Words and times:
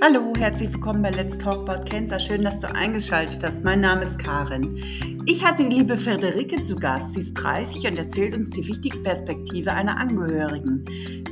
Hallo, 0.00 0.32
herzlich 0.38 0.72
willkommen 0.72 1.02
bei 1.02 1.10
Let's 1.10 1.38
Talk 1.38 1.68
About 1.68 1.84
Cancer. 1.90 2.20
Schön, 2.20 2.42
dass 2.42 2.60
du 2.60 2.72
eingeschaltet 2.72 3.42
hast. 3.42 3.64
Mein 3.64 3.80
Name 3.80 4.04
ist 4.04 4.22
Karin. 4.22 4.80
Ich 5.26 5.44
hatte 5.44 5.68
die 5.68 5.74
liebe 5.74 5.98
Friederike 5.98 6.62
zu 6.62 6.76
Gast. 6.76 7.14
Sie 7.14 7.20
ist 7.20 7.34
30 7.34 7.84
und 7.90 7.98
erzählt 7.98 8.36
uns 8.36 8.50
die 8.50 8.64
wichtige 8.68 8.98
Perspektive 8.98 9.72
einer 9.72 9.96
Angehörigen. 9.96 10.84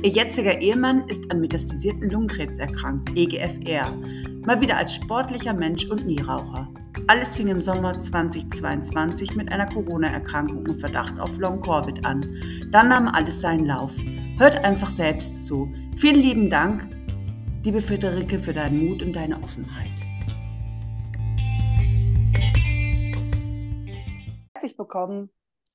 Ihr 0.03 0.09
jetziger 0.09 0.59
Ehemann 0.59 1.07
ist 1.07 1.31
an 1.31 1.39
metastasierten 1.39 2.09
Lungenkrebs 2.09 2.57
erkrankt, 2.57 3.09
EGFR. 3.17 3.89
Mal 4.45 4.59
wieder 4.59 4.75
als 4.75 4.95
sportlicher 4.95 5.53
Mensch 5.53 5.85
und 5.85 6.05
Nieraucher. 6.05 6.67
Alles 7.07 7.37
fing 7.37 7.47
im 7.47 7.61
Sommer 7.61 7.97
2022 7.97 9.37
mit 9.37 9.49
einer 9.49 9.67
Corona-Erkrankung 9.67 10.65
und 10.67 10.81
Verdacht 10.81 11.17
auf 11.21 11.37
Long-Covid 11.37 12.05
an. 12.05 12.25
Dann 12.71 12.89
nahm 12.89 13.07
alles 13.07 13.39
seinen 13.39 13.65
Lauf. 13.65 13.93
Hört 14.37 14.57
einfach 14.65 14.89
selbst 14.89 15.45
zu. 15.45 15.71
Vielen 15.95 16.17
lieben 16.17 16.49
Dank 16.49 16.96
Liebe 17.67 17.81
Friederike, 17.81 18.39
für 18.39 18.53
deinen 18.53 18.87
Mut 18.87 19.01
und 19.01 19.11
deine 19.11 19.43
Offenheit. 19.43 19.91
Herzlich 24.53 24.79
willkommen 24.79 25.29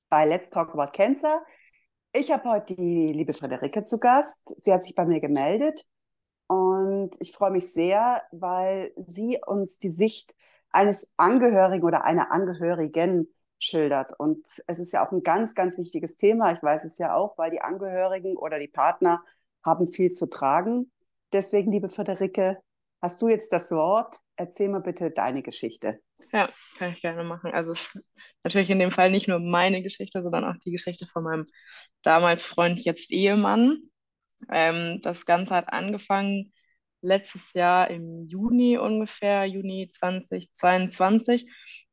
bei 0.09 0.25
Let's 0.25 0.49
Talk 0.49 0.73
About 0.73 0.91
Cancer. 0.93 1.45
Ich 2.11 2.31
habe 2.31 2.49
heute 2.49 2.73
die 2.73 3.13
liebe 3.13 3.31
Friederike 3.31 3.83
zu 3.83 3.99
Gast. 3.99 4.59
Sie 4.59 4.73
hat 4.73 4.83
sich 4.83 4.95
bei 4.95 5.05
mir 5.05 5.19
gemeldet 5.19 5.85
und 6.47 7.11
ich 7.19 7.31
freue 7.31 7.51
mich 7.51 7.71
sehr, 7.71 8.23
weil 8.31 8.91
sie 8.95 9.39
uns 9.45 9.77
die 9.77 9.91
Sicht 9.91 10.33
eines 10.71 11.13
Angehörigen 11.17 11.85
oder 11.85 12.05
einer 12.05 12.31
Angehörigen 12.31 13.27
schildert. 13.59 14.19
Und 14.19 14.43
es 14.65 14.79
ist 14.79 14.93
ja 14.93 15.05
auch 15.05 15.11
ein 15.11 15.21
ganz, 15.21 15.53
ganz 15.53 15.77
wichtiges 15.77 16.17
Thema. 16.17 16.53
Ich 16.53 16.63
weiß 16.63 16.85
es 16.85 16.97
ja 16.97 17.13
auch, 17.13 17.37
weil 17.37 17.51
die 17.51 17.61
Angehörigen 17.61 18.35
oder 18.35 18.57
die 18.57 18.67
Partner 18.67 19.23
haben 19.63 19.85
viel 19.85 20.09
zu 20.09 20.25
tragen. 20.25 20.91
Deswegen, 21.33 21.71
liebe 21.71 21.89
Friederike, 21.89 22.59
hast 23.01 23.21
du 23.21 23.27
jetzt 23.27 23.51
das 23.51 23.71
Wort. 23.71 24.19
Erzähl 24.35 24.69
mal 24.69 24.81
bitte 24.81 25.11
deine 25.11 25.43
Geschichte. 25.43 25.99
Ja, 26.31 26.49
kann 26.77 26.93
ich 26.93 27.01
gerne 27.01 27.23
machen. 27.23 27.51
Also 27.51 27.71
es 27.73 27.93
ist 27.93 28.11
natürlich 28.43 28.69
in 28.69 28.79
dem 28.79 28.91
Fall 28.91 29.11
nicht 29.11 29.27
nur 29.27 29.39
meine 29.39 29.83
Geschichte, 29.83 30.21
sondern 30.23 30.45
auch 30.45 30.57
die 30.63 30.71
Geschichte 30.71 31.05
von 31.05 31.23
meinem 31.23 31.45
damals 32.03 32.43
Freund, 32.43 32.79
jetzt 32.79 33.11
Ehemann. 33.11 33.77
Ähm, 34.51 34.99
das 35.01 35.25
Ganze 35.25 35.55
hat 35.55 35.69
angefangen 35.69 36.53
letztes 37.01 37.53
Jahr 37.53 37.89
im 37.89 38.27
Juni 38.27 38.77
ungefähr, 38.77 39.45
Juni 39.45 39.89
2022. 39.89 41.49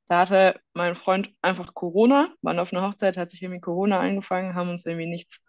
Da 0.08 0.20
hatte 0.20 0.60
mein 0.74 0.94
Freund 0.94 1.32
einfach 1.40 1.74
Corona, 1.74 2.34
waren 2.42 2.58
auf 2.58 2.72
einer 2.72 2.86
Hochzeit, 2.86 3.16
hat 3.16 3.30
sich 3.30 3.42
irgendwie 3.42 3.60
Corona 3.60 4.00
angefangen, 4.00 4.54
haben 4.54 4.70
uns 4.70 4.86
irgendwie 4.86 5.08
nichts 5.08 5.40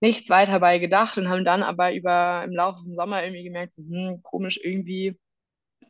nichts 0.00 0.28
weiter 0.30 0.60
bei 0.60 0.78
gedacht 0.78 1.16
und 1.18 1.28
haben 1.28 1.44
dann 1.44 1.62
aber 1.62 1.94
über 1.94 2.42
im 2.44 2.52
Laufe 2.52 2.84
des 2.84 2.96
Sommer 2.96 3.24
irgendwie 3.24 3.44
gemerkt, 3.44 3.74
so, 3.74 3.82
hm, 3.82 4.22
komisch, 4.22 4.58
irgendwie 4.62 5.18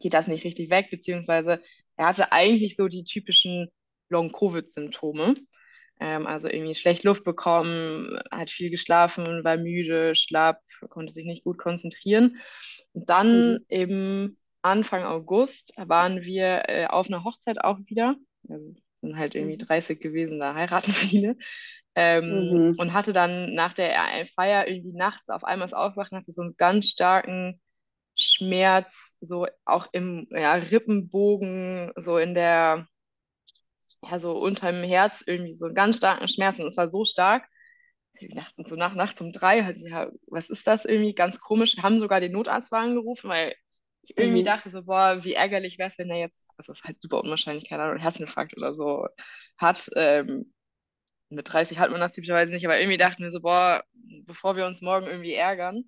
geht 0.01 0.15
das 0.15 0.29
nicht 0.29 0.45
richtig 0.45 0.71
weg, 0.71 0.89
beziehungsweise 0.91 1.61
er 1.97 2.07
hatte 2.07 2.33
eigentlich 2.33 2.77
so 2.77 2.89
die 2.89 3.05
typischen 3.05 3.69
Long-Covid-Symptome. 4.11 5.35
Ähm, 5.99 6.27
also 6.27 6.49
irgendwie 6.49 6.75
schlecht 6.75 7.05
Luft 7.05 7.25
bekommen, 7.25 8.19
hat 8.31 8.51
viel 8.51 8.71
geschlafen, 8.71 9.45
war 9.45 9.57
müde, 9.57 10.15
schlapp, 10.15 10.61
konnte 10.91 11.13
sich 11.13 11.25
nicht 11.25 11.45
gut 11.45 11.59
konzentrieren. 11.59 12.37
Und 12.93 13.09
dann 13.09 13.53
mhm. 13.53 13.67
eben 13.71 14.39
Anfang 14.63 15.05
August 15.05 15.73
waren 15.77 16.23
wir 16.23 16.69
äh, 16.69 16.87
auf 16.87 17.09
einer 17.09 17.25
Hochzeit 17.25 17.63
auch 17.63 17.79
wieder. 17.87 18.17
Also 18.49 18.75
sind 19.01 19.17
halt 19.17 19.35
irgendwie 19.35 19.59
30 19.59 19.99
mhm. 19.99 20.03
gewesen, 20.03 20.41
da 20.41 20.55
heiraten 20.55 20.93
viele. 20.93 21.37
Ähm, 21.99 22.51
mhm. 22.51 22.75
Und 22.79 22.93
hatte 22.93 23.15
dann 23.15 23.55
nach 23.55 23.73
der 23.73 24.27
Feier 24.35 24.69
irgendwie 24.69 24.93
nachts 24.93 25.31
auf 25.31 25.45
einmal 25.45 25.65
das 25.65 25.73
Aufwachen, 25.73 26.19
hatte 26.19 26.31
so 26.31 26.43
einen 26.43 26.57
ganz 26.57 26.91
starken 26.91 27.59
Schmerz, 28.19 29.17
so 29.23 29.47
auch 29.65 29.89
im 29.93 30.29
ja, 30.31 30.55
Rippenbogen, 30.55 31.93
so 31.97 32.19
in 32.19 32.35
der, 32.35 32.87
ja, 34.03 34.19
so 34.19 34.33
unter 34.33 34.71
dem 34.73 34.85
Herz 34.85 35.23
irgendwie 35.27 35.53
so 35.53 35.67
einen 35.67 35.75
ganz 35.75 35.97
starken 35.97 36.29
Schmerz. 36.29 36.59
Und 36.59 36.67
es 36.67 36.77
war 36.77 36.89
so 36.89 37.07
stark, 37.07 37.45
dachten 38.35 38.67
so 38.67 38.77
nach 38.77 38.95
nachts 38.95 39.21
um 39.23 39.33
drei, 39.33 39.65
halt, 39.65 39.79
ja, 39.79 40.11
was 40.27 40.51
ist 40.51 40.67
das 40.67 40.85
irgendwie? 40.85 41.15
Ganz 41.15 41.41
komisch. 41.41 41.77
Wir 41.77 41.83
haben 41.83 41.99
sogar 41.99 42.21
den 42.21 42.33
Notarztwagen 42.33 42.95
gerufen, 42.95 43.31
weil 43.31 43.55
ich 44.03 44.17
irgendwie 44.17 44.43
mhm. 44.43 44.47
dachte 44.47 44.71
so, 44.71 44.83
boah, 44.85 45.25
wie 45.25 45.35
ärgerlich 45.35 45.79
wäre 45.79 45.91
es, 45.91 45.99
wenn 45.99 46.11
er 46.11 46.19
jetzt, 46.19 46.47
das 46.59 46.69
ist 46.69 46.85
halt 46.85 47.01
super 47.01 47.21
unwahrscheinlich, 47.21 47.69
keine 47.69 47.83
Ahnung, 47.83 47.95
einen 47.95 48.03
Herzinfarkt 48.03 48.55
oder 48.57 48.73
so 48.73 49.07
hat. 49.57 49.89
Ähm, 49.97 50.53
mit 51.29 51.53
30 51.53 51.79
hat 51.79 51.91
man 51.91 52.01
das 52.01 52.13
typischerweise 52.15 52.55
nicht, 52.55 52.67
aber 52.67 52.79
irgendwie 52.79 52.99
dachten 52.99 53.23
wir 53.23 53.31
so, 53.31 53.41
boah, 53.41 53.83
bevor 54.25 54.57
wir 54.57 54.67
uns 54.67 54.83
morgen 54.83 55.07
irgendwie 55.07 55.35
ärgern. 55.35 55.85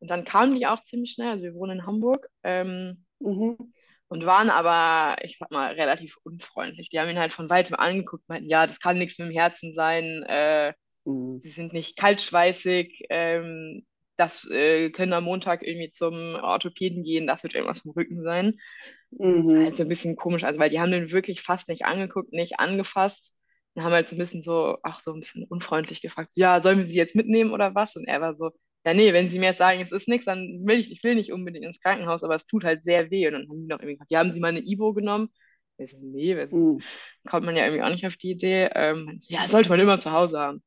Und 0.00 0.10
dann 0.10 0.24
kamen 0.24 0.54
die 0.54 0.66
auch 0.66 0.82
ziemlich 0.84 1.12
schnell, 1.12 1.30
also 1.30 1.44
wir 1.44 1.54
wohnen 1.54 1.80
in 1.80 1.86
Hamburg 1.86 2.28
ähm, 2.44 3.04
mhm. 3.18 3.72
und 4.08 4.26
waren 4.26 4.48
aber, 4.48 5.16
ich 5.24 5.38
sag 5.38 5.50
mal, 5.50 5.72
relativ 5.72 6.16
unfreundlich. 6.22 6.88
Die 6.88 7.00
haben 7.00 7.10
ihn 7.10 7.18
halt 7.18 7.32
von 7.32 7.50
weitem 7.50 7.76
angeguckt, 7.76 8.28
meinten, 8.28 8.48
ja, 8.48 8.66
das 8.66 8.80
kann 8.80 8.98
nichts 8.98 9.18
mit 9.18 9.28
dem 9.28 9.34
Herzen 9.34 9.74
sein, 9.74 10.24
äh, 10.28 10.72
mhm. 11.04 11.40
sie 11.40 11.50
sind 11.50 11.72
nicht 11.72 11.98
kaltschweißig, 11.98 13.06
ähm, 13.10 13.84
das 14.16 14.48
äh, 14.50 14.90
können 14.90 15.12
am 15.12 15.24
Montag 15.24 15.62
irgendwie 15.62 15.90
zum 15.90 16.34
Orthopäden 16.36 17.02
gehen, 17.02 17.26
das 17.26 17.42
wird 17.42 17.54
irgendwas 17.54 17.80
vom 17.80 17.92
Rücken 17.92 18.22
sein. 18.22 18.58
Mhm. 19.10 19.46
Das 19.46 19.54
war 19.54 19.64
halt 19.64 19.76
so 19.76 19.82
ein 19.82 19.88
bisschen 19.88 20.16
komisch, 20.16 20.44
also 20.44 20.58
weil 20.60 20.70
die 20.70 20.80
haben 20.80 20.90
den 20.90 21.12
wirklich 21.12 21.42
fast 21.42 21.68
nicht 21.68 21.84
angeguckt, 21.84 22.32
nicht 22.32 22.60
angefasst 22.60 23.34
und 23.78 23.84
haben 23.84 23.92
halt 23.92 24.08
so 24.08 24.16
ein 24.16 24.18
bisschen 24.18 24.40
so, 24.40 24.76
auch 24.82 24.98
so 24.98 25.12
ein 25.12 25.20
bisschen 25.20 25.44
unfreundlich 25.44 26.02
gefragt, 26.02 26.32
so, 26.32 26.40
ja, 26.40 26.60
sollen 26.60 26.78
wir 26.78 26.84
sie 26.84 26.96
jetzt 26.96 27.14
mitnehmen 27.14 27.52
oder 27.52 27.76
was? 27.76 27.94
Und 27.94 28.06
er 28.08 28.20
war 28.20 28.34
so, 28.34 28.50
ja, 28.84 28.92
nee, 28.92 29.12
wenn 29.12 29.30
sie 29.30 29.38
mir 29.38 29.50
jetzt 29.50 29.58
sagen, 29.58 29.80
es 29.80 29.92
ist 29.92 30.08
nichts, 30.08 30.24
dann 30.24 30.66
will 30.66 30.80
ich, 30.80 30.90
ich 30.90 31.04
will 31.04 31.14
nicht 31.14 31.32
unbedingt 31.32 31.64
ins 31.64 31.80
Krankenhaus, 31.80 32.24
aber 32.24 32.34
es 32.34 32.46
tut 32.46 32.64
halt 32.64 32.82
sehr 32.82 33.12
weh. 33.12 33.28
Und 33.28 33.34
dann 33.34 33.48
haben 33.48 33.60
die 33.60 33.68
noch 33.68 33.78
irgendwie 33.78 33.94
gefragt, 33.94 34.10
ja, 34.10 34.18
haben 34.18 34.32
sie 34.32 34.40
mal 34.40 34.48
eine 34.48 34.66
Ibo 34.66 34.94
genommen? 34.94 35.28
Ich 35.76 35.92
so, 35.92 35.98
nee, 36.02 36.34
mhm. 36.34 36.80
kommt 37.24 37.46
man 37.46 37.54
ja 37.54 37.66
irgendwie 37.66 37.84
auch 37.84 37.90
nicht 37.90 38.04
auf 38.04 38.16
die 38.16 38.32
Idee. 38.32 38.68
Ähm, 38.74 39.14
so, 39.18 39.32
ja, 39.32 39.46
sollte 39.46 39.68
man 39.68 39.78
immer 39.78 40.00
zu 40.00 40.10
Hause 40.10 40.40
haben. 40.40 40.62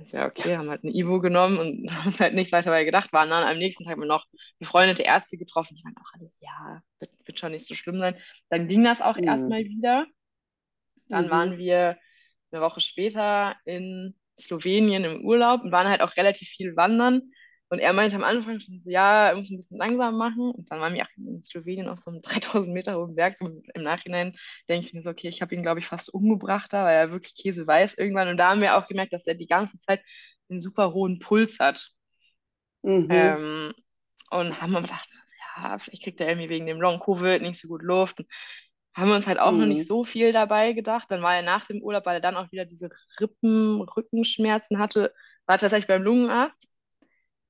Ich 0.00 0.08
so, 0.08 0.16
ja, 0.16 0.26
okay, 0.26 0.56
haben 0.56 0.68
halt 0.68 0.82
eine 0.82 0.92
Ivo 0.92 1.20
genommen 1.20 1.58
und 1.58 1.88
haben 1.94 2.08
uns 2.08 2.18
halt 2.18 2.34
nichts 2.34 2.50
weiter 2.50 2.70
dabei 2.70 2.82
gedacht, 2.82 3.12
waren 3.12 3.30
dann 3.30 3.46
am 3.46 3.58
nächsten 3.58 3.84
Tag 3.84 3.98
noch 3.98 4.26
befreundete 4.58 5.04
Ärzte 5.04 5.38
getroffen, 5.38 5.76
die 5.76 5.84
waren 5.84 5.96
auch 5.96 6.12
alles, 6.18 6.40
ja, 6.40 6.82
wird, 6.98 7.12
wird 7.24 7.38
schon 7.38 7.52
nicht 7.52 7.66
so 7.66 7.76
schlimm 7.76 8.00
sein. 8.00 8.16
Dann 8.48 8.66
ging 8.66 8.82
das 8.82 9.00
auch 9.00 9.16
mhm. 9.16 9.28
erstmal 9.28 9.64
wieder. 9.64 10.06
Dann 11.08 11.26
mhm. 11.26 11.30
waren 11.30 11.58
wir 11.58 11.96
eine 12.50 12.62
Woche 12.62 12.80
später 12.80 13.56
in 13.64 14.14
Slowenien 14.40 15.04
im 15.04 15.24
Urlaub 15.24 15.62
und 15.62 15.72
waren 15.72 15.88
halt 15.88 16.00
auch 16.00 16.16
relativ 16.16 16.48
viel 16.48 16.76
wandern. 16.76 17.32
Und 17.70 17.80
er 17.80 17.92
meinte 17.92 18.16
am 18.16 18.24
Anfang 18.24 18.60
schon 18.60 18.78
so, 18.78 18.90
ja, 18.90 19.28
er 19.28 19.36
muss 19.36 19.50
ein 19.50 19.58
bisschen 19.58 19.76
langsam 19.76 20.16
machen. 20.16 20.50
Und 20.52 20.70
dann 20.70 20.80
waren 20.80 20.94
wir 20.94 21.02
auch 21.02 21.16
in 21.18 21.42
Slowenien 21.42 21.88
auf 21.88 21.98
so 21.98 22.10
einem 22.10 22.22
3000 22.22 22.72
Meter 22.72 22.96
hohen 22.96 23.14
Berg. 23.14 23.36
So 23.38 23.62
Im 23.74 23.82
Nachhinein 23.82 24.36
denke 24.68 24.86
ich 24.86 24.94
mir 24.94 25.02
so, 25.02 25.10
okay, 25.10 25.28
ich 25.28 25.42
habe 25.42 25.54
ihn, 25.54 25.62
glaube 25.62 25.80
ich, 25.80 25.86
fast 25.86 26.12
umgebracht 26.12 26.72
da, 26.72 26.84
weil 26.84 26.96
er 26.96 27.10
wirklich 27.10 27.34
Käse 27.34 27.66
weiß 27.66 27.94
irgendwann. 27.98 28.28
Und 28.28 28.38
da 28.38 28.50
haben 28.50 28.62
wir 28.62 28.76
auch 28.76 28.86
gemerkt, 28.86 29.12
dass 29.12 29.26
er 29.26 29.34
die 29.34 29.46
ganze 29.46 29.78
Zeit 29.78 30.00
einen 30.48 30.60
super 30.60 30.94
hohen 30.94 31.18
Puls 31.18 31.58
hat. 31.58 31.90
Mhm. 32.82 33.08
Ähm, 33.10 33.74
und 34.30 34.62
haben 34.62 34.72
wir 34.72 34.82
gedacht, 34.82 35.08
ja, 35.56 35.78
vielleicht 35.78 36.04
kriegt 36.04 36.20
er 36.20 36.28
irgendwie 36.28 36.48
wegen 36.48 36.66
dem 36.66 36.80
Long 36.80 37.00
Covid 37.00 37.42
nicht 37.42 37.60
so 37.60 37.68
gut 37.68 37.82
Luft. 37.82 38.20
Und 38.20 38.28
haben 38.98 39.08
wir 39.08 39.14
uns 39.14 39.28
halt 39.28 39.38
auch 39.38 39.52
mhm. 39.52 39.60
noch 39.60 39.66
nicht 39.66 39.82
mhm. 39.82 39.86
so 39.86 40.04
viel 40.04 40.32
dabei 40.32 40.72
gedacht. 40.72 41.10
Dann 41.10 41.22
war 41.22 41.36
er 41.36 41.42
nach 41.42 41.64
dem 41.66 41.80
Urlaub, 41.82 42.04
weil 42.04 42.16
er 42.16 42.20
dann 42.20 42.36
auch 42.36 42.50
wieder 42.50 42.64
diese 42.64 42.90
Rippen, 43.20 43.80
Rückenschmerzen 43.80 44.78
hatte, 44.78 45.14
war 45.46 45.58
tatsächlich 45.58 45.86
beim 45.86 46.02
Lungenarzt. 46.02 46.68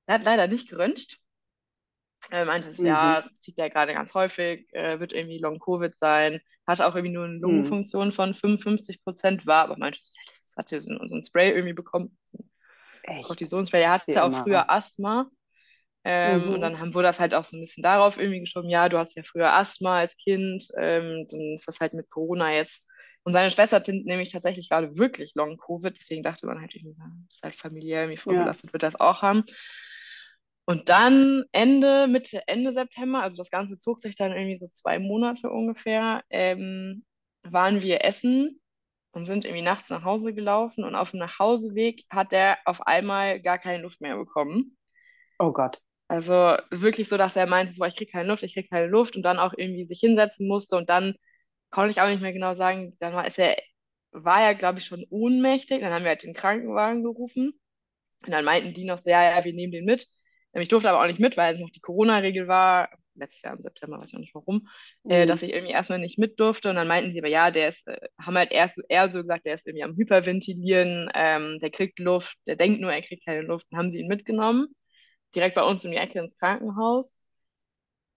Er 0.06 0.16
hat 0.16 0.24
leider 0.24 0.46
nicht 0.46 0.68
geröntgt. 0.68 1.18
Er 2.30 2.44
meinte, 2.44 2.68
mhm. 2.78 2.86
ja, 2.86 3.24
sieht 3.38 3.58
er 3.58 3.70
gerade 3.70 3.94
ganz 3.94 4.12
häufig, 4.12 4.72
äh, 4.74 5.00
wird 5.00 5.12
irgendwie 5.14 5.38
Long-Covid 5.38 5.96
sein, 5.96 6.40
hatte 6.66 6.86
auch 6.86 6.94
irgendwie 6.94 7.14
nur 7.14 7.24
eine 7.24 7.34
mhm. 7.34 7.40
Lungenfunktion 7.40 8.08
mhm. 8.08 8.12
von 8.12 8.34
55 8.34 9.02
Prozent, 9.02 9.46
war, 9.46 9.64
aber 9.64 9.78
meinte, 9.78 9.98
ja, 10.00 10.20
das 10.26 10.54
hat 10.58 10.70
er 10.72 10.82
so 10.82 10.90
ein 10.90 11.22
Spray 11.22 11.50
irgendwie 11.50 11.74
bekommen. 11.74 12.18
Cortisonspray. 13.22 13.82
Er 13.82 13.92
hatte 13.92 14.12
ja 14.12 14.24
auch 14.24 14.42
früher 14.42 14.68
Asthma 14.70 15.30
ähm, 16.10 16.46
mhm. 16.46 16.54
Und 16.54 16.60
dann 16.62 16.80
haben, 16.80 16.94
wurde 16.94 17.08
das 17.08 17.20
halt 17.20 17.34
auch 17.34 17.44
so 17.44 17.54
ein 17.54 17.60
bisschen 17.60 17.82
darauf 17.82 18.16
irgendwie 18.16 18.40
geschoben, 18.40 18.70
ja, 18.70 18.88
du 18.88 18.96
hast 18.96 19.14
ja 19.14 19.22
früher 19.22 19.52
Asthma 19.52 19.98
als 19.98 20.16
Kind, 20.16 20.66
ähm, 20.78 21.26
dann 21.28 21.54
ist 21.54 21.68
das 21.68 21.80
halt 21.80 21.92
mit 21.92 22.08
Corona 22.08 22.50
jetzt. 22.54 22.82
Und 23.24 23.34
seine 23.34 23.50
Schwester 23.50 23.76
hat 23.76 23.88
nämlich 23.88 24.32
tatsächlich 24.32 24.70
gerade 24.70 24.96
wirklich 24.96 25.34
Long-Covid, 25.34 25.94
deswegen 25.94 26.22
dachte 26.22 26.46
man 26.46 26.62
halt, 26.62 26.74
das 26.74 27.36
ist 27.36 27.42
halt 27.42 27.56
familiär 27.56 28.04
irgendwie 28.04 28.16
vorbelastet, 28.16 28.70
ja. 28.70 28.72
wird 28.72 28.84
das 28.84 28.98
auch 28.98 29.20
haben. 29.20 29.44
Und 30.64 30.88
dann 30.88 31.44
Ende, 31.52 32.06
Mitte, 32.06 32.42
Ende 32.46 32.72
September, 32.72 33.22
also 33.22 33.36
das 33.36 33.50
Ganze 33.50 33.76
zog 33.76 33.98
sich 33.98 34.16
dann 34.16 34.32
irgendwie 34.32 34.56
so 34.56 34.66
zwei 34.68 34.98
Monate 34.98 35.50
ungefähr, 35.50 36.22
ähm, 36.30 37.04
waren 37.42 37.82
wir 37.82 38.02
essen 38.02 38.62
und 39.10 39.26
sind 39.26 39.44
irgendwie 39.44 39.62
nachts 39.62 39.90
nach 39.90 40.04
Hause 40.04 40.32
gelaufen 40.32 40.84
und 40.84 40.94
auf 40.94 41.10
dem 41.10 41.20
Nachhauseweg 41.20 42.04
hat 42.08 42.32
er 42.32 42.56
auf 42.64 42.86
einmal 42.86 43.42
gar 43.42 43.58
keine 43.58 43.82
Luft 43.82 44.00
mehr 44.00 44.16
bekommen. 44.16 44.78
Oh 45.38 45.52
Gott. 45.52 45.82
Also 46.08 46.56
wirklich 46.70 47.08
so, 47.08 47.16
dass 47.18 47.36
er 47.36 47.46
meinte, 47.46 47.72
so, 47.72 47.84
ich 47.84 47.96
kriege 47.96 48.10
keine 48.10 48.28
Luft, 48.28 48.42
ich 48.42 48.54
kriege 48.54 48.68
keine 48.68 48.86
Luft 48.86 49.16
und 49.16 49.22
dann 49.22 49.38
auch 49.38 49.52
irgendwie 49.56 49.86
sich 49.86 50.00
hinsetzen 50.00 50.48
musste 50.48 50.76
und 50.76 50.88
dann 50.88 51.14
konnte 51.70 51.90
ich 51.92 52.00
auch 52.00 52.08
nicht 52.08 52.22
mehr 52.22 52.32
genau 52.32 52.54
sagen, 52.56 52.96
dann 53.00 53.14
war, 53.14 53.26
ist 53.26 53.38
er, 53.38 53.56
war 54.12 54.42
er, 54.42 54.54
glaube 54.54 54.78
ich, 54.80 54.86
schon 54.86 55.04
ohnmächtig. 55.10 55.80
Dann 55.82 55.92
haben 55.92 56.04
wir 56.04 56.10
halt 56.10 56.22
den 56.22 56.34
Krankenwagen 56.34 57.02
gerufen 57.04 57.52
und 58.26 58.32
dann 58.32 58.44
meinten 58.44 58.74
die 58.74 58.84
noch 58.84 58.98
so, 58.98 59.10
ja, 59.10 59.22
ja, 59.38 59.44
wir 59.44 59.54
nehmen 59.54 59.72
den 59.72 59.84
mit. 59.84 60.06
Ich 60.54 60.68
durfte 60.68 60.90
aber 60.90 61.02
auch 61.02 61.06
nicht 61.08 61.20
mit, 61.20 61.36
weil 61.36 61.58
noch 61.58 61.70
die 61.70 61.80
Corona-Regel 61.80 62.48
war, 62.48 62.90
letztes 63.14 63.42
Jahr 63.42 63.54
im 63.54 63.62
September, 63.62 64.00
weiß 64.00 64.10
ich 64.10 64.16
auch 64.16 64.20
nicht 64.20 64.34
warum, 64.34 64.68
äh, 65.08 65.26
Mhm. 65.26 65.28
dass 65.28 65.42
ich 65.42 65.52
irgendwie 65.52 65.72
erstmal 65.72 65.98
nicht 66.00 66.18
mit 66.18 66.40
durfte. 66.40 66.70
Und 66.70 66.76
dann 66.76 66.88
meinten 66.88 67.12
sie 67.12 67.20
aber, 67.20 67.28
ja, 67.30 67.50
der 67.50 67.68
ist, 67.68 67.86
äh, 67.88 67.98
haben 68.20 68.36
halt 68.38 68.52
erst 68.52 68.80
eher 68.88 69.08
so 69.08 69.20
gesagt, 69.22 69.46
der 69.46 69.54
ist 69.56 69.66
irgendwie 69.66 69.84
am 69.84 69.96
Hyperventilieren, 69.96 71.10
ähm, 71.14 71.58
der 71.60 71.70
kriegt 71.70 71.98
Luft, 72.00 72.36
der 72.46 72.56
denkt 72.56 72.80
nur, 72.80 72.92
er 72.92 73.02
kriegt 73.02 73.24
keine 73.26 73.42
Luft. 73.42 73.66
Dann 73.70 73.78
haben 73.80 73.90
sie 73.90 74.00
ihn 74.00 74.08
mitgenommen, 74.08 74.68
direkt 75.34 75.54
bei 75.56 75.62
uns 75.62 75.84
um 75.84 75.90
die 75.92 75.96
Ecke 75.98 76.18
ins 76.20 76.38
Krankenhaus. 76.38 77.18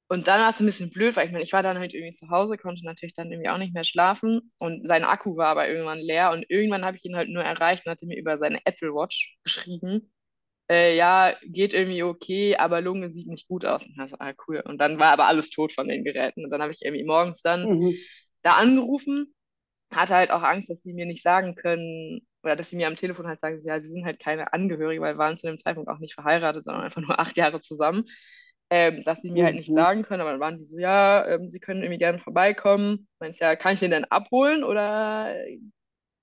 Und 0.08 0.28
dann 0.28 0.42
war 0.42 0.50
es 0.50 0.60
ein 0.60 0.66
bisschen 0.66 0.92
blöd, 0.92 1.16
weil 1.16 1.26
ich 1.28 1.32
meine, 1.32 1.44
ich 1.44 1.54
war 1.54 1.64
dann 1.64 1.78
halt 1.80 1.94
irgendwie 1.94 2.14
zu 2.14 2.30
Hause, 2.30 2.58
konnte 2.58 2.84
natürlich 2.86 3.14
dann 3.16 3.32
irgendwie 3.32 3.50
auch 3.50 3.58
nicht 3.58 3.74
mehr 3.74 3.86
schlafen 3.86 4.52
und 4.58 4.86
sein 4.88 5.06
Akku 5.06 5.38
war 5.38 5.48
aber 5.48 5.70
irgendwann 5.70 6.00
leer 6.00 6.32
und 6.32 6.46
irgendwann 6.50 6.84
habe 6.84 6.98
ich 6.98 7.06
ihn 7.06 7.16
halt 7.16 7.30
nur 7.30 7.44
erreicht 7.44 7.86
und 7.86 7.92
hatte 7.92 8.06
mir 8.06 8.18
über 8.18 8.38
seine 8.38 8.60
Apple 8.66 8.90
Watch 8.94 9.38
geschrieben, 9.44 10.12
äh, 10.72 10.96
ja, 10.98 11.36
geht 11.44 11.74
irgendwie 11.74 12.04
okay, 12.04 12.58
aber 12.58 12.82
Lunge 12.82 13.12
sieht 13.12 13.28
nicht 13.28 13.48
gut 13.48 13.66
aus. 13.66 13.86
Und 13.88 14.10
so, 14.10 14.18
ah, 14.20 14.34
cool. 14.48 14.62
Und 14.66 14.80
dann 14.80 15.00
war 15.00 15.12
aber 15.14 15.28
alles 15.28 15.50
tot 15.52 15.72
von 15.74 15.88
den 15.90 16.04
Geräten. 16.06 16.46
Und 16.46 16.52
dann 16.52 16.62
habe 16.62 16.72
ich 16.74 16.82
irgendwie 16.84 17.06
morgens 17.06 17.42
dann 17.44 17.70
Mhm. 17.70 18.06
da 18.44 18.54
angerufen, 18.58 19.36
hatte 19.92 20.16
halt 20.16 20.32
auch 20.32 20.44
Angst, 20.44 20.70
dass 20.70 20.82
sie 20.84 20.94
mir 20.94 21.06
nicht 21.08 21.24
sagen 21.24 21.56
können, 21.56 22.28
oder 22.44 22.56
dass 22.56 22.70
sie 22.70 22.76
mir 22.78 22.88
am 22.88 22.96
Telefon 22.96 23.28
halt 23.28 23.40
sagen, 23.42 23.60
ja, 23.62 23.80
sie 23.82 23.90
sind 23.90 24.06
halt 24.06 24.20
keine 24.20 24.54
Angehörige, 24.54 25.02
weil 25.02 25.16
wir 25.16 25.20
waren 25.20 25.38
zu 25.38 25.48
dem 25.48 25.58
Zeitpunkt 25.58 25.90
auch 25.90 26.00
nicht 26.00 26.16
verheiratet, 26.16 26.64
sondern 26.64 26.84
einfach 26.84 27.02
nur 27.02 27.20
acht 27.20 27.38
Jahre 27.38 27.62
zusammen, 27.62 28.06
ähm, 28.70 29.04
dass 29.04 29.22
sie 29.22 29.32
mir 29.32 29.46
halt 29.46 29.56
nicht 29.56 29.74
Mhm. 29.74 29.76
sagen 29.76 30.04
können. 30.04 30.22
Aber 30.22 30.32
dann 30.32 30.40
waren 30.40 30.58
die 30.60 30.66
so, 30.66 30.78
ja, 30.80 31.26
ähm, 31.28 31.52
sie 31.52 31.60
können 31.60 31.82
irgendwie 31.84 32.00
gerne 32.00 32.20
vorbeikommen. 32.20 33.08
Meinte 33.20 33.40
ja, 33.40 33.56
kann 33.56 33.74
ich 33.76 33.80
den 33.82 33.92
denn 33.92 34.06
abholen 34.06 34.64
oder 34.64 35.34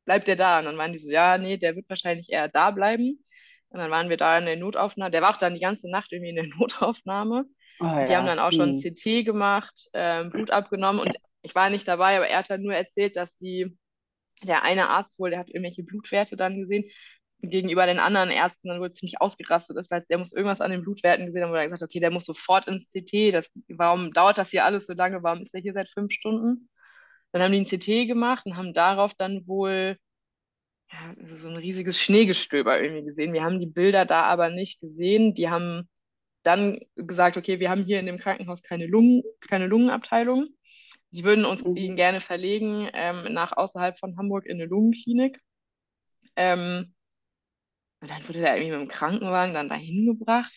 bleibt 0.05 0.27
der 0.29 0.37
da? 0.37 0.59
Und 0.59 0.65
dann 0.67 0.79
waren 0.79 0.93
die 0.93 0.99
so, 0.99 1.11
ja, 1.11 1.39
nee, 1.39 1.57
der 1.57 1.77
wird 1.77 1.89
wahrscheinlich 1.89 2.31
eher 2.31 2.49
da 2.49 2.71
bleiben. 2.71 3.25
Und 3.71 3.79
dann 3.81 3.91
waren 3.91 4.09
wir 4.09 4.17
da 4.17 4.39
in 4.39 4.47
der 4.47 4.57
Notaufnahme. 4.57 5.11
Der 5.11 5.23
war 5.23 5.31
auch 5.31 5.37
dann 5.39 5.55
die 5.55 5.61
ganze 5.61 5.91
Nacht 5.91 6.13
irgendwie 6.13 6.31
in 6.31 6.37
der 6.37 6.47
Notaufnahme. 6.59 7.45
Oh, 7.81 7.99
Die 8.09 8.17
haben 8.17 8.27
ja. 8.27 8.27
dann 8.27 8.39
auch 8.39 8.53
schon 8.53 8.75
Mhm. 8.75 8.75
CT 8.75 9.23
gemacht, 9.25 9.91
ähm, 9.95 10.31
Blut 10.31 10.51
abgenommen 10.51 11.01
und 11.03 11.17
ich 11.43 11.55
war 11.55 11.71
nicht 11.71 11.87
dabei, 11.89 12.17
aber 12.17 12.29
er 12.29 12.39
hat 12.41 12.51
dann 12.51 12.63
nur 12.63 12.75
erzählt, 12.75 13.17
dass 13.17 13.37
die, 13.37 13.79
der 14.47 14.63
eine 14.63 14.89
Arzt 14.89 15.19
wohl, 15.19 15.31
der 15.31 15.39
hat 15.39 15.49
irgendwelche 15.49 15.83
Blutwerte 15.83 16.37
dann 16.37 16.61
gesehen, 16.61 16.85
gegenüber 17.41 17.87
den 17.87 18.01
anderen 18.01 18.31
Ärzten 18.31 18.69
dann 18.69 18.81
wohl 18.81 18.91
ziemlich 18.91 19.21
ausgerastet 19.21 19.77
ist, 19.77 19.91
weil 19.91 20.03
der 20.09 20.19
muss 20.19 20.33
irgendwas 20.33 20.61
an 20.61 20.71
den 20.71 20.83
Blutwerten 20.83 21.27
gesehen 21.27 21.45
haben, 21.45 21.53
wo 21.53 21.57
er 21.57 21.65
gesagt 21.65 21.83
hat, 21.83 21.89
okay, 21.89 22.01
der 22.01 22.11
muss 22.11 22.25
sofort 22.25 22.67
ins 22.67 22.91
CT, 22.91 23.33
das, 23.33 23.51
warum 23.69 24.13
dauert 24.13 24.39
das 24.39 24.51
hier 24.51 24.65
alles 24.65 24.87
so 24.87 24.95
lange, 24.95 25.23
warum 25.23 25.43
ist 25.43 25.55
der 25.55 25.61
hier 25.61 25.73
seit 25.73 25.89
fünf 25.91 26.13
Stunden? 26.13 26.69
Dann 27.33 27.43
haben 27.43 27.53
die 27.53 27.61
ein 27.61 27.65
CT 27.65 28.09
gemacht 28.09 28.47
und 28.47 28.57
haben 28.57 28.75
darauf 28.75 29.15
dann 29.15 29.47
wohl 29.47 29.97
ja, 30.91 31.15
so 31.27 31.49
ein 31.49 31.57
riesiges 31.57 32.01
Schneegestöber 32.01 32.81
irgendwie 32.81 33.05
gesehen. 33.05 33.33
Wir 33.33 33.45
haben 33.45 33.61
die 33.61 33.67
Bilder 33.67 34.07
da 34.07 34.23
aber 34.23 34.51
nicht 34.51 34.81
gesehen. 34.81 35.35
Die 35.35 35.51
haben 35.51 35.89
dann 36.43 36.81
gesagt, 36.97 37.37
okay, 37.37 37.61
wir 37.61 37.71
haben 37.71 37.85
hier 37.85 38.01
in 38.01 38.07
dem 38.07 38.19
Krankenhaus 38.19 38.63
keine 38.63 38.87
Lungen, 38.87 39.23
keine 39.41 39.67
Lungenabteilung. 39.67 40.49
Sie 41.11 41.25
würden 41.25 41.45
uns 41.45 41.65
Mhm. 41.65 41.75
ihn 41.75 41.97
gerne 41.97 42.21
verlegen 42.21 42.89
ähm, 42.95 43.33
nach 43.33 43.53
außerhalb 43.57 43.99
von 43.99 44.17
Hamburg 44.19 44.47
in 44.47 44.57
eine 44.61 44.67
Lungenklinik. 44.67 45.39
Ähm, 46.37 46.95
und 48.01 48.11
dann 48.11 48.27
wurde 48.29 48.41
der 48.41 48.57
irgendwie 48.57 48.73
mit 48.79 48.81
dem 48.83 48.89
Krankenwagen 48.89 49.55
dann 49.55 49.69
dahin 49.69 50.07
gebracht. 50.07 50.53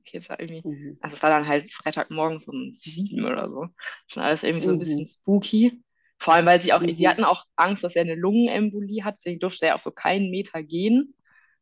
Okay, 0.00 0.18
das 0.18 0.30
war 0.30 0.40
irgendwie, 0.40 0.64
Mhm. 0.64 0.98
also 1.00 1.14
es 1.14 1.22
war 1.22 1.30
dann 1.30 1.46
halt 1.46 1.70
Freitagmorgens 1.72 2.48
um 2.48 2.72
sieben 2.72 3.24
oder 3.24 3.48
so. 3.50 3.66
Schon 4.08 4.22
alles 4.22 4.42
irgendwie 4.42 4.64
so 4.64 4.70
ein 4.72 4.78
bisschen 4.78 5.04
Mhm. 5.04 5.06
spooky. 5.06 5.82
Vor 6.18 6.32
allem, 6.34 6.46
weil 6.46 6.60
sie 6.62 6.72
auch, 6.72 6.82
sie 6.90 7.08
Mhm. 7.08 7.08
hatten 7.08 7.24
auch 7.24 7.44
Angst, 7.56 7.84
dass 7.84 7.94
er 7.96 8.02
eine 8.02 8.14
Lungenembolie 8.14 9.04
hat, 9.04 9.16
deswegen 9.18 9.38
durfte 9.40 9.66
er 9.66 9.74
auch 9.74 9.80
so 9.80 9.90
keinen 9.90 10.30
Meter 10.30 10.62
gehen. 10.62 11.14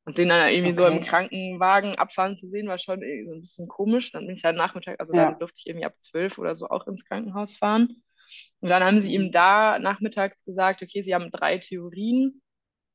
Und 0.05 0.19
den 0.19 0.29
dann 0.29 0.49
irgendwie 0.51 0.73
so 0.75 0.87
im 0.87 1.01
Okay. 1.01 1.01
Krankenwagen 1.01 1.97
abfahren 1.97 2.37
zu 2.37 2.47
sehen, 2.49 2.69
war 2.69 2.79
schon 2.79 3.03
irgendwie 3.03 3.27
so 3.31 3.35
ein 3.35 3.41
bisschen 3.41 3.69
komisch. 3.69 4.13
Dann 4.13 4.27
bin 4.27 4.37
ich 4.37 4.43
dann 4.43 4.55
Nachmittag, 4.55 5.01
also 5.01 5.13
Ja. 5.13 5.35
dann 5.35 5.39
durfte 5.39 5.59
ich 5.61 5.67
irgendwie 5.67 5.87
ab 5.87 5.95
zwölf 5.99 6.39
oder 6.39 6.55
so 6.55 6.69
auch 6.69 6.87
ins 6.87 7.05
Krankenhaus 7.07 7.57
fahren. 7.57 8.03
Und 8.61 8.71
dann 8.71 8.83
haben 8.85 9.01
sie 9.01 9.15
ihm 9.15 9.33
da 9.33 9.79
nachmittags 9.79 10.45
gesagt, 10.45 10.83
okay, 10.83 11.03
sie 11.03 11.15
haben 11.15 11.31
drei 11.31 11.59
Theorien. 11.59 12.43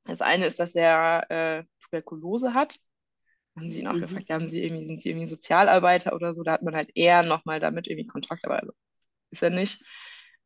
Das 0.06 0.22
eine 0.22 0.46
ist, 0.48 0.60
dass 0.60 0.76
er 0.76 1.30
äh, 1.31 1.64
Tuberkulose 1.84 2.54
hat. 2.54 2.78
Dann 3.56 3.64
haben 3.64 3.70
sie 3.70 3.80
ihn 3.81 3.88
auch 3.88 3.94
Mhm. 3.94 4.00
gefragt, 4.00 4.30
haben 4.30 4.48
sie 4.50 4.64
irgendwie, 4.64 4.86
sind 4.88 5.02
sie 5.02 5.10
irgendwie 5.10 5.28
Sozialarbeiter 5.28 6.14
oder 6.16 6.34
so? 6.34 6.44
Da 6.44 6.54
hat 6.54 6.64
man 6.64 6.76
halt 6.76 6.92
eher 6.96 7.24
nochmal 7.24 7.60
damit 7.60 7.88
irgendwie 7.88 8.08
Kontakt, 8.08 8.46
aber 8.46 8.60
also 8.60 8.74
ist 9.31 9.44
er 9.44 9.50
nicht. 9.52 9.84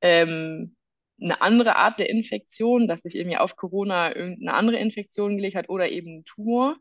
Ähm, 0.02 0.76
eine 1.22 1.42
andere 1.42 1.78
Art 1.78 2.00
der 2.00 2.10
Infektion, 2.10 2.88
dass 2.88 3.04
sich 3.04 3.16
irgendwie 3.16 3.38
auf 3.38 3.56
Corona 3.56 4.16
irgendeine 4.16 4.56
andere 4.58 4.78
Infektion 4.78 5.38
gelegt 5.38 5.56
hat 5.56 5.70
oder 5.70 5.90
eben 5.90 6.20
ein 6.20 6.26
Tumor. 6.26 6.78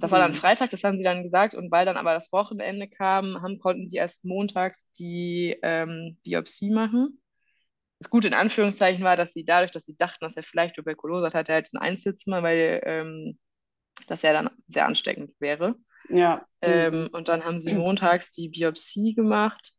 Das 0.00 0.12
war 0.12 0.20
dann 0.20 0.32
Mhm. 0.32 0.34
Freitag, 0.34 0.70
das 0.70 0.84
haben 0.84 0.98
sie 0.98 1.04
dann 1.04 1.22
gesagt. 1.22 1.54
Und 1.54 1.70
weil 1.70 1.86
dann 1.86 1.96
aber 1.96 2.14
das 2.14 2.32
Wochenende 2.32 2.88
kam, 2.88 3.42
haben, 3.42 3.58
konnten 3.58 3.88
sie 3.88 3.96
erst 3.98 4.24
montags 4.24 4.90
die 4.92 5.56
ähm, 5.62 6.18
Biopsie 6.24 6.70
machen. 6.70 7.20
Das 8.00 8.10
Gute 8.10 8.28
in 8.28 8.34
Anführungszeichen 8.34 9.04
war, 9.04 9.16
dass 9.16 9.32
sie 9.32 9.44
dadurch, 9.44 9.72
dass 9.72 9.86
sie 9.86 9.96
dachten, 9.96 10.24
dass 10.24 10.36
er 10.36 10.42
vielleicht 10.44 10.76
Tuberkulose 10.76 11.26
hat, 11.26 11.34
hatte 11.34 11.52
er 11.52 11.56
halt 11.56 11.72
ein 11.74 11.78
Einzelzimmer, 11.78 12.42
weil 12.42 12.80
ähm, 12.84 13.38
das 14.08 14.22
ja 14.22 14.32
dann 14.32 14.50
sehr 14.68 14.86
ansteckend 14.86 15.32
wäre. 15.40 15.76
Ja. 16.08 16.46
Ähm, 16.62 17.08
Mhm. 17.08 17.10
und 17.12 17.28
dann 17.28 17.44
haben 17.44 17.60
sie 17.60 17.74
montags 17.74 18.30
die 18.32 18.48
Biopsie 18.50 19.14
gemacht. 19.14 19.74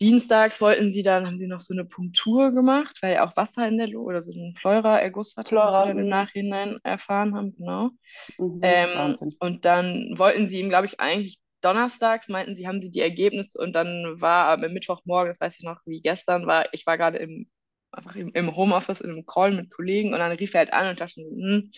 Dienstags 0.00 0.60
wollten 0.60 0.92
sie 0.92 1.02
dann, 1.02 1.26
haben 1.26 1.38
sie 1.38 1.46
noch 1.46 1.60
so 1.60 1.72
eine 1.72 1.84
Punktur 1.84 2.52
gemacht, 2.52 2.98
weil 3.00 3.18
auch 3.18 3.36
Wasser 3.36 3.66
in 3.68 3.78
der 3.78 3.86
Lunge 3.88 4.06
oder 4.06 4.22
so 4.22 4.32
ein 4.32 4.54
Pleura-Erguss 4.54 5.36
hatte, 5.36 5.54
was 5.54 5.74
wir 5.74 5.84
Pleura, 5.84 5.90
im. 5.90 6.08
Nachhinein 6.08 6.78
erfahren 6.82 7.34
haben, 7.34 7.54
genau. 7.56 7.90
Mhm. 8.38 8.60
Ähm, 8.62 9.14
und 9.38 9.64
dann 9.64 10.14
wollten 10.16 10.48
sie 10.48 10.60
ihm, 10.60 10.68
glaube 10.68 10.86
ich, 10.86 11.00
eigentlich 11.00 11.38
donnerstags, 11.60 12.28
meinten 12.28 12.56
sie, 12.56 12.66
haben 12.66 12.80
sie 12.80 12.90
die 12.90 13.00
Ergebnisse 13.00 13.58
und 13.58 13.72
dann 13.72 14.20
war 14.20 14.48
am 14.48 14.60
Mittwochmorgen, 14.72 15.30
das 15.30 15.40
weiß 15.40 15.58
ich 15.58 15.64
noch 15.64 15.80
wie 15.86 16.00
gestern, 16.02 16.46
war, 16.46 16.66
ich 16.72 16.86
war 16.86 16.98
gerade 16.98 17.18
im, 17.18 17.48
einfach 17.92 18.16
im, 18.16 18.30
im 18.34 18.54
Homeoffice 18.54 19.00
in 19.00 19.10
einem 19.10 19.24
Call 19.24 19.52
mit 19.52 19.70
Kollegen 19.70 20.12
und 20.12 20.18
dann 20.18 20.32
rief 20.32 20.54
er 20.54 20.60
halt 20.60 20.72
an 20.72 20.88
und 20.90 21.00
dachte, 21.00 21.22
hm, 21.22 21.70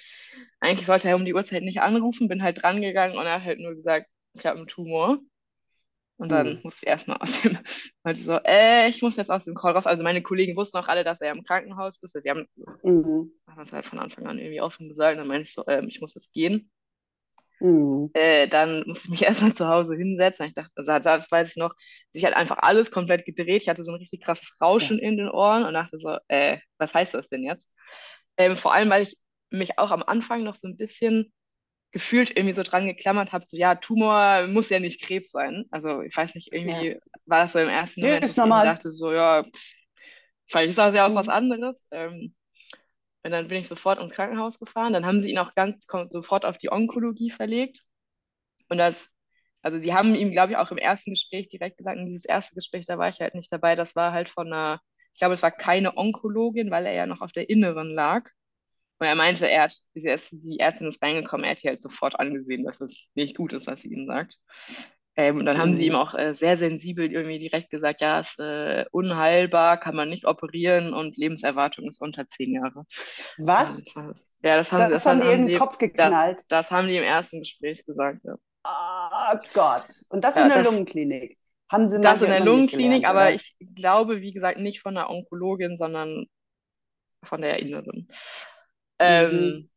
eigentlich 0.60 0.86
sollte 0.86 1.08
er 1.08 1.16
um 1.16 1.24
die 1.24 1.34
Uhrzeit 1.34 1.62
nicht 1.62 1.80
anrufen, 1.80 2.28
bin 2.28 2.42
halt 2.42 2.62
dran 2.62 2.80
gegangen 2.80 3.16
und 3.16 3.26
er 3.26 3.34
hat 3.34 3.44
halt 3.44 3.60
nur 3.60 3.74
gesagt, 3.74 4.08
ich 4.34 4.44
habe 4.46 4.58
einen 4.58 4.66
Tumor. 4.66 5.18
Und 6.18 6.30
dann 6.30 6.58
Mhm. 6.58 6.62
musste 6.62 6.86
ich 6.86 6.90
erstmal 6.90 7.18
aus 7.18 7.42
dem, 7.42 7.58
meinte 8.04 8.20
so, 8.20 8.38
äh, 8.44 8.88
ich 8.88 9.02
muss 9.02 9.16
jetzt 9.16 9.30
aus 9.30 9.44
dem 9.44 9.54
Call 9.54 9.72
raus. 9.72 9.86
Also 9.86 10.02
meine 10.02 10.22
Kollegen 10.22 10.56
wussten 10.56 10.78
auch 10.78 10.88
alle, 10.88 11.04
dass 11.04 11.20
er 11.20 11.32
im 11.32 11.44
Krankenhaus 11.44 11.98
ist. 12.02 12.14
Die 12.24 12.30
haben, 12.30 12.46
Mhm. 12.84 13.30
uns 13.56 13.72
halt 13.72 13.86
von 13.86 13.98
Anfang 13.98 14.26
an 14.26 14.38
irgendwie 14.38 14.60
offen 14.60 14.88
gesagt. 14.88 15.12
Und 15.12 15.18
dann 15.18 15.28
meinte 15.28 15.48
ich 15.48 15.54
so, 15.54 15.64
ähm, 15.68 15.88
ich 15.88 16.00
muss 16.00 16.14
jetzt 16.14 16.32
gehen. 16.32 16.70
Mhm. 17.60 18.08
Äh, 18.12 18.48
dann 18.48 18.84
musste 18.86 19.06
ich 19.06 19.10
mich 19.10 19.22
erstmal 19.50 19.54
zu 19.54 19.68
Hause 19.68 19.94
hinsetzen. 19.96 20.46
Ich 20.46 20.54
dachte, 20.54 20.70
also 20.76 20.98
das 20.98 21.30
weiß 21.30 21.50
ich 21.50 21.56
noch, 21.56 21.74
sich 22.12 22.24
hat 22.24 22.34
einfach 22.34 22.58
alles 22.58 22.90
komplett 22.90 23.24
gedreht. 23.26 23.62
Ich 23.62 23.68
hatte 23.68 23.84
so 23.84 23.92
ein 23.92 23.98
richtig 23.98 24.22
krasses 24.22 24.60
Rauschen 24.60 24.98
in 24.98 25.16
den 25.16 25.28
Ohren 25.30 25.64
und 25.64 25.74
dachte 25.74 25.98
so, 25.98 26.16
äh, 26.28 26.58
was 26.78 26.94
heißt 26.94 27.14
das 27.14 27.28
denn 27.28 27.42
jetzt? 27.44 27.68
Ähm, 28.36 28.56
vor 28.56 28.72
allem, 28.74 28.90
weil 28.90 29.02
ich 29.02 29.16
mich 29.50 29.78
auch 29.78 29.90
am 29.90 30.02
Anfang 30.02 30.44
noch 30.44 30.56
so 30.56 30.68
ein 30.68 30.76
bisschen 30.76 31.32
gefühlt 31.96 32.30
irgendwie 32.36 32.52
so 32.54 32.62
dran 32.62 32.86
geklammert 32.86 33.32
habe, 33.32 33.46
so 33.48 33.56
ja, 33.56 33.74
Tumor 33.76 34.46
muss 34.48 34.70
ja 34.70 34.80
nicht 34.80 35.02
Krebs 35.02 35.30
sein. 35.32 35.64
Also 35.70 36.02
ich 36.02 36.16
weiß 36.16 36.34
nicht, 36.34 36.52
irgendwie 36.52 36.92
Ja. 36.92 37.00
war 37.26 37.42
das 37.44 37.52
so 37.54 37.58
im 37.60 37.70
ersten 37.70 38.00
Ja, 38.00 38.16
Moment, 38.16 38.24
ist 38.24 38.36
dass 38.44 38.44
ich 38.44 38.44
normal. 38.44 38.62
dachte, 38.62 38.92
so 38.92 39.12
ja, 39.12 39.44
vielleicht 40.46 40.70
ist 40.70 40.78
das 40.78 40.94
ja 40.94 41.06
auch 41.08 41.14
was 41.14 41.28
Mhm. 41.28 41.30
anderes. 41.30 41.86
Ähm, 41.90 42.34
und 43.24 43.32
dann 43.32 43.48
bin 43.48 43.58
ich 43.60 43.68
sofort 43.68 44.00
ins 44.00 44.12
Krankenhaus 44.14 44.58
gefahren. 44.58 44.92
Dann 44.92 45.06
haben 45.06 45.20
sie 45.20 45.30
ihn 45.30 45.38
auch 45.38 45.54
ganz 45.54 45.86
sofort 46.08 46.44
auf 46.46 46.58
die 46.58 46.72
Onkologie 46.72 47.30
verlegt. 47.30 47.82
Und 48.68 48.78
das, 48.78 49.08
also 49.62 49.78
sie 49.78 49.94
haben 49.94 50.14
ihm, 50.14 50.32
glaube 50.32 50.52
ich, 50.52 50.58
auch 50.58 50.70
im 50.72 50.78
ersten 50.78 51.12
Gespräch 51.12 51.48
direkt 51.48 51.78
gesagt, 51.78 51.98
und 51.98 52.06
dieses 52.06 52.24
erste 52.24 52.54
Gespräch, 52.54 52.86
da 52.86 52.98
war 52.98 53.08
ich 53.08 53.20
halt 53.20 53.34
nicht 53.34 53.52
dabei, 53.52 53.76
das 53.76 53.96
war 53.96 54.12
halt 54.12 54.28
von 54.30 54.48
einer, 54.48 54.80
ich 55.14 55.18
glaube, 55.20 55.34
es 55.34 55.42
war 55.42 55.52
keine 55.52 55.96
Onkologin, 55.96 56.70
weil 56.70 56.86
er 56.86 56.94
ja 56.94 57.06
noch 57.06 57.20
auf 57.22 57.32
der 57.32 57.50
Inneren 57.50 57.90
lag. 57.92 58.30
Und 58.98 59.06
er 59.06 59.14
meinte, 59.14 59.48
er 59.50 59.64
hat, 59.64 59.76
die 59.94 60.58
Ärztin 60.58 60.88
ist 60.88 61.02
reingekommen, 61.02 61.44
er 61.44 61.50
hat 61.52 61.64
ihr 61.64 61.70
halt 61.70 61.82
sofort 61.82 62.18
angesehen, 62.18 62.64
dass 62.64 62.80
es 62.80 63.06
nicht 63.14 63.36
gut 63.36 63.52
ist, 63.52 63.66
was 63.66 63.82
sie 63.82 63.92
ihm 63.92 64.06
sagt. 64.06 64.38
Ähm, 65.18 65.38
und 65.38 65.46
dann 65.46 65.58
haben 65.58 65.72
sie 65.74 65.86
ihm 65.86 65.92
Mhm. 65.92 65.98
auch 65.98 66.14
äh, 66.14 66.34
sehr 66.34 66.58
sensibel 66.58 67.10
irgendwie 67.10 67.38
direkt 67.38 67.70
gesagt, 67.70 68.00
ja, 68.02 68.20
ist 68.20 68.38
äh, 68.38 68.84
unheilbar, 68.92 69.78
kann 69.80 69.96
man 69.96 70.08
nicht 70.10 70.26
operieren 70.26 70.92
und 70.94 71.16
Lebenserwartung 71.16 71.86
ist 71.88 72.00
unter 72.02 72.28
zehn 72.28 72.54
Jahre. 72.54 72.84
Was? 73.38 73.84
Und, 73.96 74.14
äh, 74.42 74.48
ja, 74.48 74.56
das 74.58 74.72
haben, 74.72 74.90
Das 74.90 75.04
das 75.04 75.06
haben 75.06 75.20
die 75.20 75.26
in 75.26 75.32
haben 75.32 75.40
den 75.42 75.48
sie, 75.48 75.56
Kopf 75.56 75.78
das, 75.78 75.78
geknallt. 75.78 76.42
das 76.48 76.70
haben 76.70 76.88
die 76.88 76.96
im 76.96 77.02
ersten 77.02 77.40
Gespräch 77.40 77.84
gesagt, 77.86 78.20
ja. 78.24 78.34
Oh 78.68 79.38
Gott. 79.54 79.84
Und 80.10 80.22
das 80.24 80.36
Ja, 80.36 80.42
in 80.42 80.48
der 80.48 80.58
das- 80.58 80.66
Lungenklinik. 80.66 81.38
Haben 81.70 81.88
sie 81.88 82.00
Das 82.00 82.22
in 82.22 82.28
der 82.28 82.40
Lungenklinik, 82.44 83.02
gelernt, 83.02 83.06
aber 83.06 83.32
ich 83.32 83.56
glaube, 83.74 84.20
wie 84.20 84.32
gesagt, 84.32 84.58
nicht 84.60 84.80
von 84.80 84.94
der 84.94 85.10
Onkologin, 85.10 85.76
sondern 85.78 86.26
von 87.24 87.40
der 87.42 87.58
Inneren. 87.58 88.06
Ähm, 88.98 89.70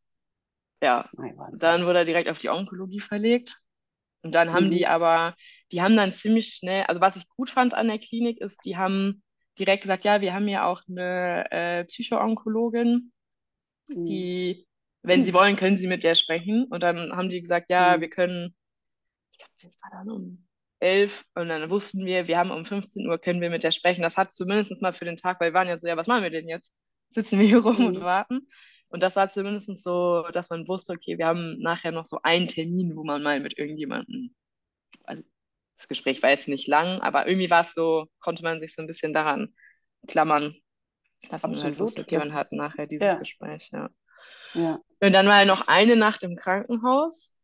ja, 0.84 1.10
dann 1.52 1.86
wurde 1.86 2.00
er 2.00 2.06
direkt 2.06 2.30
auf 2.30 2.38
die 2.40 2.50
Onkologie 2.50 3.00
verlegt. 3.02 3.58
Und 4.24 4.34
dann 4.36 4.52
haben 4.54 4.70
Mhm. 4.70 4.72
die 4.72 4.88
aber, 4.88 5.36
die 5.72 5.82
haben 5.82 5.98
dann 5.98 6.14
ziemlich 6.14 6.50
schnell, 6.56 6.84
also 6.86 7.02
was 7.02 7.18
ich 7.18 7.28
gut 7.30 7.50
fand 7.50 7.74
an 7.74 7.88
der 7.88 8.00
Klinik 8.00 8.40
ist, 8.42 8.66
die 8.66 8.78
haben 8.78 9.24
direkt 9.60 9.84
gesagt, 9.84 10.06
ja, 10.06 10.22
wir 10.22 10.34
haben 10.34 10.48
ja 10.48 10.66
auch 10.68 10.82
eine 10.90 11.46
äh, 11.52 11.86
Psycho-Onkologin, 11.86 13.12
Mhm. 13.90 14.06
die, 14.06 14.68
wenn 15.04 15.24
sie 15.24 15.34
wollen, 15.34 15.56
können 15.56 15.78
sie 15.78 15.88
mit 15.88 16.04
der 16.04 16.16
sprechen. 16.16 16.66
Und 16.70 16.84
dann 16.84 17.14
haben 17.16 17.30
die 17.30 17.42
gesagt, 17.42 17.70
ja, 17.70 18.00
Mhm. 18.00 18.02
wir 18.02 18.10
können, 18.10 18.56
ich 19.34 19.40
glaube, 19.40 19.54
das 19.62 19.82
war 19.84 19.92
dann 19.92 20.10
um 20.12 20.48
11 20.80 21.26
und 21.36 21.50
dann 21.50 21.70
wussten 21.70 22.06
wir, 22.06 22.28
wir 22.28 22.38
haben 22.38 22.52
um 22.52 22.66
15 22.66 23.08
Uhr, 23.08 23.18
können 23.20 23.42
wir 23.42 23.50
mit 23.50 23.64
der 23.64 23.72
sprechen. 23.72 24.02
Das 24.04 24.18
hat 24.18 24.32
zumindest 24.32 24.82
mal 24.82 24.94
für 24.94 25.06
den 25.06 25.18
Tag, 25.18 25.40
weil 25.40 25.52
wir 25.52 25.56
waren 25.60 25.68
ja 25.68 25.78
so, 25.78 25.88
ja, 25.88 25.98
was 25.98 26.08
machen 26.08 26.24
wir 26.24 26.30
denn 26.32 26.48
jetzt? 26.50 26.74
Sitzen 27.12 27.40
wir 27.40 27.48
hier 27.48 27.60
rum 27.64 27.86
mhm. 27.86 27.86
und 27.86 28.02
warten? 28.02 28.48
Und 28.90 29.04
das 29.04 29.16
war 29.16 29.30
zumindest 29.30 29.84
so, 29.84 30.24
dass 30.34 30.50
man 30.50 30.68
wusste, 30.68 30.94
okay, 30.94 31.18
wir 31.18 31.28
haben 31.28 31.60
nachher 31.60 31.92
noch 31.92 32.06
so 32.06 32.20
einen 32.24 32.48
Termin, 32.48 32.96
wo 32.96 33.04
man 33.04 33.22
mal 33.22 33.40
mit 33.40 33.58
irgendjemandem, 33.58 34.34
also 35.04 35.24
das 35.78 35.88
Gespräch 35.88 36.22
war 36.24 36.32
jetzt 36.32 36.48
nicht 36.48 36.68
lang, 36.68 37.00
aber 37.00 37.28
irgendwie 37.28 37.50
war 37.50 37.62
es 37.62 37.74
so, 37.74 38.08
konnte 38.20 38.44
man 38.44 38.60
sich 38.60 38.74
so 38.74 38.82
ein 38.82 38.88
bisschen 38.88 39.14
daran 39.14 39.54
klammern, 40.08 40.56
dass 41.30 41.44
Absolut. 41.44 41.58
man 41.58 41.64
halt 41.66 41.80
wusste, 41.80 42.02
okay, 42.02 42.18
man 42.18 42.34
hat 42.34 42.52
nachher 42.52 42.88
dieses 42.88 43.06
ja. 43.06 43.14
Gespräch, 43.16 43.70
ja. 43.72 43.90
ja. 44.56 44.80
Und 45.02 45.14
dann 45.14 45.28
war 45.28 45.40
ja 45.40 45.46
noch 45.46 45.68
eine 45.68 45.96
Nacht 45.96 46.24
im 46.24 46.36
Krankenhaus. 46.36 47.38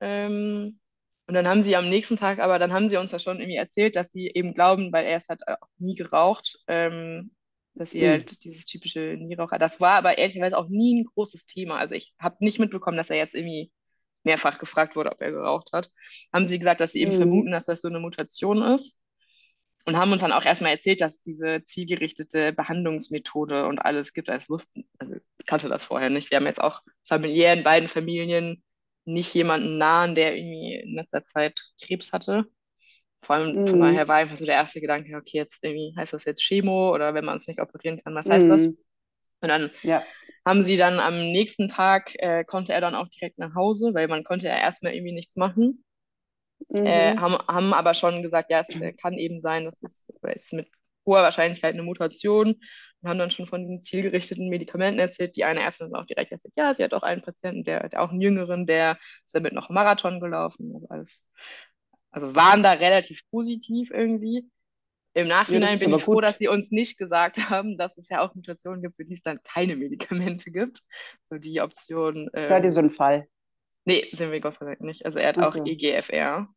Ähm, 0.00 0.78
und 1.26 1.34
dann 1.34 1.46
haben 1.46 1.62
sie 1.62 1.76
am 1.76 1.88
nächsten 1.88 2.16
Tag, 2.16 2.40
aber 2.40 2.58
dann 2.58 2.72
haben 2.72 2.88
sie 2.88 2.96
uns 2.96 3.12
ja 3.12 3.18
schon 3.18 3.40
irgendwie 3.40 3.56
erzählt, 3.56 3.96
dass 3.96 4.10
sie 4.10 4.30
eben 4.34 4.54
glauben, 4.54 4.92
weil 4.92 5.06
er 5.06 5.16
es 5.16 5.28
hat 5.28 5.46
auch 5.46 5.68
nie 5.78 5.94
geraucht, 5.94 6.58
ähm, 6.66 7.34
dass 7.74 7.90
sie 7.90 8.02
mhm. 8.02 8.08
halt 8.08 8.44
dieses 8.44 8.66
typische 8.66 9.16
Nieraucher. 9.18 9.58
Das 9.58 9.80
war 9.80 9.92
aber 9.92 10.18
ehrlicherweise 10.18 10.58
auch 10.58 10.68
nie 10.68 11.00
ein 11.00 11.04
großes 11.04 11.46
Thema. 11.46 11.78
Also 11.78 11.94
ich 11.94 12.14
habe 12.18 12.36
nicht 12.40 12.58
mitbekommen, 12.58 12.96
dass 12.96 13.10
er 13.10 13.16
jetzt 13.16 13.34
irgendwie 13.34 13.72
mehrfach 14.24 14.58
gefragt 14.58 14.94
wurde, 14.96 15.12
ob 15.12 15.20
er 15.20 15.32
geraucht 15.32 15.70
hat. 15.72 15.90
Haben 16.32 16.46
sie 16.46 16.58
gesagt, 16.58 16.80
dass 16.80 16.92
sie 16.92 17.02
eben 17.02 17.12
mhm. 17.12 17.16
vermuten, 17.16 17.50
dass 17.50 17.66
das 17.66 17.80
so 17.80 17.88
eine 17.88 18.00
Mutation 18.00 18.62
ist. 18.62 18.98
Und 19.84 19.96
haben 19.96 20.12
uns 20.12 20.20
dann 20.20 20.30
auch 20.30 20.44
erstmal 20.44 20.70
erzählt, 20.70 21.00
dass 21.00 21.22
diese 21.22 21.64
zielgerichtete 21.64 22.52
Behandlungsmethode 22.52 23.66
und 23.66 23.80
alles 23.80 24.12
gibt. 24.12 24.28
Das 24.28 24.48
wussten, 24.48 24.88
also 24.98 25.14
ich 25.14 25.46
kannte 25.46 25.68
das 25.68 25.82
vorher 25.82 26.08
nicht. 26.08 26.30
Wir 26.30 26.36
haben 26.36 26.46
jetzt 26.46 26.62
auch 26.62 26.82
familiär 27.02 27.52
in 27.52 27.64
beiden 27.64 27.88
Familien 27.88 28.62
nicht 29.04 29.34
jemanden 29.34 29.78
nahen, 29.78 30.14
der 30.14 30.36
irgendwie 30.36 30.76
in 30.76 30.94
letzter 30.94 31.24
Zeit 31.24 31.60
Krebs 31.82 32.12
hatte. 32.12 32.46
Vor 33.22 33.36
allem 33.36 33.66
von 33.66 33.78
mhm. 33.78 33.82
daher 33.82 34.08
war 34.08 34.16
einfach 34.16 34.36
so 34.36 34.44
der 34.44 34.56
erste 34.56 34.80
Gedanke, 34.80 35.16
okay, 35.16 35.38
jetzt 35.38 35.62
irgendwie 35.62 35.94
heißt 35.96 36.12
das 36.12 36.24
jetzt 36.24 36.42
Chemo 36.42 36.92
oder 36.92 37.14
wenn 37.14 37.24
man 37.24 37.38
es 37.38 37.46
nicht 37.46 37.60
operieren 37.60 38.02
kann, 38.02 38.14
was 38.14 38.28
heißt 38.28 38.48
das? 38.48 38.62
Mhm. 38.62 38.78
Und 39.40 39.48
dann 39.48 39.70
ja. 39.82 40.02
haben 40.44 40.64
sie 40.64 40.76
dann 40.76 41.00
am 41.00 41.18
nächsten 41.18 41.68
Tag, 41.68 42.14
äh, 42.16 42.44
konnte 42.44 42.72
er 42.72 42.80
dann 42.80 42.94
auch 42.94 43.08
direkt 43.08 43.38
nach 43.38 43.54
Hause, 43.54 43.92
weil 43.94 44.08
man 44.08 44.24
konnte 44.24 44.46
ja 44.46 44.56
erstmal 44.56 44.94
irgendwie 44.94 45.12
nichts 45.12 45.36
machen. 45.36 45.84
Mhm. 46.68 46.86
Äh, 46.86 47.16
haben, 47.16 47.34
haben 47.48 47.74
aber 47.74 47.94
schon 47.94 48.22
gesagt, 48.22 48.50
ja, 48.50 48.60
es 48.60 48.68
äh, 48.70 48.92
kann 48.92 49.14
eben 49.14 49.40
sein, 49.40 49.64
dass 49.64 49.82
es, 49.82 50.08
es 50.22 50.42
ist 50.44 50.52
mit 50.52 50.68
hoher 51.04 51.22
Wahrscheinlichkeit 51.22 51.74
eine 51.74 51.82
Mutation 51.82 52.54
und 53.00 53.08
haben 53.08 53.18
dann 53.18 53.30
schon 53.30 53.46
von 53.46 53.66
den 53.66 53.82
zielgerichteten 53.82 54.48
Medikamenten 54.48 55.00
erzählt. 55.00 55.36
Die 55.36 55.44
eine 55.44 55.60
Ärztin 55.60 55.88
hat 55.88 56.00
auch 56.00 56.06
direkt 56.06 56.32
erzählt, 56.32 56.54
ja, 56.56 56.72
sie 56.72 56.84
hat 56.84 56.94
auch 56.94 57.02
einen 57.02 57.22
Patienten, 57.22 57.64
der, 57.64 57.88
der 57.88 58.02
auch 58.02 58.10
einen 58.10 58.20
Jüngeren, 58.20 58.66
der 58.66 58.98
ist 59.26 59.34
damit 59.34 59.52
noch 59.52 59.70
Marathon 59.70 60.20
gelaufen. 60.20 60.72
Also, 60.74 60.86
alles, 60.88 61.28
also 62.12 62.34
waren 62.36 62.62
da 62.62 62.72
relativ 62.72 63.22
positiv 63.30 63.90
irgendwie. 63.90 64.48
Im 65.14 65.28
Nachhinein 65.28 65.78
ja, 65.78 65.86
bin 65.86 65.94
ich 65.94 66.02
froh, 66.02 66.20
dass 66.20 66.38
sie 66.38 66.48
uns 66.48 66.70
nicht 66.70 66.98
gesagt 66.98 67.36
haben, 67.50 67.76
dass 67.76 67.98
es 67.98 68.08
ja 68.08 68.20
auch 68.20 68.34
Mutationen 68.34 68.82
gibt, 68.82 68.96
für 68.96 69.04
die 69.04 69.14
es 69.14 69.22
dann 69.22 69.42
keine 69.42 69.76
Medikamente 69.76 70.50
gibt. 70.50 70.80
So 71.28 71.38
die 71.38 71.60
Option. 71.60 72.30
Ähm, 72.34 72.46
Seid 72.46 72.64
ihr 72.64 72.70
so 72.70 72.80
ein 72.80 72.90
Fall? 72.90 73.26
Nee, 73.84 74.08
sind 74.12 74.30
wir 74.30 74.40
Gott 74.40 74.54
sei 74.54 74.66
Dank 74.66 74.80
nicht. 74.80 75.04
Also 75.04 75.18
er 75.18 75.28
hat 75.28 75.38
Ach 75.38 75.56
auch 75.56 75.66
EGFR. 75.66 76.48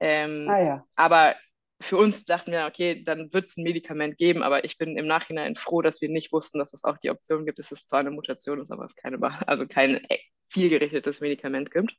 Ähm, 0.00 0.48
ah 0.48 0.60
ja. 0.60 0.86
Aber 0.96 1.36
für 1.80 1.96
uns 1.96 2.24
dachten 2.24 2.52
wir, 2.52 2.66
okay, 2.66 3.02
dann 3.04 3.32
wird 3.32 3.46
es 3.46 3.56
ein 3.56 3.64
Medikament 3.64 4.16
geben, 4.16 4.42
aber 4.42 4.64
ich 4.64 4.78
bin 4.78 4.96
im 4.96 5.06
Nachhinein 5.06 5.56
froh, 5.56 5.82
dass 5.82 6.00
wir 6.00 6.08
nicht 6.08 6.32
wussten, 6.32 6.58
dass 6.58 6.72
es 6.72 6.84
auch 6.84 6.96
die 6.98 7.10
Option 7.10 7.44
gibt, 7.44 7.58
dass 7.58 7.72
es 7.72 7.86
zwar 7.86 8.00
eine 8.00 8.10
Mutation 8.10 8.60
ist, 8.60 8.70
aber 8.70 8.84
es 8.84 8.94
keine, 8.94 9.18
also 9.46 9.66
kein 9.66 9.96
äh, 10.08 10.18
zielgerichtetes 10.46 11.20
Medikament 11.20 11.70
gibt. 11.70 11.96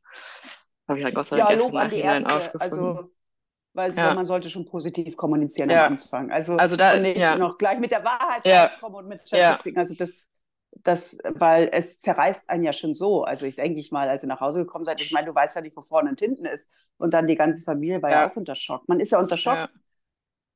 Habe 0.88 1.00
ich 1.00 1.06
halt 1.06 1.16
Gott 1.16 1.28
sei 1.28 1.38
Dank 1.38 1.50
ja, 1.50 1.58
Lob 1.58 1.75
an 1.75 1.90
die 1.90 2.00
Ärzte. 2.00 2.60
Also, 2.60 3.10
weil 3.74 3.94
ja. 3.96 4.13
man 4.13 4.25
sollte 4.25 4.50
schon 4.50 4.66
positiv 4.66 5.18
kommunizieren 5.18 5.70
ja. 5.70 5.88
am 5.88 5.94
Anfang. 5.94 6.32
Also, 6.32 6.58
also 6.58 6.75
da, 6.75 6.94
und 6.94 7.02
nicht 7.02 7.18
ja. 7.18 7.38
noch 7.38 7.58
gleich 7.58 7.80
mit 7.80 7.92
der 7.92 8.04
Wahrheit 8.04 8.46
ja. 8.46 8.70
kommen 8.80 8.96
und 8.96 9.08
mit 9.08 9.28
Statistiken. 9.28 9.80
Also 9.80 9.96
das, 9.96 10.32
das, 10.84 11.18
weil 11.24 11.70
es 11.72 12.00
zerreißt 12.02 12.50
einen 12.50 12.63
ja 12.63 12.74
schon 12.74 12.94
so. 12.94 13.24
Also 13.24 13.46
ich 13.46 13.56
denke 13.56 13.80
ich 13.80 13.92
mal, 13.92 14.10
als 14.10 14.24
ihr 14.24 14.28
nach 14.28 14.42
Hause 14.42 14.60
gekommen 14.60 14.86
seid, 14.86 15.02
ich 15.02 15.12
meine, 15.12 15.28
du 15.28 15.34
weißt 15.34 15.56
ja 15.56 15.62
nicht, 15.62 15.75
wo 15.75 15.82
vorne 15.82 16.10
und 16.10 16.20
hinten 16.20 16.46
ist. 16.46 16.70
Und 16.98 17.13
dann 17.16 17.25
die 17.25 17.36
ganze 17.36 17.63
Familie 17.63 18.02
war 18.02 18.12
ja, 18.12 18.30
auch 18.30 18.36
unter 18.36 18.56
Schock. 18.56 18.88
Man 18.88 19.00
ist 19.00 19.12
ja 19.12 19.20
unter 19.20 19.38
Schock. 19.38 19.70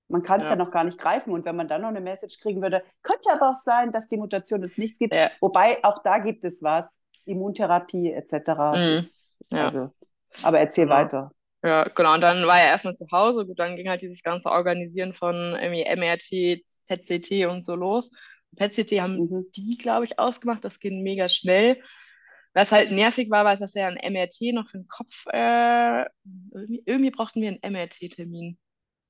Man 0.10 0.22
kann 0.22 0.40
es 0.40 0.50
ja. 0.50 0.56
noch 0.56 0.72
gar 0.72 0.84
nicht 0.84 1.00
greifen. 1.00 1.34
Und 1.34 1.44
wenn 1.46 1.56
man 1.56 1.68
dann 1.68 1.82
noch 1.82 1.90
eine 1.90 2.02
Message 2.02 2.40
kriegen 2.40 2.62
würde, 2.62 2.84
könnte 3.02 3.32
aber 3.32 3.50
auch 3.50 3.56
sein, 3.56 3.92
dass 3.92 4.08
die 4.08 4.18
Mutation 4.18 4.62
es 4.64 4.78
nicht 4.78 5.00
gibt. 5.00 5.16
Wobei 5.42 5.84
auch 5.84 6.04
da 6.04 6.20
gibt 6.20 6.46
es 6.46 6.62
was, 6.62 7.04
Immuntherapie 7.26 8.14
etc. 8.14 8.34
Mhm. 8.48 8.74
Ist, 8.96 9.44
also, 9.50 9.92
aber 10.44 10.60
erzähl 10.60 10.86
genau. 10.86 10.96
weiter. 10.96 11.32
Ja, 11.64 11.84
genau. 11.90 12.14
Und 12.14 12.22
dann 12.22 12.46
war 12.46 12.60
er 12.60 12.70
erstmal 12.70 12.96
zu 12.96 13.08
Hause. 13.12 13.46
Gut, 13.46 13.60
dann 13.60 13.76
ging 13.76 13.90
halt 13.90 14.02
dieses 14.02 14.24
ganze 14.24 14.50
Organisieren 14.50 15.14
von 15.14 15.58
irgendwie 15.60 15.84
MRT, 15.84 16.62
PET-CT 16.88 17.48
und 17.48 17.64
so 17.64 17.76
los. 17.76 18.12
PET-CT 18.56 19.02
haben 19.02 19.18
mhm. 19.18 19.46
die, 19.56 19.78
glaube 19.78 20.06
ich, 20.06 20.20
ausgemacht. 20.20 20.64
Das 20.64 20.80
ging 20.80 21.02
mega 21.02 21.30
schnell. 21.30 21.82
Was 22.54 22.72
halt 22.72 22.92
nervig 22.92 23.30
war, 23.30 23.46
war, 23.46 23.58
dass 23.58 23.76
er 23.76 23.88
ein 23.88 24.14
MRT 24.14 24.54
noch 24.54 24.68
für 24.68 24.80
den 24.80 24.88
Kopf, 24.88 25.26
äh, 25.32 26.06
irgendwie, 26.54 26.84
irgendwie, 26.86 27.12
brauchten 27.12 27.42
wir 27.42 27.50
einen 27.50 27.74
MRT-Termin. 27.74 28.58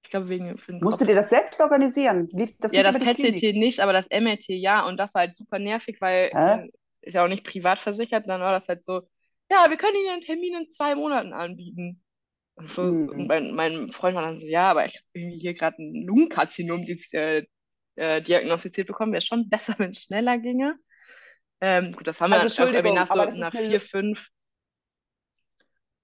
Ich 0.04 0.10
glaube, 0.10 0.30
wegen 0.30 0.58
für 0.58 0.72
den 0.74 0.82
Musstet 0.82 1.08
Kopf. 1.08 1.10
ihr 1.10 1.16
das 1.16 1.30
selbst 1.30 1.62
organisieren? 1.62 2.28
Lief 2.32 2.58
das 2.60 2.72
ja, 2.72 2.84
das 2.84 2.98
PET-CT 2.98 3.54
nicht, 3.54 3.80
aber 3.80 3.94
das 3.94 4.08
MRT 4.10 4.50
ja. 4.50 4.86
Und 4.86 4.98
das 4.98 5.14
war 5.14 5.22
halt 5.22 5.36
super 5.36 5.60
nervig, 5.60 6.02
weil 6.02 6.30
Hä? 6.34 6.70
ist 7.02 7.14
ja 7.14 7.24
auch 7.24 7.30
nicht 7.30 7.46
privat 7.46 7.80
versichert. 7.80 8.28
Dann 8.28 8.42
war 8.42 8.52
das 8.52 8.68
halt 8.68 8.84
so, 8.84 9.02
ja, 9.50 9.70
wir 9.70 9.78
können 9.78 9.98
Ihnen 9.98 10.10
einen 10.10 10.22
Termin 10.22 10.56
in 10.56 10.70
zwei 10.70 10.96
Monaten 10.96 11.34
anbieten. 11.34 12.04
Und, 12.56 12.70
so, 12.70 12.82
mhm. 12.82 13.10
und 13.10 13.28
mein, 13.28 13.54
mein, 13.54 13.90
Freund 13.92 14.16
war 14.16 14.24
dann 14.24 14.40
so, 14.40 14.48
ja, 14.48 14.72
aber 14.72 14.86
ich 14.86 14.96
habe 14.96 15.06
irgendwie 15.14 15.38
hier 15.38 15.54
gerade 15.54 15.78
ein 15.82 16.06
Lungenkarzinom, 16.06 16.84
dieses 16.84 17.14
äh, 17.14 17.46
äh, 17.96 18.22
diagnostiziert 18.22 18.88
bekommen, 18.88 19.12
wäre 19.12 19.22
schon 19.22 19.50
besser, 19.50 19.76
wenn 19.78 19.90
es 19.90 20.02
schneller 20.04 20.38
ginge. 20.38 20.76
Ähm, 21.62 21.92
gut, 21.92 22.06
das 22.06 22.22
haben 22.22 22.32
wir 22.32 22.40
also, 22.40 22.64
dann 22.64 22.74
irgendwie 22.74 22.96
nach, 22.96 23.08
so, 23.08 23.40
nach 23.40 23.52
vier, 23.52 23.82
fünf. 23.82 24.30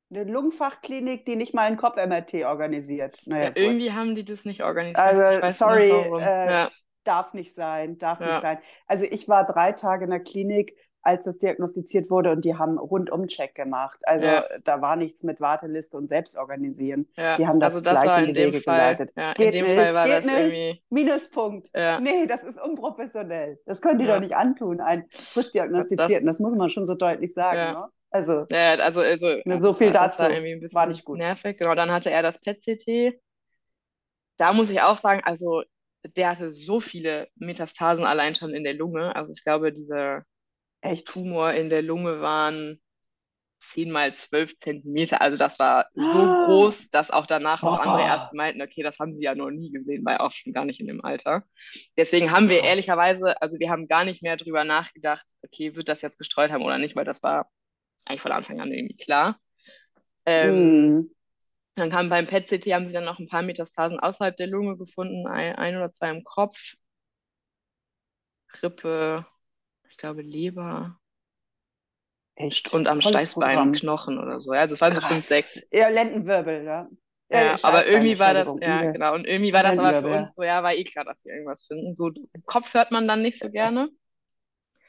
Eine 0.09 0.25
Lungenfachklinik, 0.25 1.25
die 1.25 1.35
nicht 1.35 1.55
mal 1.55 1.63
ein 1.63 1.77
Kopf-MRT 1.77 2.45
organisiert. 2.45 3.19
Naja, 3.25 3.45
ja, 3.45 3.51
irgendwie 3.55 3.91
haben 3.91 4.13
die 4.13 4.25
das 4.25 4.45
nicht 4.45 4.63
organisiert. 4.63 4.99
Also, 4.99 5.49
sorry, 5.57 5.89
äh, 5.89 6.19
ja. 6.19 6.71
Darf 7.03 7.33
nicht 7.33 7.53
sein, 7.53 7.97
darf 7.97 8.19
ja. 8.19 8.27
nicht 8.27 8.41
sein. 8.41 8.57
Also 8.87 9.05
ich 9.09 9.27
war 9.27 9.45
drei 9.45 9.71
Tage 9.71 10.05
in 10.05 10.11
der 10.11 10.19
Klinik, 10.19 10.75
als 11.03 11.25
das 11.25 11.37
diagnostiziert 11.37 12.09
wurde 12.09 12.31
und 12.31 12.45
die 12.45 12.55
haben 12.55 12.77
Rundum-Check 12.77 13.55
gemacht. 13.55 13.99
Also 14.03 14.25
ja. 14.25 14.45
da 14.63 14.81
war 14.81 14.95
nichts 14.95 15.23
mit 15.23 15.41
Warteliste 15.41 15.97
und 15.97 16.07
Selbstorganisieren. 16.07 17.09
Ja. 17.17 17.35
Die 17.35 17.45
haben 17.45 17.59
das, 17.59 17.75
also 17.75 17.83
das 17.83 18.01
gleich 18.01 18.29
in 18.29 18.33
die 18.33 18.39
Wege 18.39 18.61
Fall, 18.61 18.95
geleitet. 18.95 19.13
Ja, 19.15 19.33
geht 19.33 19.53
nicht, 19.53 19.65
geht 19.65 20.25
nicht. 20.25 20.83
Minuspunkt. 20.89 21.69
Nee, 21.73 22.25
das 22.25 22.43
ist 22.43 22.61
unprofessionell. 22.61 23.59
Das 23.65 23.81
können 23.81 23.99
die 23.99 24.07
doch 24.07 24.21
nicht 24.21 24.35
antun, 24.35 24.79
einen 24.79 25.05
frisch 25.09 25.51
diagnostizierten. 25.51 26.25
Das, 26.25 26.37
das, 26.37 26.45
muss 26.45 26.57
man 26.57 26.69
schon 26.69 26.85
so 26.85 26.95
deutlich 26.95 27.33
sagen. 27.33 27.79
Ne? 27.79 27.87
Also, 28.09 28.45
ja, 28.49 28.75
also, 28.75 29.01
also 29.01 29.27
so 29.59 29.73
viel 29.73 29.91
dazu. 29.91 30.23
War 30.23 30.85
nicht 30.85 31.03
gut. 31.03 31.17
Nervig. 31.17 31.57
Genau, 31.57 31.75
dann 31.75 31.91
hatte 31.91 32.11
er 32.11 32.21
das 32.21 32.39
PET-CT. 32.39 33.19
Da 34.37 34.53
muss 34.53 34.69
ich 34.69 34.81
auch 34.81 34.97
sagen, 34.97 35.21
also 35.23 35.63
der 36.03 36.29
hatte 36.29 36.51
so 36.51 36.79
viele 36.79 37.27
Metastasen 37.35 38.05
allein 38.05 38.35
schon 38.35 38.53
in 38.53 38.63
der 38.63 38.73
Lunge. 38.73 39.15
Also 39.15 39.33
ich 39.33 39.43
glaube, 39.43 39.71
diese 39.71 40.23
Echt? 40.81 41.07
Tumor 41.07 41.53
in 41.53 41.69
der 41.69 41.81
Lunge 41.81 42.21
waren 42.21 42.81
10 43.71 43.91
mal 43.91 44.13
12 44.13 44.55
Zentimeter. 44.55 45.21
Also 45.21 45.37
das 45.37 45.57
war 45.59 45.87
so 45.93 46.19
ah. 46.19 46.45
groß, 46.45 46.89
dass 46.89 47.11
auch 47.11 47.25
danach 47.25 47.63
noch 47.63 47.79
oh. 47.79 47.81
andere 47.81 48.01
Ärzte 48.01 48.35
meinten, 48.35 48.61
okay, 48.61 48.83
das 48.83 48.99
haben 48.99 49.13
sie 49.13 49.23
ja 49.23 49.35
noch 49.35 49.49
nie 49.49 49.71
gesehen, 49.71 50.03
weil 50.05 50.17
auch 50.17 50.31
schon 50.31 50.53
gar 50.53 50.65
nicht 50.65 50.79
in 50.79 50.87
dem 50.87 51.03
Alter. 51.03 51.43
Deswegen 51.97 52.31
haben 52.31 52.49
wir 52.49 52.59
Krass. 52.59 52.67
ehrlicherweise, 52.67 53.41
also 53.41 53.59
wir 53.59 53.69
haben 53.69 53.87
gar 53.87 54.05
nicht 54.05 54.21
mehr 54.21 54.37
drüber 54.37 54.63
nachgedacht, 54.63 55.25
okay, 55.43 55.75
wird 55.75 55.87
das 55.87 56.01
jetzt 56.01 56.17
gestreut 56.17 56.51
haben 56.51 56.63
oder 56.63 56.77
nicht, 56.77 56.95
weil 56.95 57.05
das 57.05 57.23
war 57.23 57.49
eigentlich 58.05 58.21
von 58.21 58.31
Anfang 58.31 58.59
an 58.59 58.71
irgendwie 58.71 58.97
klar. 58.97 59.39
Ähm, 60.25 60.97
mm. 60.97 61.09
Dann 61.75 61.89
kam 61.89 62.09
beim 62.09 62.27
PET-CT, 62.27 62.73
haben 62.73 62.85
sie 62.85 62.93
dann 62.93 63.05
noch 63.05 63.19
ein 63.19 63.27
paar 63.27 63.41
Metastasen 63.41 63.99
außerhalb 63.99 64.37
der 64.37 64.47
Lunge 64.47 64.77
gefunden, 64.77 65.25
ein, 65.27 65.55
ein 65.55 65.75
oder 65.75 65.91
zwei 65.91 66.11
im 66.11 66.23
Kopf. 66.23 66.75
Rippe, 68.61 69.25
ich 69.89 69.97
glaube, 69.97 70.21
Leber. 70.21 70.99
Echt? 72.35 72.73
Und 72.73 72.87
am 72.87 73.01
Steißbein 73.01 73.73
Knochen 73.73 74.19
oder 74.19 74.41
so. 74.41 74.53
Ja, 74.53 74.61
also 74.61 74.73
es 74.73 74.81
waren 74.81 74.93
Krass. 74.93 75.03
so 75.03 75.09
fünf, 75.09 75.23
sechs. 75.25 75.67
Ja, 75.71 75.89
Lendenwirbel, 75.89 76.63
ja. 76.63 76.87
Ja, 77.29 77.43
ja 77.43 77.55
aber 77.63 77.87
irgendwie 77.87 78.19
war 78.19 78.33
das, 78.33 78.49
ja, 78.61 78.91
genau. 78.91 79.15
Und 79.15 79.25
irgendwie 79.25 79.53
war 79.53 79.63
das 79.63 79.77
aber 79.77 80.01
für 80.01 80.15
uns 80.15 80.35
so, 80.35 80.43
ja, 80.43 80.61
war 80.61 80.73
eh 80.73 80.83
klar, 80.83 81.05
dass 81.05 81.25
wir 81.25 81.33
irgendwas 81.33 81.65
finden. 81.65 81.95
So 81.95 82.11
Kopf 82.45 82.73
hört 82.73 82.91
man 82.91 83.07
dann 83.07 83.21
nicht 83.21 83.39
so 83.39 83.49
gerne. 83.49 83.89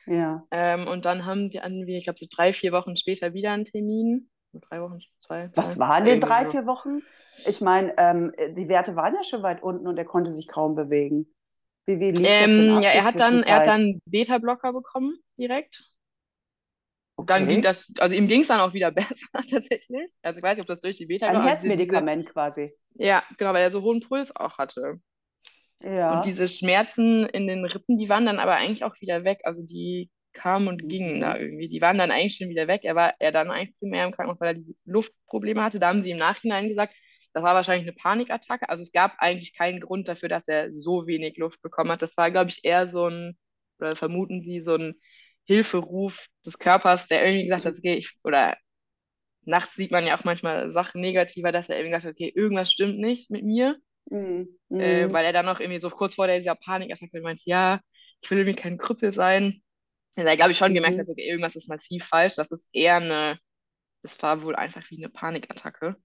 Ja. 0.06 0.46
Ähm, 0.50 0.86
und 0.86 1.06
dann 1.06 1.24
haben 1.24 1.50
wir, 1.50 1.98
ich 1.98 2.04
glaube, 2.04 2.18
so 2.18 2.26
drei, 2.30 2.52
vier 2.52 2.72
Wochen 2.72 2.96
später 2.96 3.32
wieder 3.32 3.52
einen 3.52 3.64
Termin. 3.64 4.28
Drei 4.60 4.80
Wochen, 4.80 4.98
zwei. 5.18 5.50
Was 5.54 5.78
waren 5.78 6.04
denn 6.04 6.20
drei, 6.20 6.46
vier 6.46 6.66
Wochen? 6.66 7.02
Ich 7.46 7.60
meine, 7.60 7.94
ähm, 7.98 8.32
die 8.56 8.68
Werte 8.68 8.96
waren 8.96 9.14
ja 9.14 9.22
schon 9.22 9.42
weit 9.42 9.62
unten 9.62 9.86
und 9.86 9.98
er 9.98 10.04
konnte 10.04 10.32
sich 10.32 10.48
kaum 10.48 10.74
bewegen. 10.74 11.26
Wie, 11.86 12.00
wie 12.00 12.10
lief 12.10 12.36
ähm, 12.36 12.66
das 12.68 12.82
ja, 12.82 12.90
er 12.90 13.04
hat 13.04 13.20
dann, 13.20 13.42
er 13.42 13.56
hat 13.56 13.66
dann 13.66 14.00
Beta-Blocker 14.06 14.72
bekommen 14.72 15.16
direkt. 15.38 15.84
Dann 17.26 17.48
ging 17.48 17.62
Okay. 17.62 17.62
das, 17.62 17.90
also 17.98 18.14
ihm 18.14 18.28
ging 18.28 18.42
es 18.42 18.48
dann 18.48 18.60
auch 18.60 18.74
wieder 18.74 18.90
besser 18.92 19.26
tatsächlich. 19.50 20.12
Also 20.22 20.38
ich 20.38 20.42
weiß 20.42 20.56
nicht, 20.58 20.62
ob 20.62 20.68
das 20.68 20.80
durch 20.80 20.96
die 20.96 21.06
Beta 21.06 21.28
Ein. 21.28 21.36
Also 21.36 21.46
diese, 21.46 21.74
Herzmedikament 21.74 22.26
quasi. 22.30 22.72
ja, 22.94 23.22
genau, 23.38 23.52
weil 23.54 23.62
er 23.62 23.70
so 23.70 23.82
hohen 23.82 24.00
Puls 24.00 24.34
auch 24.36 24.58
hatte. 24.58 25.00
Und 26.06 26.24
Ja. 26.24 26.24
diese 26.24 26.48
Schmerzen 26.48 27.26
in 27.26 27.46
den 27.46 27.64
Rippen, 27.64 27.98
die 27.98 28.08
waren 28.08 28.26
dann 28.26 28.38
aber 28.38 28.54
eigentlich 28.56 28.84
auch 28.84 28.94
wieder 29.00 29.24
weg. 29.24 29.40
Also 29.44 29.62
die 29.64 30.10
kamen 30.34 30.68
und 30.68 30.88
gingen 30.88 31.20
da 31.20 31.36
Mhm. 31.36 31.38
irgendwie. 31.38 31.68
Die 31.68 31.80
waren 31.80 31.98
dann 31.98 32.10
eigentlich 32.10 32.36
schon 32.36 32.48
wieder 32.50 32.68
weg. 32.68 32.82
Er 32.84 32.94
war 32.96 33.14
er 33.20 33.32
dann 33.32 33.50
eigentlich 33.50 33.78
primär 33.78 34.04
im 34.06 34.12
Krankenhaus, 34.12 34.40
weil 34.40 34.48
er 34.50 34.54
diese 34.54 34.74
Luftprobleme 34.84 35.62
hatte. 35.62 35.80
Da 35.80 35.88
haben 35.88 36.02
sie 36.02 36.10
im 36.12 36.18
Nachhinein 36.18 36.68
gesagt, 36.68 36.94
das 37.32 37.42
war 37.42 37.54
wahrscheinlich 37.54 37.86
eine 37.88 37.96
Panikattacke. 37.96 38.68
Also 38.68 38.82
es 38.82 38.92
gab 38.92 39.14
eigentlich 39.18 39.56
keinen 39.56 39.80
Grund 39.80 40.08
dafür, 40.08 40.28
dass 40.28 40.48
er 40.48 40.72
so 40.74 41.06
wenig 41.06 41.36
Luft 41.38 41.62
bekommen 41.62 41.90
hat. 41.92 42.02
Das 42.02 42.16
war, 42.16 42.30
glaube 42.30 42.50
ich, 42.50 42.64
eher 42.64 42.88
so 42.88 43.08
ein, 43.08 43.38
oder 43.80 43.96
vermuten 43.96 44.42
sie, 44.42 44.60
so 44.60 44.76
ein 44.76 44.94
Hilferuf 45.46 46.26
des 46.46 46.58
Körpers, 46.58 47.06
der 47.08 47.24
irgendwie 47.26 47.44
gesagt 47.46 47.66
hat, 47.66 47.74
okay, 47.78 47.94
ich, 47.96 48.12
oder 48.24 48.56
nachts 49.44 49.74
sieht 49.74 49.90
man 49.92 50.06
ja 50.06 50.18
auch 50.18 50.24
manchmal 50.24 50.72
Sachen 50.72 51.00
negativer, 51.02 51.52
dass 51.52 51.68
er 51.70 51.76
irgendwie 51.76 51.90
gesagt 51.92 52.06
hat, 52.06 52.12
okay, 52.14 52.32
irgendwas 52.34 52.72
stimmt 52.72 52.98
nicht 53.00 53.30
mit 53.30 53.44
mir 53.44 53.78
Mhm. 54.10 54.48
äh, 54.78 55.08
Mhm. 55.08 55.12
weil 55.12 55.24
er 55.24 55.32
dann 55.32 55.46
noch 55.46 55.60
irgendwie 55.60 55.78
so 55.78 55.90
kurz 55.90 56.14
vor 56.16 56.26
dieser 56.28 56.54
Panikattacke 56.54 57.20
meinte, 57.22 57.42
ja, 57.46 57.80
ich 58.20 58.30
will 58.30 58.38
irgendwie 58.38 58.60
kein 58.60 58.78
Krüppel 58.78 59.12
sein. 59.12 59.62
Er, 60.16 60.36
glaube 60.36 60.52
ich, 60.52 60.58
schon 60.58 60.74
gemerkt 60.74 60.98
Mhm. 60.98 60.98
hat, 60.98 61.08
okay, 61.08 61.26
irgendwas 61.28 61.56
ist 61.56 61.68
massiv 61.68 62.04
falsch. 62.06 62.36
Das 62.36 62.50
ist 62.52 62.68
eher 62.72 62.96
eine, 62.96 63.38
das 64.02 64.22
war 64.22 64.42
wohl 64.42 64.56
einfach 64.56 64.88
wie 64.90 64.98
eine 64.98 65.10
Panikattacke. 65.10 65.96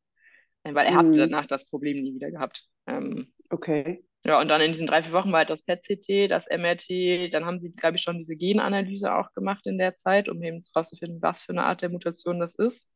Äh, 0.64 0.76
Weil 0.76 0.88
er 0.88 0.96
hat 0.96 1.08
Mhm. 1.08 1.18
danach 1.18 1.46
das 1.48 1.70
Problem 1.70 2.02
nie 2.04 2.16
wieder 2.16 2.32
gehabt. 2.32 2.66
Ähm, 2.88 3.34
Okay. 3.52 4.04
ja, 4.26 4.40
und 4.42 4.50
dann 4.50 4.62
in 4.62 4.72
diesen 4.74 4.88
drei, 4.88 5.04
vier 5.04 5.14
Wochen 5.14 5.32
war 5.32 5.40
halt 5.40 5.50
das 5.50 5.66
PET-CT, 5.66 6.28
das 6.28 6.48
MRT, 6.48 7.30
dann 7.30 7.46
haben 7.46 7.62
sie, 7.62 7.72
glaube 7.72 7.98
ich, 7.98 8.04
schon 8.04 8.18
diese 8.18 8.36
Genanalyse 8.36 9.14
auch 9.16 9.34
gemacht 9.34 9.66
in 9.66 9.78
der 9.78 9.96
Zeit, 9.96 10.30
um 10.30 10.44
eben 10.44 10.60
herauszufinden, 10.74 11.22
was 11.22 11.42
für 11.42 11.54
eine 11.54 11.64
Art 11.66 11.82
der 11.82 11.90
Mutation 11.90 12.40
das 12.40 12.56
ist. 12.56 12.92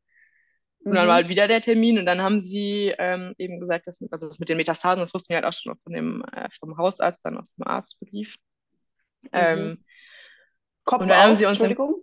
Und 0.88 0.96
dann 0.96 1.08
war 1.08 1.14
Mhm. 1.14 1.16
halt 1.16 1.28
wieder 1.30 1.48
der 1.48 1.62
Termin 1.62 1.98
und 1.98 2.06
dann 2.06 2.22
haben 2.22 2.40
sie 2.40 2.94
ähm, 2.98 3.34
eben 3.38 3.60
gesagt, 3.60 3.86
dass 3.86 4.00
mit, 4.00 4.12
also 4.12 4.28
das 4.28 4.38
mit 4.38 4.48
den 4.50 4.58
Metastasen, 4.58 5.00
das 5.00 5.14
wussten 5.14 5.30
wir 5.30 5.36
halt 5.36 5.46
auch 5.46 5.52
schon 5.54 5.76
von 5.82 5.92
dem, 5.94 6.24
äh, 6.32 6.48
vom 6.60 6.76
Hausarzt, 6.78 7.24
dann 7.24 7.38
aus 7.38 7.54
dem 7.56 7.66
Arztbrief. 7.66 8.36
Mhm. 9.34 9.74
Ähm, 9.74 9.84
Kopf 10.84 11.02
und 11.02 11.08
dann 11.08 11.22
haben 11.22 11.36
sie 11.36 11.46
uns 11.46 11.58
Entschuldigung. 11.58 12.00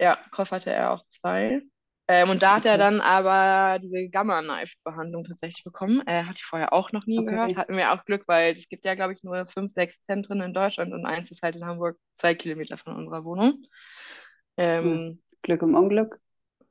ja, 0.00 0.18
Kopf 0.30 0.50
hatte 0.52 0.70
er 0.70 0.92
auch 0.92 1.04
zwei. 1.08 1.62
Ähm, 2.10 2.30
und 2.30 2.42
da 2.42 2.56
hat 2.56 2.64
er 2.64 2.72
Okay. 2.72 2.78
dann 2.78 3.00
aber 3.00 3.78
diese 3.80 4.08
Gamma-Knife-Behandlung 4.08 5.24
tatsächlich 5.24 5.62
bekommen. 5.62 6.02
Er 6.06 6.26
hatte 6.26 6.38
ich 6.38 6.44
vorher 6.44 6.72
auch 6.72 6.92
noch 6.92 7.06
nie 7.06 7.22
gehört. 7.24 7.50
Okay. 7.50 7.56
Hatten 7.56 7.76
wir 7.76 7.92
auch 7.92 8.04
Glück, 8.06 8.26
weil 8.26 8.54
es 8.54 8.68
gibt 8.68 8.86
ja, 8.86 8.94
glaube 8.94 9.12
ich, 9.12 9.22
nur 9.22 9.44
fünf, 9.46 9.72
sechs 9.72 10.00
Zentren 10.00 10.40
in 10.40 10.54
Deutschland 10.54 10.94
und 10.94 11.04
eins 11.04 11.30
ist 11.30 11.42
halt 11.42 11.56
in 11.56 11.66
Hamburg, 11.66 11.98
zwei 12.16 12.34
Kilometer 12.34 12.78
von 12.78 12.96
unserer 12.96 13.24
Wohnung. 13.24 13.62
Hm. 14.56 15.04
Ähm, 15.16 15.22
Glück 15.42 15.62
im 15.62 15.74
Unglück. 15.74 16.18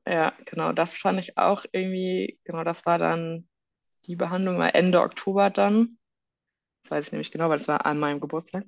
Ja, 0.07 0.33
genau, 0.45 0.71
das 0.73 0.97
fand 0.97 1.19
ich 1.19 1.37
auch 1.37 1.65
irgendwie, 1.71 2.39
genau, 2.45 2.63
das 2.63 2.85
war 2.85 2.97
dann, 2.97 3.47
die 4.07 4.15
Behandlung 4.15 4.57
war 4.57 4.73
Ende 4.73 5.01
Oktober 5.01 5.49
dann. 5.49 5.99
Das 6.81 6.91
weiß 6.91 7.07
ich 7.07 7.11
nämlich 7.11 7.31
genau, 7.31 7.49
weil 7.49 7.57
das 7.57 7.67
war 7.67 7.85
an 7.85 7.99
meinem 7.99 8.21
Geburtstag. 8.21 8.65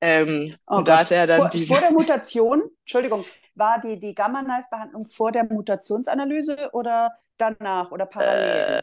Ähm, 0.00 0.56
Oh 0.68 0.82
und 0.82 0.88
da 0.88 0.98
hatte 1.00 1.14
er 1.14 1.26
dann 1.26 1.48
Vor, 1.48 1.50
diese, 1.50 1.78
vor 1.78 1.80
der 1.80 1.90
Mutation, 1.92 2.62
Entschuldigung, 2.80 3.24
war 3.54 3.80
die, 3.80 3.98
die 4.00 4.14
Gamma-Knife-Behandlung 4.14 5.04
vor 5.06 5.32
der 5.32 5.44
Mutationsanalyse 5.44 6.70
oder 6.72 7.18
danach 7.38 7.90
oder 7.92 8.06
äh, 8.18 8.82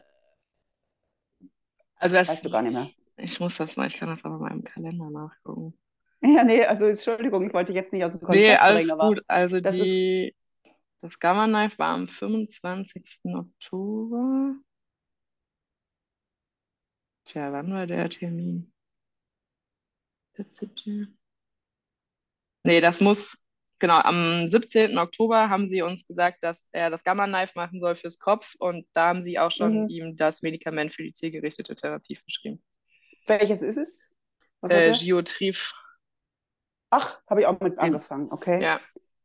also 1.96 2.16
das, 2.16 2.28
Weißt 2.28 2.44
du 2.44 2.50
gar 2.50 2.62
nicht 2.62 2.72
mehr. 2.74 2.90
ich 3.16 3.40
muss 3.40 3.56
das 3.58 3.76
mal, 3.76 3.88
ich 3.88 3.96
kann 3.96 4.08
das 4.08 4.24
aber 4.24 4.38
mal 4.38 4.52
im 4.52 4.64
Kalender 4.64 5.10
nachgucken. 5.10 5.78
Ja, 6.22 6.42
nee, 6.44 6.64
also 6.64 6.86
Entschuldigung, 6.86 7.46
ich 7.46 7.52
wollte 7.54 7.72
jetzt 7.72 7.92
nicht 7.92 8.04
aus 8.04 8.12
dem 8.12 8.22
Nee, 8.26 8.52
Konzept 8.52 8.66
alles 8.66 8.66
bringen, 8.66 8.90
aber 8.90 9.14
gut. 9.14 9.22
Also 9.28 9.60
das 9.60 9.80
ist, 9.80 10.16
das 11.02 11.18
Gamma 11.20 11.46
Knife 11.48 11.78
war 11.78 11.94
am 11.94 12.08
25. 12.08 13.36
Oktober. 13.36 14.56
Tja, 17.26 17.52
wann 17.52 17.70
war 17.74 17.86
der 17.86 18.08
Termin? 18.08 18.72
14. 20.34 21.16
Nee, 22.64 22.80
das 22.80 23.00
muss, 23.00 23.38
genau, 23.78 23.98
am 23.98 24.48
17. 24.48 24.96
Oktober 24.98 25.48
haben 25.50 25.68
sie 25.68 25.82
uns 25.82 26.06
gesagt, 26.06 26.42
dass 26.42 26.68
er 26.72 26.90
das 26.90 27.04
Gamma-Knife 27.04 27.52
machen 27.56 27.80
soll 27.80 27.96
fürs 27.96 28.18
Kopf 28.18 28.54
und 28.58 28.86
da 28.92 29.08
haben 29.08 29.22
sie 29.22 29.38
auch 29.38 29.50
schon 29.50 29.84
mhm. 29.84 29.88
ihm 29.88 30.16
das 30.16 30.42
Medikament 30.42 30.92
für 30.92 31.02
die 31.02 31.12
zielgerichtete 31.12 31.76
Therapie 31.76 32.16
verschrieben. 32.16 32.62
Welches 33.26 33.62
ist 33.62 33.76
es? 33.76 34.08
Was 34.60 34.70
Äh? 34.70 34.92
Geotrif, 34.92 35.74
Ach, 36.90 37.20
habe 37.28 37.40
ich 37.40 37.46
auch 37.46 37.58
mit 37.58 37.78
angefangen, 37.78 38.28
okay. 38.30 38.62
ja. 38.62 38.80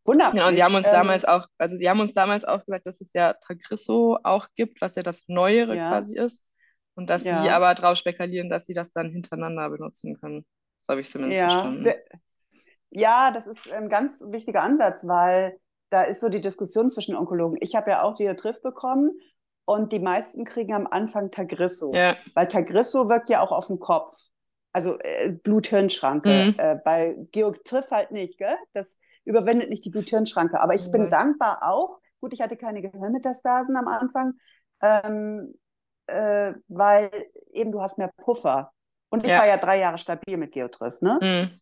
Wunderbar. 0.05 0.33
Genau, 0.33 0.49
sie 0.49 0.63
haben 0.63 0.73
uns 0.73 0.87
ähm, 0.87 0.93
damals 0.93 1.23
auch, 1.23 1.45
also 1.59 1.77
sie 1.77 1.87
haben 1.87 1.99
uns 1.99 2.13
damals 2.13 2.43
auch 2.43 2.65
gesagt, 2.65 2.87
dass 2.87 2.99
es 2.99 3.13
ja 3.13 3.33
Tagrisso 3.33 4.17
auch 4.23 4.47
gibt, 4.55 4.81
was 4.81 4.95
ja 4.95 5.03
das 5.03 5.27
Neuere 5.27 5.75
ja, 5.75 5.89
quasi 5.89 6.17
ist 6.17 6.45
und 6.95 7.11
dass 7.11 7.21
sie 7.21 7.27
ja, 7.27 7.55
aber 7.55 7.75
drauf 7.75 7.97
spekulieren, 7.97 8.49
dass 8.49 8.65
sie 8.65 8.73
das 8.73 8.91
dann 8.91 9.11
hintereinander 9.11 9.69
benutzen 9.69 10.19
können. 10.19 10.45
So 10.89 10.93
habe 10.93 11.01
ich 11.01 11.11
zumindest 11.11 11.37
ja, 11.39 11.49
verstanden. 11.49 11.75
sehr, 11.75 12.03
ja, 12.89 13.31
das 13.31 13.45
ist 13.45 13.71
ein 13.71 13.89
ganz 13.89 14.21
wichtiger 14.27 14.63
Ansatz, 14.63 15.07
weil 15.07 15.59
da 15.91 16.01
ist 16.01 16.19
so 16.21 16.29
die 16.29 16.41
Diskussion 16.41 16.89
zwischen 16.89 17.15
Onkologen. 17.15 17.59
Ich 17.61 17.75
habe 17.75 17.91
ja 17.91 18.01
auch 18.01 18.15
Diotrif 18.15 18.61
bekommen 18.63 19.11
und 19.65 19.91
die 19.93 19.99
meisten 19.99 20.45
kriegen 20.45 20.73
am 20.73 20.87
Anfang 20.87 21.29
Tagrisso, 21.29 21.93
Ja, 21.93 22.17
weil 22.33 22.47
Tagrisso 22.47 23.07
wirkt 23.07 23.29
ja 23.29 23.41
auch 23.41 23.51
auf 23.51 23.67
den 23.67 23.79
Kopf. 23.79 24.29
Also 24.71 24.97
äh, 24.99 25.29
Blut-Hirn-Schranke. 25.29 26.29
mhm. 26.29 26.55
Äh, 26.57 26.77
bei 26.83 27.15
Geotrif 27.31 27.91
halt 27.91 28.11
nicht, 28.11 28.39
gell? 28.39 28.55
Das 28.73 28.99
überwindet 29.25 29.69
nicht 29.69 29.85
die 29.85 29.91
Blut-Hirn-Schranke. 29.91 30.59
Aber 30.59 30.73
ich 30.73 30.89
bin 30.91 31.03
Ja. 31.03 31.07
dankbar 31.09 31.59
auch. 31.61 31.99
Gut, 32.21 32.33
ich 32.33 32.41
hatte 32.41 32.57
keine 32.57 32.81
Gehirnmetastasen 32.81 33.77
am 33.77 33.87
Anfang, 33.87 34.33
ähm, 34.81 35.53
äh, 36.07 36.53
weil 36.67 37.11
eben 37.53 37.71
du 37.71 37.81
hast 37.81 37.97
mehr 37.99 38.11
Puffer. 38.17 38.71
Und 39.09 39.25
ich 39.25 39.31
Ja, 39.31 39.37
war 39.37 39.47
ja 39.47 39.57
drei 39.57 39.79
Jahre 39.79 39.97
stabil 39.97 40.37
mit 40.37 40.51
Geotrif, 40.53 41.01
ne? 41.01 41.21
mhm. 41.21 41.59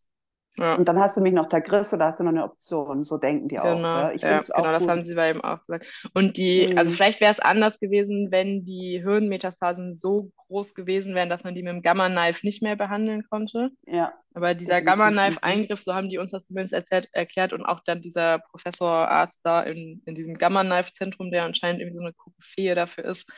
Ja. 0.58 0.76
Und 0.76 0.88
dann 0.88 1.00
hast 1.00 1.18
du 1.18 1.22
mich 1.22 1.34
noch 1.34 1.50
da 1.50 1.60
hast 1.70 2.20
du 2.20 2.24
noch 2.24 2.32
eine 2.32 2.44
Option. 2.44 3.04
So 3.04 3.18
denken 3.18 3.48
die 3.50 3.60
auch, 3.60 3.90
Genau, 3.90 3.90
gell? 3.92 4.12
Ich 4.16 4.22
ja, 4.22 4.28
finde 4.28 4.44
es 4.44 4.52
genau, 4.56 4.72
auch 4.72 4.72
das 4.72 4.88
haben 4.88 5.02
gut. 5.02 5.04
sie 5.04 5.16
bei 5.16 5.32
ihm 5.32 5.42
auch 5.42 5.66
gesagt. 5.66 5.88
Und 6.14 6.38
die, 6.38 6.70
also 6.76 6.92
Mhm. 6.92 6.92
vielleicht 6.92 7.22
wäre 7.22 7.32
es 7.32 7.40
anders 7.40 7.80
gewesen, 7.80 8.28
wenn 8.32 8.64
die 8.66 9.02
Hirnmetastasen 9.04 9.94
so 9.94 10.32
groß 10.48 10.76
gewesen 10.76 11.16
wären, 11.16 11.30
dass 11.30 11.44
man 11.44 11.56
die 11.56 11.64
mit 11.64 11.74
dem 11.74 11.82
Gamma-Knife 11.82 12.46
nicht 12.46 12.62
mehr 12.62 12.76
behandeln 12.76 13.24
konnte. 13.30 13.72
Ja, 13.88 14.14
Aber 14.36 14.54
dieser. 14.56 14.82
Gamma-Knife-Eingriff, 14.84 15.82
so 15.84 15.96
haben 15.96 16.10
die 16.10 16.20
uns 16.20 16.32
das 16.32 16.48
zumindest 16.48 16.74
erzählt, 16.74 17.10
erklärt 17.14 17.54
und 17.54 17.66
auch 17.66 17.82
dann 17.86 18.02
dieser 18.02 18.40
Professor 18.52 18.90
Arzt 19.10 19.46
da 19.46 19.64
in, 19.64 20.04
in 20.06 20.16
diesem 20.16 20.36
Gamma-Knife-Zentrum, 20.36 21.32
der 21.32 21.46
anscheinend 21.46 21.82
irgendwie 21.82 21.98
so 21.98 22.04
eine 22.04 22.14
Koryphäe 22.14 22.76
dafür 22.76 23.06
ist, 23.06 23.32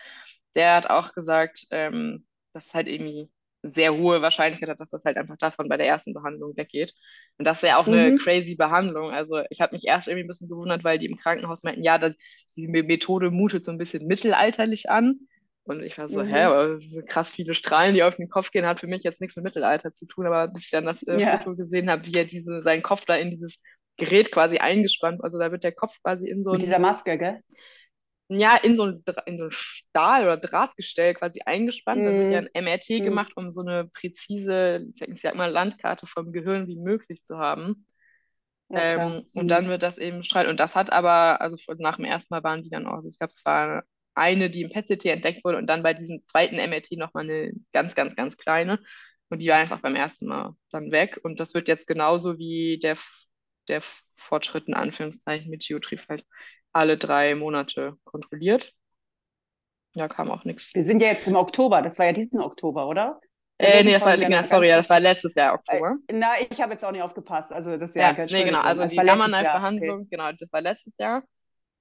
der 0.56 0.76
hat 0.76 0.90
auch 0.90 1.14
gesagt, 1.14 1.66
ähm, 1.72 2.26
dass 2.54 2.74
halt 2.74 2.88
irgendwie 2.88 3.30
sehr 3.64 3.94
hohe 3.96 4.22
Wahrscheinlichkeit 4.22 4.70
hat, 4.70 4.80
dass 4.80 4.90
das 4.92 5.04
halt 5.06 5.18
einfach 5.18 5.38
davon 5.38 5.68
bei 5.70 5.78
der 5.78 5.88
ersten 5.88 6.14
Behandlung 6.14 6.56
weggeht. 6.56 6.94
Und 7.38 7.46
das 7.46 7.62
wäre 7.64 7.78
auch 7.78 7.88
eine 7.88 8.14
Mhm. 8.14 8.16
crazy 8.16 8.56
Behandlung. 8.56 9.12
Also 9.12 9.42
ich 9.50 9.62
habe 9.62 9.74
mich 9.76 9.86
erst 9.86 10.08
irgendwie 10.08 10.26
ein 10.26 10.28
bisschen 10.28 10.50
gewundert, 10.50 10.84
weil 10.84 10.98
die 11.00 11.08
im 11.08 11.18
Krankenhaus 11.18 11.64
meinten, 11.64 11.84
ja, 11.84 11.98
das, 11.98 12.16
diese 12.56 12.70
Methode 12.70 13.32
mutet 13.32 13.64
so 13.64 13.72
ein 13.72 13.78
bisschen 13.78 14.08
mittelalterlich 14.08 14.90
an. 14.90 15.20
Und 15.64 15.84
ich 15.84 15.98
war 15.98 16.10
so, 16.10 16.24
hä, 16.24 16.36
Mhm. 16.38 16.44
aber 16.44 16.80
sind 16.80 17.08
krass 17.08 17.34
viele 17.34 17.54
Strahlen, 17.54 17.94
die 17.94 18.04
auf 18.04 18.16
den 18.16 18.30
Kopf 18.30 18.50
gehen, 18.52 18.66
hat 18.66 18.80
für 18.80 18.88
mich 18.88 19.04
jetzt 19.04 19.22
nichts 19.22 19.36
mit 19.36 19.46
Mittelalter 19.46 19.94
zu 19.94 20.08
tun. 20.08 20.26
Aber 20.26 20.48
bis 20.48 20.66
ich 20.66 20.72
dann 20.72 20.86
das 20.86 21.04
äh, 21.04 21.22
Ja, 21.22 21.22
Foto 21.22 21.56
gesehen 21.56 21.90
habe, 21.92 22.06
wie 22.06 22.16
er 22.16 22.26
diese, 22.26 22.64
seinen 22.64 22.82
Kopf 22.82 23.06
da 23.06 23.16
in 23.16 23.30
dieses 23.32 23.62
Gerät 23.98 24.32
quasi 24.32 24.58
eingespannt, 24.58 25.24
also 25.24 25.38
da 25.38 25.52
wird 25.52 25.64
der 25.64 25.74
Kopf 25.74 25.96
quasi 26.02 26.28
in 26.30 26.44
so 26.44 26.56
mit 26.56 26.62
dieser 26.62 26.80
Maske, 26.80 27.18
gell? 27.18 27.42
Ja, 28.30 28.58
in 28.58 28.76
so 28.78 28.86
ein, 28.86 29.04
in 29.26 29.38
so 29.38 29.46
ein 29.46 29.52
Stahl- 29.52 30.24
oder 30.24 30.38
Drahtgestell 30.38 31.14
quasi 31.16 31.42
eingespannt. 31.46 32.06
Dann 32.08 32.18
wird 32.18 32.32
ja 32.32 32.40
Mhm. 32.40 32.40
ein 32.40 32.50
MRT 32.54 33.00
Mhm. 33.00 33.02
gemacht, 33.02 33.34
um 33.36 33.52
so 33.52 33.62
eine 33.62 33.88
präzise, 33.90 34.86
ich 35.08 35.22
sag 35.22 35.36
mal, 35.36 35.52
Landkarte 35.52 36.08
vom 36.08 36.32
Gehirn 36.32 36.68
wie 36.68 36.78
möglich 36.78 37.24
zu 37.24 37.38
haben. 37.40 37.86
Ja. 38.70 38.90
Ähm, 38.96 39.26
und 39.36 39.48
Mhm. 39.48 39.52
dann 39.52 39.68
wird 39.70 39.84
das 39.84 39.98
eben 39.98 40.24
strahlen. 40.24 40.50
Und 40.50 40.60
das 40.60 40.76
hat 40.76 40.92
aber, 40.92 41.42
also 41.42 41.58
nach 41.80 41.98
dem 41.98 42.06
ersten 42.06 42.34
Mal 42.34 42.44
waren 42.44 42.64
die 42.64 42.70
dann 42.70 42.88
auch, 42.88 42.94
also 42.96 43.10
ich 43.10 43.18
glaube, 43.18 43.32
es 43.32 43.44
war 43.46 43.84
eine, 44.16 44.50
die 44.50 44.62
im 44.64 44.70
PET-CT 44.72 45.10
entdeckt 45.10 45.44
wurde 45.46 45.58
und 45.58 45.68
dann 45.68 45.84
bei 45.84 45.94
diesem 45.94 46.26
zweiten 46.26 46.56
MRT 46.60 46.96
nochmal 46.98 47.24
eine 47.24 47.52
ganz, 47.74 47.96
ganz, 47.96 48.16
ganz 48.16 48.38
kleine. 48.38 48.80
Und 49.30 49.40
die 49.42 49.50
war 49.50 49.58
einfach 49.58 49.80
beim 49.82 49.96
ersten 49.96 50.28
Mal 50.28 50.54
dann 50.72 50.92
weg. 50.92 51.20
Und 51.24 51.40
das 51.40 51.54
wird 51.54 51.68
jetzt 51.68 51.88
genauso 51.88 52.38
wie 52.38 52.80
der, 52.82 52.98
der 53.68 53.82
Fortschritt 53.82 54.68
in 54.68 54.74
Anführungszeichen 54.74 55.50
mit 55.50 55.66
Geotrif 55.68 56.08
halt 56.10 56.26
alle 56.80 56.98
drei 56.98 57.36
Monate 57.36 57.98
kontrolliert. 58.04 58.74
Da 59.94 60.08
kam 60.08 60.32
auch 60.32 60.46
nichts. 60.46 60.74
Wir 60.74 60.84
sind 60.84 61.02
ja 61.02 61.08
jetzt 61.10 61.28
im 61.28 61.36
Oktober, 61.36 61.82
das 61.82 62.00
war 62.00 62.06
ja 62.06 62.14
diesen 62.14 62.42
Oktober, 62.42 62.88
oder? 62.88 63.20
Äh, 63.58 63.84
nee, 63.84 63.92
das 63.92 64.02
war, 64.02 64.14
einer 64.14 64.44
sorry, 64.44 64.70
das 64.70 64.90
war 64.90 65.00
letztes 65.02 65.36
Jahr 65.36 65.54
Äh, 65.54 65.56
Oktober. 65.56 65.98
na, 66.12 66.28
ich 66.50 66.62
habe 66.62 66.74
jetzt 66.74 66.86
auch 66.86 66.92
nicht 66.92 67.02
aufgepasst. 67.02 67.52
Also 67.52 67.76
das 67.76 67.94
Jahr, 67.94 68.18
Ja, 68.18 68.26
nee, 68.26 68.46
genau, 68.46 68.62
also 68.62 68.84
Es 68.84 68.92
die 68.92 68.98
Jahr, 68.98 69.22
okay. 69.22 70.06
Genau, 70.10 70.32
das 70.32 70.54
war 70.54 70.62
letztes 70.62 70.98
Jahr. 70.98 71.24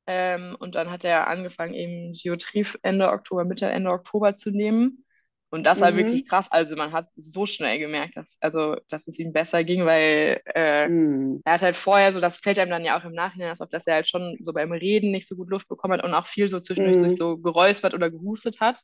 Ähm, 0.07 0.57
und 0.59 0.75
dann 0.75 0.91
hat 0.91 1.05
er 1.05 1.29
angefangen, 1.29 1.75
eben 1.75 2.15
Geotrif 2.15 2.79
Ende 2.83 3.11
Oktober, 3.11 3.45
Mitte, 3.45 3.67
Ende 3.67 3.91
Oktober 3.91 4.35
zu 4.35 4.51
nehmen. 4.51 5.05
Und 5.51 5.65
das 5.65 5.81
war 5.81 5.97
wirklich 5.97 6.25
Mhm. 6.25 6.29
krass. 6.29 6.51
Also 6.53 6.77
man 6.77 6.93
hat 6.93 7.09
so 7.17 7.47
schnell 7.47 7.79
gemerkt, 7.79 8.17
dass, 8.17 8.37
also, 8.41 8.77
dass 8.91 9.09
es 9.09 9.19
ihm 9.19 9.33
besser 9.33 9.65
ging, 9.65 9.87
weil 9.87 10.43
äh, 10.55 10.89
Mhm. 10.89 11.43
er 11.45 11.53
hat 11.55 11.63
halt 11.63 11.77
vorher 11.77 12.13
so, 12.13 12.21
das 12.21 12.41
fällt 12.41 12.59
einem 12.59 12.71
dann 12.71 12.85
ja 12.85 12.99
auch 13.01 13.05
im 13.05 13.15
Nachhinein 13.15 13.53
auf, 13.59 13.69
dass 13.71 13.87
er 13.87 13.95
halt 13.97 14.09
schon 14.09 14.37
so 14.43 14.53
beim 14.53 14.73
Reden 14.73 15.11
nicht 15.11 15.27
so 15.29 15.37
gut 15.37 15.51
Luft 15.51 15.69
bekommen 15.69 15.95
hat 15.95 16.05
und 16.05 16.15
auch 16.15 16.27
viel 16.27 16.49
so 16.49 16.61
zwischendurch 16.61 16.99
sich 17.01 17.17
Mhm. 17.17 17.19
so 17.19 17.39
geräuspert 17.39 17.95
oder 17.95 18.11
gehustet 18.11 18.61
hat. 18.61 18.83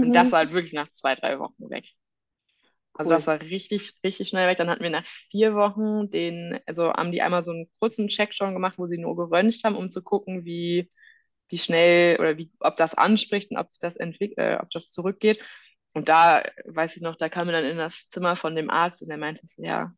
Und 0.00 0.16
das 0.16 0.32
Mhm. 0.32 0.34
war 0.34 0.40
halt 0.40 0.52
wirklich 0.52 0.72
nach 0.72 0.88
zwei, 0.88 1.14
drei 1.16 1.38
Wochen 1.38 1.70
weg. 1.70 1.86
Also 2.96 3.14
das 3.14 3.26
Cool. 3.26 3.26
war 3.26 3.40
richtig, 3.40 3.92
richtig 4.04 4.28
schnell 4.28 4.46
weg. 4.48 4.58
Dann 4.58 4.68
hatten 4.68 4.82
wir 4.82 4.90
nach 4.90 5.06
vier 5.06 5.54
Wochen 5.54 6.10
den, 6.10 6.58
also 6.66 6.92
haben 6.92 7.12
die 7.12 7.22
einmal 7.22 7.42
so 7.44 7.52
einen 7.52 7.70
kurzen 7.78 8.08
Check 8.08 8.34
schon 8.34 8.52
gemacht, 8.54 8.78
wo 8.78 8.86
sie 8.86 8.98
nur 8.98 9.16
geröntgt 9.16 9.64
haben, 9.64 9.76
um 9.76 9.90
zu 9.90 10.02
gucken, 10.02 10.44
wie, 10.44 10.88
wie 11.48 11.58
schnell 11.58 12.18
oder 12.20 12.36
wie, 12.38 12.50
ob 12.60 12.76
das 12.76 12.94
anspricht 12.94 13.50
und 13.50 13.56
ob 13.58 13.70
sich 13.70 13.80
das 13.80 13.96
entwickelt, 13.96 14.38
äh, 14.38 14.58
ob 14.60 14.70
das 14.70 14.90
zurückgeht. 14.90 15.40
Und 15.92 16.08
da 16.08 16.42
weiß 16.66 16.96
ich 16.96 17.02
noch, 17.02 17.16
da 17.16 17.28
kam 17.28 17.48
er 17.48 17.52
dann 17.60 17.70
in 17.70 17.76
das 17.78 18.08
Zimmer 18.08 18.36
von 18.36 18.54
dem 18.54 18.70
Arzt 18.70 19.02
und 19.02 19.10
er 19.10 19.16
meinte 19.18 19.42
ja, 19.58 19.92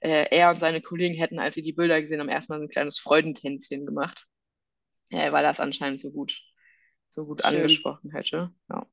äh, 0.00 0.26
er 0.36 0.50
und 0.50 0.60
seine 0.60 0.82
Kollegen 0.82 1.14
hätten, 1.16 1.38
als 1.38 1.54
sie 1.56 1.62
die 1.62 1.72
Bilder 1.74 2.00
gesehen 2.00 2.20
haben, 2.20 2.28
erstmal 2.28 2.58
so 2.58 2.64
ein 2.64 2.70
kleines 2.70 2.98
Freudentänzchen 2.98 3.86
gemacht, 3.86 4.26
äh, 5.10 5.32
weil 5.32 5.42
das 5.44 5.60
anscheinend 5.60 6.00
so 6.00 6.10
gut, 6.10 6.40
so 7.08 7.26
gut 7.26 7.44
Schön. 7.44 7.46
angesprochen 7.46 8.12
hätte. 8.12 8.52
Ja. 8.70 8.86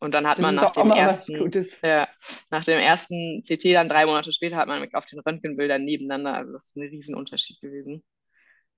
Und 0.00 0.14
dann 0.14 0.26
hat 0.26 0.38
Das 0.38 0.44
man 0.44 0.54
nach 0.56 0.72
dem 0.72 0.90
ersten, 0.90 1.56
ja, 1.82 2.08
nach 2.50 2.64
dem 2.64 2.78
ersten 2.80 3.42
CT 3.44 3.74
dann 3.74 3.88
drei 3.88 4.06
Monate 4.06 4.32
später 4.32 4.56
hat 4.56 4.68
man 4.68 4.88
auf 4.94 5.06
den 5.06 5.20
Röntgenbildern 5.20 5.84
nebeneinander, 5.84 6.34
also 6.34 6.52
das 6.52 6.66
ist 6.66 6.76
ein 6.76 6.88
Riesenunterschied 6.88 7.60
gewesen. 7.60 8.04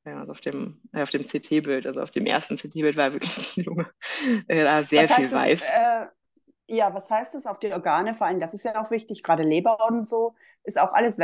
Ja, 0.05 0.21
also 0.21 0.33
auf 0.33 0.41
dem, 0.41 0.81
äh, 0.93 1.03
auf 1.03 1.11
dem 1.11 1.25
CT-Bild, 1.25 1.87
also 1.87 2.01
auf 2.03 2.11
dem 2.13 2.27
ersten 2.27 2.57
CT-Bild 2.57 2.97
war 2.97 3.13
wirklich 3.13 3.55
die 3.55 3.63
Lunge 3.63 3.91
äh, 4.49 4.65
da 4.65 4.83
sehr 4.85 5.05
viel 5.05 5.15
heißt 5.19 5.33
das, 5.33 5.33
weiß. 5.33 5.63
äh, 5.63 6.07
ja, 6.69 6.95
was 6.95 7.11
heißt 7.11 7.35
das 7.35 7.47
auf 7.47 7.59
die 7.61 7.73
Organe? 7.73 8.15
Vor 8.15 8.27
allem, 8.29 8.41
das 8.41 8.55
ist 8.55 8.65
ja 8.65 8.81
auch 8.83 8.91
wichtig, 8.91 9.23
gerade 9.23 9.43
Leber 9.43 9.87
und 9.89 10.09
so, 10.09 10.35
ist 10.65 10.79
auch 10.79 10.93
alles 10.95 11.19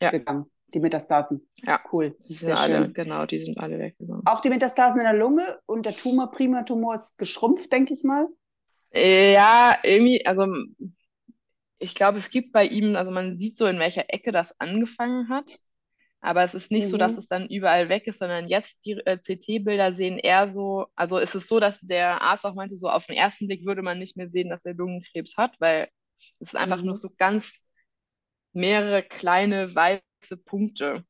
Ja, 0.00 0.12
weggegangen, 0.12 0.50
die 0.74 0.80
Metastasen. 0.80 1.48
ja, 1.66 1.80
Cool, 1.92 2.16
die 2.28 2.34
sind 2.34 2.52
sehr 2.52 2.56
alle, 2.56 2.88
schön. 2.88 2.94
genau, 2.94 3.26
die 3.26 3.44
sind 3.44 3.58
alle 3.58 3.78
weggegangen. 3.78 4.26
Auch 4.26 4.40
die 4.42 4.50
Metastasen 4.50 5.00
in 5.00 5.04
der 5.06 5.14
Lunge 5.14 5.58
und 5.64 5.86
der 5.86 5.96
Tumor, 5.96 6.30
Primatumor 6.30 6.96
ist 6.96 7.16
geschrumpft, 7.16 7.72
denke 7.72 7.94
ich 7.94 8.04
mal. 8.04 8.28
Äh, 8.92 9.32
ja, 9.34 9.78
irgendwie, 9.84 10.24
also 10.26 10.46
ich 11.78 11.94
glaube, 11.94 12.18
es 12.18 12.30
gibt 12.30 12.52
bei 12.52 12.66
ihm, 12.66 12.96
also 12.96 13.10
man 13.10 13.38
sieht 13.38 13.56
so, 13.56 13.66
in 13.66 13.78
welcher 13.78 14.04
Ecke 14.12 14.32
das 14.32 14.58
angefangen 14.60 15.28
hat. 15.28 15.58
Aber 16.26 16.42
es 16.44 16.54
ist 16.54 16.72
nicht 16.72 16.90
so, 16.90 16.98
dass 16.98 17.16
Mhm. 17.16 17.18
es 17.18 17.28
dann 17.28 17.48
überall 17.48 17.88
weg 17.88 18.06
ist, 18.08 18.18
sondern 18.20 18.48
jetzt 18.48 18.86
die 18.86 18.92
äh, 19.06 19.18
CT-Bilder 19.18 19.94
sehen 19.94 20.18
eher 20.18 20.48
so, 20.48 20.86
also 20.96 21.18
es 21.20 21.34
ist 21.36 21.48
so, 21.48 21.60
dass 21.60 21.78
der 21.82 22.22
Arzt 22.22 22.44
auch 22.46 22.54
meinte, 22.54 22.76
so 22.76 22.90
auf 22.90 23.06
den 23.06 23.16
ersten 23.16 23.48
Blick 23.48 23.66
würde 23.66 23.82
man 23.82 23.98
nicht 24.00 24.16
mehr 24.16 24.30
sehen, 24.30 24.50
dass 24.50 24.64
er 24.66 24.74
Lungenkrebs 24.74 25.36
hat, 25.38 25.56
weil 25.60 25.88
es 26.40 26.48
ist 26.50 26.56
einfach 26.56 26.82
nur 26.82 26.96
Mhm. 26.96 26.98
so 26.98 27.10
ganz 27.18 27.64
mehrere 28.52 29.02
kleine 29.02 29.74
weiße 29.74 30.36
Punkte. 30.44 31.04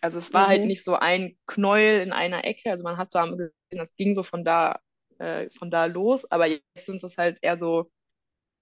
Also 0.00 0.18
es 0.18 0.32
war 0.34 0.48
halt 0.48 0.64
Mhm. 0.64 0.66
nicht 0.66 0.84
so 0.84 0.96
ein 0.96 1.36
Knäuel 1.46 2.02
in 2.02 2.12
einer 2.12 2.44
Ecke, 2.44 2.70
also 2.70 2.84
man 2.84 2.96
hat 2.98 3.10
zwar 3.10 3.30
gesehen, 3.30 3.52
das 3.72 3.94
ging 3.96 4.14
so 4.14 4.22
von 4.22 4.44
da, 4.44 4.80
äh, 5.18 5.50
von 5.50 5.70
da 5.70 5.86
los, 5.86 6.30
aber 6.30 6.46
jetzt 6.48 6.64
sind 6.86 7.02
es 7.04 7.18
halt 7.18 7.38
eher 7.42 7.58
so 7.58 7.90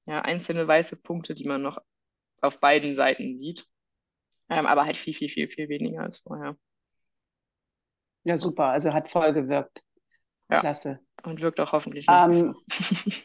ja, 0.06 0.22
einzelne 0.22 0.68
weiße 0.68 0.96
Punkte, 0.96 1.34
die 1.34 1.46
man 1.48 1.62
noch 1.62 1.78
auf 2.42 2.60
beiden 2.60 2.94
Seiten 2.96 3.38
sieht. 3.38 3.66
Ähm, 4.50 4.66
aber 4.66 4.84
halt 4.84 4.96
viel, 4.96 5.14
viel, 5.14 5.28
viel, 5.28 5.48
viel 5.48 5.68
weniger 5.68 6.02
als 6.02 6.18
vorher. 6.18 6.56
Ja, 8.24 8.36
super, 8.36 8.66
also 8.66 8.92
hat 8.92 9.08
voll 9.08 9.32
gewirkt. 9.32 9.82
Ja, 10.50 10.60
Klasse. 10.60 11.00
und 11.22 11.40
wirkt 11.40 11.60
auch 11.60 11.72
hoffentlich 11.72 12.06
Ähm, 12.10 12.54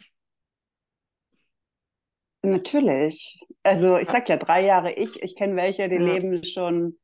natürlich. 2.43 3.39
Also 3.63 3.97
ich 3.97 4.07
sag 4.07 4.29
ja, 4.29 4.37
drei 4.37 4.63
Jahre 4.63 4.93
ich, 4.93 5.21
ich 5.23 5.35
kenne 5.35 5.55
welche, 5.55 5.89
die 5.89 5.95
ja. 5.95 6.01
leben 6.01 6.43
schon 6.43 6.97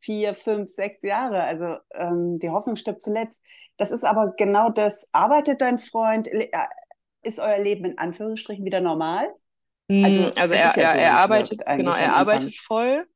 vier, 0.00 0.34
fünf, 0.34 0.70
sechs 0.70 1.02
Jahre. 1.02 1.42
Also 1.44 1.76
ähm, 1.94 2.38
die 2.38 2.50
Hoffnung 2.50 2.76
stirbt 2.76 3.00
zuletzt. 3.02 3.42
Das 3.78 3.90
ist 3.90 4.04
aber 4.04 4.34
genau 4.36 4.70
das. 4.70 5.08
Arbeitet 5.12 5.60
dein 5.60 5.78
Freund? 5.78 6.28
Äh, 6.28 6.50
Ist 7.22 7.40
euer 7.40 7.58
Leben 7.58 7.86
in 7.86 7.98
Anführungsstrichen 7.98 8.64
wieder 8.64 8.80
normal? 8.80 9.28
Mm, 9.88 10.04
Also 10.04 10.30
Also 10.36 10.54
er, 10.54 10.60
ja 10.60 10.66
er, 10.66 10.72
so, 10.72 10.98
er 10.98 11.18
arbeitet, 11.18 11.62
genau, 11.66 11.94
er 11.94 12.14
arbeitet 12.14 12.54
voll. 12.54 13.06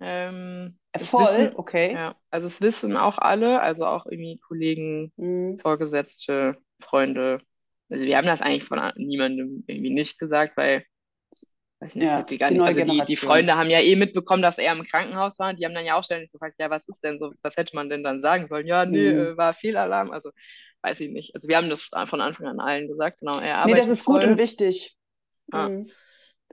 Ähm, 0.00 0.78
Äh, 0.92 0.98
Voll, 1.00 1.18
wissen, 1.18 1.56
okay. 1.56 1.98
ja, 1.98 2.16
also 2.30 2.46
es 2.46 2.60
wissen 2.60 2.96
auch 2.96 3.18
alle, 3.18 3.60
also 3.60 3.86
auch 3.86 4.06
irgendwie 4.06 4.38
Kollegen, 4.38 5.12
Hm. 5.18 5.58
Vorgesetzte, 5.58 6.56
Freunde. 6.80 7.40
Also 7.90 8.04
wir 8.04 8.16
haben 8.16 8.26
das 8.26 8.40
eigentlich 8.42 8.64
von 8.64 8.80
niemandem 8.96 9.64
irgendwie 9.66 9.90
nicht 9.94 10.18
gesagt, 10.18 10.56
weil 10.56 10.84
weiß 11.80 11.94
nicht, 11.94 12.14
Ja, 12.14 12.16
hätte 12.16 12.38
gar 12.38 12.50
die 12.50 12.52
nicht, 12.52 12.66
also 12.66 12.82
die, 12.82 13.04
die. 13.04 13.16
Freunde 13.16 13.56
haben 13.56 13.70
ja 13.70 13.80
eh 13.80 13.96
mitbekommen, 13.96 14.42
dass 14.42 14.58
er 14.58 14.72
im 14.74 14.84
Krankenhaus 14.84 15.38
war 15.38 15.54
die 15.54 15.64
haben 15.64 15.74
dann 15.74 15.84
ja 15.86 15.94
auch 15.96 16.04
ständig 16.04 16.30
gefragt, 16.32 16.56
ja, 16.58 16.68
was 16.70 16.88
ist 16.88 17.02
denn 17.02 17.18
so, 17.18 17.32
was 17.42 17.56
hätte 17.56 17.74
man 17.74 17.88
denn 17.88 18.04
dann 18.04 18.20
sagen 18.22 18.48
sollen? 18.48 18.66
Ja, 18.66 18.84
nee, 18.84 19.08
Hm. 19.08 19.10
äh, 19.10 19.36
war 19.36 19.54
Fehlalarm, 19.54 20.10
also 20.10 20.30
weiß 20.82 21.00
ich 21.00 21.10
nicht. 21.10 21.34
Also 21.34 21.48
wir 21.48 21.56
haben 21.56 21.70
das 21.70 21.90
von 22.06 22.20
Anfang 22.20 22.46
an 22.46 22.60
allen 22.60 22.88
gesagt, 22.88 23.18
genau, 23.20 23.38
er 23.40 23.58
Nee, 23.62 23.74
das 23.74 23.88
arbeitet 23.88 23.88
ist 23.88 24.04
gut 24.04 24.24
und 24.24 24.38
voll, 24.38 24.38
wichtig. 24.38 24.96
ja, 25.52 25.70
Hm. 25.76 25.92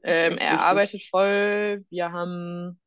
Ist 0.04 0.26
ähm, 0.28 0.38
er 0.40 0.62
arbeitet 0.62 1.04
voll, 1.10 1.86
wir 1.90 2.12
haben, 2.12 2.80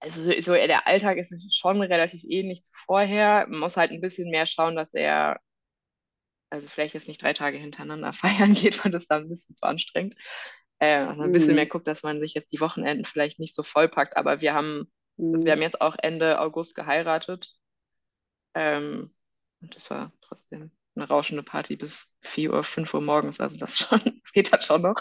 also 0.00 0.22
so, 0.40 0.52
der 0.54 0.86
Alltag 0.86 1.18
ist 1.18 1.32
schon 1.56 1.80
relativ 1.82 2.22
ähnlich 2.24 2.62
zu 2.62 2.72
vorher, 2.74 3.46
man 3.48 3.60
muss 3.60 3.76
halt 3.76 3.90
ein 3.92 4.00
bisschen 4.00 4.30
mehr 4.30 4.46
schauen, 4.46 4.76
dass 4.76 4.94
er 4.94 5.38
also 6.50 6.68
vielleicht 6.68 6.94
jetzt 6.94 7.08
nicht 7.08 7.22
drei 7.22 7.32
Tage 7.32 7.58
hintereinander 7.58 8.12
feiern 8.12 8.54
geht, 8.54 8.84
weil 8.84 8.92
das 8.92 9.06
dann 9.06 9.24
ein 9.24 9.28
bisschen 9.28 9.56
zu 9.56 9.66
anstrengend. 9.66 10.14
Äh, 10.78 10.98
also 10.98 11.22
ein 11.22 11.32
bisschen 11.32 11.54
mehr 11.54 11.66
guckt, 11.66 11.86
dass 11.88 12.02
man 12.02 12.20
sich 12.20 12.34
jetzt 12.34 12.52
die 12.52 12.60
Wochenenden 12.60 13.04
vielleicht 13.04 13.38
nicht 13.38 13.54
so 13.54 13.62
vollpackt. 13.62 14.16
Aber 14.16 14.40
wir 14.40 14.54
haben, 14.54 14.92
also 15.32 15.44
wir 15.44 15.52
haben 15.52 15.62
Hm. 15.62 15.62
jetzt 15.62 15.80
auch 15.80 15.96
Ende 16.02 16.40
August 16.40 16.74
geheiratet. 16.74 17.52
Ähm, 18.54 19.14
und 19.60 19.74
das 19.76 19.90
war 19.90 20.12
trotzdem 20.22 20.70
eine 20.94 21.08
rauschende 21.08 21.42
Party 21.42 21.76
bis 21.76 22.16
4 22.22 22.52
Uhr, 22.52 22.64
5 22.64 22.92
Uhr 22.94 23.00
morgens. 23.02 23.40
Also 23.40 23.58
das 23.58 23.78
schon, 23.78 24.00
das 24.22 24.32
geht 24.32 24.52
halt 24.52 24.64
schon 24.64 24.82
noch. 24.82 24.96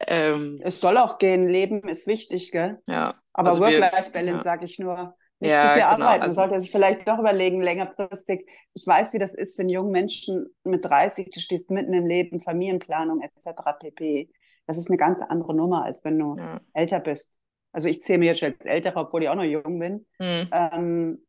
Ähm, 0.00 0.64
Es 0.64 0.80
soll 0.80 0.98
auch 0.98 1.18
gehen. 1.18 1.44
Leben 1.48 1.88
ist 1.88 2.06
wichtig, 2.08 2.50
gell? 2.50 2.82
ja, 2.86 3.22
Aber 3.34 3.50
also 3.50 3.60
Work-Life-Balance, 3.60 4.38
ja, 4.38 4.42
sage 4.42 4.64
ich 4.64 4.78
nur. 4.78 5.14
Nicht 5.40 5.50
zu 5.50 5.56
ja, 5.56 5.74
viel 5.74 5.82
genau. 5.82 6.06
arbeiten. 6.06 6.22
Also 6.22 6.36
sollte 6.36 6.60
sich 6.60 6.70
vielleicht 6.70 7.06
doch 7.06 7.18
überlegen, 7.18 7.60
längerfristig. 7.60 8.48
Ich 8.72 8.86
weiß, 8.86 9.12
wie 9.12 9.18
das 9.18 9.34
ist 9.34 9.56
für 9.56 9.62
einen 9.62 9.68
jungen 9.68 9.90
Menschen 9.90 10.46
mit 10.62 10.84
30, 10.84 11.30
du 11.30 11.40
stehst 11.40 11.70
mitten 11.70 11.92
im 11.92 12.06
Leben, 12.06 12.40
Familienplanung 12.40 13.20
etc. 13.20 13.60
pp. 13.78 14.30
Das 14.66 14.78
ist 14.78 14.88
eine 14.88 14.96
ganz 14.96 15.20
andere 15.20 15.54
Nummer, 15.54 15.84
als 15.84 16.04
wenn 16.04 16.18
du 16.18 16.36
ja. 16.38 16.60
älter 16.72 17.00
bist. 17.00 17.38
Also 17.72 17.88
ich 17.88 18.00
zähle 18.00 18.20
mir 18.20 18.26
jetzt 18.26 18.42
als 18.42 18.64
älter, 18.64 18.96
obwohl 18.96 19.24
ich 19.24 19.28
auch 19.28 19.34
noch 19.34 19.42
jung 19.42 19.78
bin. 19.78 20.06
Hm, 20.18 20.48
Ähm, 20.52 21.26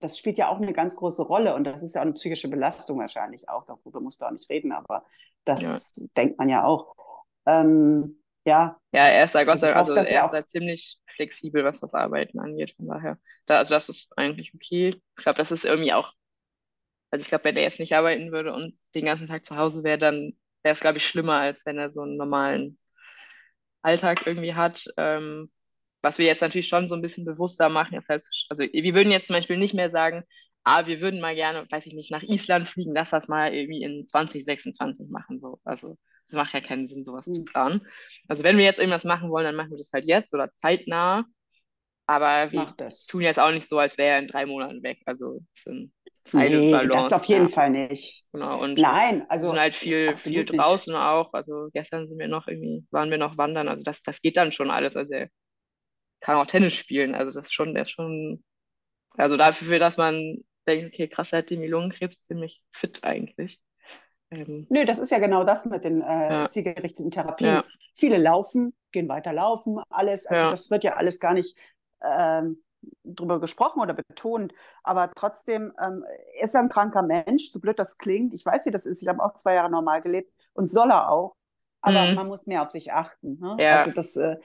das 0.00 0.18
spielt 0.18 0.36
ja 0.36 0.48
auch 0.48 0.60
eine 0.60 0.74
ganz 0.74 0.96
große 0.96 1.22
Rolle 1.22 1.54
und 1.54 1.64
das 1.64 1.82
ist 1.82 1.94
ja 1.94 2.02
auch 2.02 2.04
eine 2.04 2.12
psychische 2.12 2.48
Belastung 2.48 2.98
wahrscheinlich 2.98 3.48
auch. 3.48 3.64
Darüber 3.64 4.00
musst 4.00 4.20
du 4.20 4.26
auch 4.26 4.30
nicht 4.30 4.50
reden, 4.50 4.70
aber 4.70 4.96
ja. 4.96 5.54
das 5.54 5.92
denkt 6.16 6.38
man 6.38 6.50
ja 6.50 6.64
auch. 6.64 6.94
Ähm, 7.46 8.22
ja, 8.44 8.78
Ja, 8.92 9.06
er 9.08 9.24
ist 9.24 9.34
da 9.34 9.44
Gott 9.44 9.58
also 9.58 9.60
sei 9.60 9.72
Dank, 9.72 9.76
also 9.76 9.92
er 9.94 10.24
ist 10.24 10.24
auch. 10.24 10.40
ziemlich 10.46 10.98
flexibel, 11.16 11.64
was 11.64 11.80
das 11.80 11.94
Arbeiten 11.94 12.38
angeht. 12.38 12.74
Von 12.76 12.86
daher, 12.88 13.18
da, 13.46 13.58
also 13.58 13.74
das 13.74 13.88
ist 13.88 14.16
eigentlich 14.16 14.54
okay. 14.54 15.02
Ich 15.18 15.22
glaube, 15.24 15.36
das 15.36 15.50
ist 15.50 15.64
irgendwie 15.64 15.92
auch, 15.92 16.12
also 17.10 17.22
ich 17.22 17.28
glaube, 17.28 17.44
wenn 17.44 17.56
er 17.56 17.62
jetzt 17.64 17.80
nicht 17.80 17.94
arbeiten 17.96 18.32
würde 18.32 18.52
und 18.54 18.78
den 18.94 19.06
ganzen 19.06 19.26
Tag 19.26 19.44
zu 19.46 19.56
Hause 19.56 19.84
wäre, 19.84 19.98
dann 19.98 20.36
wäre 20.62 20.74
es, 20.74 20.80
glaube 20.80 20.98
ich, 20.98 21.06
schlimmer, 21.06 21.34
als 21.40 21.64
wenn 21.66 21.78
er 21.78 21.90
so 21.90 22.02
einen 22.02 22.16
normalen 22.16 22.78
Alltag 23.82 24.26
irgendwie 24.26 24.54
hat. 24.54 24.86
Ähm, 24.96 25.50
was 26.02 26.18
wir 26.18 26.26
jetzt 26.26 26.42
natürlich 26.42 26.68
schon 26.68 26.88
so 26.88 26.94
ein 26.94 27.02
bisschen 27.02 27.24
bewusster 27.24 27.68
machen, 27.68 27.96
ist 27.98 28.08
halt, 28.08 28.26
also 28.50 28.64
wir 28.64 28.94
würden 28.94 29.10
jetzt 29.10 29.26
zum 29.28 29.36
Beispiel 29.36 29.56
nicht 29.58 29.74
mehr 29.74 29.90
sagen, 29.90 30.24
ah, 30.64 30.86
wir 30.86 31.00
würden 31.00 31.20
mal 31.20 31.34
gerne, 31.34 31.66
weiß 31.70 31.86
ich 31.86 31.94
nicht, 31.94 32.10
nach 32.10 32.22
Island 32.22 32.68
fliegen, 32.68 32.94
lass 32.94 33.10
das 33.10 33.28
mal 33.28 33.54
irgendwie 33.54 33.82
in 33.82 34.06
2026 34.06 35.08
machen. 35.10 35.40
So. 35.40 35.60
Also 35.64 35.98
das 36.34 36.44
macht 36.44 36.54
ja 36.54 36.60
keinen 36.60 36.86
Sinn, 36.86 37.04
sowas 37.04 37.30
zu 37.30 37.42
Hm, 37.42 37.44
planen. 37.44 37.86
Also 38.28 38.44
wenn 38.44 38.56
wir 38.58 38.64
jetzt 38.64 38.78
irgendwas 38.78 39.04
machen 39.04 39.30
wollen, 39.30 39.44
dann 39.46 39.56
machen 39.56 39.70
wir 39.72 39.78
das 39.78 39.92
halt 39.92 40.06
jetzt 40.06 40.34
oder 40.34 40.50
zeitnah. 40.62 41.24
Aber 42.06 42.52
wir 42.52 42.68
das. 42.76 43.06
tun 43.08 43.22
jetzt 43.22 43.40
auch 43.40 43.52
nicht 43.52 43.68
so, 43.68 43.78
als 43.78 43.98
wäre 43.98 44.14
er 44.14 44.18
in 44.20 44.28
drei 44.28 44.46
Monaten 44.46 44.82
weg. 44.82 45.00
Also 45.06 45.40
es 45.54 45.64
sind 45.64 45.92
Nee, 46.32 46.88
das 46.88 47.12
Balance, 47.12 47.14
auf 47.14 47.24
jeden 47.26 47.48
ja. 47.48 47.48
Fall 47.48 47.70
nicht. 47.70 48.24
Genau, 48.32 48.62
und 48.62 48.76
Nein, 48.76 49.26
wir 49.38 49.48
sind 49.48 49.58
also 49.58 49.60
halt 49.60 49.74
viel, 49.74 50.16
viel 50.18 50.44
absolut 50.44 50.52
nicht. 50.52 50.84
draußen 50.84 50.94
auch. 50.96 51.32
Also 51.34 51.70
gestern 51.72 52.08
sind 52.08 52.18
wir 52.18 52.28
noch 52.28 52.48
irgendwie, 52.48 52.86
waren 52.90 53.10
wir 53.10 53.18
noch 53.18 53.38
wandern. 53.38 53.68
Also 53.68 53.84
das, 53.84 54.02
das 54.02 54.20
geht 54.22 54.36
dann 54.36 54.52
schon 54.52 54.70
alles. 54.70 54.96
Also 54.96 55.14
er 55.14 55.28
kann 56.20 56.36
auch 56.38 56.46
Tennis 56.46 56.74
spielen. 56.74 57.14
Also 57.14 57.38
das 57.38 57.46
ist 57.48 57.54
schon, 57.54 57.74
der 57.74 57.84
ist 57.84 57.90
schon, 57.92 58.44
also 59.16 59.36
dafür, 59.38 59.78
dass 59.80 59.98
man 59.98 60.44
denkt, 60.68 60.94
okay, 60.94 61.08
krass, 61.08 61.32
er 61.32 61.40
hat 61.40 61.50
den 61.50 61.64
Lungenkrebs 61.68 62.22
ziemlich 62.24 62.62
fit 62.72 63.04
eigentlich. 63.04 63.60
Ähm, 64.40 64.66
Nö, 64.70 64.84
das 64.84 64.98
ist 64.98 65.10
ja 65.10 65.18
genau 65.18 65.44
das 65.44 65.66
mit 65.66 65.84
den 65.84 66.02
äh, 66.02 66.32
ja, 66.32 66.48
zielgerichteten 66.48 67.10
Therapien. 67.10 67.48
ja, 67.50 67.64
Viele 67.94 68.18
laufen, 68.18 68.74
gehen 68.92 69.08
weiter 69.08 69.32
laufen, 69.32 69.80
alles. 69.90 70.26
Also 70.26 70.44
ja, 70.44 70.50
das 70.50 70.70
wird 70.70 70.84
ja 70.84 70.94
alles 70.94 71.20
gar 71.20 71.34
nicht 71.34 71.56
ähm, 72.02 72.62
drüber 73.04 73.40
gesprochen 73.40 73.80
oder 73.80 73.94
betont. 73.94 74.52
Aber 74.82 75.10
trotzdem 75.14 75.72
ähm, 75.80 76.04
ist 76.42 76.54
er 76.54 76.60
ein 76.62 76.68
kranker 76.68 77.02
Mensch, 77.02 77.50
so 77.50 77.60
blöd 77.60 77.78
das 77.78 77.98
klingt. 77.98 78.34
Ich 78.34 78.44
weiß, 78.44 78.66
wie 78.66 78.70
das 78.70 78.86
ist. 78.86 79.02
Ich 79.02 79.08
habe 79.08 79.22
auch 79.22 79.36
zwei 79.36 79.54
Jahre 79.54 79.70
normal 79.70 80.00
gelebt 80.00 80.32
und 80.54 80.68
soll 80.68 80.90
er 80.90 81.10
auch. 81.10 81.34
aber 81.80 82.10
Mhm. 82.10 82.14
man 82.14 82.28
muss 82.28 82.46
mehr 82.46 82.62
auf 82.62 82.70
sich 82.70 82.92
achten. 82.92 83.38
Ne? 83.40 83.62
Also 83.68 83.90
das 83.90 84.16
äh, 84.16 84.36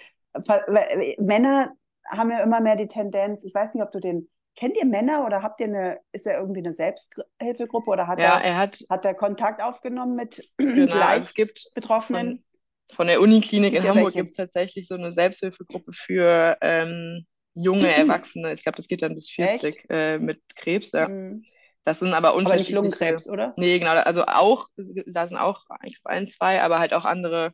Männer 1.19 1.73
haben 2.07 2.31
ja 2.31 2.39
immer 2.41 2.59
mehr 2.59 2.75
die 2.75 2.87
Tendenz, 2.87 3.45
ich 3.45 3.53
weiß 3.53 3.73
nicht, 3.73 3.83
ob 3.83 3.91
du 3.91 3.99
den, 3.99 4.29
kennt 4.59 4.75
ihr 4.75 4.85
Männer 4.85 5.25
oder 5.25 5.41
habt 5.41 5.61
ihr 5.61 5.67
eine, 5.67 5.99
ist 6.11 6.27
er 6.27 6.37
irgendwie 6.37 6.59
eine 6.59 6.73
Selbsthilfegruppe 6.73 7.89
oder 7.89 8.07
hat 8.07 8.19
Ja, 8.19 8.37
er, 8.39 8.43
er 8.43 8.57
hat, 8.57 8.83
hat 8.89 9.05
er 9.05 9.13
Kontakt 9.13 9.61
aufgenommen 9.63 10.15
mit 10.15 10.43
genau, 10.57 10.81
also 10.81 10.97
gleich 10.97 11.23
es 11.23 11.33
gibt 11.33 11.71
Betroffenen? 11.75 12.43
von, 12.89 12.95
von 12.95 13.07
der 13.07 13.21
Uniklinik 13.21 13.73
in 13.73 13.87
Hamburg 13.87 14.13
gibt 14.13 14.29
es 14.29 14.35
tatsächlich 14.35 14.87
so 14.87 14.95
eine 14.95 15.13
Selbsthilfegruppe 15.13 15.93
für 15.93 16.57
ähm, 16.59 17.25
junge 17.53 17.87
Erwachsene. 17.95 18.53
Ich 18.53 18.63
glaube, 18.63 18.75
das 18.75 18.89
geht 18.89 19.01
dann 19.01 19.15
bis 19.15 19.29
40 19.29 19.89
äh, 19.89 20.17
mit 20.17 20.41
Krebs. 20.55 20.91
Ja. 20.91 21.07
Mhm. 21.07 21.45
Das 21.85 21.99
sind 21.99 22.13
aber 22.13 22.29
Aber 22.29 22.37
nicht 22.37 22.45
unterschiedliche. 22.45 22.75
Lungenkrebs, 22.75 23.29
oder? 23.29 23.53
Nee, 23.55 23.79
genau. 23.79 23.91
Also 23.91 24.25
auch, 24.25 24.67
da 24.75 25.25
sind 25.25 25.37
auch 25.37 25.63
eigentlich 25.69 25.99
ein, 26.03 26.27
zwei, 26.27 26.61
aber 26.61 26.79
halt 26.79 26.93
auch 26.93 27.05
andere 27.05 27.53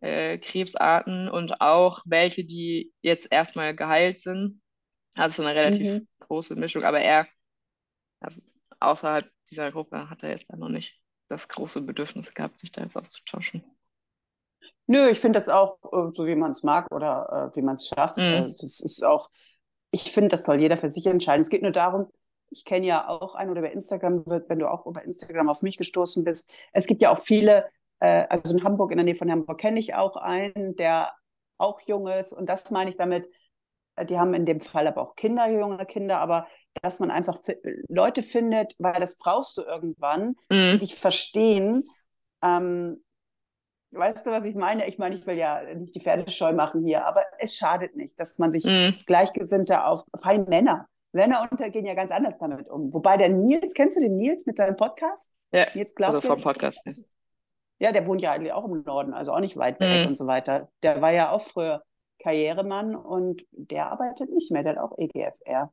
äh, 0.00 0.38
Krebsarten 0.38 1.28
und 1.28 1.60
auch 1.60 2.02
welche, 2.04 2.44
die 2.44 2.92
jetzt 3.00 3.28
erstmal 3.30 3.74
geheilt 3.74 4.20
sind. 4.20 4.60
Also 5.18 5.42
so 5.42 5.48
eine 5.48 5.58
relativ 5.58 6.00
Mhm. 6.00 6.08
große 6.20 6.56
Mischung, 6.56 6.84
aber 6.84 7.00
er, 7.00 7.26
also 8.20 8.40
außerhalb 8.80 9.30
dieser 9.50 9.72
Gruppe 9.72 10.10
hat 10.10 10.22
er 10.22 10.30
jetzt 10.30 10.50
dann 10.50 10.60
noch 10.60 10.68
nicht 10.70 11.00
das 11.28 11.48
große 11.48 11.82
Bedürfnis 11.86 12.34
gehabt, 12.34 12.58
sich 12.60 12.72
da 12.72 12.82
jetzt 12.82 12.96
auszutauschen. 12.96 13.64
Nö, 14.86 15.08
ich 15.10 15.20
finde 15.20 15.36
das 15.38 15.48
auch 15.48 15.78
äh, 15.92 16.12
so, 16.14 16.26
wie 16.26 16.34
man 16.34 16.52
es 16.52 16.62
mag 16.62 16.90
oder 16.92 17.50
äh, 17.52 17.56
wie 17.56 17.62
man 17.62 17.76
es 17.76 17.88
schafft. 17.88 18.16
Mhm. 18.16 18.22
Äh, 18.32 18.52
das 18.60 18.80
ist 18.80 19.04
auch, 19.04 19.30
ich 19.90 20.12
finde, 20.12 20.28
das 20.30 20.44
soll 20.44 20.60
jeder 20.60 20.78
für 20.78 20.90
sich 20.90 21.06
entscheiden. 21.06 21.42
Es 21.42 21.50
geht 21.50 21.62
nur 21.62 21.72
darum, 21.72 22.08
ich 22.50 22.64
kenne 22.64 22.86
ja 22.86 23.08
auch 23.08 23.34
einen 23.34 23.50
oder 23.50 23.62
bei 23.62 23.72
Instagram 23.72 24.24
wird, 24.26 24.48
wenn 24.48 24.58
du 24.58 24.70
auch 24.70 24.86
über 24.86 25.04
Instagram 25.04 25.48
auf 25.50 25.62
mich 25.62 25.76
gestoßen 25.76 26.24
bist. 26.24 26.50
Es 26.72 26.86
gibt 26.86 27.02
ja 27.02 27.10
auch 27.12 27.18
viele, 27.18 27.68
äh, 28.00 28.26
also 28.30 28.56
in 28.56 28.64
Hamburg, 28.64 28.90
in 28.92 28.96
der 28.98 29.04
Nähe 29.04 29.14
von 29.16 29.30
Hamburg 29.30 29.58
kenne 29.60 29.78
ich 29.80 29.94
auch 29.94 30.16
einen, 30.16 30.76
der 30.76 31.12
auch 31.58 31.80
jung 31.82 32.08
ist. 32.08 32.32
Und 32.32 32.46
das 32.48 32.70
meine 32.70 32.90
ich 32.90 32.96
damit, 32.96 33.28
die 34.04 34.18
haben 34.18 34.34
in 34.34 34.46
dem 34.46 34.60
Fall 34.60 34.86
aber 34.86 35.02
auch 35.02 35.16
Kinder, 35.16 35.48
junge 35.48 35.84
Kinder, 35.86 36.18
aber 36.18 36.46
dass 36.82 37.00
man 37.00 37.10
einfach 37.10 37.38
Leute 37.88 38.22
findet, 38.22 38.74
weil 38.78 39.00
das 39.00 39.18
brauchst 39.18 39.56
du 39.56 39.62
irgendwann, 39.62 40.36
die 40.50 40.74
Mhm. 40.74 40.78
dich 40.78 40.94
verstehen. 40.94 41.84
Ähm, 42.42 43.02
weißt 43.90 44.26
du, 44.26 44.30
was 44.30 44.44
ich 44.46 44.54
meine? 44.54 44.86
Ich 44.86 44.98
meine, 44.98 45.14
ich 45.14 45.26
will 45.26 45.36
ja 45.36 45.62
nicht 45.74 45.94
die 45.94 46.00
Pferde 46.00 46.30
scheu 46.30 46.52
machen 46.52 46.84
hier, 46.84 47.04
aber 47.06 47.24
es 47.38 47.56
schadet 47.56 47.96
nicht, 47.96 48.18
dass 48.20 48.38
man 48.38 48.52
sich 48.52 48.64
Mhm. 48.64 48.96
Gleichgesinnte 49.06 49.84
auf, 49.84 50.04
vor 50.14 50.26
allem 50.30 50.44
Männer. 50.44 50.86
Männer 51.12 51.48
untergehen 51.50 51.86
ja 51.86 51.94
ganz 51.94 52.10
anders 52.10 52.38
damit 52.38 52.68
um. 52.68 52.92
Wobei 52.92 53.16
der 53.16 53.30
Nils, 53.30 53.72
kennst 53.74 53.96
du 53.96 54.00
den 54.02 54.16
Nils 54.16 54.44
mit 54.46 54.56
seinem 54.58 54.76
Podcast? 54.76 55.34
Ja, 55.52 55.66
Nils 55.74 55.96
also 56.00 56.20
vom 56.20 56.40
Podcast. 56.40 56.80
Ja. 56.84 56.92
Ja, 57.80 57.92
der 57.92 58.06
wohnt 58.06 58.20
ja 58.20 58.32
eigentlich 58.32 58.52
auch 58.52 58.64
im 58.66 58.82
Norden, 58.82 59.14
also 59.14 59.32
auch 59.32 59.40
nicht 59.40 59.56
weit 59.56 59.80
weg 59.80 60.02
Mhm. 60.02 60.08
und 60.08 60.14
so 60.16 60.26
weiter. 60.26 60.68
Der 60.82 61.00
war 61.00 61.12
ja 61.12 61.30
auch 61.30 61.40
früher 61.42 61.82
Karrieremann 62.18 62.94
und 62.96 63.44
der 63.52 63.90
arbeitet 63.92 64.30
nicht 64.30 64.50
mehr, 64.50 64.62
der 64.62 64.76
hat 64.76 64.78
auch 64.82 64.96
EGFR. 64.98 65.72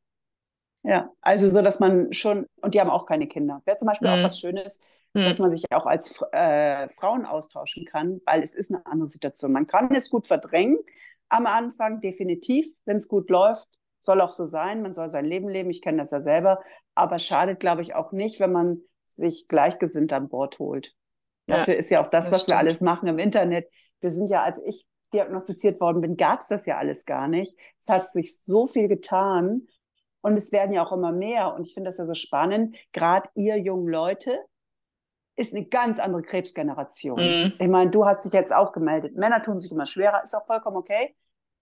Ja, 0.84 1.12
also 1.22 1.50
so, 1.50 1.62
dass 1.62 1.80
man 1.80 2.14
schon, 2.14 2.46
und 2.62 2.74
die 2.76 2.82
haben 2.82 2.90
auch 2.92 3.06
keine 3.08 3.28
Kinder. 3.28 3.62
Wäre 3.66 3.78
zum 3.78 3.88
Beispiel 3.88 4.08
auch 4.10 4.18
Mhm. 4.18 4.24
was 4.24 4.40
Schönes, 4.40 4.84
dass 5.24 5.40
Mhm. 5.40 5.44
man 5.44 5.52
sich 5.52 5.66
auch 5.72 5.86
als 5.88 6.22
äh, 6.32 6.88
Frauen 6.90 7.26
austauschen 7.26 7.86
kann, 7.86 8.22
weil 8.26 8.44
es 8.44 8.56
ist 8.56 8.72
eine 8.74 8.86
andere 8.86 9.10
Situation. 9.10 9.52
Man 9.52 9.66
kann 9.68 9.94
es 9.96 10.10
gut 10.10 10.28
verdrängen 10.28 10.78
am 11.30 11.48
Anfang, 11.48 12.02
definitiv, 12.02 12.68
wenn 12.86 12.98
es 12.98 13.08
gut 13.08 13.30
läuft. 13.32 13.68
Soll 14.00 14.22
auch 14.22 14.30
so 14.30 14.44
sein, 14.46 14.84
man 14.84 14.94
soll 14.94 15.08
sein 15.08 15.26
Leben 15.26 15.50
leben, 15.50 15.72
ich 15.72 15.82
kenne 15.82 15.98
das 15.98 16.12
ja 16.12 16.20
selber, 16.20 16.62
aber 16.94 17.18
schadet, 17.18 17.60
glaube 17.60 17.82
ich, 17.82 17.96
auch 17.96 18.12
nicht, 18.12 18.40
wenn 18.40 18.52
man 18.52 18.82
sich 19.06 19.48
Gleichgesinnt 19.48 20.14
an 20.14 20.30
Bord 20.30 20.60
holt. 20.60 20.94
Ja, 21.48 21.58
Dafür 21.58 21.76
ist 21.76 21.90
ja 21.90 22.02
auch 22.06 22.10
das, 22.10 22.26
das 22.26 22.32
was 22.32 22.48
wir 22.48 22.58
stimmt. 22.58 22.60
alles 22.60 22.82
machen 22.82 23.08
im 23.08 23.18
Internet. 23.20 23.68
Wir 24.02 24.12
sind 24.12 24.28
ja, 24.30 24.44
als 24.44 24.62
ich 24.64 24.86
diagnostiziert 25.16 25.80
worden 25.82 26.02
bin, 26.02 26.18
gab 26.18 26.42
es 26.42 26.48
das 26.48 26.66
ja 26.66 26.78
alles 26.78 27.06
gar 27.06 27.28
nicht. 27.28 27.56
Es 27.80 27.90
hat 27.90 28.12
sich 28.12 28.40
so 28.40 28.68
viel 28.68 28.88
getan 28.88 29.68
und 30.22 30.38
es 30.38 30.52
werden 30.52 30.74
ja 30.74 30.86
auch 30.86 30.92
immer 30.92 31.12
mehr. 31.12 31.54
Und 31.56 31.68
ich 31.68 31.74
finde 31.74 31.88
das 31.90 31.98
ja 31.98 32.06
so 32.06 32.14
spannend. 32.14 32.76
Gerade 32.92 33.30
ihr 33.36 33.58
jungen 33.58 33.88
Leute 33.88 34.38
ist 35.36 35.54
eine 35.54 35.66
ganz 35.66 36.00
andere 36.00 36.22
Krebsgeneration. 36.22 37.20
Mhm. 37.20 37.54
Ich 37.60 37.68
meine, 37.68 37.92
du 37.92 38.06
hast 38.06 38.26
dich 38.26 38.34
jetzt 38.34 38.54
auch 38.54 38.72
gemeldet. 38.72 39.16
Männer 39.16 39.42
tun 39.42 39.60
sich 39.60 39.72
immer 39.72 39.86
schwerer, 39.86 40.24
ist 40.24 40.34
auch 40.36 40.46
vollkommen 40.46 40.78
okay. 40.78 41.16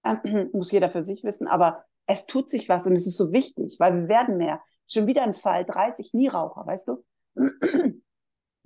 Ähm, 0.04 0.50
Muss 0.54 0.72
jeder 0.72 0.90
für 0.90 1.04
sich 1.04 1.24
wissen. 1.24 1.48
Aber 1.48 1.86
es 2.06 2.26
tut 2.26 2.50
sich 2.50 2.70
was 2.70 2.86
und 2.86 2.96
es 2.96 3.08
ist 3.08 3.18
so 3.18 3.32
wichtig, 3.32 3.78
weil 3.80 3.94
wir 4.02 4.08
werden 4.10 4.38
mehr. 4.38 4.62
Schon 4.88 5.08
wieder 5.08 5.24
ein 5.24 5.34
Fall, 5.34 5.66
30 5.66 6.14
Nieraucher, 6.14 6.66
weißt 6.68 6.88
du? 6.90 7.04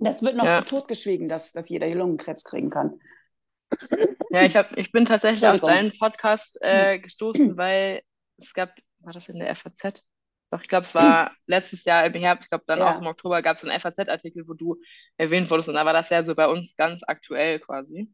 Das 0.00 0.22
wird 0.22 0.36
noch 0.36 0.44
Ja. 0.44 0.58
zu 0.60 0.64
totgeschwiegen, 0.64 1.26
dass, 1.28 1.50
dass 1.50 1.68
jeder 1.68 1.86
hier 1.86 1.96
Lungenkrebs 1.96 2.44
kriegen 2.44 2.70
kann. 2.70 3.00
Ja, 4.30 4.44
ich 4.44 4.56
hab, 4.56 4.76
ich 4.76 4.92
bin 4.92 5.06
tatsächlich 5.06 5.48
auf 5.48 5.62
deinen 5.62 5.92
Podcast 5.98 6.58
äh, 6.60 6.98
gestoßen, 6.98 7.56
weil 7.56 8.02
es 8.38 8.52
gab, 8.52 8.74
war 9.00 9.12
das 9.12 9.28
in 9.28 9.38
der 9.38 9.48
FAZ? 9.50 10.04
Doch, 10.50 10.60
ich 10.62 10.68
glaube, 10.68 10.84
es 10.84 10.94
war 10.94 11.32
letztes 11.46 11.84
Jahr 11.84 12.04
im 12.06 12.14
Herbst, 12.14 12.44
ich 12.46 12.48
glaube 12.50 12.64
dann 12.66 12.80
Ja. 12.80 12.82
auch 12.82 12.98
im 12.98 13.06
Oktober 13.06 13.42
gab 13.42 13.54
es 13.56 13.62
so 13.62 13.68
einen 13.68 13.76
FAZ-Artikel, 13.76 14.46
wo 14.48 14.54
du 14.54 14.76
erwähnt 15.16 15.50
wurdest 15.50 15.68
und 15.68 15.74
da 15.76 15.84
war 15.86 15.92
das 15.92 16.10
ja 16.10 16.22
so 16.22 16.34
bei 16.34 16.46
uns 16.48 16.76
ganz 16.76 17.02
aktuell 17.06 17.58
quasi. 17.60 18.12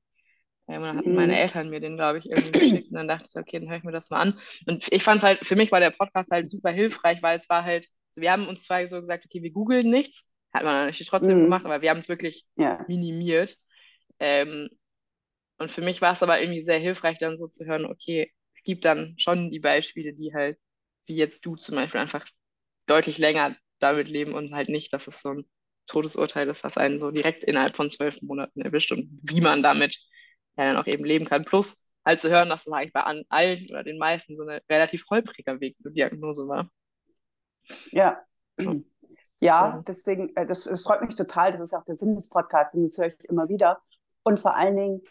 Ähm, 0.68 0.78
und 0.82 0.84
dann 0.88 0.98
hatten 0.98 1.14
meine 1.14 1.36
Mhm. 1.36 1.38
Eltern 1.38 1.70
mir 1.70 1.80
den, 1.80 1.96
glaube 1.96 2.18
ich, 2.18 2.30
irgendwie 2.30 2.54
geschickt 2.54 2.90
und 2.90 2.96
dann 2.98 3.08
dachte 3.08 3.28
ich, 3.30 3.36
okay, 3.40 3.60
dann 3.60 3.70
höre 3.70 3.78
ich 3.78 3.84
mir 3.84 3.92
das 3.92 4.10
mal 4.10 4.20
an. 4.20 4.40
Und 4.66 4.86
ich 4.92 5.02
fand 5.04 5.22
halt, 5.22 5.40
für 5.46 5.56
mich 5.56 5.72
war 5.72 5.80
der 5.80 5.90
Podcast 5.90 6.30
halt 6.32 6.50
super 6.50 6.70
hilfreich, 6.70 7.22
weil 7.22 7.38
es 7.38 7.48
war 7.50 7.64
halt, 7.64 7.88
so, 8.10 8.20
wir 8.22 8.32
haben 8.32 8.48
uns 8.48 8.64
zwar 8.64 8.86
so 8.88 9.00
gesagt, 9.02 9.26
okay, 9.26 9.42
wir 9.42 9.52
googeln 9.52 9.90
nichts, 9.90 10.24
hat 10.54 10.64
man 10.64 10.86
natürlich 10.86 11.08
trotzdem 11.08 11.40
Mhm. 11.40 11.42
gemacht, 11.42 11.66
aber 11.66 11.82
wir 11.82 11.90
haben 11.90 11.98
es 12.00 12.08
wirklich 12.10 12.46
Ja. 12.56 12.86
minimiert. 12.86 13.56
Ähm, 14.20 14.70
und 15.58 15.70
für 15.70 15.82
mich 15.82 16.00
war 16.02 16.12
es 16.12 16.22
aber 16.22 16.40
irgendwie 16.40 16.64
sehr 16.64 16.78
hilfreich, 16.78 17.18
dann 17.18 17.36
so 17.36 17.46
zu 17.46 17.64
hören, 17.64 17.86
okay, 17.86 18.32
es 18.54 18.62
gibt 18.62 18.84
dann 18.84 19.14
schon 19.18 19.50
die 19.50 19.60
Beispiele, 19.60 20.12
die 20.14 20.34
halt, 20.34 20.58
wie 21.06 21.16
jetzt 21.16 21.44
du 21.46 21.56
zum 21.56 21.76
Beispiel, 21.76 22.00
einfach 22.00 22.26
deutlich 22.86 23.18
länger 23.18 23.56
damit 23.78 24.08
leben 24.08 24.34
und 24.34 24.54
halt 24.54 24.68
nicht, 24.68 24.92
dass 24.92 25.06
es 25.06 25.20
so 25.20 25.30
ein 25.30 25.44
Todesurteil 25.86 26.48
ist, 26.48 26.64
was 26.64 26.76
einen 26.76 26.98
so 26.98 27.10
direkt 27.10 27.44
innerhalb 27.44 27.76
von 27.76 27.90
zwölf 27.90 28.20
Monaten 28.22 28.62
erwischt 28.62 28.92
und 28.92 29.20
wie 29.22 29.40
man 29.40 29.62
damit 29.62 29.96
ja 30.56 30.64
dann 30.64 30.76
auch 30.76 30.86
eben 30.86 31.04
leben 31.04 31.26
kann. 31.26 31.44
Plus 31.44 31.86
halt 32.04 32.20
zu 32.20 32.30
hören, 32.30 32.48
dass 32.48 32.66
es 32.66 32.72
eigentlich 32.72 32.92
bei 32.92 33.02
allen 33.02 33.68
oder 33.70 33.84
den 33.84 33.98
meisten 33.98 34.36
so 34.36 34.44
ein 34.44 34.60
relativ 34.70 35.04
holpriger 35.10 35.60
Weg 35.60 35.78
zur 35.78 35.92
Diagnose 35.92 36.48
war. 36.48 36.70
Ja. 37.92 38.20
Ja. 38.58 38.74
Ja, 39.40 39.82
deswegen, 39.86 40.34
äh, 40.36 40.46
das, 40.46 40.64
das 40.64 40.84
freut 40.84 41.02
mich 41.02 41.16
total. 41.16 41.52
Das 41.52 41.60
ist 41.60 41.74
auch 41.74 41.84
der 41.84 41.96
Sinn 41.96 42.14
des 42.14 42.30
Podcasts 42.30 42.74
und 42.74 42.82
das 42.82 42.96
höre 42.96 43.08
ich 43.08 43.28
immer 43.28 43.48
wieder. 43.48 43.82
Und 44.22 44.40
vor 44.40 44.56
allen 44.56 44.76
Dingen 44.76 45.02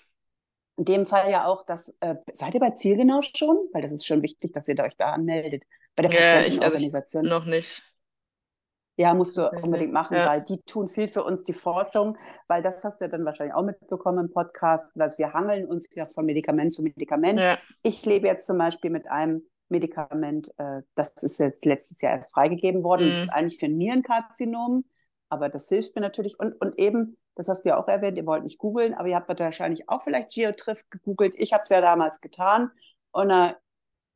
in 0.78 0.86
dem 0.86 1.06
Fall 1.06 1.30
ja 1.32 1.46
auch, 1.46 1.64
dass, 1.66 1.90
äh, 2.00 2.16
seid 2.34 2.54
ihr 2.54 2.60
bei 2.60 2.72
Zielgenau 2.72 3.22
schon? 3.22 3.58
Weil 3.74 3.82
das 3.82 3.92
ist 3.92 4.06
schon 4.06 4.22
wichtig, 4.22 4.54
dass 4.54 4.68
ihr 4.68 4.80
euch 4.80 4.96
da 4.98 5.12
anmeldet. 5.14 5.64
Bei 5.96 6.04
der 6.04 6.12
Ja, 6.12 6.20
also 6.20 6.60
Patientenorganisation. 6.60 7.24
Noch 7.26 7.46
nicht. 7.46 7.84
Ja, 8.96 9.16
musst 9.16 9.38
du 9.38 9.50
unbedingt 9.50 9.92
machen, 9.92 10.16
ja. 10.16 10.28
weil 10.28 10.42
die 10.44 10.62
tun 10.62 10.88
viel 10.88 11.08
für 11.08 11.24
uns, 11.24 11.44
die 11.46 11.54
Forschung, 11.56 12.16
weil 12.48 12.62
das 12.62 12.84
hast 12.84 13.02
du 13.02 13.06
ja 13.06 13.10
dann 13.10 13.26
wahrscheinlich 13.26 13.56
auch 13.56 13.64
mitbekommen 13.64 14.26
im 14.28 14.32
Podcast, 14.32 14.92
weil 14.96 15.10
wir 15.18 15.34
hangeln 15.34 15.66
uns 15.66 15.88
ja 15.96 16.06
von 16.06 16.26
Medikament 16.26 16.74
zu 16.74 16.84
Medikament. 16.84 17.40
Ja. 17.40 17.58
Ich 17.82 18.06
lebe 18.06 18.28
jetzt 18.28 18.46
zum 18.46 18.60
Beispiel 18.60 18.92
mit 18.92 19.08
einem 19.10 19.42
Medikament, 19.70 20.52
äh, 20.58 20.84
das 20.94 21.14
ist 21.24 21.40
jetzt 21.40 21.66
letztes 21.66 22.02
Jahr 22.02 22.14
erst 22.18 22.34
freigegeben 22.36 22.84
worden. 22.84 23.10
Das 23.10 23.18
Mhm. 23.20 23.24
ist 23.24 23.30
eigentlich 23.34 23.60
für 23.60 23.68
Nierenkarzinom, 23.68 24.86
aber 25.30 25.50
das 25.50 25.68
hilft 25.70 25.96
mir 25.96 26.02
natürlich. 26.02 26.40
Und, 26.40 26.54
und 26.62 26.78
eben, 26.78 27.18
das 27.36 27.48
hast 27.50 27.66
du 27.66 27.70
ja 27.70 27.78
auch 27.82 27.88
erwähnt, 27.88 28.18
ihr 28.18 28.26
wollt 28.26 28.44
nicht 28.44 28.60
googeln, 28.60 28.94
aber 28.94 29.08
ihr 29.08 29.16
habt 29.16 29.28
wahrscheinlich 29.28 29.90
auch 29.90 30.02
vielleicht 30.04 30.32
Geotriff 30.32 30.90
gegoogelt. 30.90 31.34
Ich 31.38 31.54
habe 31.54 31.64
es 31.64 31.70
ja 31.70 31.82
damals 31.82 32.22
getan. 32.22 32.72
Und 33.12 33.30
da 33.30 33.58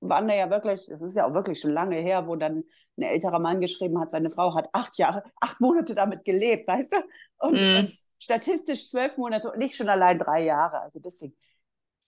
waren 0.01 0.27
da 0.27 0.35
ja 0.35 0.49
wirklich, 0.49 0.85
das 0.87 1.01
ist 1.01 1.15
ja 1.15 1.27
auch 1.27 1.33
wirklich 1.33 1.59
schon 1.59 1.71
lange 1.71 1.97
her, 1.97 2.27
wo 2.27 2.35
dann 2.35 2.63
ein 2.97 3.03
älterer 3.03 3.39
Mann 3.39 3.59
geschrieben 3.59 3.99
hat, 3.99 4.11
seine 4.11 4.31
Frau 4.31 4.55
hat 4.55 4.69
acht 4.73 4.97
Jahre, 4.97 5.23
acht 5.39 5.59
Monate 5.61 5.95
damit 5.95 6.25
gelebt, 6.25 6.67
weißt 6.67 6.93
du? 6.93 6.97
Und, 7.39 7.55
und 7.55 7.99
statistisch 8.19 8.89
zwölf 8.89 9.17
Monate 9.17 9.51
und 9.51 9.59
nicht 9.59 9.75
schon 9.75 9.89
allein 9.89 10.17
drei 10.19 10.43
Jahre. 10.43 10.81
Also 10.81 10.99
deswegen, 10.99 11.35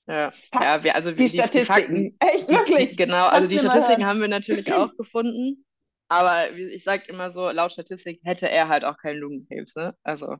Ja, 0.08 0.32
ja 0.54 0.84
wir, 0.84 0.95
also 0.95 1.12
die, 1.12 1.17
die, 1.17 1.30
Statistiken. 1.30 1.65
Fakten, 1.65 2.17
Echt, 2.19 2.50
die, 2.50 2.54
wirklich. 2.54 2.89
Die, 2.91 2.95
genau, 2.95 3.28
also 3.28 3.48
die 3.48 3.58
Kannst 3.58 3.63
du 3.63 3.67
mal 3.67 3.72
Statistiken 3.74 4.06
haben 4.08 4.22
wir 4.22 4.28
natürlich 4.28 4.74
auch 4.74 4.95
gefunden, 4.98 5.65
aber 6.08 6.52
ich 6.52 6.84
sage 6.84 7.04
immer 7.08 7.32
so, 7.32 7.50
laut 7.50 7.72
Statistik 7.72 8.22
hätte 8.24 8.50
er 8.50 8.67
halt 8.67 8.84
auch 8.86 8.98
keinen 8.98 9.19
Lungenkrebs, 9.19 9.76
ne? 9.76 9.95
Also 10.04 10.38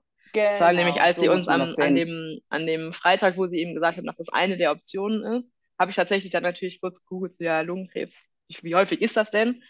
das 0.50 0.60
war 0.60 0.74
Genau, 0.74 0.74
nämlich, 0.74 1.02
als 1.02 1.20
so 1.20 1.22
sie 1.22 1.30
uns 1.30 1.48
am, 1.48 1.76
an 1.80 1.96
dem, 1.96 2.40
an 2.50 2.66
dem 2.68 2.94
Freitag, 2.94 3.38
wo 3.38 3.48
sie 3.48 3.60
eben 3.60 3.74
gesagt 3.76 3.98
haben, 3.98 4.06
dass 4.08 4.18
das 4.18 4.30
eine 4.30 4.58
der 4.58 4.72
Optionen 4.72 5.24
ist, 5.38 5.54
habe 5.80 5.92
ich 5.92 5.96
tatsächlich 5.98 6.32
dann 6.32 6.44
natürlich 6.44 6.82
kurz 6.82 7.02
gegoogelt, 7.04 7.34
so 7.34 7.44
ja, 7.44 7.62
Lungenkrebs, 7.62 8.26
wie, 8.62 8.76
häufig 8.76 9.02
ist 9.02 9.18
das 9.18 9.32
denn? 9.32 9.64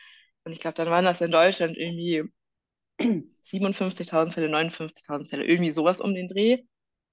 Und 0.43 0.53
ich 0.53 0.59
glaube, 0.59 0.75
dann 0.75 0.89
waren 0.89 1.05
das 1.05 1.21
in 1.21 1.31
Deutschland 1.31 1.77
irgendwie 1.77 2.23
57.000 3.41 4.33
Fälle, 4.33 4.49
59.000 4.49 5.29
Fälle, 5.29 5.45
irgendwie 5.45 5.71
sowas 5.71 6.01
um 6.01 6.13
den 6.13 6.27
Dreh. 6.27 6.63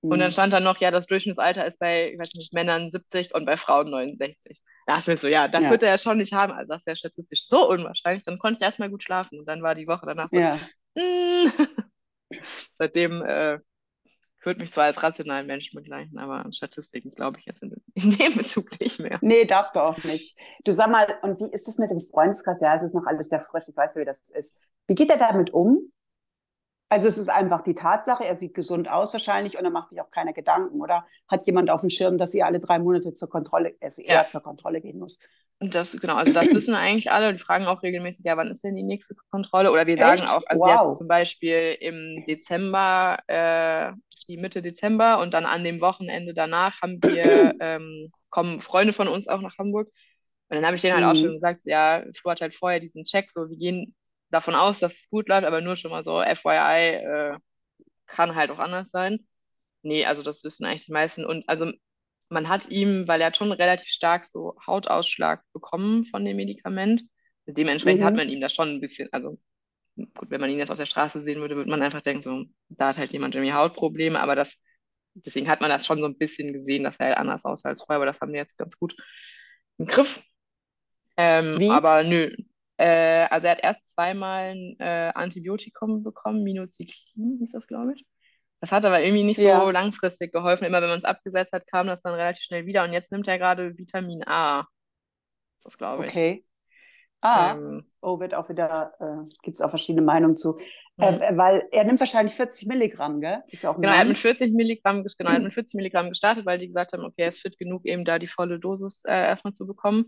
Und 0.08 0.20
dann 0.20 0.30
Mhm. 0.30 0.32
stand 0.32 0.52
da 0.52 0.60
noch, 0.60 0.78
ja, 0.78 0.90
das 0.92 1.06
Durchschnittsalter 1.06 1.66
ist 1.66 1.78
bei, 1.80 2.12
ich 2.12 2.18
weiß 2.18 2.34
nicht, 2.34 2.52
Männern 2.54 2.90
70 2.92 3.34
und 3.34 3.46
bei 3.46 3.56
Frauen 3.56 3.90
69. 3.90 4.60
Da 4.86 4.94
dachte 4.94 5.02
ich 5.04 5.08
mir 5.08 5.16
so, 5.18 5.28
ja, 5.28 5.48
das 5.48 5.68
Ja. 5.68 5.70
wird 5.70 5.82
er 5.82 5.90
ja 5.90 5.98
schon 5.98 6.18
nicht 6.18 6.32
haben. 6.32 6.52
Also 6.52 6.68
das 6.68 6.80
ist 6.82 6.86
ja 6.88 6.96
statistisch 6.96 7.46
so 7.48 7.68
unwahrscheinlich. 7.70 8.24
Dann 8.24 8.38
konnte 8.38 8.58
ich 8.58 8.62
erstmal 8.64 8.90
gut 8.90 9.02
schlafen. 9.04 9.40
Und 9.40 9.46
dann 9.46 9.62
war 9.62 9.74
die 9.74 9.88
Woche 9.88 10.06
danach 10.06 10.28
so, 10.28 10.40
Ja, 10.40 10.68
mm. 10.96 11.48
Seitdem 12.78 13.22
äh, 13.22 13.58
würde 14.46 14.60
mich 14.60 14.72
zwar 14.72 14.84
als 14.84 15.02
rationalen 15.02 15.46
Menschen 15.46 15.76
begleichen, 15.76 16.18
aber 16.18 16.44
an 16.44 16.52
Statistiken 16.52 17.10
glaube 17.10 17.38
ich 17.38 17.46
jetzt 17.46 17.62
in, 17.62 17.74
in, 17.94 18.16
dem 18.16 18.36
Bezug 18.36 18.80
nicht 18.80 18.98
mehr. 18.98 19.18
Nee, 19.20 19.44
darfst 19.44 19.76
du 19.76 19.80
auch 19.80 20.02
nicht. 20.04 20.38
Du 20.64 20.72
sag 20.72 20.90
mal, 20.90 21.06
und 21.22 21.40
wie 21.40 21.52
ist 21.52 21.66
das 21.66 21.78
mit 21.78 21.90
dem 21.90 22.00
Freundeskreis? 22.00 22.60
Ja, 22.60 22.76
es 22.76 22.82
ist 22.82 22.94
noch 22.94 23.06
alles 23.06 23.28
sehr 23.28 23.42
frisch, 23.42 23.64
ich 23.68 23.76
weiß 23.76 23.96
ja, 23.96 24.00
wie 24.00 24.06
das 24.06 24.30
ist. 24.30 24.56
Wie 24.86 24.94
geht 24.94 25.10
er 25.10 25.18
damit 25.18 25.52
um? 25.52 25.92
Also 26.88 27.08
es 27.08 27.18
ist 27.18 27.28
einfach 27.28 27.62
die 27.62 27.74
Tatsache, 27.74 28.24
er 28.24 28.36
sieht 28.36 28.54
gesund 28.54 28.88
aus 28.88 29.12
wahrscheinlich 29.12 29.58
und 29.58 29.64
er 29.64 29.72
macht 29.72 29.90
sich 29.90 30.00
auch 30.00 30.10
keine 30.12 30.32
Gedanken, 30.32 30.80
oder? 30.80 31.04
Hat 31.26 31.44
jemand 31.44 31.68
auf 31.68 31.80
dem 31.80 31.90
Schirm, 31.90 32.16
dass 32.16 32.30
sie 32.30 32.44
alle 32.44 32.60
drei 32.60 32.78
Monate 32.78 33.12
zur 33.12 33.28
Kontrolle, 33.28 33.74
also 33.80 34.02
ja. 34.02 34.28
zur 34.28 34.40
Kontrolle 34.40 34.80
gehen 34.80 35.00
muss? 35.00 35.20
Das, 35.58 35.98
genau, 35.98 36.16
also 36.16 36.34
das 36.34 36.52
wissen 36.52 36.74
eigentlich 36.74 37.10
alle. 37.10 37.32
Die 37.32 37.38
fragen 37.38 37.64
auch 37.64 37.82
regelmäßig, 37.82 38.26
ja, 38.26 38.36
wann 38.36 38.50
ist 38.50 38.62
denn 38.62 38.76
die 38.76 38.82
nächste 38.82 39.14
Kontrolle? 39.30 39.72
Oder 39.72 39.86
wir 39.86 39.96
sagen 39.96 40.22
auch, 40.22 40.42
also 40.46 40.64
wow. 40.64 40.88
jetzt 40.88 40.98
zum 40.98 41.08
Beispiel 41.08 41.76
im 41.80 42.24
Dezember, 42.26 43.18
äh, 43.26 43.92
die 44.28 44.36
Mitte 44.36 44.60
Dezember 44.60 45.18
und 45.20 45.32
dann 45.32 45.46
an 45.46 45.64
dem 45.64 45.80
Wochenende 45.80 46.34
danach 46.34 46.82
haben 46.82 47.02
wir, 47.02 47.54
ähm, 47.60 48.12
kommen 48.28 48.60
Freunde 48.60 48.92
von 48.92 49.08
uns 49.08 49.28
auch 49.28 49.40
nach 49.40 49.56
Hamburg. 49.56 49.88
Und 50.48 50.56
dann 50.56 50.66
habe 50.66 50.76
ich 50.76 50.82
denen 50.82 50.94
halt 50.94 51.04
mhm. 51.04 51.10
auch 51.10 51.16
schon 51.16 51.32
gesagt, 51.32 51.62
ja, 51.64 52.04
Flo 52.14 52.32
hat 52.32 52.42
halt 52.42 52.54
vorher 52.54 52.78
diesen 52.78 53.04
Check, 53.04 53.30
so 53.30 53.48
wir 53.48 53.56
gehen 53.56 53.94
davon 54.30 54.54
aus, 54.54 54.80
dass 54.80 54.94
es 54.94 55.08
gut 55.08 55.28
läuft, 55.28 55.46
aber 55.46 55.62
nur 55.62 55.76
schon 55.76 55.90
mal 55.90 56.04
so 56.04 56.16
FYI, 56.22 56.96
äh, 56.96 57.38
kann 58.06 58.34
halt 58.34 58.50
auch 58.50 58.58
anders 58.58 58.88
sein. 58.92 59.26
Nee, 59.82 60.04
also 60.04 60.22
das 60.22 60.44
wissen 60.44 60.66
eigentlich 60.66 60.86
die 60.86 60.92
meisten. 60.92 61.24
Und 61.24 61.48
also 61.48 61.72
man 62.28 62.48
hat 62.48 62.68
ihm, 62.70 63.06
weil 63.06 63.20
er 63.20 63.28
hat 63.28 63.36
schon 63.36 63.52
relativ 63.52 63.88
stark 63.88 64.24
so 64.24 64.56
Hautausschlag 64.66 65.42
bekommen 65.52 66.04
von 66.04 66.24
dem 66.24 66.36
Medikament. 66.36 67.02
Dementsprechend 67.46 68.00
mhm. 68.00 68.04
hat 68.04 68.16
man 68.16 68.28
ihm 68.28 68.40
das 68.40 68.52
schon 68.52 68.68
ein 68.68 68.80
bisschen, 68.80 69.08
also 69.12 69.38
gut, 69.96 70.30
wenn 70.30 70.40
man 70.40 70.50
ihn 70.50 70.58
jetzt 70.58 70.70
auf 70.70 70.78
der 70.78 70.86
Straße 70.86 71.22
sehen 71.22 71.40
würde, 71.40 71.56
würde 71.56 71.70
man 71.70 71.82
einfach 71.82 72.02
denken, 72.02 72.22
so, 72.22 72.44
da 72.68 72.88
hat 72.88 72.98
halt 72.98 73.12
jemand 73.12 73.34
irgendwie 73.34 73.52
Hautprobleme, 73.52 74.20
aber 74.20 74.34
das, 74.34 74.58
deswegen 75.14 75.48
hat 75.48 75.60
man 75.60 75.70
das 75.70 75.86
schon 75.86 75.98
so 75.98 76.06
ein 76.06 76.18
bisschen 76.18 76.52
gesehen, 76.52 76.84
dass 76.84 76.98
er 76.98 77.06
halt 77.06 77.18
anders 77.18 77.44
aussah 77.44 77.70
als 77.70 77.82
vorher, 77.82 77.96
aber 77.96 78.06
das 78.06 78.20
haben 78.20 78.32
wir 78.32 78.40
jetzt 78.40 78.58
ganz 78.58 78.78
gut 78.78 78.96
im 79.78 79.86
Griff. 79.86 80.22
Ähm, 81.16 81.58
Wie? 81.58 81.70
Aber 81.70 82.02
nö. 82.02 82.34
Äh, 82.78 83.26
also 83.30 83.46
er 83.46 83.52
hat 83.52 83.62
erst 83.62 83.88
zweimal 83.88 84.50
ein 84.50 84.76
äh, 84.80 85.12
Antibiotikum 85.14 86.02
bekommen, 86.02 86.42
Minocyclin 86.42 87.38
hieß 87.38 87.52
das, 87.52 87.66
glaube 87.66 87.94
ich. 87.94 88.04
Das 88.60 88.72
hat 88.72 88.84
aber 88.84 89.02
irgendwie 89.02 89.24
nicht 89.24 89.38
ja. 89.38 89.60
so 89.60 89.70
langfristig 89.70 90.32
geholfen. 90.32 90.64
Immer 90.64 90.80
wenn 90.80 90.88
man 90.88 90.98
es 90.98 91.04
abgesetzt 91.04 91.52
hat, 91.52 91.66
kam 91.66 91.86
das 91.86 92.02
dann 92.02 92.14
relativ 92.14 92.42
schnell 92.42 92.66
wieder. 92.66 92.84
Und 92.84 92.92
jetzt 92.92 93.12
nimmt 93.12 93.28
er 93.28 93.38
gerade 93.38 93.76
Vitamin 93.76 94.22
A. 94.26 94.60
Das 94.60 94.68
ist 95.58 95.64
das, 95.66 95.78
glaube 95.78 96.06
ich. 96.06 96.10
Okay. 96.10 96.46
Ah, 97.20 97.52
ähm, 97.52 97.84
oh, 98.02 98.20
wird 98.20 98.34
auch 98.34 98.48
wieder, 98.48 98.92
äh, 99.00 99.28
gibt 99.42 99.56
es 99.56 99.60
auch 99.60 99.70
verschiedene 99.70 100.04
Meinungen 100.04 100.36
zu. 100.36 100.58
Äh, 100.98 101.12
mhm. 101.12 101.38
weil 101.38 101.66
er 101.72 101.84
nimmt 101.84 101.98
wahrscheinlich 101.98 102.34
40 102.34 102.68
Milligramm, 102.68 103.20
gell? 103.20 103.42
Ist 103.48 103.62
ja 103.62 103.70
auch 103.70 103.76
genau, 103.76 103.88
er 103.88 103.98
hat 103.98 104.08
mit 104.08 104.18
40 104.18 104.52
Milligramm, 104.52 105.02
genau, 105.02 105.30
er 105.30 105.36
hat 105.36 105.42
mit 105.42 105.54
40 105.54 105.74
Milligramm 105.74 106.08
gestartet, 106.10 106.46
weil 106.46 106.58
die 106.58 106.66
gesagt 106.66 106.92
haben, 106.92 107.04
okay, 107.04 107.22
er 107.22 107.28
ist 107.28 107.40
fit 107.40 107.58
genug, 107.58 107.84
eben 107.84 108.04
da 108.04 108.18
die 108.18 108.26
volle 108.26 108.60
Dosis 108.60 109.04
äh, 109.04 109.12
erstmal 109.12 109.54
zu 109.54 109.66
bekommen. 109.66 110.06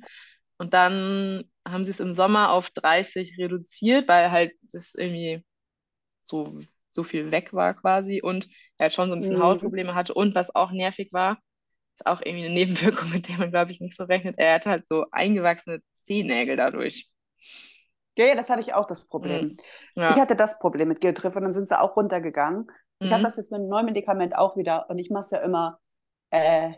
Und 0.59 0.75
dann 0.75 1.45
haben 1.67 1.85
sie 1.85 1.91
es 1.91 2.01
im 2.01 2.13
Sommer 2.13 2.53
auf 2.53 2.71
30 2.71 3.37
reduziert, 3.39 4.07
weil 4.09 4.31
halt 4.31 4.53
das 4.71 4.95
irgendwie 4.95 5.45
so 6.23 6.49
so 6.99 7.05
viel 7.05 7.31
weg 7.31 7.53
war 7.53 7.75
quasi 7.75 8.21
und 8.21 8.49
er 8.77 8.87
hat 8.87 8.95
schon 8.95 9.09
so 9.09 9.15
ein 9.15 9.21
bisschen 9.21 9.37
mhm. 9.37 9.45
Hautprobleme 9.45 9.95
hatte 9.95 10.15
und 10.15 10.35
was 10.35 10.53
auch 10.55 10.73
nervig 10.73 11.13
war, 11.13 11.39
ist 11.95 12.07
auch 12.07 12.21
irgendwie 12.25 12.47
eine 12.47 12.55
Nebenwirkung, 12.55 13.11
mit 13.13 13.29
der 13.29 13.39
man, 13.39 13.51
glaube 13.51 13.71
ich, 13.71 13.81
nicht 13.81 13.97
so 13.97 14.05
rechnet. 14.05 14.35
Er 14.39 14.55
hatte 14.55 14.71
halt 14.71 14.89
so 14.89 15.07
eingewachsene 15.13 15.81
Zehennägel 16.03 16.57
dadurch. 16.57 17.09
Ja, 18.17 18.27
ja, 18.27 18.35
das 18.35 18.51
hatte 18.51 18.61
ich 18.61 18.75
auch 18.75 18.87
das 18.87 19.07
Problem. 19.07 19.57
Mhm. 19.95 20.03
Ja. 20.03 20.11
Ich 20.11 20.17
hatte 20.17 20.35
das 20.35 20.59
Problem 20.59 20.89
mit 20.89 21.01
Geotriff 21.01 21.37
und 21.37 21.43
dann 21.43 21.55
sind 21.55 21.69
sie 21.69 21.81
auch 21.81 21.97
runtergegangen. 21.97 22.63
Mhm. 22.63 23.07
Ich 23.07 23.13
habe 23.13 23.23
das 23.23 23.37
jetzt 23.37 23.53
mit 23.53 23.61
einem 23.61 23.69
neuen 23.69 23.87
Medikament 23.87 24.37
auch 24.37 24.57
wieder 24.57 24.91
und 24.91 24.99
ich 24.99 25.11
mache 25.11 25.25
es 25.25 25.31
ja 25.31 25.39
immer 25.39 25.79
äh, 26.31 26.73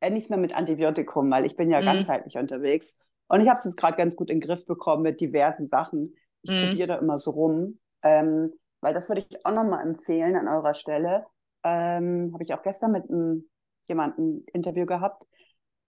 äh, 0.00 0.10
nichts 0.10 0.30
mehr 0.30 0.38
mit 0.38 0.54
Antibiotikum, 0.54 1.30
weil 1.30 1.46
ich 1.46 1.56
bin 1.56 1.68
ja 1.68 1.80
mhm. 1.80 1.86
ganzheitlich 1.86 2.36
unterwegs. 2.36 3.00
Und 3.28 3.40
ich 3.40 3.48
habe 3.48 3.58
es 3.58 3.64
jetzt 3.64 3.76
gerade 3.76 3.96
ganz 3.96 4.14
gut 4.14 4.30
in 4.30 4.40
den 4.40 4.46
Griff 4.46 4.66
bekommen 4.66 5.02
mit 5.02 5.20
diversen 5.20 5.66
Sachen. 5.66 6.14
Ich 6.42 6.50
mhm. 6.50 6.68
probiere 6.68 6.88
da 6.88 6.96
immer 6.96 7.18
so 7.18 7.32
rum. 7.32 7.80
Ähm, 8.02 8.52
weil 8.82 8.92
das 8.92 9.08
würde 9.08 9.24
ich 9.26 9.46
auch 9.46 9.54
nochmal 9.54 9.86
empfehlen 9.86 10.36
an 10.36 10.48
eurer 10.48 10.74
Stelle. 10.74 11.24
Ähm, 11.64 12.30
Habe 12.34 12.42
ich 12.42 12.52
auch 12.52 12.62
gestern 12.62 12.92
mit 12.92 13.08
einem, 13.08 13.48
jemandem 13.84 14.26
ein 14.26 14.44
Interview 14.52 14.84
gehabt. 14.84 15.26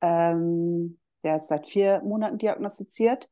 Ähm, 0.00 0.98
der 1.22 1.36
ist 1.36 1.48
seit 1.48 1.66
vier 1.66 2.00
Monaten 2.02 2.38
diagnostiziert. 2.38 3.28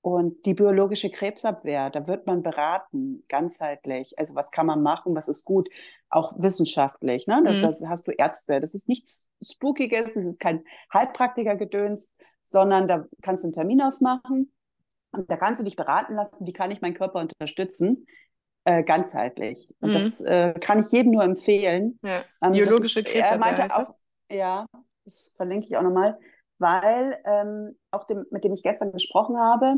Und 0.00 0.46
die 0.46 0.54
biologische 0.54 1.10
Krebsabwehr, 1.10 1.90
da 1.90 2.08
wird 2.08 2.26
man 2.26 2.42
beraten, 2.42 3.24
ganzheitlich. 3.28 4.18
Also 4.18 4.34
was 4.34 4.50
kann 4.50 4.66
man 4.66 4.82
machen, 4.82 5.14
was 5.14 5.28
ist 5.28 5.44
gut, 5.44 5.68
auch 6.08 6.32
wissenschaftlich. 6.38 7.26
Ne? 7.26 7.40
Mhm. 7.40 7.62
Das, 7.62 7.84
hast 7.86 8.06
du 8.06 8.12
Ärzte. 8.12 8.60
Das 8.60 8.74
ist 8.74 8.88
nichts 8.88 9.30
Spookiges, 9.42 10.14
das 10.14 10.24
ist 10.24 10.40
kein 10.40 10.64
Heilpraktiker-Gedöns, 10.92 12.16
sondern 12.42 12.88
da 12.88 13.06
kannst 13.22 13.44
du 13.44 13.46
einen 13.46 13.54
Termin 13.54 13.80
ausmachen 13.80 14.52
und 15.12 15.30
da 15.30 15.36
kannst 15.36 15.60
du 15.60 15.64
dich 15.64 15.76
beraten 15.76 16.14
lassen, 16.14 16.46
wie 16.46 16.52
kann 16.52 16.72
ich 16.72 16.80
meinen 16.80 16.94
Körper 16.94 17.20
unterstützen 17.20 18.06
äh, 18.64 18.82
ganzheitlich. 18.82 19.68
Und 19.80 19.90
mhm. 19.90 19.94
das 19.94 20.20
äh, 20.20 20.54
kann 20.54 20.80
ich 20.80 20.90
jedem 20.92 21.12
nur 21.12 21.24
empfehlen. 21.24 21.98
Ja. 22.02 22.24
Ähm, 22.42 22.52
Biologische 22.52 23.02
Krebs. 23.02 23.30
Er 23.30 23.38
meinte 23.38 23.74
auch, 23.74 23.94
ja, 24.30 24.66
das 25.04 25.32
verlinke 25.36 25.66
ich 25.66 25.76
auch 25.76 25.82
nochmal, 25.82 26.18
weil 26.58 27.18
ähm, 27.24 27.78
auch 27.90 28.04
dem, 28.04 28.26
mit 28.30 28.44
dem 28.44 28.52
ich 28.52 28.62
gestern 28.62 28.92
gesprochen 28.92 29.38
habe, 29.38 29.76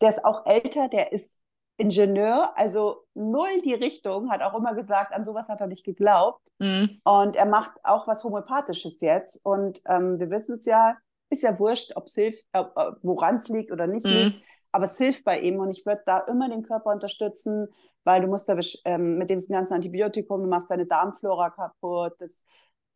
der 0.00 0.08
ist 0.08 0.24
auch 0.24 0.46
älter, 0.46 0.88
der 0.88 1.12
ist 1.12 1.40
Ingenieur, 1.76 2.56
also 2.56 3.04
null 3.14 3.60
die 3.64 3.74
Richtung, 3.74 4.30
hat 4.30 4.42
auch 4.42 4.54
immer 4.54 4.74
gesagt, 4.74 5.12
an 5.12 5.24
sowas 5.24 5.48
hat 5.48 5.60
er 5.60 5.66
nicht 5.66 5.84
geglaubt. 5.84 6.40
Mhm. 6.60 7.00
Und 7.02 7.34
er 7.34 7.46
macht 7.46 7.72
auch 7.82 8.06
was 8.06 8.22
Homöopathisches 8.22 9.00
jetzt. 9.00 9.44
Und 9.44 9.82
ähm, 9.86 10.20
wir 10.20 10.30
wissen 10.30 10.54
es 10.54 10.66
ja, 10.66 10.96
ist 11.30 11.42
ja 11.42 11.58
wurscht, 11.58 11.96
ob 11.96 12.06
es 12.06 12.14
hilft, 12.14 12.46
äh, 12.52 12.62
woran 13.02 13.36
es 13.36 13.48
liegt 13.48 13.72
oder 13.72 13.88
nicht 13.88 14.06
mhm. 14.06 14.12
liegt. 14.12 14.44
Aber 14.74 14.86
es 14.86 14.98
hilft 14.98 15.24
bei 15.24 15.38
ihm 15.38 15.60
und 15.60 15.70
ich 15.70 15.86
würde 15.86 16.02
da 16.04 16.18
immer 16.18 16.48
den 16.48 16.64
Körper 16.64 16.90
unterstützen, 16.90 17.68
weil 18.02 18.22
du 18.22 18.26
musst 18.26 18.48
da 18.48 18.58
ähm, 18.84 19.18
mit 19.18 19.30
dem 19.30 19.38
ganzen 19.48 19.72
Antibiotikum, 19.72 20.42
du 20.42 20.48
machst 20.48 20.68
deine 20.68 20.84
Darmflora 20.84 21.50
kaputt, 21.50 22.14
das 22.18 22.42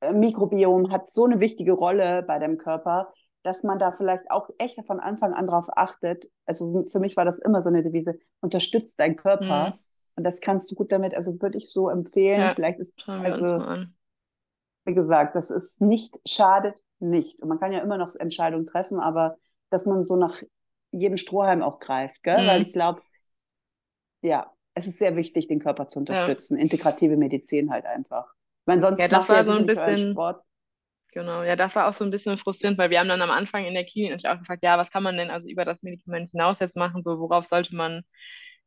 äh, 0.00 0.12
Mikrobiom 0.12 0.90
hat 0.90 1.08
so 1.08 1.24
eine 1.24 1.38
wichtige 1.38 1.70
Rolle 1.70 2.24
bei 2.24 2.40
deinem 2.40 2.56
Körper, 2.56 3.12
dass 3.44 3.62
man 3.62 3.78
da 3.78 3.92
vielleicht 3.92 4.28
auch 4.28 4.50
echt 4.58 4.84
von 4.88 4.98
Anfang 4.98 5.34
an 5.34 5.46
drauf 5.46 5.66
achtet. 5.76 6.28
Also 6.46 6.84
für 6.90 6.98
mich 6.98 7.16
war 7.16 7.24
das 7.24 7.38
immer 7.38 7.62
so 7.62 7.68
eine 7.68 7.84
Devise, 7.84 8.18
unterstützt 8.40 8.98
deinen 8.98 9.14
Körper. 9.14 9.68
Mhm. 9.68 9.78
Und 10.16 10.24
das 10.24 10.40
kannst 10.40 10.68
du 10.72 10.74
gut 10.74 10.90
damit, 10.90 11.14
also 11.14 11.40
würde 11.40 11.58
ich 11.58 11.70
so 11.70 11.88
empfehlen. 11.90 12.40
Ja, 12.40 12.54
Vielleicht 12.56 12.80
ist, 12.80 13.00
also, 13.06 13.84
wie 14.84 14.94
gesagt, 14.94 15.36
das 15.36 15.52
ist 15.52 15.80
nicht, 15.80 16.18
schadet 16.26 16.82
nicht. 16.98 17.40
Und 17.40 17.50
man 17.50 17.60
kann 17.60 17.70
ja 17.70 17.78
immer 17.78 17.98
noch 17.98 18.12
Entscheidungen 18.16 18.66
treffen, 18.66 18.98
aber 18.98 19.36
dass 19.70 19.86
man 19.86 20.02
so 20.02 20.16
nach 20.16 20.42
jedem 20.90 21.16
Strohhalm 21.16 21.62
auch 21.62 21.80
greift, 21.80 22.22
gell? 22.22 22.42
Mhm. 22.42 22.46
Weil 22.46 22.62
ich 22.62 22.72
glaube, 22.72 23.02
ja, 24.22 24.52
es 24.74 24.86
ist 24.86 24.98
sehr 24.98 25.16
wichtig, 25.16 25.48
den 25.48 25.60
Körper 25.60 25.88
zu 25.88 25.98
unterstützen. 25.98 26.56
Ja. 26.56 26.62
Integrative 26.62 27.16
Medizin 27.16 27.70
halt 27.70 27.84
einfach. 27.84 28.32
Weil 28.64 28.80
sonst 28.80 29.00
ja, 29.00 29.08
das 29.08 29.28
war 29.28 29.44
so 29.44 29.52
ein 29.52 29.66
bisschen 29.66 30.12
Sport. 30.12 30.42
Genau, 31.12 31.42
ja, 31.42 31.56
das 31.56 31.74
war 31.74 31.88
auch 31.88 31.94
so 31.94 32.04
ein 32.04 32.10
bisschen 32.10 32.36
frustrierend, 32.36 32.78
weil 32.78 32.90
wir 32.90 33.00
haben 33.00 33.08
dann 33.08 33.22
am 33.22 33.30
Anfang 33.30 33.64
in 33.64 33.74
der 33.74 33.86
Klinik 33.86 34.24
auch 34.26 34.38
gefragt, 34.38 34.62
ja, 34.62 34.76
was 34.76 34.90
kann 34.90 35.02
man 35.02 35.16
denn 35.16 35.30
also 35.30 35.48
über 35.48 35.64
das 35.64 35.82
Medikament 35.82 36.30
hinaus 36.32 36.60
jetzt 36.60 36.76
machen? 36.76 37.02
So, 37.02 37.18
worauf 37.18 37.46
sollte 37.46 37.74
man, 37.74 38.02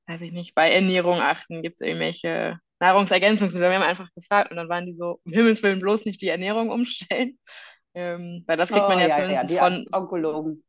weiß 0.08 0.22
ich 0.22 0.32
nicht, 0.32 0.56
bei 0.56 0.72
Ernährung 0.72 1.20
achten? 1.22 1.62
Gibt 1.62 1.76
es 1.76 1.82
irgendwelche 1.82 2.60
Nahrungsergänzungsmittel? 2.80 3.70
Wir 3.70 3.76
haben 3.76 3.88
einfach 3.88 4.10
gefragt 4.16 4.50
und 4.50 4.58
dann 4.58 4.70
waren 4.70 4.88
die 4.88 4.96
so, 4.96 5.20
um 5.24 5.32
Himmels 5.32 5.62
Willen 5.62 5.80
bloß 5.80 6.06
nicht 6.06 6.22
die 6.22 6.30
Ernährung 6.30 6.70
umstellen. 6.70 7.38
Ähm, 7.94 8.46
weil 8.48 8.56
das 8.56 8.70
kriegt 8.70 8.86
oh, 8.86 8.88
man 8.88 9.00
ja, 9.00 9.10
ja 9.10 9.16
zumindest 9.16 9.50
ja, 9.50 9.64
von 9.64 9.86
Onkologen. 9.92 10.64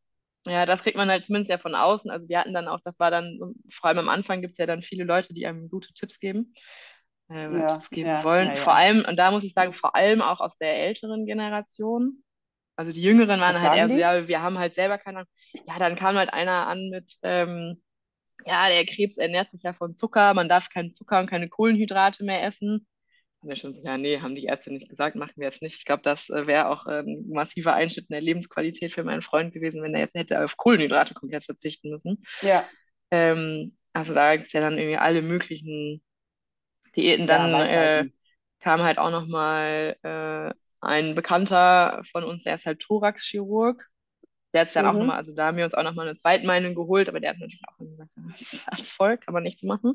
Ja, 0.47 0.67
das 0.67 0.83
kriegt 0.83 0.97
man 0.97 1.09
halt 1.09 1.25
zumindest 1.25 1.51
ja 1.51 1.59
von 1.59 1.75
außen. 1.75 2.11
Also 2.11 2.29
wir 2.29 2.41
hatten 2.41 2.53
dann 2.55 2.69
auch, 2.69 2.81
das 2.85 2.99
war 2.99 3.11
dann, 3.11 3.39
vor 3.71 3.89
allem 3.89 3.99
am 3.99 4.09
Anfang 4.09 4.41
gibt 4.41 4.53
es 4.53 4.59
ja 4.59 4.67
dann 4.67 4.83
viele 4.83 5.05
Leute, 5.05 5.35
die 5.35 5.47
einem 5.47 5.69
gute 5.69 5.93
Tipps 5.95 6.19
geben, 6.19 6.55
äh, 7.31 7.53
ja, 7.53 7.67
Tipps 7.75 7.91
geben 7.91 8.09
ja, 8.09 8.25
wollen. 8.25 8.49
Ja, 8.49 8.55
vor 8.57 8.75
allem, 8.75 9.05
und 9.09 9.17
da 9.17 9.31
muss 9.31 9.45
ich 9.45 9.53
sagen, 9.53 9.73
vor 9.73 9.95
allem 9.95 10.21
auch 10.21 10.41
aus 10.41 10.57
der 10.57 10.77
älteren 10.77 11.27
Generation. 11.27 12.25
Also 12.75 12.91
die 12.91 13.03
Jüngeren 13.03 13.41
waren 13.41 13.55
Was 13.55 13.63
halt 13.63 13.79
eher 13.79 13.89
so, 13.89 13.97
ja, 13.97 14.27
wir 14.27 14.43
haben 14.43 14.59
halt 14.59 14.75
selber 14.75 14.99
keine 14.99 15.19
Ahnung. 15.19 15.31
Ja, 15.67 15.79
dann 15.79 15.95
kam 15.95 16.17
halt 16.17 16.33
einer 16.33 16.67
an 16.67 16.89
mit, 16.91 17.15
ähm, 17.23 17.81
ja, 18.45 18.69
der 18.69 18.85
Krebs 18.87 19.19
ernährt 19.19 19.51
sich 19.53 19.63
ja 19.63 19.73
von 19.75 19.95
Zucker, 19.95 20.35
man 20.35 20.49
darf 20.49 20.71
keinen 20.71 20.93
Zucker 20.93 21.21
und 21.21 21.29
keine 21.29 21.49
Kohlenhydrate 21.49 22.25
mehr 22.25 22.43
essen 22.43 22.89
haben 23.43 23.49
wir 23.49 23.57
schon 23.57 23.75
so, 23.75 23.83
ja, 23.83 23.99
nee, 23.99 24.21
haben 24.21 24.37
die 24.37 24.45
Ärzte 24.45 24.73
nicht 24.73 24.89
gesagt, 24.89 25.17
machen 25.17 25.33
wir 25.37 25.47
jetzt 25.47 25.63
nicht. 25.63 25.77
Ich 25.77 25.85
glaube, 25.85 26.03
das 26.05 26.31
äh, 26.31 26.47
wäre 26.47 26.69
auch 26.69 26.87
äh, 26.87 27.01
ein 27.01 27.29
massiver 27.29 27.75
Einschnitt 27.75 28.07
in 28.09 28.13
der 28.13 28.21
Lebensqualität 28.21 28.93
für 28.93 29.03
meinen 29.03 29.23
Freund 29.23 29.53
gewesen, 29.53 29.83
wenn 29.83 29.95
er 29.95 30.03
jetzt 30.03 30.15
hätte 30.15 30.45
auf 30.45 30.57
Kohlenhydrate 30.57 31.15
komplett 31.15 31.45
verzichten 31.45 31.91
müssen. 31.91 32.23
Ja. 32.41 32.65
Ähm, 33.11 33.77
also 33.93 34.15
da 34.15 34.37
gibt 34.37 34.47
es 34.47 34.53
ja 34.53 34.61
dann 34.61 34.79
irgendwie 34.79 34.97
alle 34.97 35.23
möglichen 35.23 36.03
Diäten. 36.95 37.27
Dann 37.27 37.51
ja, 37.51 37.65
äh, 37.65 38.11
kam 38.61 38.83
halt 38.83 38.99
auch 38.99 39.11
nochmal 39.11 39.97
äh, 40.03 40.55
ein 40.81 41.17
Bekannter 41.17 42.01
von 42.13 42.23
uns, 42.23 42.45
der 42.45 42.55
ist 42.55 42.67
halt 42.67 42.79
Thoraxchirurg. 42.79 43.89
Der 44.55 44.61
hat 44.61 44.69
es 44.69 44.75
dann 44.75 44.85
mhm. 44.85 44.91
auch 44.91 44.95
nochmal, 44.95 45.17
also 45.17 45.35
da 45.35 45.47
haben 45.47 45.57
wir 45.57 45.65
uns 45.65 45.75
auch 45.75 45.83
nochmal 45.83 46.07
eine 46.07 46.17
Zweitmeinung 46.17 46.77
geholt, 46.77 47.09
aber 47.09 47.19
der 47.19 47.31
hat 47.31 47.39
natürlich 47.39 47.63
auch 47.67 47.79
gesagt, 47.79 48.13
das 48.39 48.53
ist 48.53 48.69
alles 48.69 48.91
voll, 48.91 49.19
kann 49.19 49.35
man 49.35 49.43
nichts 49.43 49.65
machen. 49.65 49.95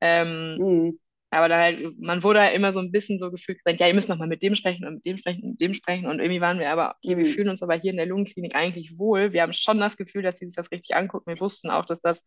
Ähm, 0.00 0.56
mhm. 0.56 0.98
Aber 1.34 1.48
da 1.48 1.58
halt, 1.58 1.98
man 1.98 2.22
wurde 2.22 2.40
halt 2.40 2.54
immer 2.54 2.72
so 2.72 2.78
ein 2.78 2.92
bisschen 2.92 3.18
so 3.18 3.30
gefühlt 3.30 3.58
gesagt, 3.58 3.80
ja, 3.80 3.88
ihr 3.88 3.94
müsst 3.94 4.08
noch 4.08 4.18
mal 4.18 4.28
mit 4.28 4.42
dem 4.42 4.54
sprechen 4.54 4.86
und 4.86 4.94
mit 4.94 5.04
dem 5.04 5.18
sprechen 5.18 5.42
und 5.42 5.50
mit 5.50 5.60
dem 5.60 5.74
sprechen. 5.74 6.06
Und 6.06 6.20
irgendwie 6.20 6.40
waren 6.40 6.60
wir 6.60 6.70
aber, 6.70 6.96
okay, 7.02 7.16
wir 7.16 7.26
mhm. 7.26 7.32
fühlen 7.32 7.48
uns 7.48 7.62
aber 7.62 7.74
hier 7.74 7.90
in 7.90 7.96
der 7.96 8.06
Lungenklinik 8.06 8.54
eigentlich 8.54 8.98
wohl. 8.98 9.32
Wir 9.32 9.42
haben 9.42 9.52
schon 9.52 9.78
das 9.78 9.96
Gefühl, 9.96 10.22
dass 10.22 10.38
sie 10.38 10.46
sich 10.46 10.54
das 10.54 10.70
richtig 10.70 10.94
angucken. 10.94 11.28
Wir 11.30 11.40
wussten 11.40 11.70
auch, 11.70 11.86
dass 11.86 12.00
das 12.00 12.24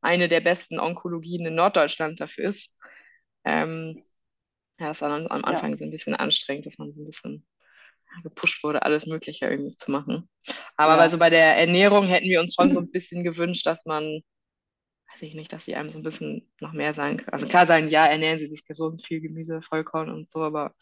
eine 0.00 0.28
der 0.28 0.40
besten 0.40 0.78
Onkologien 0.78 1.44
in 1.46 1.56
Norddeutschland 1.56 2.20
dafür 2.20 2.44
ist. 2.44 2.80
Ähm, 3.44 4.04
ja, 4.78 4.90
es 4.90 5.02
war 5.02 5.08
dann 5.08 5.26
am 5.28 5.44
Anfang 5.44 5.72
ja. 5.72 5.76
so 5.76 5.84
ein 5.84 5.90
bisschen 5.90 6.14
anstrengend, 6.14 6.66
dass 6.66 6.78
man 6.78 6.92
so 6.92 7.02
ein 7.02 7.06
bisschen 7.06 7.44
gepusht 8.22 8.62
wurde, 8.62 8.82
alles 8.82 9.06
Mögliche 9.06 9.46
irgendwie 9.46 9.74
zu 9.74 9.90
machen. 9.90 10.28
Aber 10.76 10.94
ja. 10.94 10.98
also 11.00 11.18
bei 11.18 11.30
der 11.30 11.56
Ernährung 11.56 12.06
hätten 12.06 12.28
wir 12.28 12.40
uns 12.40 12.54
schon 12.54 12.72
so 12.72 12.78
ein 12.78 12.90
bisschen 12.92 13.24
gewünscht, 13.24 13.66
dass 13.66 13.84
man 13.84 14.20
weiß 15.14 15.22
ich 15.22 15.34
nicht, 15.34 15.52
dass 15.52 15.64
sie 15.64 15.76
einem 15.76 15.90
so 15.90 15.98
ein 15.98 16.02
bisschen 16.02 16.50
noch 16.60 16.72
mehr 16.72 16.94
sagen 16.94 17.18
können. 17.18 17.32
Also 17.32 17.46
klar 17.46 17.66
sagen, 17.66 17.88
ja, 17.88 18.06
ernähren 18.06 18.38
sie 18.38 18.46
sich 18.46 18.66
gesund, 18.66 19.04
viel 19.04 19.20
Gemüse, 19.20 19.62
Vollkorn 19.62 20.10
und 20.10 20.30
so, 20.30 20.42
aber. 20.42 20.74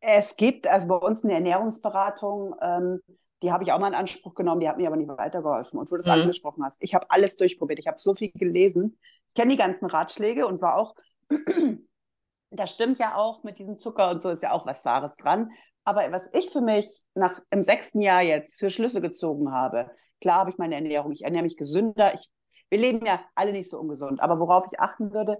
Es 0.00 0.36
gibt 0.36 0.66
also 0.66 0.88
bei 0.88 0.94
uns 0.94 1.24
eine 1.24 1.34
Ernährungsberatung, 1.34 2.54
ähm, 2.62 3.00
die 3.42 3.52
habe 3.52 3.64
ich 3.64 3.72
auch 3.72 3.78
mal 3.78 3.88
in 3.88 3.94
Anspruch 3.94 4.34
genommen, 4.34 4.60
die 4.60 4.68
hat 4.68 4.76
mir 4.76 4.86
aber 4.86 4.96
nicht 4.96 5.08
weitergeholfen. 5.08 5.78
Und 5.78 5.90
wo 5.90 5.96
du 5.96 6.02
das 6.02 6.06
mhm. 6.06 6.22
angesprochen 6.22 6.64
hast, 6.64 6.82
ich 6.82 6.94
habe 6.94 7.10
alles 7.10 7.36
durchprobiert, 7.36 7.78
ich 7.78 7.86
habe 7.86 7.98
so 7.98 8.14
viel 8.14 8.30
gelesen. 8.32 8.98
Ich 9.28 9.34
kenne 9.34 9.50
die 9.50 9.58
ganzen 9.58 9.86
Ratschläge 9.86 10.46
und 10.46 10.62
war 10.62 10.76
auch, 10.76 10.94
das 12.50 12.70
stimmt 12.70 12.98
ja 12.98 13.16
auch 13.16 13.42
mit 13.42 13.58
diesem 13.58 13.78
Zucker 13.78 14.10
und 14.10 14.22
so 14.22 14.30
ist 14.30 14.42
ja 14.42 14.52
auch 14.52 14.66
was 14.66 14.84
Wahres 14.84 15.16
dran. 15.16 15.50
Aber 15.84 16.12
was 16.12 16.32
ich 16.34 16.50
für 16.50 16.60
mich 16.60 17.00
nach 17.14 17.40
im 17.50 17.64
sechsten 17.64 18.02
Jahr 18.02 18.22
jetzt 18.22 18.58
für 18.60 18.70
Schlüsse 18.70 19.00
gezogen 19.00 19.50
habe, 19.52 19.90
Klar 20.20 20.40
habe 20.40 20.50
ich 20.50 20.58
meine 20.58 20.74
Ernährung, 20.74 21.12
ich 21.12 21.24
ernähre 21.24 21.44
mich 21.44 21.56
gesünder. 21.56 22.14
Ich, 22.14 22.30
wir 22.68 22.78
leben 22.78 23.04
ja 23.06 23.20
alle 23.34 23.52
nicht 23.52 23.70
so 23.70 23.78
ungesund, 23.78 24.20
aber 24.20 24.38
worauf 24.38 24.66
ich 24.70 24.80
achten 24.80 25.12
würde, 25.12 25.38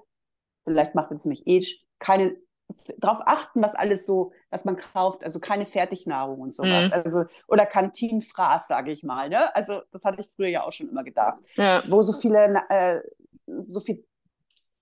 vielleicht 0.65 0.95
macht 0.95 1.13
es 1.13 1.25
mich 1.25 1.47
eh 1.47 1.65
keine 1.99 2.37
darauf 2.99 3.21
achten, 3.27 3.63
was 3.63 3.75
alles 3.75 4.07
so, 4.07 4.33
was 4.51 4.65
man 4.65 4.77
kauft, 4.77 5.25
also 5.25 5.41
keine 5.41 5.67
Fertignahrung 5.67 6.41
und 6.41 6.55
sowas, 6.55 6.87
mhm. 6.87 6.93
also 6.93 7.25
oder 7.49 7.67
Kantinenfraß, 7.67 8.69
sage 8.69 8.93
ich 8.93 9.03
mal, 9.03 9.29
ne? 9.29 9.55
Also 9.55 9.83
das 9.91 10.05
hatte 10.05 10.21
ich 10.21 10.31
früher 10.31 10.49
ja 10.49 10.63
auch 10.63 10.73
schon 10.73 10.89
immer 10.89 11.05
gedacht, 11.05 11.39
ja. 11.57 11.83
wo 11.89 12.03
so 12.03 12.13
viele, 12.13 12.63
äh, 12.69 13.01
so 13.47 13.81
viel 13.81 14.05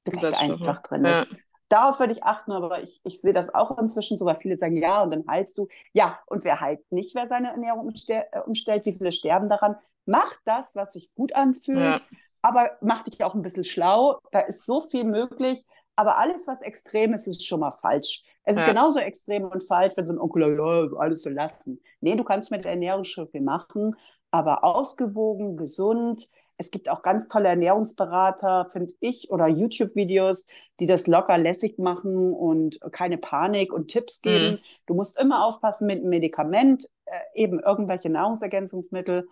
Dreck 0.05 0.23
einfach 0.39 0.83
drin 0.83 1.05
ja. 1.05 1.23
ist. 1.23 1.35
Darauf 1.69 2.01
würde 2.01 2.13
ich 2.13 2.25
achten, 2.25 2.53
aber 2.53 2.83
ich, 2.83 3.01
ich 3.05 3.21
sehe 3.21 3.35
das 3.35 3.55
auch 3.55 3.77
inzwischen 3.79 4.17
so, 4.17 4.25
weil 4.25 4.37
viele 4.37 4.57
sagen, 4.57 4.77
ja, 4.77 5.03
und 5.03 5.11
dann 5.11 5.25
heilst 5.29 5.59
du. 5.59 5.69
Ja, 5.93 6.19
und 6.27 6.45
wer 6.45 6.61
heilt 6.61 6.81
nicht, 6.91 7.15
wer 7.15 7.27
seine 7.27 7.49
Ernährung 7.49 7.93
äh, 8.09 8.41
umstellt? 8.47 8.87
Wie 8.87 8.93
viele 8.93 9.13
sterben 9.13 9.49
daran? 9.49 9.77
Mach 10.07 10.35
das, 10.45 10.75
was 10.77 10.95
sich 10.95 11.15
gut 11.15 11.35
anfühlt, 11.35 11.79
ja. 11.79 12.01
aber 12.41 12.71
mach 12.81 13.03
dich 13.03 13.23
auch 13.23 13.35
ein 13.35 13.43
bisschen 13.43 13.65
schlau. 13.65 14.19
Da 14.33 14.41
ist 14.41 14.65
so 14.65 14.81
viel 14.81 15.05
möglich. 15.05 15.67
Aber 15.97 16.17
alles, 16.19 16.47
was 16.47 16.63
extrem 16.63 17.13
ist, 17.13 17.27
ist 17.27 17.45
schon 17.45 17.61
mal 17.61 17.73
falsch. 17.73 18.23
Es 18.45 18.57
ja. 18.57 18.63
ist 18.63 18.69
genauso 18.69 19.01
extrem 19.01 19.45
und 19.45 19.67
falsch, 19.67 19.97
wenn 19.97 20.07
so 20.07 20.15
ein 20.15 20.21
Onkel 20.21 20.57
ja, 20.57 20.99
alles 20.99 21.23
so 21.23 21.29
lassen. 21.29 21.83
Nee, 22.01 22.17
du 22.17 22.25
kannst 22.25 22.51
mit 22.51 22.65
der 22.65 22.71
Ernährung 22.71 23.05
schon 23.05 23.29
viel 23.29 23.43
machen, 23.43 23.97
aber 24.31 24.65
ausgewogen, 24.65 25.57
gesund, 25.57 26.31
es 26.59 26.73
gibt 26.73 26.89
auch 26.89 27.03
ganz 27.03 27.29
tolle 27.29 27.49
Ernährungsberater, 27.49 28.67
finde 28.71 28.93
ich, 29.01 29.31
oder 29.31 29.47
YouTube-Videos, 29.47 30.49
die 30.81 30.87
das 30.87 31.07
locker 31.07 31.39
lässig 31.39 31.79
machen 31.79 32.33
und 32.33 32.81
keine 32.93 33.17
Panik 33.17 33.73
und 33.73 33.89
Tipps 33.89 34.21
mhm. 34.23 34.29
geben. 34.29 34.51
Mhm. 34.51 34.59
Du 34.87 34.95
musst 34.95 35.19
immer 35.19 35.45
aufpassen 35.45 35.87
mit 35.87 36.01
einem 36.01 36.11
Medikament, 36.11 36.87
äh, 37.07 37.19
eben 37.35 37.61
irgendwelche 37.61 38.11
Nahrungsergänzungsmittel. 38.11 39.29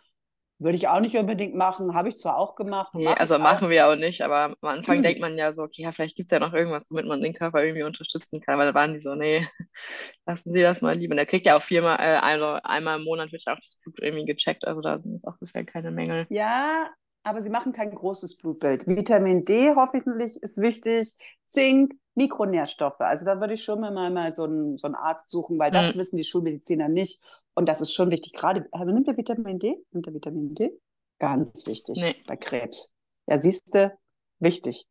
Würde 0.59 0.77
ich 0.77 0.89
auch 0.89 1.01
nicht 1.01 1.19
unbedingt 1.19 1.55
machen, 1.55 1.95
habe 1.95 2.09
ich 2.09 2.17
zwar 2.17 2.39
auch 2.39 2.55
gemacht. 2.55 2.95
Nee, 2.95 3.09
also 3.09 3.39
machen 3.39 3.69
wir 3.69 3.89
auch 3.89 3.97
nicht, 3.97 4.23
aber 4.23 4.57
am 4.59 4.69
Anfang 4.69 4.99
mhm. 4.99 5.03
denkt 5.03 5.21
man 5.21 5.37
ja 5.37 5.53
so, 5.53 5.63
okay, 5.63 5.83
ja, 5.83 5.93
vielleicht 5.93 6.17
gibt 6.17 6.33
es 6.33 6.35
ja 6.35 6.39
noch 6.39 6.55
irgendwas, 6.55 6.91
womit 6.91 7.05
man 7.07 7.21
den 7.21 7.35
Körper 7.35 7.63
irgendwie 7.63 7.83
unterstützen 7.83 8.41
kann, 8.41 8.59
weil 8.59 8.69
da 8.69 8.75
waren 8.75 8.95
die 8.95 9.01
so, 9.01 9.15
nee, 9.15 9.47
lassen 10.27 10.55
Sie 10.55 10.63
das 10.63 10.81
mal 10.81 10.97
lieber. 10.97 11.13
Und 11.13 11.19
der 11.19 11.27
kriegt 11.27 11.45
ja 11.45 11.59
auch 11.59 11.63
viermal, 11.63 11.99
äh, 11.99 12.17
also 12.17 12.59
einmal 12.63 12.99
im 12.99 13.05
Monat 13.05 13.33
wird 13.33 13.43
ja 13.47 13.53
auch 13.53 13.61
das 13.61 13.79
Blut 13.83 13.99
irgendwie 14.01 14.25
gecheckt, 14.25 14.67
also 14.67 14.81
da 14.81 14.99
sind 14.99 15.13
jetzt 15.13 15.29
auch 15.29 15.37
bisher 15.39 15.65
keine 15.65 15.91
Mängel. 15.91 16.27
Ja, 16.31 16.89
aber 17.27 17.43
sie 17.43 17.51
machen 17.51 17.73
kein 17.73 17.93
großes 17.93 18.37
Blutbild. 18.37 18.87
Vitamin 18.87 19.45
D 19.45 19.75
hoffentlich 19.75 20.41
ist 20.45 20.59
wichtig, 20.59 21.17
Zink, 21.47 21.95
Mikronährstoffe. 22.15 23.01
Also 23.01 23.25
da 23.25 23.41
würde 23.41 23.55
ich 23.55 23.65
schon 23.65 23.81
mal, 23.81 24.11
mal 24.11 24.31
so, 24.31 24.45
einen, 24.45 24.79
so 24.79 24.87
einen 24.87 24.95
Arzt 24.95 25.31
suchen, 25.31 25.59
weil 25.59 25.73
das 25.73 25.95
mhm. 25.95 25.99
wissen 25.99 26.17
die 26.19 26.25
Schulmediziner 26.25 26.89
nicht. 26.89 27.21
Und 27.55 27.69
das 27.69 27.81
ist 27.81 27.93
schon 27.93 28.13
wichtig. 28.13 28.33
Gerade, 28.33 28.69
nimmt 28.85 29.09
der 29.09 29.17
Vitamin 29.17 29.59
D? 29.59 29.77
Nimmt 29.91 30.07
der 30.07 30.15
Vitamin 30.15 30.55
D? 30.55 30.71
Ganz 31.19 31.67
wichtig 31.67 32.01
nee. 32.01 32.15
bei 32.29 32.37
Krebs. 32.37 32.95
Ja, 33.27 33.39
siehst 33.39 33.75
du, 33.75 33.93
wichtig. 34.39 34.87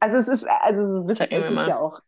Also 0.00 0.16
es 0.16 0.26
ist, 0.26 0.48
also 0.48 1.06
es 1.08 1.20
ist 1.20 1.30
ja 1.30 1.78
auch 1.78 2.00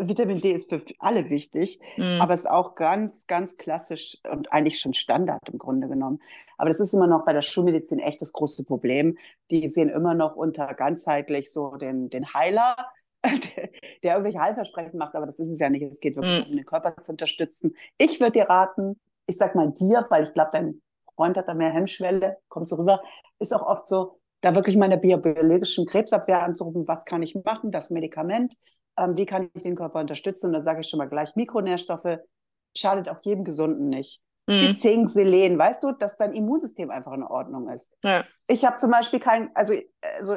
Vitamin 0.00 0.40
D 0.40 0.52
ist 0.52 0.68
für 0.68 0.82
alle 0.98 1.30
wichtig, 1.30 1.80
mhm. 1.96 2.20
aber 2.20 2.34
es 2.34 2.40
ist 2.40 2.50
auch 2.50 2.74
ganz, 2.74 3.26
ganz 3.26 3.56
klassisch 3.56 4.18
und 4.30 4.52
eigentlich 4.52 4.78
schon 4.80 4.94
Standard 4.94 5.48
im 5.48 5.58
Grunde 5.58 5.88
genommen. 5.88 6.20
Aber 6.58 6.70
das 6.70 6.80
ist 6.80 6.94
immer 6.94 7.06
noch 7.06 7.24
bei 7.24 7.32
der 7.32 7.42
Schulmedizin 7.42 7.98
echt 7.98 8.22
das 8.22 8.32
große 8.32 8.64
Problem. 8.64 9.18
Die 9.50 9.68
sehen 9.68 9.88
immer 9.88 10.14
noch 10.14 10.36
unter 10.36 10.74
ganzheitlich 10.74 11.52
so 11.52 11.76
den, 11.76 12.10
den 12.10 12.32
Heiler, 12.32 12.76
der, 13.24 13.68
der 14.02 14.12
irgendwelche 14.12 14.40
Heilversprechen 14.40 14.98
macht, 14.98 15.14
aber 15.14 15.26
das 15.26 15.38
ist 15.38 15.50
es 15.50 15.60
ja 15.60 15.70
nicht. 15.70 15.82
Es 15.82 16.00
geht 16.00 16.16
wirklich 16.16 16.44
mhm. 16.46 16.50
um 16.50 16.56
den 16.56 16.66
Körper 16.66 16.96
zu 16.96 17.12
unterstützen. 17.12 17.76
Ich 17.98 18.20
würde 18.20 18.32
dir 18.32 18.48
raten, 18.48 18.98
ich 19.26 19.36
sag 19.36 19.54
mal 19.54 19.70
dir, 19.70 20.06
weil 20.08 20.24
ich 20.24 20.32
glaube, 20.34 20.50
dein 20.52 20.82
Freund 21.14 21.36
hat 21.36 21.48
da 21.48 21.54
mehr 21.54 21.70
Hemmschwelle, 21.70 22.36
kommt 22.48 22.68
so 22.68 22.76
rüber, 22.76 23.02
ist 23.38 23.54
auch 23.54 23.66
oft 23.66 23.88
so, 23.88 24.20
da 24.42 24.54
wirklich 24.54 24.76
meine 24.76 24.98
biologischen 24.98 25.86
Krebsabwehr 25.86 26.42
anzurufen, 26.42 26.86
was 26.86 27.04
kann 27.04 27.22
ich 27.22 27.34
machen, 27.34 27.72
das 27.72 27.90
Medikament, 27.90 28.54
ähm, 28.96 29.16
wie 29.16 29.26
kann 29.26 29.50
ich 29.54 29.62
den 29.62 29.76
Körper 29.76 30.00
unterstützen? 30.00 30.46
Und 30.46 30.52
da 30.52 30.62
sage 30.62 30.80
ich 30.80 30.88
schon 30.88 30.98
mal 30.98 31.08
gleich, 31.08 31.34
Mikronährstoffe 31.36 32.18
schadet 32.76 33.08
auch 33.08 33.20
jedem 33.22 33.44
Gesunden 33.44 33.88
nicht. 33.88 34.20
Mhm. 34.48 34.76
Zink, 34.76 35.10
Selen, 35.10 35.58
weißt 35.58 35.82
du, 35.82 35.92
dass 35.92 36.16
dein 36.16 36.32
Immunsystem 36.32 36.90
einfach 36.90 37.12
in 37.12 37.24
Ordnung 37.24 37.68
ist. 37.68 37.92
Ja. 38.02 38.24
Ich 38.46 38.64
habe 38.64 38.78
zum 38.78 38.90
Beispiel 38.90 39.18
kein, 39.18 39.54
also, 39.56 39.74
also 40.16 40.36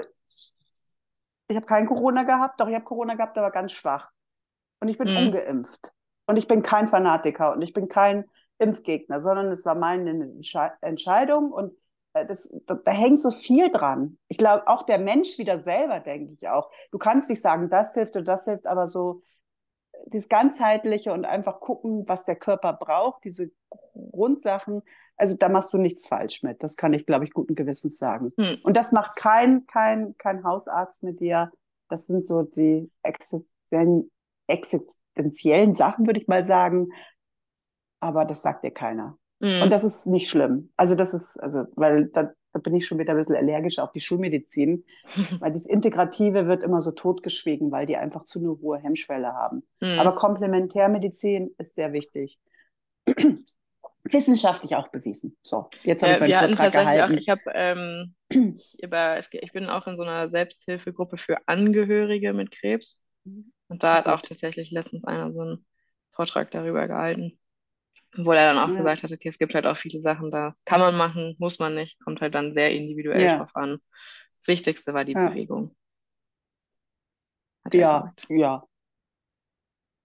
ich 1.47 1.55
habe 1.55 1.65
kein 1.65 1.85
Corona 1.85 2.23
gehabt, 2.23 2.59
doch 2.59 2.67
ich 2.67 2.75
habe 2.75 2.85
Corona 2.85 3.15
gehabt, 3.15 3.37
aber 3.37 3.51
ganz 3.51 3.71
schwach. 3.71 4.09
Und 4.79 4.87
ich 4.87 4.97
bin 4.97 5.11
mhm. 5.11 5.17
ungeimpft. 5.17 5.91
Und 6.25 6.37
ich 6.37 6.47
bin 6.47 6.63
kein 6.63 6.87
Fanatiker 6.87 7.53
und 7.53 7.61
ich 7.61 7.73
bin 7.73 7.87
kein 7.87 8.25
Impfgegner, 8.59 9.19
sondern 9.19 9.51
es 9.51 9.65
war 9.65 9.75
meine 9.75 10.11
Entsche 10.11 10.71
Entscheidung 10.81 11.51
und 11.51 11.73
das, 12.13 12.55
da, 12.65 12.75
da, 12.75 12.91
hängt 12.91 13.21
so 13.21 13.31
viel 13.31 13.71
dran. 13.71 14.17
Ich 14.27 14.37
glaube, 14.37 14.67
auch 14.67 14.83
der 14.83 14.99
Mensch 14.99 15.37
wieder 15.37 15.57
selber, 15.57 15.99
denke 15.99 16.33
ich 16.33 16.47
auch. 16.47 16.69
Du 16.91 16.97
kannst 16.97 17.29
nicht 17.29 17.41
sagen, 17.41 17.69
das 17.69 17.93
hilft 17.93 18.15
oder 18.15 18.25
das 18.25 18.45
hilft, 18.45 18.65
aber 18.65 18.87
so 18.87 19.21
dieses 20.07 20.29
ganzheitliche 20.29 21.13
und 21.13 21.25
einfach 21.25 21.59
gucken, 21.59 22.07
was 22.07 22.25
der 22.25 22.35
Körper 22.35 22.73
braucht, 22.73 23.23
diese 23.23 23.51
Grundsachen, 24.11 24.81
also 25.17 25.35
da 25.35 25.49
machst 25.49 25.73
du 25.73 25.77
nichts 25.77 26.07
falsch 26.07 26.43
mit. 26.43 26.63
Das 26.63 26.77
kann 26.77 26.93
ich, 26.93 27.05
glaube 27.05 27.25
ich, 27.25 27.33
guten 27.33 27.53
Gewissens 27.53 27.97
sagen. 27.97 28.31
Hm. 28.37 28.57
Und 28.63 28.77
das 28.77 28.91
macht 28.93 29.17
kein, 29.17 29.65
kein, 29.67 30.15
kein 30.17 30.43
Hausarzt 30.45 31.03
mit 31.03 31.19
dir. 31.19 31.51
Das 31.89 32.07
sind 32.07 32.25
so 32.25 32.43
die 32.43 32.89
existenziellen, 33.03 34.09
existenziellen 34.47 35.75
Sachen, 35.75 36.05
würde 36.07 36.21
ich 36.21 36.27
mal 36.27 36.45
sagen. 36.45 36.89
Aber 37.99 38.23
das 38.23 38.41
sagt 38.41 38.63
dir 38.63 38.71
keiner. 38.71 39.17
Mhm. 39.39 39.63
Und 39.63 39.69
das 39.69 39.83
ist 39.83 40.05
nicht 40.07 40.29
schlimm. 40.29 40.69
Also 40.75 40.95
das 40.95 41.13
ist, 41.13 41.37
also, 41.37 41.65
weil 41.75 42.07
da, 42.07 42.31
da 42.53 42.59
bin 42.59 42.75
ich 42.75 42.85
schon 42.85 42.99
wieder 42.99 43.13
ein 43.13 43.17
bisschen 43.17 43.35
allergisch 43.35 43.79
auf 43.79 43.91
die 43.91 43.99
Schulmedizin, 43.99 44.85
weil 45.39 45.51
das 45.51 45.65
Integrative 45.65 46.47
wird 46.47 46.63
immer 46.63 46.81
so 46.81 46.91
totgeschwiegen, 46.91 47.71
weil 47.71 47.85
die 47.85 47.97
einfach 47.97 48.25
zu 48.25 48.39
eine 48.39 48.49
hohe 48.49 48.79
Hemmschwelle 48.79 49.33
haben. 49.33 49.63
Mhm. 49.79 49.99
Aber 49.99 50.15
Komplementärmedizin 50.15 51.55
ist 51.57 51.75
sehr 51.75 51.93
wichtig. 51.93 52.39
Wissenschaftlich 54.03 54.75
auch 54.75 54.87
bewiesen. 54.89 55.37
So, 55.43 55.69
jetzt 55.83 56.03
habe 56.03 56.13
ich 56.13 56.19
meinen 56.19 56.55
Vortrag 56.55 56.71
gehalten. 56.71 57.13
Auch, 57.13 57.17
ich, 57.17 57.29
hab, 57.29 57.39
ähm, 57.53 58.15
über, 58.81 59.19
ich 59.19 59.51
bin 59.51 59.67
auch 59.67 59.87
in 59.87 59.97
so 59.97 60.03
einer 60.03 60.29
Selbsthilfegruppe 60.29 61.17
für 61.17 61.37
Angehörige 61.47 62.33
mit 62.33 62.51
Krebs. 62.51 63.05
Und 63.67 63.83
da 63.83 63.97
hat 63.97 64.07
auch 64.07 64.21
tatsächlich 64.21 64.71
letztens 64.71 65.05
einer 65.05 65.31
so 65.31 65.41
einen 65.41 65.65
Vortrag 66.11 66.51
darüber 66.51 66.87
gehalten. 66.87 67.38
Obwohl 68.17 68.37
er 68.37 68.53
dann 68.53 68.63
auch 68.63 68.69
ja. 68.73 68.77
gesagt 68.77 69.03
hat, 69.03 69.11
okay, 69.11 69.29
es 69.29 69.37
gibt 69.37 69.53
halt 69.53 69.65
auch 69.65 69.77
viele 69.77 69.99
Sachen, 69.99 70.31
da 70.31 70.55
kann 70.65 70.79
man 70.79 70.97
machen, 70.97 71.35
muss 71.37 71.59
man 71.59 71.75
nicht, 71.75 71.99
kommt 72.03 72.21
halt 72.21 72.33
dann 72.35 72.53
sehr 72.53 72.71
individuell 72.71 73.21
ja. 73.21 73.37
drauf 73.37 73.55
an. 73.55 73.79
Das 74.37 74.47
Wichtigste 74.47 74.93
war 74.93 75.05
die 75.05 75.13
ja. 75.13 75.29
Bewegung. 75.29 75.75
ja, 77.71 78.13
ja. 78.29 78.63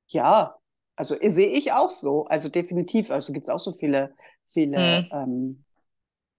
Ja, 0.06 0.56
also 0.96 1.16
sehe 1.20 1.48
ich 1.48 1.72
auch 1.72 1.90
so. 1.90 2.26
Also 2.26 2.48
definitiv. 2.48 3.10
Also 3.10 3.32
gibt 3.32 3.44
es 3.44 3.50
auch 3.50 3.58
so 3.58 3.72
viele, 3.72 4.14
viele 4.46 5.02
mhm. 5.02 5.08
ähm, 5.12 5.64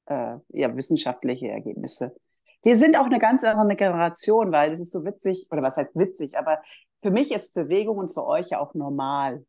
äh, 0.05 0.37
ja, 0.49 0.75
wissenschaftliche 0.75 1.47
Ergebnisse. 1.47 2.15
Wir 2.63 2.75
sind 2.75 2.97
auch 2.97 3.05
eine 3.05 3.19
ganz 3.19 3.43
andere 3.43 3.75
Generation, 3.75 4.51
weil 4.51 4.71
das 4.71 4.79
ist 4.79 4.91
so 4.91 5.05
witzig, 5.05 5.47
oder 5.51 5.61
was 5.61 5.77
heißt 5.77 5.95
witzig, 5.95 6.37
aber 6.37 6.61
für 7.01 7.11
mich 7.11 7.31
ist 7.31 7.53
Bewegung 7.53 7.97
und 7.97 8.13
für 8.13 8.25
euch 8.25 8.49
ja 8.49 8.59
auch 8.59 8.73
normal. 8.73 9.45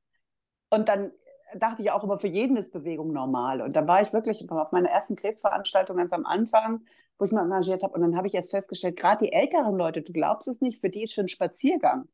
Und 0.70 0.88
dann 0.88 1.12
dachte 1.54 1.82
ich 1.82 1.90
auch 1.90 2.04
immer, 2.04 2.18
für 2.18 2.26
jeden 2.26 2.56
ist 2.56 2.72
Bewegung 2.72 3.12
normal. 3.12 3.60
Und 3.60 3.76
da 3.76 3.86
war 3.86 4.02
ich 4.02 4.12
wirklich 4.12 4.50
auf 4.50 4.72
meiner 4.72 4.90
ersten 4.90 5.16
Krebsveranstaltung 5.16 5.96
ganz 5.96 6.12
am 6.12 6.26
Anfang, 6.26 6.82
wo 7.18 7.24
ich 7.24 7.32
mal 7.32 7.44
engagiert 7.44 7.82
habe. 7.82 7.94
Und 7.94 8.02
dann 8.02 8.16
habe 8.16 8.26
ich 8.26 8.34
erst 8.34 8.50
festgestellt, 8.50 8.96
gerade 8.96 9.24
die 9.24 9.32
älteren 9.32 9.76
Leute, 9.76 10.02
du 10.02 10.12
glaubst 10.12 10.48
es 10.48 10.60
nicht, 10.60 10.80
für 10.80 10.90
die 10.90 11.04
ist 11.04 11.14
schon 11.14 11.28
Spaziergang 11.28 12.08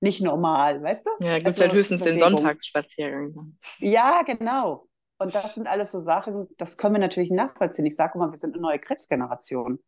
nicht 0.00 0.20
normal, 0.20 0.82
weißt 0.82 1.06
du? 1.06 1.24
Ja, 1.24 1.38
gibt 1.38 1.48
es 1.48 1.54
also, 1.54 1.62
halt 1.62 1.72
höchstens 1.72 2.00
Bewegung. 2.00 2.18
den 2.18 2.36
Sonntagsspaziergang. 2.36 3.58
Ja, 3.78 4.22
genau. 4.22 4.86
Und 5.18 5.34
das 5.34 5.56
sind 5.56 5.66
alles 5.66 5.90
so 5.90 5.98
Sachen, 5.98 6.46
das 6.56 6.78
können 6.78 6.94
wir 6.94 7.00
natürlich 7.00 7.30
nachvollziehen. 7.30 7.86
Ich 7.86 7.96
sage 7.96 8.12
immer, 8.14 8.30
wir 8.30 8.38
sind 8.38 8.54
eine 8.54 8.62
neue 8.62 8.78
Krebsgeneration. 8.78 9.80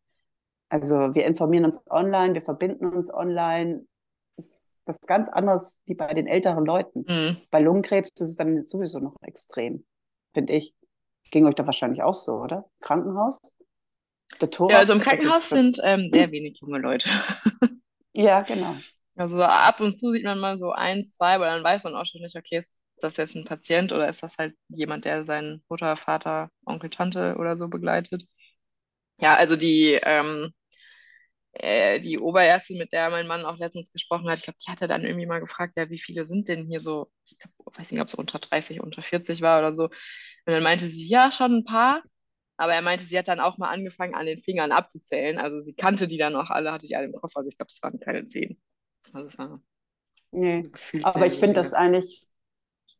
Also 0.67 1.15
wir 1.15 1.25
informieren 1.25 1.65
uns 1.65 1.89
online, 1.89 2.33
wir 2.33 2.41
verbinden 2.41 2.87
uns 2.87 3.13
online. 3.13 3.85
Das 4.37 4.47
ist 4.47 4.83
was 4.85 5.01
ganz 5.01 5.29
anderes 5.29 5.81
wie 5.85 5.95
bei 5.95 6.13
den 6.13 6.27
älteren 6.27 6.65
Leuten. 6.65 7.05
Mhm. 7.07 7.37
Bei 7.51 7.59
Lungenkrebs 7.59 8.11
ist 8.11 8.21
es 8.21 8.37
dann 8.37 8.65
sowieso 8.65 8.99
noch 8.99 9.15
extrem, 9.21 9.85
finde 10.33 10.53
ich. 10.53 10.73
Ging 11.31 11.45
euch 11.45 11.55
da 11.55 11.65
wahrscheinlich 11.65 12.03
auch 12.03 12.13
so, 12.13 12.33
oder? 12.33 12.65
Krankenhaus? 12.81 13.57
Der 14.39 14.49
Thorax, 14.49 14.73
ja, 14.73 14.79
also 14.79 14.93
im 14.93 14.99
Krankenhaus 14.99 15.49
sind 15.49 15.79
ähm, 15.83 16.09
sehr 16.11 16.31
wenig 16.31 16.59
junge 16.61 16.79
Leute. 16.79 17.09
ja, 18.13 18.41
genau. 18.41 18.75
Also 19.15 19.41
ab 19.43 19.81
und 19.81 19.99
zu 19.99 20.11
sieht 20.11 20.23
man 20.23 20.39
mal 20.39 20.57
so 20.57 20.71
ein, 20.71 21.07
zwei, 21.07 21.35
aber 21.35 21.45
dann 21.45 21.63
weiß 21.63 21.83
man 21.83 21.95
auch 21.95 22.05
schon 22.05 22.21
nicht, 22.21 22.35
okay, 22.35 22.59
ist 22.59 22.73
das 23.01 23.17
jetzt 23.17 23.35
ein 23.35 23.45
Patient 23.45 23.91
oder 23.91 24.07
ist 24.07 24.23
das 24.23 24.37
halt 24.37 24.55
jemand, 24.69 25.05
der 25.05 25.25
seinen 25.25 25.63
Mutter, 25.69 25.97
Vater, 25.97 26.49
Onkel, 26.65 26.89
Tante 26.89 27.35
oder 27.37 27.57
so 27.57 27.69
begleitet? 27.69 28.23
Ja, 29.19 29.35
also 29.35 29.55
die 29.55 29.99
ähm, 30.01 30.53
äh, 31.53 31.99
die 31.99 32.17
Oberärztin, 32.17 32.77
mit 32.77 32.93
der 32.93 33.09
mein 33.09 33.27
Mann 33.27 33.45
auch 33.45 33.57
letztens 33.57 33.91
gesprochen 33.91 34.29
hat, 34.29 34.37
ich 34.37 34.43
glaube, 34.43 34.59
die 34.65 34.71
hatte 34.71 34.87
dann 34.87 35.03
irgendwie 35.03 35.25
mal 35.25 35.39
gefragt, 35.39 35.75
ja, 35.75 35.89
wie 35.89 35.99
viele 35.99 36.25
sind 36.25 36.47
denn 36.47 36.65
hier 36.65 36.79
so, 36.79 37.11
ich 37.25 37.37
glaub, 37.37 37.77
weiß 37.77 37.91
nicht, 37.91 38.01
ob 38.01 38.07
es 38.07 38.15
unter 38.15 38.39
30, 38.39 38.81
unter 38.81 39.01
40 39.01 39.41
war 39.41 39.59
oder 39.59 39.73
so. 39.73 39.85
Und 39.85 39.91
dann 40.45 40.63
meinte 40.63 40.87
sie, 40.87 41.07
ja, 41.07 41.31
schon 41.31 41.57
ein 41.57 41.65
paar. 41.65 42.03
Aber 42.57 42.73
er 42.73 42.81
meinte, 42.81 43.05
sie 43.05 43.17
hat 43.17 43.27
dann 43.27 43.39
auch 43.39 43.57
mal 43.57 43.69
angefangen, 43.69 44.13
an 44.13 44.27
den 44.27 44.41
Fingern 44.41 44.71
abzuzählen. 44.71 45.39
Also 45.39 45.61
sie 45.61 45.73
kannte 45.73 46.07
die 46.07 46.17
dann 46.17 46.35
auch 46.35 46.49
alle, 46.49 46.71
hatte 46.71 46.85
die 46.85 46.95
alle 46.95 47.07
im 47.07 47.13
Kopf. 47.13 47.35
Also 47.35 47.49
ich 47.49 47.57
glaube, 47.57 47.69
es 47.69 47.81
waren 47.81 47.99
keine 47.99 48.25
zehn. 48.25 48.61
Also 49.13 49.37
war 49.37 49.61
nee. 50.31 50.63
Aber 51.03 51.25
ich 51.25 51.33
finde 51.33 51.55
das 51.55 51.73
eigentlich 51.73 52.27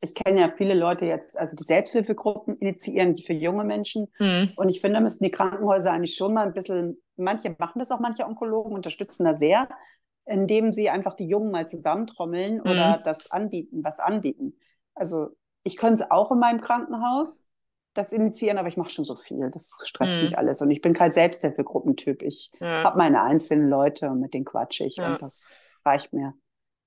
ich 0.01 0.15
kenne 0.15 0.41
ja 0.41 0.51
viele 0.55 0.73
Leute 0.73 1.05
jetzt, 1.05 1.37
also 1.37 1.55
die 1.55 1.63
Selbsthilfegruppen 1.63 2.57
initiieren 2.57 3.13
die 3.13 3.23
für 3.23 3.33
junge 3.33 3.63
Menschen. 3.63 4.07
Mhm. 4.19 4.51
Und 4.55 4.69
ich 4.69 4.81
finde, 4.81 4.95
da 4.95 5.01
müssen 5.01 5.23
die 5.23 5.31
Krankenhäuser 5.31 5.91
eigentlich 5.91 6.15
schon 6.15 6.33
mal 6.33 6.47
ein 6.47 6.53
bisschen, 6.53 7.01
manche 7.21 7.55
machen 7.57 7.79
das 7.79 7.91
auch, 7.91 7.99
manche 7.99 8.25
Onkologen 8.25 8.73
unterstützen 8.73 9.23
da 9.23 9.33
sehr, 9.33 9.69
indem 10.25 10.71
sie 10.71 10.89
einfach 10.89 11.15
die 11.15 11.27
Jungen 11.27 11.51
mal 11.51 11.67
zusammentrommeln 11.67 12.55
mhm. 12.55 12.61
oder 12.61 13.01
das 13.03 13.31
anbieten, 13.31 13.83
was 13.83 13.99
anbieten. 13.99 14.53
Also 14.93 15.29
ich 15.63 15.77
könnte 15.77 16.03
es 16.03 16.11
auch 16.11 16.31
in 16.31 16.39
meinem 16.39 16.61
Krankenhaus 16.61 17.49
das 17.93 18.13
initiieren, 18.13 18.57
aber 18.57 18.69
ich 18.69 18.77
mache 18.77 18.91
schon 18.91 19.03
so 19.03 19.15
viel. 19.15 19.49
Das 19.51 19.77
stresst 19.83 20.17
mhm. 20.17 20.23
mich 20.23 20.37
alles. 20.37 20.61
Und 20.61 20.71
ich 20.71 20.81
bin 20.81 20.93
kein 20.93 21.11
Selbsthilfegruppentyp. 21.11 22.21
Ich 22.21 22.51
ja. 22.59 22.83
habe 22.83 22.97
meine 22.97 23.21
einzelnen 23.21 23.69
Leute 23.69 24.09
und 24.09 24.21
mit 24.21 24.33
denen 24.33 24.45
quatsche 24.45 24.85
ich 24.85 24.97
ja. 24.97 25.13
und 25.13 25.21
das 25.21 25.65
reicht 25.83 26.13
mir. 26.13 26.33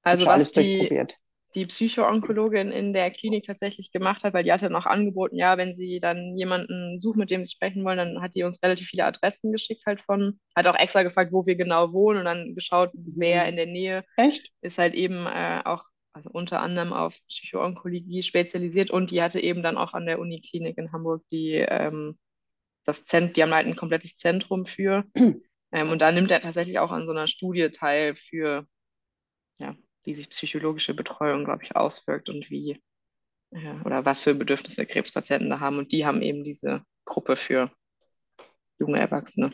Also 0.02 0.26
was 0.26 0.32
alles 0.32 0.52
die, 0.52 0.78
durchprobiert 0.78 1.18
die 1.54 1.66
Psychoonkologin 1.66 2.72
in 2.72 2.92
der 2.92 3.10
Klinik 3.10 3.44
tatsächlich 3.44 3.92
gemacht 3.92 4.24
hat, 4.24 4.34
weil 4.34 4.44
die 4.44 4.52
hatte 4.52 4.70
noch 4.70 4.86
angeboten, 4.86 5.36
ja, 5.36 5.56
wenn 5.56 5.74
sie 5.74 6.00
dann 6.00 6.36
jemanden 6.36 6.98
sucht, 6.98 7.16
mit 7.16 7.30
dem 7.30 7.44
sie 7.44 7.52
sprechen 7.52 7.84
wollen, 7.84 7.98
dann 7.98 8.20
hat 8.20 8.34
die 8.34 8.42
uns 8.42 8.62
relativ 8.62 8.88
viele 8.88 9.04
Adressen 9.04 9.52
geschickt 9.52 9.84
halt 9.86 10.00
von, 10.00 10.40
hat 10.56 10.66
auch 10.66 10.78
extra 10.78 11.02
gefragt, 11.02 11.32
wo 11.32 11.46
wir 11.46 11.56
genau 11.56 11.92
wohnen 11.92 12.20
und 12.20 12.24
dann 12.24 12.54
geschaut, 12.54 12.90
wer 12.94 13.46
in 13.46 13.56
der 13.56 13.66
Nähe 13.66 14.04
Echt? 14.16 14.50
ist 14.62 14.78
halt 14.78 14.94
eben 14.94 15.26
äh, 15.26 15.62
auch 15.64 15.84
also 16.12 16.30
unter 16.30 16.60
anderem 16.60 16.92
auf 16.92 17.18
Psychoonkologie 17.28 18.22
spezialisiert 18.22 18.90
und 18.90 19.10
die 19.10 19.20
hatte 19.20 19.40
eben 19.40 19.62
dann 19.62 19.76
auch 19.76 19.94
an 19.94 20.06
der 20.06 20.20
Uniklinik 20.20 20.78
in 20.78 20.92
Hamburg 20.92 21.24
die 21.32 21.54
ähm, 21.54 22.16
das 22.84 23.04
Zent 23.04 23.36
die 23.36 23.42
haben 23.42 23.52
halt 23.54 23.66
ein 23.66 23.76
komplettes 23.76 24.16
Zentrum 24.16 24.66
für. 24.66 25.04
Ähm, 25.72 25.90
und 25.90 26.00
da 26.00 26.12
nimmt 26.12 26.30
er 26.30 26.40
tatsächlich 26.40 26.78
auch 26.78 26.92
an 26.92 27.04
so 27.04 27.10
einer 27.10 27.26
Studie 27.26 27.68
teil 27.70 28.14
für 28.14 28.64
ja, 29.58 29.74
wie 30.04 30.14
sich 30.14 30.30
psychologische 30.30 30.94
Betreuung, 30.94 31.44
glaube 31.44 31.62
ich, 31.64 31.76
auswirkt 31.76 32.28
und 32.28 32.50
wie 32.50 32.80
oder 33.84 34.04
was 34.04 34.20
für 34.20 34.34
Bedürfnisse 34.34 34.84
Krebspatienten 34.84 35.48
da 35.48 35.60
haben. 35.60 35.78
Und 35.78 35.92
die 35.92 36.04
haben 36.04 36.22
eben 36.22 36.42
diese 36.42 36.82
Gruppe 37.04 37.36
für 37.36 37.70
junge 38.78 38.98
Erwachsene. 38.98 39.50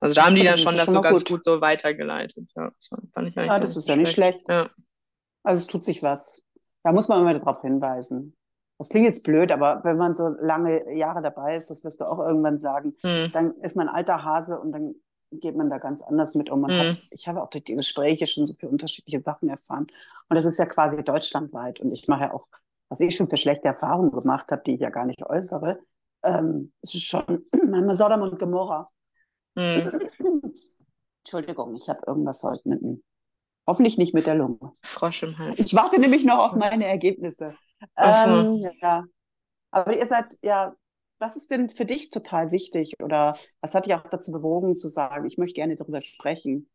Also 0.00 0.14
da 0.14 0.26
haben 0.26 0.34
die 0.34 0.42
dann 0.42 0.58
schon 0.58 0.76
das 0.76 0.90
so 0.90 1.00
ganz 1.00 1.20
gut. 1.20 1.28
gut. 1.28 1.44
so 1.44 1.60
weitergeleitet. 1.60 2.50
Ja, 2.54 2.70
fand 3.14 3.28
ich 3.28 3.38
eigentlich 3.38 3.46
ja 3.46 3.58
das 3.60 3.76
ist 3.76 3.88
ja 3.88 3.96
nicht 3.96 4.12
schlecht. 4.12 4.40
Ja. 4.48 4.70
Also 5.42 5.62
es 5.62 5.66
tut 5.66 5.84
sich 5.84 6.02
was. 6.02 6.42
Da 6.82 6.92
muss 6.92 7.08
man 7.08 7.20
immer 7.20 7.34
darauf 7.34 7.62
hinweisen. 7.62 8.36
Das 8.78 8.90
klingt 8.90 9.06
jetzt 9.06 9.24
blöd, 9.24 9.52
aber 9.52 9.82
wenn 9.84 9.96
man 9.96 10.14
so 10.14 10.28
lange 10.40 10.94
Jahre 10.94 11.22
dabei 11.22 11.56
ist, 11.56 11.70
das 11.70 11.82
wirst 11.82 12.00
du 12.00 12.04
auch 12.04 12.18
irgendwann 12.18 12.58
sagen, 12.58 12.94
hm. 13.02 13.30
dann 13.32 13.54
ist 13.62 13.76
man 13.76 13.88
alter 13.88 14.22
Hase 14.22 14.60
und 14.60 14.72
dann 14.72 14.96
geht 15.30 15.56
man 15.56 15.70
da 15.70 15.78
ganz 15.78 16.02
anders 16.02 16.34
mit 16.34 16.50
um. 16.50 16.60
Mhm. 16.60 16.70
hat, 16.70 17.02
ich 17.10 17.28
habe 17.28 17.42
auch 17.42 17.50
durch 17.50 17.64
die 17.64 17.74
Gespräche 17.74 18.26
schon 18.26 18.46
so 18.46 18.54
viele 18.54 18.72
unterschiedliche 18.72 19.22
Sachen 19.22 19.48
erfahren. 19.48 19.86
Und 20.28 20.36
das 20.36 20.44
ist 20.44 20.58
ja 20.58 20.66
quasi 20.66 21.02
deutschlandweit. 21.02 21.80
Und 21.80 21.92
ich 21.92 22.08
mache 22.08 22.24
ja 22.24 22.34
auch, 22.34 22.46
was 22.88 23.00
ich 23.00 23.14
schon 23.14 23.28
für 23.28 23.36
schlechte 23.36 23.68
Erfahrungen 23.68 24.12
gemacht 24.12 24.50
habe, 24.50 24.62
die 24.64 24.74
ich 24.74 24.80
ja 24.80 24.90
gar 24.90 25.06
nicht 25.06 25.24
äußere, 25.24 25.78
ähm, 26.22 26.72
es 26.82 26.94
ist 26.94 27.04
schon 27.04 27.24
manchmal 27.66 27.94
Sodom 27.94 28.22
und 28.22 28.38
Gomorra. 28.38 28.86
Mhm. 29.54 30.00
Entschuldigung, 31.24 31.74
ich 31.74 31.88
habe 31.88 32.00
irgendwas 32.06 32.42
heute 32.42 32.68
mit 32.68 32.80
dem, 32.82 33.02
hoffentlich 33.66 33.98
nicht 33.98 34.14
mit 34.14 34.26
der 34.26 34.36
Lunge. 34.36 34.72
Frosch 34.82 35.22
im 35.22 35.36
Hals. 35.38 35.58
Ich 35.58 35.74
warte 35.74 36.00
nämlich 36.00 36.24
noch 36.24 36.38
auf 36.38 36.52
meine 36.52 36.86
Ergebnisse. 36.86 37.54
Ähm, 37.96 38.64
ja. 38.80 39.04
Aber 39.70 39.96
ihr 39.96 40.06
seid 40.06 40.36
ja 40.42 40.74
was 41.18 41.36
ist 41.36 41.50
denn 41.50 41.70
für 41.70 41.84
dich 41.84 42.10
total 42.10 42.52
wichtig 42.52 42.94
oder 43.00 43.38
was 43.60 43.74
hat 43.74 43.86
dich 43.86 43.94
auch 43.94 44.08
dazu 44.08 44.32
bewogen 44.32 44.78
zu 44.78 44.88
sagen, 44.88 45.26
ich 45.26 45.38
möchte 45.38 45.54
gerne 45.54 45.76
darüber 45.76 46.00
sprechen? 46.00 46.68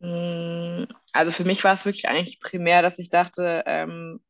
Mm, 0.00 0.84
also 1.12 1.30
für 1.30 1.44
mich 1.44 1.62
war 1.64 1.74
es 1.74 1.84
wirklich 1.84 2.08
eigentlich 2.08 2.40
primär, 2.40 2.82
dass 2.82 2.98
ich 2.98 3.10
dachte, 3.10 3.62
ähm, 3.66 4.20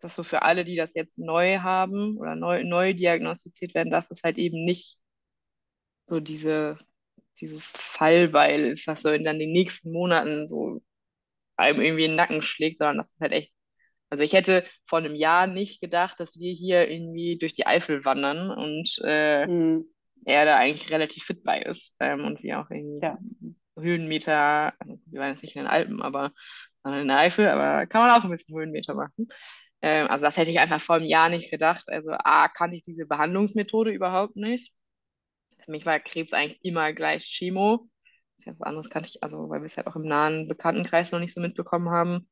dass 0.00 0.14
so 0.14 0.24
für 0.24 0.42
alle, 0.42 0.64
die 0.64 0.76
das 0.76 0.94
jetzt 0.94 1.18
neu 1.18 1.58
haben 1.60 2.18
oder 2.18 2.34
neu, 2.36 2.64
neu 2.64 2.94
diagnostiziert 2.94 3.74
werden, 3.74 3.90
dass 3.90 4.10
es 4.10 4.22
halt 4.22 4.38
eben 4.38 4.64
nicht 4.64 4.98
so 6.06 6.20
diese, 6.20 6.76
dieses 7.40 7.70
Fallbeil 7.70 8.66
ist, 8.66 8.86
was 8.86 9.02
so 9.02 9.10
in 9.10 9.24
dann 9.24 9.38
den 9.38 9.52
nächsten 9.52 9.92
Monaten 9.92 10.46
so 10.46 10.82
einem 11.56 11.80
irgendwie 11.80 12.04
in 12.04 12.12
den 12.12 12.16
Nacken 12.16 12.42
schlägt, 12.42 12.78
sondern 12.78 12.98
dass 12.98 13.08
es 13.14 13.20
halt 13.20 13.32
echt 13.32 13.52
also 14.12 14.24
ich 14.24 14.34
hätte 14.34 14.62
vor 14.84 14.98
einem 14.98 15.14
Jahr 15.14 15.46
nicht 15.46 15.80
gedacht, 15.80 16.20
dass 16.20 16.38
wir 16.38 16.52
hier 16.52 16.86
irgendwie 16.90 17.38
durch 17.38 17.54
die 17.54 17.66
Eifel 17.66 18.04
wandern 18.04 18.50
und 18.50 19.00
äh, 19.02 19.46
mhm. 19.46 19.86
er 20.26 20.44
da 20.44 20.58
eigentlich 20.58 20.90
relativ 20.90 21.24
fit 21.24 21.42
bei 21.42 21.62
ist 21.62 21.96
ähm, 21.98 22.26
und 22.26 22.42
wir 22.42 22.60
auch 22.60 22.68
irgendwie 22.68 23.06
ja. 23.06 23.16
Höhenmeter, 23.74 24.74
also 24.78 25.00
wir 25.06 25.18
waren 25.18 25.30
jetzt 25.30 25.40
nicht 25.42 25.56
in 25.56 25.62
den 25.62 25.70
Alpen, 25.70 26.02
aber 26.02 26.34
in 26.84 27.08
der 27.08 27.20
Eifel, 27.20 27.48
aber 27.48 27.86
kann 27.86 28.02
man 28.02 28.10
auch 28.10 28.24
ein 28.24 28.30
bisschen 28.30 28.54
Höhenmeter 28.54 28.92
machen. 28.92 29.28
Ähm, 29.80 30.08
also 30.08 30.26
das 30.26 30.36
hätte 30.36 30.50
ich 30.50 30.60
einfach 30.60 30.82
vor 30.82 30.96
einem 30.96 31.06
Jahr 31.06 31.30
nicht 31.30 31.50
gedacht. 31.50 31.84
Also 31.86 32.10
A, 32.12 32.48
kannte 32.48 32.76
ich 32.76 32.82
diese 32.82 33.06
Behandlungsmethode 33.06 33.92
überhaupt 33.92 34.36
nicht. 34.36 34.74
Für 35.64 35.70
mich 35.70 35.86
war 35.86 35.98
Krebs 36.00 36.34
eigentlich 36.34 36.62
immer 36.62 36.92
gleich 36.92 37.24
Chemo. 37.24 37.88
Das 38.36 38.40
ist 38.40 38.44
ja 38.44 38.52
was 38.52 38.60
anderes 38.60 38.90
kannte 38.90 39.08
ich, 39.08 39.22
also 39.22 39.48
weil 39.48 39.62
wir 39.62 39.66
es 39.66 39.78
halt 39.78 39.86
auch 39.86 39.96
im 39.96 40.06
nahen 40.06 40.48
Bekanntenkreis 40.48 41.12
noch 41.12 41.20
nicht 41.20 41.32
so 41.32 41.40
mitbekommen 41.40 41.88
haben. 41.88 42.28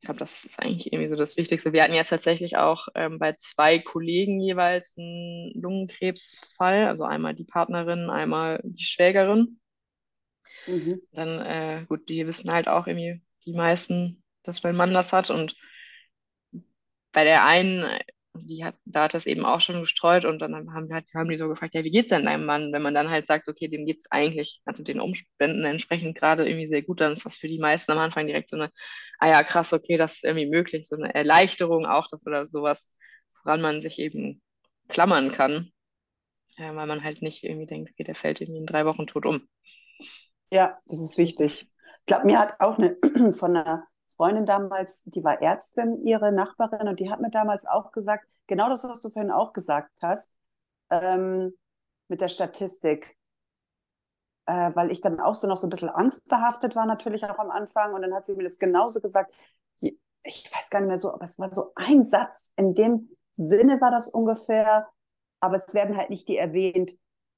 Ich 0.00 0.06
glaube, 0.06 0.20
das 0.20 0.44
ist 0.44 0.60
eigentlich 0.60 0.92
irgendwie 0.92 1.08
so 1.08 1.16
das 1.16 1.36
Wichtigste. 1.36 1.72
Wir 1.72 1.82
hatten 1.82 1.94
jetzt 1.94 2.10
tatsächlich 2.10 2.56
auch 2.56 2.86
ähm, 2.94 3.18
bei 3.18 3.32
zwei 3.32 3.80
Kollegen 3.80 4.40
jeweils 4.40 4.96
einen 4.96 5.52
Lungenkrebsfall, 5.60 6.86
also 6.86 7.04
einmal 7.04 7.34
die 7.34 7.44
Partnerin, 7.44 8.08
einmal 8.08 8.60
die 8.62 8.84
Schwägerin. 8.84 9.58
Mhm. 10.66 11.02
Dann, 11.12 11.40
äh, 11.40 11.84
gut, 11.88 12.08
die 12.08 12.26
wissen 12.26 12.52
halt 12.52 12.68
auch 12.68 12.86
irgendwie 12.86 13.22
die 13.44 13.54
meisten, 13.54 14.22
dass 14.44 14.62
mein 14.62 14.76
Mann 14.76 14.94
das 14.94 15.12
hat. 15.12 15.30
Und 15.30 15.56
bei 17.10 17.24
der 17.24 17.44
einen 17.44 17.84
die 18.40 18.64
hat, 18.64 18.76
da 18.84 19.04
hat 19.04 19.14
das 19.14 19.26
eben 19.26 19.44
auch 19.44 19.60
schon 19.60 19.80
gestreut 19.80 20.24
und 20.24 20.38
dann 20.40 20.54
haben, 20.54 20.90
haben 20.92 21.28
die 21.28 21.36
so 21.36 21.48
gefragt, 21.48 21.74
ja, 21.74 21.84
wie 21.84 21.90
geht's 21.90 22.10
denn 22.10 22.24
deinem 22.26 22.46
Mann? 22.46 22.72
Wenn 22.72 22.82
man 22.82 22.94
dann 22.94 23.10
halt 23.10 23.26
sagt, 23.26 23.48
okay, 23.48 23.68
dem 23.68 23.86
geht's 23.86 24.10
eigentlich, 24.10 24.60
also 24.64 24.82
den 24.82 25.00
Umständen 25.00 25.64
entsprechend 25.64 26.16
gerade 26.16 26.46
irgendwie 26.48 26.66
sehr 26.66 26.82
gut, 26.82 27.00
dann 27.00 27.12
ist 27.12 27.26
das 27.26 27.36
für 27.38 27.48
die 27.48 27.58
meisten 27.58 27.92
am 27.92 27.98
Anfang 27.98 28.26
direkt 28.26 28.50
so 28.50 28.56
eine, 28.56 28.70
ah 29.18 29.28
ja, 29.28 29.42
krass, 29.44 29.72
okay, 29.72 29.96
das 29.96 30.16
ist 30.16 30.24
irgendwie 30.24 30.48
möglich, 30.48 30.88
so 30.88 30.96
eine 30.96 31.14
Erleichterung 31.14 31.86
auch, 31.86 32.06
das 32.10 32.26
oder 32.26 32.48
sowas, 32.48 32.92
woran 33.44 33.60
man 33.60 33.82
sich 33.82 33.98
eben 33.98 34.42
klammern 34.88 35.32
kann, 35.32 35.72
ja, 36.56 36.74
weil 36.74 36.86
man 36.86 37.04
halt 37.04 37.22
nicht 37.22 37.44
irgendwie 37.44 37.66
denkt, 37.66 37.90
okay, 37.92 38.04
der 38.04 38.14
fällt 38.14 38.40
irgendwie 38.40 38.60
in 38.60 38.66
drei 38.66 38.84
Wochen 38.84 39.06
tot 39.06 39.26
um. 39.26 39.48
Ja, 40.50 40.78
das 40.86 41.00
ist 41.00 41.18
wichtig. 41.18 41.62
Ich 41.62 42.06
glaube, 42.06 42.26
mir 42.26 42.38
hat 42.38 42.60
auch 42.60 42.78
eine 42.78 42.96
von 43.32 43.56
einer 43.56 43.86
Freundin 44.18 44.46
damals, 44.46 45.04
die 45.04 45.22
war 45.22 45.40
Ärztin, 45.40 46.04
ihre 46.04 46.32
Nachbarin, 46.32 46.88
und 46.88 46.98
die 46.98 47.10
hat 47.10 47.20
mir 47.20 47.30
damals 47.30 47.66
auch 47.66 47.92
gesagt, 47.92 48.26
genau 48.48 48.68
das, 48.68 48.82
was 48.82 49.00
du 49.00 49.10
vorhin 49.10 49.30
auch 49.30 49.52
gesagt 49.52 49.92
hast, 50.02 50.36
ähm, 50.90 51.54
mit 52.08 52.20
der 52.20 52.28
Statistik. 52.28 53.16
Äh, 54.46 54.74
weil 54.74 54.90
ich 54.90 55.00
dann 55.00 55.20
auch 55.20 55.34
so 55.34 55.46
noch 55.46 55.56
so 55.56 55.66
ein 55.66 55.70
bisschen 55.70 55.90
angstbehaftet 55.90 56.74
war, 56.74 56.84
natürlich 56.84 57.24
auch 57.26 57.38
am 57.38 57.50
Anfang. 57.50 57.94
Und 57.94 58.02
dann 58.02 58.12
hat 58.12 58.26
sie 58.26 58.34
mir 58.34 58.42
das 58.42 58.58
genauso 58.58 59.00
gesagt. 59.00 59.32
Ich 60.24 60.50
weiß 60.52 60.68
gar 60.70 60.80
nicht 60.80 60.88
mehr 60.88 60.98
so, 60.98 61.12
aber 61.12 61.24
es 61.24 61.38
war 61.38 61.54
so 61.54 61.72
ein 61.76 62.04
Satz, 62.04 62.52
in 62.56 62.74
dem 62.74 63.10
Sinne 63.30 63.80
war 63.80 63.90
das 63.90 64.08
ungefähr, 64.08 64.88
aber 65.40 65.56
es 65.56 65.72
werden 65.74 65.96
halt 65.96 66.10
nicht 66.10 66.26
die 66.28 66.36
erwähnt, 66.36 66.92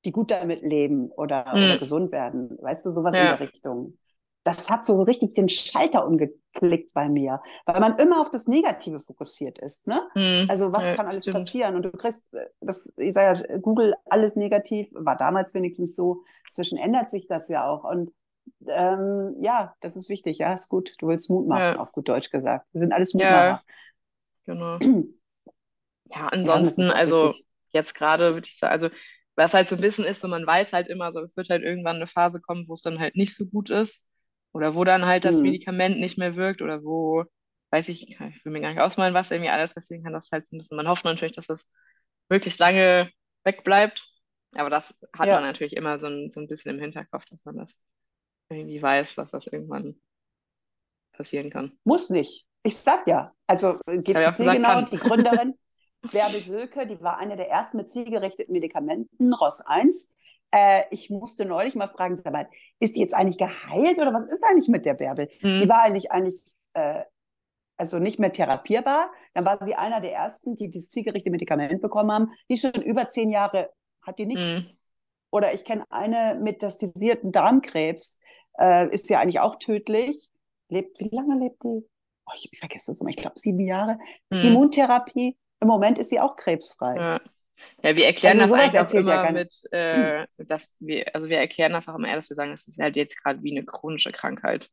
die 0.04 0.12
gut 0.12 0.30
damit 0.30 0.62
leben 0.62 1.10
oder, 1.10 1.44
mhm. 1.54 1.64
oder 1.64 1.78
gesund 1.78 2.10
werden. 2.10 2.56
Weißt 2.60 2.86
du, 2.86 2.90
sowas 2.90 3.14
ja. 3.14 3.20
in 3.20 3.26
der 3.26 3.40
Richtung. 3.40 3.98
Das 4.42 4.70
hat 4.70 4.86
so 4.86 5.02
richtig 5.02 5.34
den 5.34 5.50
Schalter 5.50 6.06
umgeklickt 6.06 6.94
bei 6.94 7.08
mir, 7.08 7.42
weil 7.66 7.80
man 7.80 7.98
immer 7.98 8.20
auf 8.20 8.30
das 8.30 8.46
Negative 8.46 9.00
fokussiert 9.00 9.58
ist. 9.58 9.86
Ne? 9.86 10.02
Mhm. 10.14 10.46
Also 10.48 10.72
was 10.72 10.86
ja, 10.86 10.94
kann 10.94 11.06
alles 11.06 11.24
stimmt. 11.24 11.44
passieren? 11.44 11.76
Und 11.76 11.82
du 11.82 11.90
kriegst, 11.90 12.26
das, 12.60 12.94
ich 12.96 13.12
sage 13.12 13.46
ja, 13.46 13.58
Google 13.58 13.94
alles 14.06 14.36
negativ, 14.36 14.88
war 14.94 15.16
damals 15.16 15.52
wenigstens 15.52 15.94
so. 15.94 16.24
Zwischen 16.52 16.78
ändert 16.78 17.10
sich 17.10 17.28
das 17.28 17.48
ja 17.48 17.68
auch. 17.68 17.84
Und 17.84 18.12
ähm, 18.66 19.36
ja, 19.42 19.74
das 19.80 19.96
ist 19.96 20.08
wichtig. 20.08 20.38
Ja, 20.38 20.54
ist 20.54 20.70
gut. 20.70 20.94
Du 20.98 21.08
willst 21.08 21.28
Mut 21.28 21.46
machen, 21.46 21.74
ja. 21.74 21.78
auf 21.78 21.92
gut 21.92 22.08
Deutsch 22.08 22.30
gesagt. 22.30 22.66
Wir 22.72 22.80
sind 22.80 22.92
alles 22.92 23.14
Mutmacher. 23.14 23.62
Ja, 24.46 24.54
genau. 24.54 24.78
ja, 26.06 26.26
ansonsten, 26.28 26.86
ja, 26.86 26.92
also 26.92 27.28
wichtig. 27.28 27.46
jetzt 27.72 27.94
gerade 27.94 28.32
würde 28.32 28.48
ich 28.48 28.58
sagen, 28.58 28.72
also 28.72 28.88
was 29.36 29.54
halt 29.54 29.68
so 29.68 29.76
ein 29.76 29.80
bisschen 29.80 30.04
ist, 30.06 30.22
so 30.22 30.28
man 30.28 30.44
weiß 30.44 30.72
halt 30.72 30.88
immer 30.88 31.12
so, 31.12 31.20
es 31.20 31.36
wird 31.36 31.50
halt 31.50 31.62
irgendwann 31.62 31.96
eine 31.96 32.08
Phase 32.08 32.40
kommen, 32.40 32.64
wo 32.66 32.74
es 32.74 32.82
dann 32.82 32.98
halt 32.98 33.14
nicht 33.14 33.36
so 33.36 33.44
gut 33.46 33.70
ist 33.70 34.04
oder 34.52 34.74
wo 34.74 34.84
dann 34.84 35.06
halt 35.06 35.24
das 35.24 35.36
mhm. 35.36 35.42
Medikament 35.42 35.98
nicht 35.98 36.18
mehr 36.18 36.36
wirkt 36.36 36.62
oder 36.62 36.82
wo, 36.82 37.24
weiß 37.70 37.88
ich, 37.88 38.08
ich 38.08 38.20
will 38.20 38.52
mir 38.52 38.60
gar 38.60 38.70
nicht 38.70 38.80
ausmalen, 38.80 39.14
was 39.14 39.30
irgendwie 39.30 39.50
alles 39.50 39.74
passieren 39.74 40.02
kann, 40.02 40.12
das 40.12 40.30
halt 40.32 40.46
so 40.46 40.56
ein 40.56 40.58
bisschen, 40.58 40.76
man 40.76 40.88
hofft 40.88 41.04
natürlich, 41.04 41.36
dass 41.36 41.46
das 41.46 41.66
möglichst 42.28 42.60
lange 42.60 43.10
wegbleibt, 43.44 44.06
aber 44.54 44.70
das 44.70 44.94
hat 45.16 45.28
ja. 45.28 45.34
man 45.34 45.44
natürlich 45.44 45.76
immer 45.76 45.98
so 45.98 46.08
ein, 46.08 46.30
so 46.30 46.40
ein 46.40 46.48
bisschen 46.48 46.76
im 46.76 46.80
Hinterkopf, 46.80 47.24
dass 47.26 47.44
man 47.44 47.56
das 47.56 47.74
irgendwie 48.48 48.82
weiß, 48.82 49.14
dass 49.14 49.30
das 49.30 49.46
irgendwann 49.46 50.00
passieren 51.12 51.50
kann. 51.50 51.78
Muss 51.84 52.10
nicht. 52.10 52.46
Ich 52.62 52.76
sag 52.76 53.06
ja. 53.06 53.32
Also 53.46 53.78
geht 53.86 54.18
zu 54.34 54.44
genau, 54.44 54.82
die 54.82 54.96
Gründerin 54.96 55.54
Bärbel 56.10 56.40
Sölke, 56.40 56.86
die 56.86 57.00
war 57.00 57.18
eine 57.18 57.36
der 57.36 57.50
ersten 57.50 57.76
mit 57.76 57.90
zielgerichteten 57.90 58.52
Medikamenten, 58.52 59.34
ROS 59.34 59.60
1. 59.60 60.14
Äh, 60.52 60.82
ich 60.90 61.10
musste 61.10 61.44
neulich 61.44 61.74
mal 61.74 61.88
fragen, 61.88 62.16
sag 62.16 62.32
mal, 62.32 62.48
ist 62.78 62.96
die 62.96 63.00
jetzt 63.00 63.14
eigentlich 63.14 63.38
geheilt 63.38 63.98
oder 63.98 64.12
was 64.12 64.26
ist 64.26 64.44
eigentlich 64.44 64.68
mit 64.68 64.84
der 64.84 64.94
Bärbel? 64.94 65.28
Mhm. 65.42 65.60
Die 65.60 65.68
war 65.68 65.82
eigentlich 65.82 66.10
eigentlich 66.10 66.54
äh, 66.74 67.04
also 67.76 67.98
nicht 67.98 68.18
mehr 68.18 68.32
therapierbar. 68.32 69.10
Dann 69.32 69.46
war 69.46 69.64
sie 69.64 69.74
einer 69.74 70.02
der 70.02 70.12
ersten, 70.12 70.54
die 70.54 70.68
dieses 70.68 70.90
zielgerichtete 70.90 71.30
Medikament 71.30 71.80
bekommen 71.80 72.12
haben. 72.12 72.32
Die 72.50 72.58
schon 72.58 72.82
über 72.82 73.08
zehn 73.08 73.30
Jahre 73.30 73.70
hat 74.02 74.18
die 74.18 74.26
nichts. 74.26 74.64
Mhm. 74.64 74.76
Oder 75.30 75.54
ich 75.54 75.64
kenne 75.64 75.84
eine 75.88 76.34
mit 76.34 76.60
metastasierten 76.60 77.32
Darmkrebs, 77.32 78.20
äh, 78.58 78.92
ist 78.92 79.08
ja 79.08 79.20
eigentlich 79.20 79.40
auch 79.40 79.56
tödlich. 79.56 80.28
Lebt, 80.68 81.00
wie 81.00 81.08
lange 81.10 81.38
lebt 81.38 81.62
die? 81.62 81.86
Oh, 82.26 82.32
ich, 82.34 82.50
vergesse 82.58 82.92
das 82.92 83.00
immer, 83.00 83.10
ich 83.10 83.16
glaube 83.16 83.38
sieben 83.38 83.60
Jahre. 83.60 83.98
Mhm. 84.28 84.42
Immuntherapie, 84.42 85.38
im 85.60 85.68
Moment 85.68 85.98
ist 85.98 86.10
sie 86.10 86.20
auch 86.20 86.36
krebsfrei. 86.36 86.96
Ja. 86.96 87.20
Ja, 87.82 87.96
wir 87.96 88.06
erklären 88.06 88.40
also 88.40 88.56
das 88.56 88.64
eigentlich 88.64 88.80
auch 88.80 88.94
immer 88.94 89.24
ja 89.24 89.32
mit, 89.32 89.72
äh, 89.72 90.26
dass 90.38 90.68
wir, 90.78 91.14
also 91.14 91.28
wir 91.28 91.38
erklären 91.38 91.72
das 91.72 91.88
auch 91.88 91.94
immer 91.94 92.08
eher, 92.08 92.16
dass 92.16 92.28
wir 92.28 92.36
sagen, 92.36 92.50
das 92.50 92.68
ist 92.68 92.78
halt 92.78 92.96
jetzt 92.96 93.22
gerade 93.22 93.42
wie 93.42 93.50
eine 93.50 93.64
chronische 93.64 94.12
Krankheit. 94.12 94.70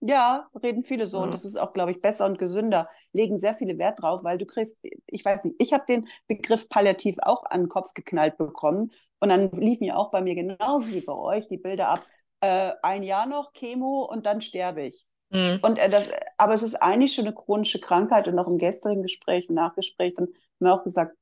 Ja, 0.00 0.48
reden 0.62 0.84
viele 0.84 1.06
so. 1.06 1.18
Ja. 1.18 1.24
Und 1.24 1.34
das 1.34 1.44
ist 1.44 1.56
auch, 1.56 1.72
glaube 1.72 1.90
ich, 1.90 2.00
besser 2.00 2.26
und 2.26 2.38
gesünder. 2.38 2.88
Legen 3.12 3.38
sehr 3.38 3.56
viele 3.56 3.78
Wert 3.78 4.00
drauf, 4.00 4.22
weil 4.22 4.38
du 4.38 4.46
kriegst, 4.46 4.80
ich 5.06 5.24
weiß 5.24 5.44
nicht, 5.44 5.56
ich 5.58 5.72
habe 5.72 5.84
den 5.88 6.08
Begriff 6.28 6.68
palliativ 6.68 7.16
auch 7.22 7.44
an 7.44 7.62
den 7.62 7.68
Kopf 7.68 7.94
geknallt 7.94 8.36
bekommen. 8.36 8.92
Und 9.18 9.30
dann 9.30 9.50
liefen 9.50 9.84
ja 9.84 9.96
auch 9.96 10.10
bei 10.10 10.20
mir 10.20 10.36
genauso 10.36 10.88
wie 10.88 11.00
bei 11.00 11.12
euch 11.12 11.48
die 11.48 11.56
Bilder 11.56 11.88
ab. 11.88 12.06
Äh, 12.40 12.72
ein 12.82 13.02
Jahr 13.02 13.26
noch 13.26 13.52
Chemo 13.52 14.04
und 14.04 14.26
dann 14.26 14.40
sterbe 14.40 14.82
ich. 14.82 15.04
Mhm. 15.30 15.58
Und 15.62 15.78
äh, 15.78 15.88
das, 15.88 16.08
aber 16.36 16.54
es 16.54 16.62
ist 16.62 16.76
eigentlich 16.76 17.14
schon 17.14 17.26
eine 17.26 17.34
chronische 17.34 17.80
Krankheit 17.80 18.28
und 18.28 18.38
auch 18.38 18.48
im 18.48 18.58
gestrigen 18.58 19.02
Gespräch, 19.02 19.46
im 19.48 19.56
Nachgespräch, 19.56 20.14
dann 20.14 20.26
haben 20.26 20.34
wir 20.60 20.74
auch 20.74 20.84
gesagt, 20.84 21.16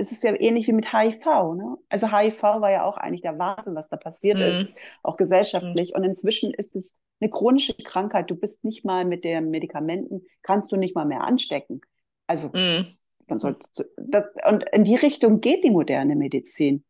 es 0.00 0.12
ist 0.12 0.24
ja 0.24 0.34
ähnlich 0.34 0.66
wie 0.66 0.72
mit 0.72 0.92
HIV. 0.92 1.24
Ne? 1.54 1.76
Also 1.88 2.10
HIV 2.10 2.42
war 2.42 2.70
ja 2.70 2.84
auch 2.84 2.96
eigentlich 2.96 3.20
der 3.20 3.38
Wahnsinn, 3.38 3.74
was 3.74 3.90
da 3.90 3.96
passiert 3.96 4.38
mhm. 4.38 4.62
ist, 4.62 4.78
auch 5.02 5.16
gesellschaftlich. 5.16 5.90
Mhm. 5.90 5.96
Und 5.96 6.04
inzwischen 6.04 6.54
ist 6.54 6.74
es 6.74 7.00
eine 7.20 7.30
chronische 7.30 7.74
Krankheit. 7.74 8.30
Du 8.30 8.34
bist 8.34 8.64
nicht 8.64 8.84
mal 8.84 9.04
mit 9.04 9.24
den 9.24 9.50
Medikamenten, 9.50 10.22
kannst 10.42 10.72
du 10.72 10.76
nicht 10.76 10.94
mal 10.94 11.04
mehr 11.04 11.22
anstecken. 11.22 11.82
Also 12.26 12.48
mhm. 12.54 12.96
man 13.26 13.38
sollte, 13.38 13.68
das, 13.96 14.24
und 14.48 14.64
in 14.72 14.84
die 14.84 14.96
Richtung 14.96 15.40
geht 15.40 15.64
die 15.64 15.70
moderne 15.70 16.16
Medizin. 16.16 16.84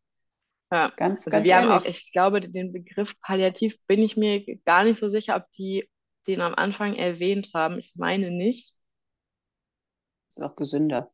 Ja, 0.73 0.93
ganz, 0.97 1.27
also 1.27 1.31
ganz 1.31 1.45
wir 1.45 1.53
ehrlich. 1.53 1.69
haben 1.69 1.83
auch, 1.83 1.85
ich 1.85 2.13
glaube, 2.13 2.41
den 2.41 2.73
Begriff 2.73 3.21
Palliativ 3.21 3.77
bin 3.89 4.01
ich 4.03 4.17
mir 4.17 4.45
gar 4.65 4.85
nicht 4.85 5.01
so 5.01 5.09
sicher, 5.09 5.35
ob 5.35 5.51
die 5.51 5.89
den 6.29 6.41
am 6.41 6.55
Anfang 6.55 6.95
erwähnt 6.95 7.51
haben. 7.55 7.79
Ich 7.79 7.97
meine 7.97 8.31
nicht. 8.31 8.77
Ist 10.29 10.43
auch 10.43 10.55
gesünder. 10.55 11.11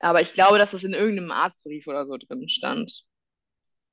Aber 0.00 0.20
ich 0.20 0.32
glaube, 0.32 0.58
dass 0.58 0.72
das 0.72 0.82
in 0.82 0.94
irgendeinem 0.94 1.30
Arztbrief 1.30 1.86
oder 1.86 2.06
so 2.06 2.16
drin 2.16 2.48
stand. 2.48 3.04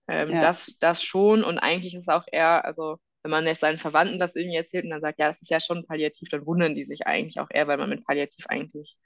Ähm, 0.08 0.32
ja. 0.32 0.39
das, 0.39 0.80
das 0.80 1.03
schon 1.03 1.43
und 1.43 1.58
eigentlich 1.60 1.93
ist 1.93 2.03
es 2.03 2.08
auch 2.08 2.24
eher, 2.32 2.64
also 2.64 2.97
wenn 3.24 3.32
man 3.32 3.45
jetzt 3.45 3.60
seinen 3.60 3.78
Verwandten 3.78 4.20
das 4.20 4.38
irgendwie 4.38 4.55
erzählt 4.55 4.86
und 4.86 4.91
dann 4.91 5.01
sagt, 5.01 5.20
ja, 5.20 5.28
das 5.28 5.41
ist 5.41 5.51
ja 5.51 5.60
schon 5.60 5.86
Palliativ, 5.86 6.30
dann 6.30 6.45
wundern 6.45 6.76
die 6.76 6.86
sich 6.86 7.05
eigentlich 7.05 7.41
auch 7.41 7.49
eher, 7.49 7.68
weil 7.68 7.78
man 7.78 7.89
mit 7.89 8.05
Palliativ 8.05 8.45
eigentlich 8.47 8.97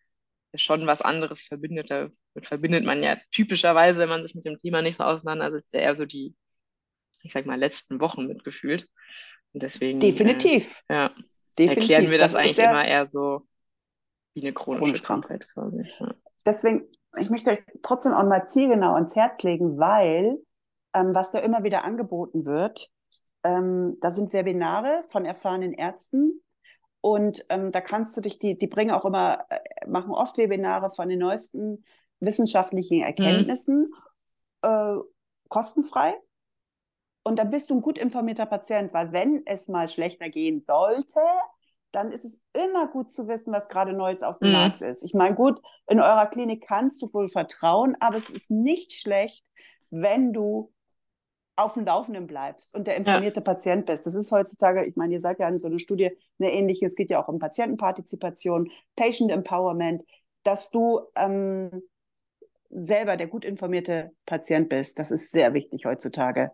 schon 0.54 0.86
was 0.86 1.02
anderes 1.02 1.42
verbindet. 1.42 1.90
Damit 1.90 2.14
verbindet 2.44 2.84
man 2.84 3.02
ja 3.02 3.18
typischerweise, 3.32 4.00
wenn 4.00 4.10
man 4.10 4.22
sich 4.22 4.36
mit 4.36 4.46
dem 4.46 4.58
Thema 4.58 4.84
nicht 4.84 4.98
so 4.98 5.04
auseinandersetzt, 5.04 5.74
eher 5.74 5.96
so 5.96 6.06
die, 6.06 6.36
ich 7.24 7.34
sag 7.34 7.48
mal, 7.48 7.58
letzten 7.58 8.00
Wochen 8.00 8.28
mitgefühlt. 8.28 8.88
Und 9.54 9.64
deswegen. 9.64 10.00
Definitiv. 10.00 10.84
Äh, 10.88 10.94
ja. 10.94 11.16
Definitiv. 11.58 11.90
Erklären 11.90 12.12
wir 12.12 12.18
das, 12.20 12.34
das 12.34 12.42
eigentlich 12.42 12.58
immer 12.60 12.86
eher 12.86 13.08
so 13.08 13.48
wie 14.34 14.42
eine 14.42 14.54
chronische 14.54 15.04
Krankheit 15.04 15.48
quasi. 15.50 15.84
Ja. 16.00 16.16
Deswegen, 16.46 16.88
ich 17.18 17.30
möchte 17.30 17.52
euch 17.52 17.60
trotzdem 17.84 18.14
auch 18.14 18.24
mal 18.24 18.46
zielgenau 18.46 18.94
ans 18.94 19.16
Herz 19.16 19.42
legen, 19.44 19.78
weil 19.78 20.42
ähm, 20.94 21.14
was 21.14 21.32
da 21.32 21.40
immer 21.40 21.64
wieder 21.64 21.84
angeboten 21.84 22.46
wird, 22.46 22.90
ähm, 23.44 23.98
da 24.02 24.10
sind 24.10 24.34
Webinare 24.34 25.02
von 25.08 25.26
erfahrenen 25.26 25.74
Ärzten 25.74 26.42
und 27.02 27.44
ähm, 27.50 27.72
da 27.72 27.82
kannst 27.82 28.16
du 28.16 28.22
dich, 28.22 28.38
die, 28.38 28.58
die 28.58 28.68
bringen 28.68 28.92
auch 28.92 29.06
immer, 29.06 29.46
äh, 29.50 29.88
machen 29.88 30.12
oft 30.12 30.38
Webinare 30.38 30.92
von 30.92 31.10
den 31.10 31.20
neuesten 31.20 31.84
wissenschaftlichen 32.20 32.98
mhm. 32.98 33.04
Erkenntnissen, 33.04 33.92
mhm. 34.64 34.70
äh, 34.70 35.00
kostenfrei. 35.50 36.14
Und 37.24 37.38
dann 37.38 37.50
bist 37.50 37.70
du 37.70 37.76
ein 37.76 37.82
gut 37.82 37.98
informierter 37.98 38.46
Patient, 38.46 38.94
weil 38.94 39.12
wenn 39.12 39.46
es 39.46 39.68
mal 39.68 39.88
schlechter 39.88 40.30
gehen 40.30 40.62
sollte, 40.62 41.20
dann 41.92 42.12
ist 42.12 42.26
es 42.26 42.42
immer 42.54 42.88
gut 42.88 43.12
zu 43.12 43.28
wissen, 43.28 43.54
was 43.54 43.70
gerade 43.70 43.94
Neues 43.94 44.24
auf 44.24 44.40
dem 44.40 44.50
mhm. 44.50 44.54
Markt 44.54 44.82
ist. 44.82 45.04
Ich 45.04 45.14
meine, 45.14 45.36
gut, 45.36 45.62
in 45.88 46.00
eurer 46.00 46.28
Klinik 46.28 46.66
kannst 46.66 47.02
du 47.02 47.14
wohl 47.14 47.30
vertrauen, 47.30 47.98
aber 48.00 48.18
es 48.18 48.30
ist 48.30 48.50
nicht 48.50 48.94
schlecht, 48.94 49.44
wenn 49.90 50.34
du 50.34 50.72
auf 51.58 51.74
dem 51.74 51.86
Laufenden 51.86 52.28
bleibst 52.28 52.74
und 52.74 52.88
der 52.88 52.96
informierte 52.96 53.42
ja. 53.42 53.44
Patient 53.44 53.86
bist. 53.86 54.06
Das 54.06 54.16
ist 54.16 54.32
heutzutage, 54.32 54.86
ich 54.88 54.96
meine, 54.96 55.14
ihr 55.14 55.20
seid 55.20 55.38
ja 55.40 55.48
in 55.48 55.60
so 55.60 55.68
einer 55.68 55.80
Studie 55.80 56.12
eine 56.40 56.52
ähnliche, 56.52 56.86
es 56.86 56.96
geht 56.96 57.10
ja 57.10 57.22
auch 57.22 57.28
um 57.28 57.40
Patientenpartizipation, 57.40 58.72
Patient 58.96 59.32
Empowerment, 59.32 60.04
dass 60.44 60.72
du 60.72 61.02
ähm, 61.16 61.84
selber 62.70 63.18
der 63.18 63.28
gut 63.28 63.44
informierte 63.44 64.12
Patient 64.26 64.70
bist. 64.70 64.98
Das 64.98 65.12
ist 65.12 65.32
sehr 65.32 65.54
wichtig 65.54 65.86
heutzutage 65.86 66.52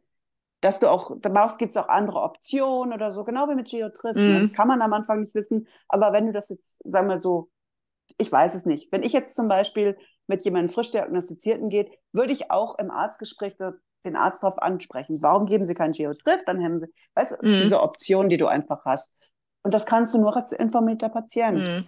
dass 0.62 0.80
du 0.80 0.90
auch, 0.90 1.12
da 1.20 1.48
gibt 1.58 1.72
es 1.72 1.78
auch 1.78 1.88
andere 1.88 2.22
Optionen 2.22 2.94
oder 2.94 3.12
so, 3.12 3.24
genau 3.24 3.48
wie 3.50 3.56
mit 3.56 3.70
Geotriff. 3.70 4.16
Ne? 4.16 4.40
Mhm. 4.40 4.42
Das 4.42 4.54
kann 4.54 4.68
man 4.68 4.82
am 4.82 4.94
Anfang 4.94 5.22
nicht 5.22 5.36
wissen. 5.36 5.68
Aber 5.88 6.14
wenn 6.14 6.28
du 6.28 6.34
das 6.34 6.50
jetzt, 6.50 6.82
sagen 6.90 7.10
wir 7.10 7.20
so, 7.20 7.50
ich 8.18 8.32
weiß 8.32 8.56
es 8.56 8.66
nicht. 8.66 8.92
Wenn 8.92 9.04
ich 9.04 9.14
jetzt 9.14 9.36
zum 9.36 9.48
Beispiel 9.48 9.98
mit 10.26 10.44
jemandem 10.44 10.74
frisch 10.74 10.92
diagnostizierten 10.92 11.70
geht, 11.70 11.92
würde 12.12 12.34
ich 12.34 12.50
auch 12.50 12.80
im 12.80 12.90
Arztgespräch 12.90 13.56
den 14.04 14.16
Arzt 14.16 14.44
darauf 14.44 14.60
ansprechen. 14.60 15.22
Warum 15.22 15.46
geben 15.46 15.66
Sie 15.66 15.76
kein 15.76 15.92
Geotriff? 15.92 16.42
Dann 16.46 16.64
haben 16.64 16.80
Sie, 16.80 16.88
weißt 17.16 17.34
du, 17.34 17.48
mhm. 17.48 17.58
diese 17.58 17.82
Option, 17.82 18.30
die 18.30 18.38
du 18.38 18.48
einfach 18.48 18.84
hast. 18.86 19.20
Und 19.64 19.74
das 19.74 19.86
kannst 19.86 20.14
du 20.14 20.20
nur 20.20 20.36
als 20.36 20.54
informierter 20.54 21.10
Patient. 21.10 21.58
Mhm. 21.58 21.86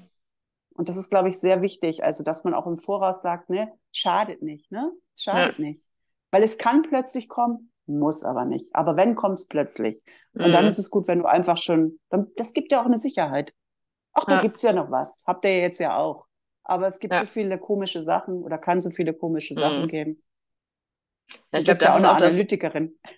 Und 0.74 0.90
das 0.90 0.98
ist, 0.98 1.10
glaube 1.10 1.30
ich, 1.30 1.40
sehr 1.40 1.62
wichtig. 1.62 2.04
Also, 2.04 2.24
dass 2.24 2.44
man 2.44 2.54
auch 2.54 2.68
im 2.68 2.78
Voraus 2.78 3.22
sagt, 3.22 3.50
ne, 3.50 3.72
schadet 3.92 4.42
nicht, 4.42 4.72
ne? 4.72 4.92
Schadet 5.18 5.58
ja. 5.58 5.66
nicht. 5.66 5.86
Weil 6.32 6.44
es 6.44 6.58
kann 6.58 6.84
plötzlich 6.84 7.28
kommen, 7.28 7.72
muss 7.90 8.24
aber 8.24 8.46
nicht. 8.46 8.74
Aber 8.74 8.96
wenn, 8.98 9.16
kommt 9.16 9.40
es 9.40 9.48
plötzlich. 9.48 10.02
Und 10.34 10.48
mhm. 10.48 10.52
dann 10.52 10.68
ist 10.68 10.80
es 10.80 10.90
gut, 10.90 11.08
wenn 11.08 11.20
du 11.20 11.26
einfach 11.26 11.58
schon, 11.58 12.00
das 12.36 12.54
gibt 12.54 12.72
ja 12.72 12.82
auch 12.82 12.86
eine 12.86 13.00
Sicherheit. 13.00 13.54
Ach, 14.14 14.26
da 14.26 14.36
ja. 14.36 14.42
gibt 14.42 14.58
es 14.58 14.62
ja 14.62 14.74
noch 14.74 14.92
was. 14.92 15.24
Habt 15.28 15.46
ihr 15.46 15.60
jetzt 15.60 15.80
ja 15.80 15.98
auch. 15.98 16.26
Aber 16.64 16.88
es 16.88 17.00
gibt 17.00 17.14
ja. 17.14 17.22
so 17.22 17.26
viele 17.26 17.58
komische 17.58 18.02
Sachen 18.02 18.44
oder 18.44 18.58
kann 18.58 18.82
so 18.82 18.92
viele 18.92 19.14
komische 19.14 19.56
Sachen 19.56 19.84
mhm. 19.84 19.88
geben. 19.88 20.24
Ja, 21.52 21.60
ich 21.60 21.66
glaube, 21.66 21.80
da 21.80 21.94
auch 21.94 21.98
eine 21.98 22.10
Analytikerin. 22.10 22.98
Das, 23.02 23.12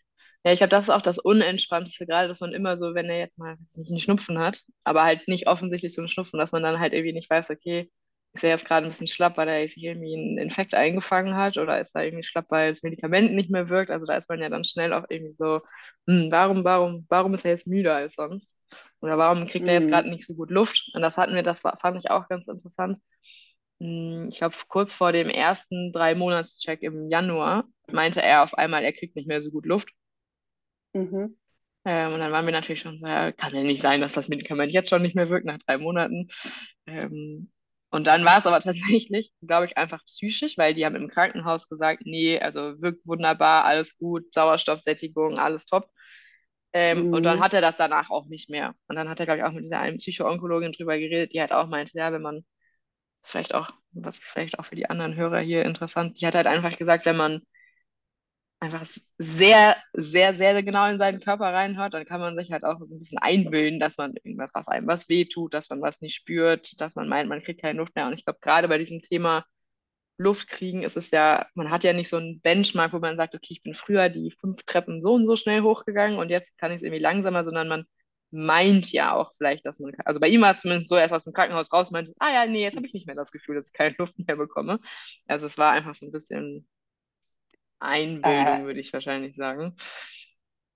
ja, 0.44 0.52
ich 0.54 0.58
glaube, 0.58 0.72
das 0.72 0.86
ist 0.86 0.90
auch 0.90 1.02
das 1.02 1.20
Unentspannteste, 1.20 2.06
gerade, 2.06 2.28
dass 2.28 2.40
man 2.40 2.54
immer 2.54 2.78
so, 2.78 2.96
wenn 2.96 3.10
er 3.10 3.20
jetzt 3.20 3.38
mal 3.38 3.58
nicht 3.76 3.92
einen 3.92 4.00
Schnupfen 4.00 4.40
hat, 4.40 4.64
aber 4.84 5.04
halt 5.04 5.28
nicht 5.28 5.48
offensichtlich 5.48 5.94
so 5.94 6.02
einen 6.02 6.10
Schnupfen, 6.10 6.40
dass 6.40 6.52
man 6.52 6.64
dann 6.64 6.80
halt 6.80 6.94
irgendwie 6.94 7.14
nicht 7.14 7.30
weiß, 7.30 7.52
okay, 7.52 7.92
ist 8.34 8.44
er 8.44 8.52
jetzt 8.52 8.66
gerade 8.66 8.86
ein 8.86 8.90
bisschen 8.90 9.08
schlapp, 9.08 9.38
weil 9.38 9.48
er 9.50 9.68
sich 9.68 9.84
irgendwie 9.84 10.16
einen 10.16 10.38
Infekt 10.38 10.74
eingefangen 10.74 11.36
hat 11.36 11.58
oder 11.58 11.82
ist 11.82 11.96
er 11.96 12.06
irgendwie 12.06 12.24
schlapp, 12.24 12.46
weil 12.50 12.72
das 12.72 12.84
Medikament 12.84 13.34
nicht 13.34 13.50
mehr 13.52 13.70
wirkt. 13.70 13.92
Also 13.92 14.06
da 14.06 14.16
ist 14.18 14.30
man 14.30 14.40
ja 14.42 14.50
dann 14.50 14.64
schnell 14.64 14.94
auch 14.94 15.06
irgendwie 15.10 15.34
so, 15.34 15.62
hm, 16.08 16.32
warum, 16.32 16.64
warum, 16.64 17.06
warum 17.10 17.34
ist 17.34 17.46
er 17.46 17.52
jetzt 17.52 17.68
müder 17.68 17.96
als 17.96 18.14
sonst? 18.16 18.58
Oder 19.02 19.18
warum 19.18 19.48
kriegt 19.48 19.68
er 19.68 19.74
jetzt 19.76 19.90
Mhm. 19.90 19.90
gerade 19.90 20.10
nicht 20.10 20.26
so 20.26 20.36
gut 20.36 20.50
Luft? 20.52 20.90
Und 20.94 21.02
das 21.02 21.18
hatten 21.18 21.36
wir, 21.36 21.44
das 21.44 21.64
war, 21.64 21.78
fand 21.80 21.98
ich 22.00 22.10
auch 22.12 22.28
ganz 22.30 22.48
interessant. 22.48 23.00
Hm, 23.82 24.30
Ich 24.32 24.38
glaube, 24.38 24.56
kurz 24.68 24.94
vor 24.94 25.12
dem 25.12 25.30
ersten 25.30 25.92
Drei-Monats-Check 25.94 26.84
im 26.84 27.10
Januar 27.10 27.66
meinte 27.92 28.22
er 28.22 28.44
auf 28.44 28.54
einmal, 28.56 28.84
er 28.84 28.94
kriegt 28.94 29.16
nicht 29.16 29.28
mehr 29.28 29.42
so 29.42 29.52
gut 29.52 29.66
Luft. 29.66 29.90
Mhm. 30.94 31.36
Ähm, 31.86 32.14
und 32.14 32.20
dann 32.20 32.32
waren 32.32 32.46
wir 32.46 32.52
natürlich 32.52 32.82
schon 32.82 32.98
so, 32.98 33.08
ja, 33.08 33.32
kann 33.32 33.56
ja 33.56 33.64
nicht 33.64 33.82
sein, 33.82 34.02
dass 34.02 34.14
das 34.14 34.28
Medikament 34.28 34.72
jetzt 34.72 34.90
schon 34.90 35.02
nicht 35.02 35.16
mehr 35.16 35.30
wirkt 35.30 35.46
nach 35.46 35.58
drei 35.60 35.78
Monaten. 35.78 36.28
Ähm, 36.88 37.52
und 37.92 38.08
dann 38.08 38.26
war 38.26 38.40
es 38.40 38.48
aber 38.48 38.60
tatsächlich, 38.62 39.34
glaube 39.42 39.66
ich, 39.66 39.78
einfach 39.78 40.06
psychisch, 40.06 40.58
weil 40.58 40.74
die 40.76 40.86
haben 40.86 40.96
im 40.96 41.10
Krankenhaus 41.10 41.70
gesagt, 41.70 42.04
nee, 42.06 42.40
also 42.40 42.82
wirkt 42.82 43.08
wunderbar, 43.08 43.66
alles 43.66 43.98
gut, 44.00 44.34
Sauerstoffsättigung, 44.34 45.40
alles 45.40 45.68
top. 45.68 45.90
Ähm, 46.74 47.08
und 47.12 47.26
dann 47.26 47.40
Mhm. 47.40 47.42
hat 47.42 47.54
er 47.54 47.62
das 47.62 47.78
danach 47.78 48.10
auch 48.10 48.28
nicht 48.28 48.50
mehr. 48.50 48.76
Und 48.88 48.96
dann 48.96 49.10
hat 49.10 49.20
er, 49.20 49.26
glaube 49.26 49.40
ich, 49.40 49.46
auch 49.46 49.52
mit 49.52 49.66
dieser 49.66 49.80
einen 49.80 49.98
Psycho-Onkologin 49.98 50.74
drüber 50.74 50.98
geredet, 50.98 51.34
die 51.34 51.42
halt 51.42 51.52
auch 51.54 51.68
meinte, 51.68 51.98
ja, 51.98 52.12
wenn 52.14 52.22
man, 52.22 52.46
das 53.22 53.28
ist 53.28 53.32
vielleicht 53.32 53.56
auch, 53.56 53.72
was 53.94 54.20
vielleicht 54.20 54.60
auch 54.60 54.66
für 54.66 54.76
die 54.76 54.90
anderen 54.90 55.16
Hörer 55.16 55.40
hier 55.42 55.66
interessant, 55.66 56.22
die 56.22 56.28
hat 56.28 56.36
halt 56.36 56.48
einfach 56.48 56.78
gesagt, 56.78 57.06
wenn 57.06 57.18
man 57.18 57.42
einfach 58.62 58.86
sehr, 59.18 59.76
sehr, 59.94 60.36
sehr 60.36 60.64
genau 60.64 60.88
in 60.90 61.00
seinen 61.00 61.20
Körper 61.20 61.52
reinhört, 61.52 61.94
dann 61.96 62.06
kann 62.06 62.22
man 62.22 62.38
sich 62.38 62.52
halt 62.52 62.64
auch 62.64 62.80
so 62.86 62.96
ein 62.96 63.00
bisschen 63.00 63.18
einbilden, 63.18 63.80
dass 63.80 63.98
man 63.98 64.14
irgendwas, 64.16 64.52
dass 64.52 64.68
einem 64.68 64.88
was 64.88 65.10
wehtut, 65.10 65.54
dass 65.54 65.70
man 65.70 65.82
was 65.82 66.00
nicht 66.02 66.16
spürt, 66.16 66.80
dass 66.80 66.96
man 66.96 67.10
meint, 67.10 67.28
man 67.28 67.42
kriegt 67.42 67.62
keine 67.62 67.80
Luft 67.80 67.96
mehr. 67.96 68.08
Und 68.08 68.14
ich 68.14 68.24
glaube, 68.24 68.40
gerade 68.42 68.68
bei 68.68 68.78
diesem 68.78 69.02
Thema 69.02 69.46
Luft 70.18 70.50
kriegen 70.50 70.84
ist 70.84 70.98
es 70.98 71.12
ja, 71.12 71.48
man 71.56 71.72
hat 71.72 71.84
ja 71.84 71.94
nicht 71.94 72.10
so 72.10 72.18
einen 72.18 72.42
Benchmark, 72.42 72.94
wo 72.94 73.00
man 73.00 73.18
sagt, 73.18 73.34
okay, 73.36 73.48
ich 73.54 73.64
bin 73.64 73.74
früher 73.76 74.10
die 74.10 74.32
fünf 74.32 74.64
Treppen 74.64 75.02
so 75.02 75.14
und 75.16 75.26
so 75.26 75.38
schnell 75.38 75.62
hochgegangen 75.62 76.20
und 76.20 76.30
jetzt 76.30 76.56
kann 76.60 76.72
ich 76.72 76.78
es 76.78 76.84
irgendwie 76.84 77.02
langsamer, 77.02 77.44
sondern 77.44 77.68
man 77.68 77.86
meint 78.32 78.92
ja 78.92 79.14
auch 79.16 79.34
vielleicht, 79.38 79.66
dass 79.66 79.80
man, 79.80 79.94
also 80.06 80.20
bei 80.20 80.28
ihm 80.30 80.42
war 80.42 80.52
es 80.52 80.62
zumindest 80.62 80.90
so, 80.90 80.98
erst 80.98 81.14
aus 81.14 81.24
dem 81.26 81.34
Krankenhaus 81.34 81.74
raus 81.74 81.92
meinte, 81.92 82.14
ah 82.20 82.32
ja, 82.32 82.46
nee, 82.46 82.64
jetzt 82.64 82.78
habe 82.78 82.86
ich 82.86 82.94
nicht 82.94 83.08
mehr 83.08 83.16
das 83.16 83.32
Gefühl, 83.32 83.56
dass 83.56 83.68
ich 83.70 83.74
keine 83.74 83.96
Luft 83.98 84.16
mehr 84.20 84.38
bekomme. 84.38 84.80
Also 85.28 85.48
es 85.48 85.58
war 85.58 85.72
einfach 85.72 85.96
so 85.96 86.06
ein 86.06 86.12
bisschen 86.12 86.68
Einbildung, 87.82 88.64
Äh, 88.64 88.66
würde 88.66 88.80
ich 88.80 88.94
wahrscheinlich 88.94 89.36
sagen. 89.36 89.76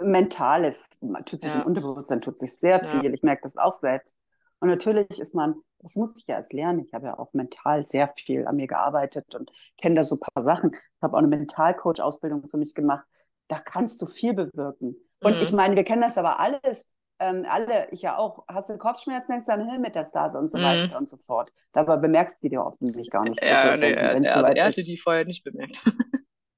Mentales, 0.02 0.90
man 1.02 1.24
tut 1.26 1.42
sich 1.42 1.56
im 1.56 1.62
Ja, 1.62 1.64
Unterbewusstsein 1.64 2.22
tut 2.22 2.40
sich 2.40 2.58
sehr 2.60 2.82
ja. 2.82 2.90
viel. 2.90 3.14
Ich 3.14 3.24
merke 3.24 3.44
das 3.44 3.58
auch 3.58 3.74
selbst. 3.74 4.18
Und 4.60 4.70
natürlich 4.70 5.20
ist 5.20 5.34
man, 5.34 5.56
das 5.80 5.96
muss 5.96 6.20
ich 6.20 6.28
ja 6.28 6.36
erst 6.36 6.54
lernen. 6.54 6.80
Ich 6.86 6.94
habe 6.94 7.08
ja 7.08 7.18
auch 7.18 7.32
mental 7.34 7.86
sehr 7.86 8.10
viel 8.18 8.46
an 8.46 8.58
mir 8.58 8.68
gearbeitet 8.68 9.34
und 9.36 9.52
kenne 9.78 9.96
da 9.96 10.04
so 10.04 10.16
ein 10.16 10.20
paar 10.20 10.44
Sachen. 10.44 10.72
Ich 10.74 11.02
habe 11.02 11.14
auch 11.16 11.20
eine 11.20 11.28
Mentalcoach-Ausbildung 11.28 12.50
für 12.50 12.58
mich 12.58 12.74
gemacht. 12.74 13.06
Da 13.48 13.60
kannst 13.60 14.02
du 14.02 14.06
viel 14.08 14.34
bewirken. 14.34 14.96
Und 15.22 15.42
ich 15.42 15.52
Mhm. 15.52 15.56
meine, 15.56 15.76
wir 15.76 15.84
kennen 15.84 16.02
das 16.02 16.18
aber 16.18 16.40
alles. 16.40 16.94
Ähm, 17.20 17.46
alle, 17.48 17.88
ich 17.92 18.02
ja 18.02 18.18
auch. 18.18 18.44
Hast 18.50 18.70
du 18.70 18.78
Kopfschmerzen, 18.78 19.32
denkst 19.32 19.46
du 19.46 19.54
an 19.54 19.70
Hirnmetastase 19.70 20.38
und 20.40 20.52
so 20.52 20.58
Mhm. 20.58 20.62
weiter 20.62 20.98
und 20.98 21.08
so 21.08 21.18
fort. 21.18 21.52
Dabei 21.72 21.96
bemerkst 21.98 22.44
du 22.44 22.48
die 22.48 22.50
dir 22.56 22.66
offensichtlich 22.66 23.10
gar 23.10 23.26
nicht, 23.26 23.42
Ja, 23.42 23.78
nee, 23.78 23.92
er, 23.92 24.12
wenn 24.12 24.24
es 24.24 24.36
also 24.36 24.52
er 24.52 24.66
hatte 24.66 24.84
die 24.84 24.98
vorher 24.98 25.26
nicht 25.26 25.44
bemerkt. 25.44 25.80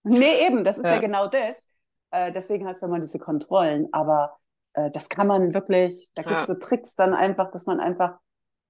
Nee, 0.08 0.46
eben, 0.48 0.64
das 0.64 0.78
ist 0.78 0.86
ja 0.86 0.96
Ja. 0.96 1.00
genau 1.00 1.28
das. 1.28 1.72
Äh, 2.12 2.32
deswegen 2.32 2.68
hast 2.68 2.82
du 2.82 2.88
immer 2.88 3.00
diese 3.00 3.20
Kontrollen. 3.20 3.88
Aber 3.92 4.38
äh, 4.74 4.90
das 4.92 5.10
kann 5.10 5.28
man 5.28 5.54
wirklich, 5.54 6.10
da 6.16 6.22
gibt 6.24 6.34
Ja. 6.34 6.42
es 6.42 6.48
so 6.48 6.56
Tricks 6.56 6.96
dann 6.96 7.14
einfach, 7.14 7.52
dass 7.52 7.66
man 7.66 7.80
einfach, 7.80 8.18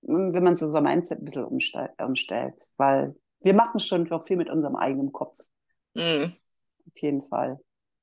mh, 0.02 0.34
wenn 0.34 0.44
man 0.44 0.56
so 0.56 0.66
unser 0.68 0.82
Mindset 0.82 1.20
ein 1.20 1.26
bisschen 1.26 1.46
umstell 1.46 1.90
umstellt. 2.00 2.62
Weil 2.78 3.16
wir 3.42 3.54
machen 3.54 3.80
schon 3.80 4.08
viel 4.24 4.38
mit 4.38 4.50
unserem 4.50 4.76
eigenen 4.76 5.12
Kopf, 5.12 5.38
Mhm. 5.94 6.34
auf 6.88 6.98
jeden 7.02 7.24
Fall. 7.24 7.60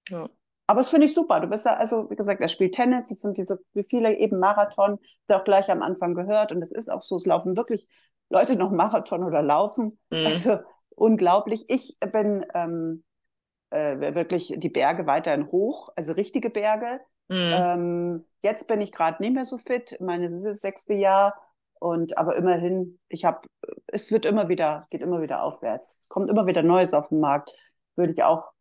Ja. 0.09 0.29
Aber 0.67 0.81
das 0.81 0.89
finde 0.91 1.07
ich 1.07 1.15
super. 1.15 1.41
Du 1.41 1.47
bist 1.49 1.67
ja, 1.67 1.75
also 1.77 2.09
wie 2.11 2.17
gesagt, 2.17 2.41
er 2.41 2.49
spielt 2.49 2.75
Tennis, 2.75 3.09
das 3.11 3.21
sind 3.21 3.37
diese, 3.37 3.61
wie 3.75 3.85
viele 3.85 4.17
eben 4.17 4.39
Marathon, 4.39 4.99
der 5.29 5.39
auch 5.41 5.45
gleich 5.45 5.71
am 5.71 5.83
Anfang 5.83 6.15
gehört. 6.15 6.53
Und 6.53 6.63
es 6.63 6.73
ist 6.73 6.91
auch 6.91 7.03
so, 7.03 7.17
es 7.17 7.27
laufen 7.27 7.57
wirklich 7.57 7.87
Leute 8.31 8.57
noch 8.57 8.71
Marathon 8.71 9.25
oder 9.25 9.43
laufen. 9.43 9.99
Mhm. 10.11 10.27
Also 10.27 10.59
unglaublich. 10.97 11.67
Ich 11.69 11.99
bin 12.01 12.47
ähm, 12.55 13.05
äh, 13.75 14.15
wirklich 14.15 14.55
die 14.57 14.69
Berge 14.71 15.07
weiterhin 15.07 15.49
hoch, 15.51 15.91
also 15.97 16.13
richtige 16.15 16.51
Berge. 16.51 17.01
Mhm. 17.29 17.51
Ähm, 17.53 18.25
jetzt 18.43 18.69
bin 18.69 18.81
ich 18.81 18.93
gerade 18.93 19.23
nicht 19.23 19.35
mehr 19.35 19.45
so 19.45 19.59
fit. 19.59 19.99
Meine, 20.01 20.27
es 20.27 20.33
ist 20.35 20.47
das 20.47 20.61
sechste 20.61 20.95
Jahr. 20.95 21.35
Und 21.81 22.17
aber 22.19 22.37
immerhin, 22.37 22.99
ich 23.09 23.25
habe, 23.27 23.47
es 23.89 24.11
wird 24.13 24.27
immer 24.27 24.49
wieder, 24.49 24.79
es 24.79 24.89
geht 24.89 25.03
immer 25.03 25.21
wieder 25.23 25.43
aufwärts. 25.43 26.07
Kommt 26.09 26.31
immer 26.31 26.47
wieder 26.47 26.63
Neues 26.63 26.95
auf 26.95 27.09
den 27.11 27.21
Markt. 27.21 27.51
Würde 27.97 28.13
ich 28.13 28.23
auch 28.23 28.53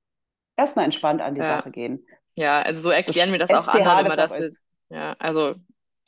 erstmal 0.58 0.86
entspannt 0.86 1.22
an 1.22 1.36
die 1.36 1.42
Ja. 1.42 1.48
Sache 1.58 1.72
gehen. 1.72 2.06
Ja, 2.36 2.62
also 2.62 2.82
so 2.82 2.90
erklären 2.90 3.32
wir 3.32 3.40
das 3.40 3.54
auch 3.54 3.68
SCH 3.68 3.76
anderen 3.86 4.00
immer, 4.00 4.16
das 4.16 4.30
dass 4.30 4.40
wir, 4.40 4.48
ist. 4.48 4.60
ja, 4.90 5.16
also 5.20 5.56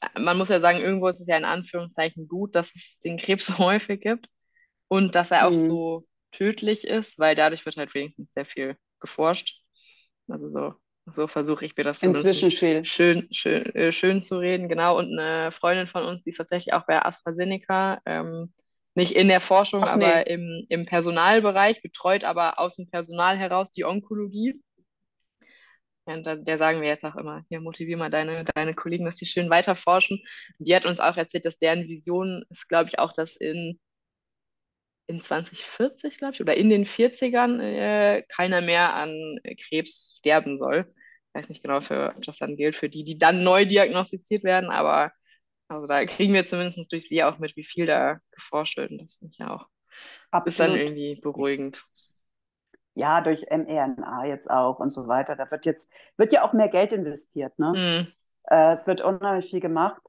äh, 0.02 0.20
man 0.20 0.38
muss 0.38 0.50
ja 0.50 0.60
sagen, 0.60 0.80
irgendwo 0.80 1.08
ist 1.08 1.20
es 1.22 1.28
ja 1.28 1.38
in 1.38 1.46
Anführungszeichen 1.46 2.28
gut, 2.28 2.56
dass 2.56 2.74
es 2.76 2.98
den 3.04 3.18
Krebs 3.18 3.48
so 3.48 3.58
häufig 3.60 4.02
gibt 4.02 4.28
und 4.88 5.16
dass 5.16 5.32
er 5.32 5.48
auch 5.48 5.52
Mhm. 5.52 5.60
so 5.60 6.08
tödlich 6.32 6.86
ist, 6.86 7.20
weil 7.20 7.36
dadurch 7.36 7.66
wird 7.66 7.78
halt 7.78 7.94
wenigstens 7.96 8.34
sehr 8.34 8.46
viel 8.46 8.78
geforscht. 9.06 9.62
Also 10.28 10.50
so, 10.50 10.74
so 11.06 11.28
versuche 11.28 11.66
ich 11.66 11.78
mir 11.78 11.84
das 11.84 12.02
Inzwischen 12.02 12.52
schön, 12.52 12.84
schön, 12.86 13.30
äh, 13.76 13.92
schön 13.92 14.22
zu 14.22 14.40
reden. 14.40 14.68
Genau, 14.68 14.98
und 14.98 15.18
eine 15.18 15.52
Freundin 15.52 15.88
von 15.88 16.04
uns, 16.04 16.24
die 16.24 16.32
ist 16.32 16.38
tatsächlich 16.38 16.74
auch 16.74 16.86
bei 16.86 17.04
AstraZeneca, 17.04 18.02
ähm, 18.06 18.54
nicht 18.96 19.16
in 19.16 19.28
der 19.28 19.42
Forschung, 19.42 19.84
Ach 19.84 19.94
aber 19.94 20.24
nee. 20.24 20.34
im, 20.34 20.66
im 20.70 20.86
Personalbereich, 20.86 21.82
betreut 21.82 22.24
aber 22.24 22.60
aus 22.60 22.76
dem 22.76 22.90
Personal 22.90 23.38
heraus 23.38 23.72
die 23.72 23.86
Onkologie. 23.86 24.62
Und 26.06 26.26
da, 26.26 26.36
der 26.36 26.58
sagen 26.58 26.82
wir 26.82 26.88
jetzt 26.88 27.04
auch 27.04 27.16
immer, 27.16 27.44
hier 27.50 27.62
motivier 27.62 27.98
mal 27.98 28.12
deine, 28.12 28.46
deine 28.46 28.74
Kollegen, 28.74 29.06
dass 29.06 29.16
die 29.16 29.26
schön 29.26 29.50
weiter 29.50 29.76
forschen. 29.76 30.20
Und 30.60 30.68
die 30.68 30.76
hat 30.76 30.86
uns 30.86 31.00
auch 31.00 31.18
erzählt, 31.18 31.46
dass 31.46 31.58
deren 31.58 31.88
Vision 31.88 32.46
ist, 32.50 32.70
glaube 32.70 32.90
ich, 32.90 33.00
auch, 33.00 33.12
dass 33.12 33.36
in, 33.36 33.80
in 35.08 35.22
2040, 35.22 36.18
glaube 36.18 36.34
ich, 36.34 36.42
oder 36.42 36.56
in 36.56 36.70
den 36.70 36.86
40ern 36.86 37.62
äh, 37.62 38.24
keiner 38.24 38.62
mehr 38.62 38.96
an 38.96 39.40
Krebs 39.68 40.18
sterben 40.20 40.58
soll. 40.58 40.86
Ich 41.30 41.42
weiß 41.42 41.50
nicht 41.50 41.62
genau, 41.62 41.82
für, 41.82 42.14
ob 42.16 42.24
das 42.24 42.38
dann 42.38 42.56
gilt 42.56 42.76
für 42.76 42.90
die, 42.90 43.04
die 43.04 43.18
dann 43.18 43.44
neu 43.44 43.66
diagnostiziert 43.66 44.44
werden, 44.44 44.70
aber 44.70 45.12
also 45.68 45.88
da 45.88 46.06
kriegen 46.06 46.34
wir 46.34 46.46
zumindest 46.46 46.92
durch 46.92 47.08
sie 47.08 47.24
auch 47.24 47.40
mit, 47.40 47.56
wie 47.56 47.64
viel 47.64 47.86
da 47.86 48.20
geforscht 48.32 48.78
wird. 48.78 48.92
Und 48.92 49.02
das 49.02 49.16
finde 49.16 49.32
ich 49.32 49.40
ja 49.40 49.56
auch, 49.56 49.66
ist 50.46 50.60
dann 50.60 50.72
Absolut. 50.72 50.78
irgendwie 50.78 51.20
beruhigend. 51.22 51.84
Ja, 52.94 53.22
durch 53.22 53.46
mRNA 53.50 54.26
jetzt 54.26 54.50
auch 54.50 54.80
und 54.80 54.92
so 54.92 55.08
weiter. 55.08 55.36
Da 55.36 55.50
wird 55.52 55.66
jetzt, 55.66 55.92
wird 56.18 56.32
ja 56.32 56.44
auch 56.44 56.54
mehr 56.54 56.70
Geld 56.70 56.94
investiert, 56.94 57.58
ne? 57.60 57.74
Mhm. 57.76 58.14
Äh, 58.44 58.74
es 58.74 58.88
wird 58.88 59.02
unheimlich 59.02 59.50
viel 59.50 59.60
gemacht. 59.60 60.02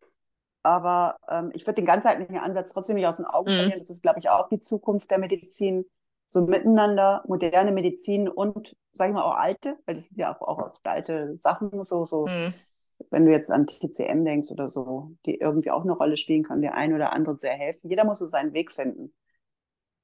Aber 0.66 1.16
ähm, 1.28 1.50
ich 1.54 1.66
würde 1.66 1.76
den 1.76 1.86
ganzheitlichen 1.86 2.38
Ansatz 2.38 2.72
trotzdem 2.72 2.96
nicht 2.96 3.06
aus 3.06 3.18
den 3.18 3.26
Augen 3.26 3.52
Mhm. 3.52 3.52
verlieren. 3.52 3.78
Das 3.80 3.90
ist, 3.90 4.02
glaube 4.02 4.18
ich, 4.18 4.28
auch 4.30 4.48
die 4.48 4.58
Zukunft 4.58 5.10
der 5.10 5.18
Medizin. 5.18 5.86
So 6.26 6.42
miteinander, 6.42 7.22
moderne 7.28 7.70
Medizin 7.72 8.28
und, 8.28 8.76
sage 8.92 9.10
ich 9.10 9.14
mal, 9.14 9.22
auch 9.22 9.36
alte, 9.36 9.78
weil 9.86 9.94
das 9.94 10.08
sind 10.08 10.18
ja 10.18 10.34
auch, 10.36 10.42
auch 10.42 10.58
oft 10.58 10.86
alte 10.88 11.38
Sachen, 11.40 11.84
so, 11.84 12.04
so, 12.04 12.34
Mhm. 12.34 12.66
wenn 13.10 13.26
du 13.26 13.32
jetzt 13.32 13.50
an 13.52 13.66
TCM 13.66 14.24
denkst 14.24 14.50
oder 14.52 14.68
so, 14.68 15.12
die 15.26 15.36
irgendwie 15.40 15.70
auch 15.70 15.82
eine 15.84 15.92
Rolle 15.92 16.16
spielen 16.16 16.42
kann, 16.44 16.62
der 16.62 16.74
ein 16.74 16.94
oder 16.94 17.12
andere 17.12 17.38
sehr 17.38 17.54
helfen. 17.54 17.90
Jeder 17.90 18.04
muss 18.04 18.18
so 18.20 18.26
seinen 18.26 18.54
Weg 18.54 18.72
finden. 18.72 19.14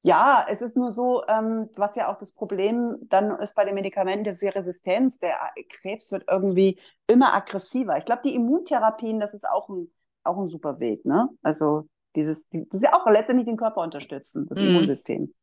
Ja, 0.04 0.44
es 0.48 0.62
ist 0.62 0.76
nur 0.76 0.90
so, 0.90 1.24
ähm, 1.28 1.68
was 1.76 1.94
ja 1.94 2.12
auch 2.12 2.18
das 2.18 2.32
Problem 2.32 2.96
dann 3.02 3.38
ist 3.38 3.54
bei 3.54 3.64
den 3.64 3.74
Medikamenten, 3.74 4.24
das 4.24 4.34
ist 4.36 4.42
die 4.42 4.48
Resistenz. 4.48 5.20
Der 5.20 5.36
Krebs 5.68 6.10
wird 6.10 6.24
irgendwie 6.28 6.80
immer 7.06 7.32
aggressiver. 7.34 7.96
Ich 7.98 8.04
glaube, 8.04 8.22
die 8.24 8.34
Immuntherapien, 8.34 9.20
das 9.20 9.32
ist 9.32 9.48
auch 9.48 9.68
ein, 9.68 9.92
auch 10.24 10.38
ein 10.38 10.48
super 10.48 10.80
Weg, 10.80 11.04
ne? 11.04 11.28
Also 11.42 11.88
dieses, 12.16 12.48
die, 12.50 12.66
das 12.68 12.78
ist 12.82 12.84
ja 12.84 12.94
auch 12.94 13.06
letztendlich 13.10 13.46
den 13.46 13.56
Körper 13.56 13.82
unterstützen, 13.82 14.46
das 14.48 14.60
Mhm. 14.60 14.62
Immunsystem. 14.62 15.34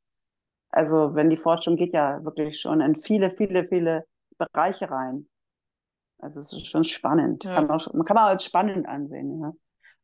Also 0.72 1.16
wenn 1.16 1.30
die 1.30 1.38
Forschung 1.38 1.76
geht 1.78 1.94
ja 1.94 2.24
wirklich 2.26 2.60
schon 2.62 2.82
in 2.82 2.96
viele, 2.96 3.32
viele, 3.32 3.66
viele 3.66 4.06
Bereiche 4.38 4.92
rein. 4.92 5.28
Also 6.20 6.40
es 6.40 6.54
ist 6.54 6.68
schon 6.68 6.84
spannend. 6.84 7.46
Ja. 7.46 7.52
Kann 7.52 7.68
man, 7.68 7.80
auch, 7.82 7.94
man 7.94 8.06
kann 8.06 8.16
man 8.16 8.26
als 8.30 8.46
spannend 8.46 8.88
ansehen, 8.88 9.42
ja. 9.42 9.54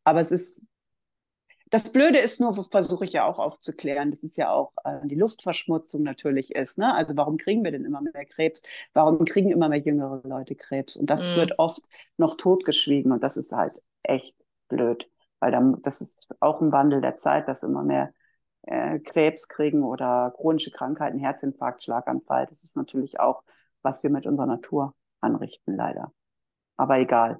Aber 0.05 0.21
es 0.21 0.31
ist, 0.31 0.67
das 1.71 1.91
Blöde 1.91 2.19
ist 2.19 2.39
nur, 2.39 2.53
versuche 2.71 3.05
ich 3.05 3.13
ja 3.13 3.25
auch 3.25 3.39
aufzuklären, 3.39 4.11
das 4.11 4.23
ist 4.23 4.37
ja 4.37 4.51
auch 4.51 4.71
äh, 4.83 4.99
die 5.05 5.15
Luftverschmutzung 5.15 6.03
natürlich 6.03 6.53
ist. 6.55 6.77
Ne? 6.77 6.93
Also 6.93 7.17
warum 7.17 7.37
kriegen 7.37 7.63
wir 7.63 7.71
denn 7.71 7.85
immer 7.85 8.01
mehr 8.01 8.25
Krebs? 8.25 8.63
Warum 8.93 9.25
kriegen 9.25 9.51
immer 9.51 9.67
mehr 9.69 9.79
jüngere 9.79 10.21
Leute 10.27 10.55
Krebs? 10.55 10.95
Und 10.95 11.09
das 11.09 11.27
Mhm. 11.27 11.35
wird 11.35 11.57
oft 11.59 11.81
noch 12.17 12.37
totgeschwiegen 12.37 13.11
und 13.11 13.23
das 13.23 13.35
ist 13.37 13.51
halt 13.51 13.73
echt 14.03 14.35
blöd, 14.67 15.09
weil 15.39 15.51
dann, 15.51 15.81
das 15.83 16.01
ist 16.01 16.27
auch 16.39 16.61
ein 16.61 16.71
Wandel 16.71 17.01
der 17.01 17.15
Zeit, 17.17 17.47
dass 17.47 17.63
immer 17.63 17.83
mehr 17.83 18.13
äh, 18.63 18.99
Krebs 18.99 19.47
kriegen 19.47 19.83
oder 19.83 20.33
chronische 20.35 20.71
Krankheiten, 20.71 21.19
Herzinfarkt, 21.19 21.83
Schlaganfall. 21.83 22.47
Das 22.47 22.63
ist 22.63 22.75
natürlich 22.77 23.19
auch, 23.19 23.43
was 23.83 24.03
wir 24.03 24.09
mit 24.09 24.25
unserer 24.27 24.47
Natur 24.47 24.93
anrichten, 25.21 25.75
leider. 25.75 26.11
Aber 26.77 26.99
egal. 26.99 27.39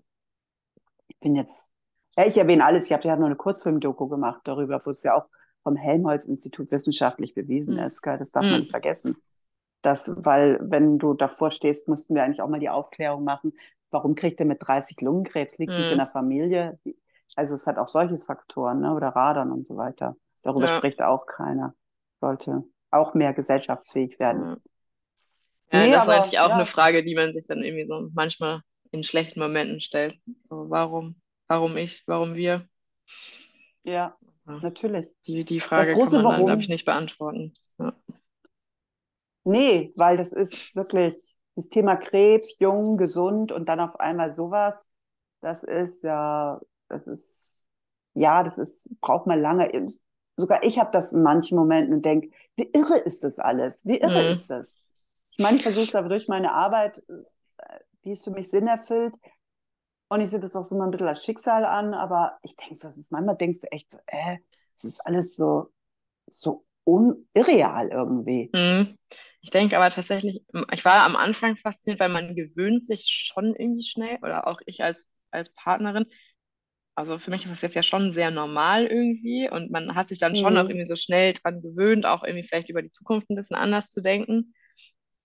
Ich 1.07 1.19
bin 1.19 1.36
jetzt, 1.36 1.71
ja, 2.17 2.26
ich 2.26 2.38
erwähne 2.38 2.65
alles. 2.65 2.86
Ich 2.88 2.93
habe 2.93 3.07
ja 3.07 3.15
nur 3.15 3.28
eine 3.28 3.36
Kurzfilm-Doku 3.36 4.07
gemacht 4.07 4.41
darüber, 4.45 4.82
wo 4.86 4.91
es 4.91 5.03
ja 5.03 5.15
auch 5.15 5.28
vom 5.63 5.76
Helmholtz-Institut 5.76 6.71
wissenschaftlich 6.71 7.34
bewiesen 7.34 7.78
Mhm. 7.78 7.80
ist. 7.80 8.01
Gell? 8.01 8.17
Das 8.17 8.32
darf 8.32 8.49
man 8.49 8.59
Mhm. 8.59 8.61
nicht 8.61 8.71
vergessen. 8.71 9.17
Das, 9.82 10.26
weil, 10.26 10.59
wenn 10.61 10.99
du 10.99 11.13
davor 11.13 11.51
stehst, 11.51 11.88
mussten 11.88 12.15
wir 12.15 12.23
eigentlich 12.23 12.41
auch 12.41 12.49
mal 12.49 12.59
die 12.59 12.69
Aufklärung 12.69 13.23
machen, 13.23 13.53
warum 13.91 14.15
kriegt 14.15 14.39
er 14.39 14.45
mit 14.47 14.59
30 14.65 15.01
Lungenkrebs, 15.01 15.57
liegt 15.59 15.78
nicht 15.78 15.91
in 15.91 15.97
Mhm. 15.97 15.99
der 15.99 16.07
Familie. 16.09 16.80
Also 17.36 17.55
es 17.55 17.67
hat 17.67 17.78
auch 17.78 17.88
solche 17.88 18.17
Faktoren, 18.17 18.82
ne? 18.82 18.93
oder 18.93 19.09
Radern 19.09 19.51
und 19.51 19.65
so 19.65 19.78
weiter. 19.78 20.15
Darüber 20.43 20.67
Ja. 20.67 20.78
spricht 20.78 21.01
auch 21.01 21.26
keiner. 21.26 21.76
Sollte 22.21 22.63
auch 22.91 23.13
mehr 23.13 23.34
gesellschaftsfähig 23.34 24.19
werden. 24.19 24.61
Ja. 25.71 25.80
Nee, 25.80 25.91
das 25.91 26.03
ist 26.03 26.09
eigentlich 26.09 26.39
auch 26.39 26.49
ja. 26.49 26.55
eine 26.55 26.65
Frage, 26.65 27.03
die 27.03 27.15
man 27.15 27.34
sich 27.34 27.45
dann 27.45 27.63
irgendwie 27.63 27.86
so 27.86 28.09
manchmal 28.13 28.61
in 28.91 29.03
schlechten 29.03 29.39
Momenten 29.39 29.82
stellt. 29.82 30.17
So, 30.43 30.69
warum, 30.69 31.19
warum 31.47 31.76
ich, 31.78 32.03
warum 32.05 32.36
wir? 32.36 32.67
Ja, 33.84 34.15
Ja. 34.47 34.59
natürlich. 34.61 35.07
Die, 35.28 35.43
die 35.43 35.59
Frage 35.59 35.88
kann 35.88 35.95
große 35.95 36.21
man 36.21 36.34
dann, 36.34 36.45
glaube 36.45 36.61
ich, 36.61 36.69
nicht 36.69 36.86
beantworten. 36.86 37.53
Ja. 37.80 37.93
Nee, 39.43 39.93
weil 39.95 40.17
das 40.17 40.32
ist 40.32 40.76
wirklich 40.76 41.15
das 41.55 41.69
Thema 41.69 41.95
Krebs, 41.95 42.57
jung, 42.59 42.97
gesund 42.97 43.51
und 43.51 43.67
dann 43.69 43.80
auf 43.80 43.99
einmal 43.99 44.34
sowas. 44.34 44.91
Das 45.41 45.63
ist 45.63 46.03
ja, 46.03 46.59
das 46.95 47.07
ist, 47.07 47.67
ja, 48.13 48.43
das 48.43 48.57
ist, 48.57 48.99
braucht 49.01 49.27
man 49.27 49.41
lange. 49.41 49.69
Sogar 50.37 50.63
ich 50.63 50.79
habe 50.79 50.91
das 50.91 51.13
in 51.13 51.23
manchen 51.23 51.57
Momenten 51.57 51.93
und 51.95 52.05
denke, 52.05 52.29
wie 52.55 52.69
irre 52.73 52.97
ist 52.99 53.23
das 53.23 53.39
alles? 53.39 53.85
Wie 53.85 53.99
irre 53.99 54.23
Mhm. 54.23 54.31
ist 54.31 54.49
das? 54.49 54.81
Ich 55.31 55.39
meine, 55.39 55.57
ich 55.57 55.63
versuche 55.63 55.85
es 55.85 55.95
aber 55.95 56.09
durch 56.09 56.27
meine 56.27 56.53
Arbeit, 56.53 57.03
äh, 57.09 57.79
die 58.05 58.11
ist 58.11 58.23
für 58.23 58.31
mich 58.31 58.49
Sinn 58.49 58.67
erfüllt. 58.67 59.15
Und 60.09 60.21
ich 60.21 60.29
sehe 60.29 60.39
das 60.39 60.55
auch 60.55 60.63
so 60.63 60.77
mal 60.77 60.85
ein 60.85 60.91
bisschen 60.91 61.07
als 61.07 61.23
Schicksal 61.25 61.65
an, 61.65 61.93
aber 61.93 62.37
ich 62.43 62.55
denke 62.55 62.75
so, 62.75 62.87
es 62.87 62.97
ist 62.97 63.11
manchmal 63.11 63.37
denkst 63.37 63.61
du 63.61 63.71
echt 63.71 63.91
so, 63.91 63.97
äh, 64.07 64.37
es 64.75 64.83
ist 64.83 65.01
alles 65.07 65.35
so, 65.35 65.71
so 66.27 66.65
un 66.85 67.27
irreal 67.33 67.89
irgendwie. 67.89 68.53
Mhm. 68.53 68.97
Ich 69.41 69.51
denke 69.51 69.77
aber 69.77 69.89
tatsächlich, 69.91 70.43
ich 70.73 70.85
war 70.85 71.05
am 71.05 71.15
Anfang 71.15 71.55
fasziniert, 71.57 71.99
weil 71.99 72.09
man 72.09 72.35
gewöhnt 72.35 72.83
sich 72.85 73.05
schon 73.07 73.55
irgendwie 73.55 73.83
schnell, 73.83 74.17
oder 74.23 74.47
auch 74.47 74.59
ich 74.65 74.83
als, 74.83 75.13
als 75.31 75.51
Partnerin. 75.53 76.07
Also 76.95 77.19
für 77.19 77.31
mich 77.31 77.43
ist 77.43 77.51
das 77.51 77.61
jetzt 77.61 77.75
ja 77.75 77.83
schon 77.83 78.11
sehr 78.11 78.31
normal 78.31 78.85
irgendwie 78.87 79.49
und 79.49 79.69
man 79.71 79.95
hat 79.95 80.07
sich 80.09 80.19
dann 80.19 80.35
schon 80.35 80.57
auch 80.57 80.65
Mhm. 80.65 80.69
irgendwie 80.69 80.85
so 80.85 80.95
schnell 80.95 81.33
dran 81.33 81.61
gewöhnt, 81.61 82.05
auch 82.05 82.23
irgendwie 82.23 82.47
vielleicht 82.47 82.69
über 82.69 82.81
die 82.81 82.89
Zukunft 82.91 83.29
ein 83.29 83.35
bisschen 83.35 83.57
anders 83.57 83.89
zu 83.89 84.01
denken. 84.01 84.53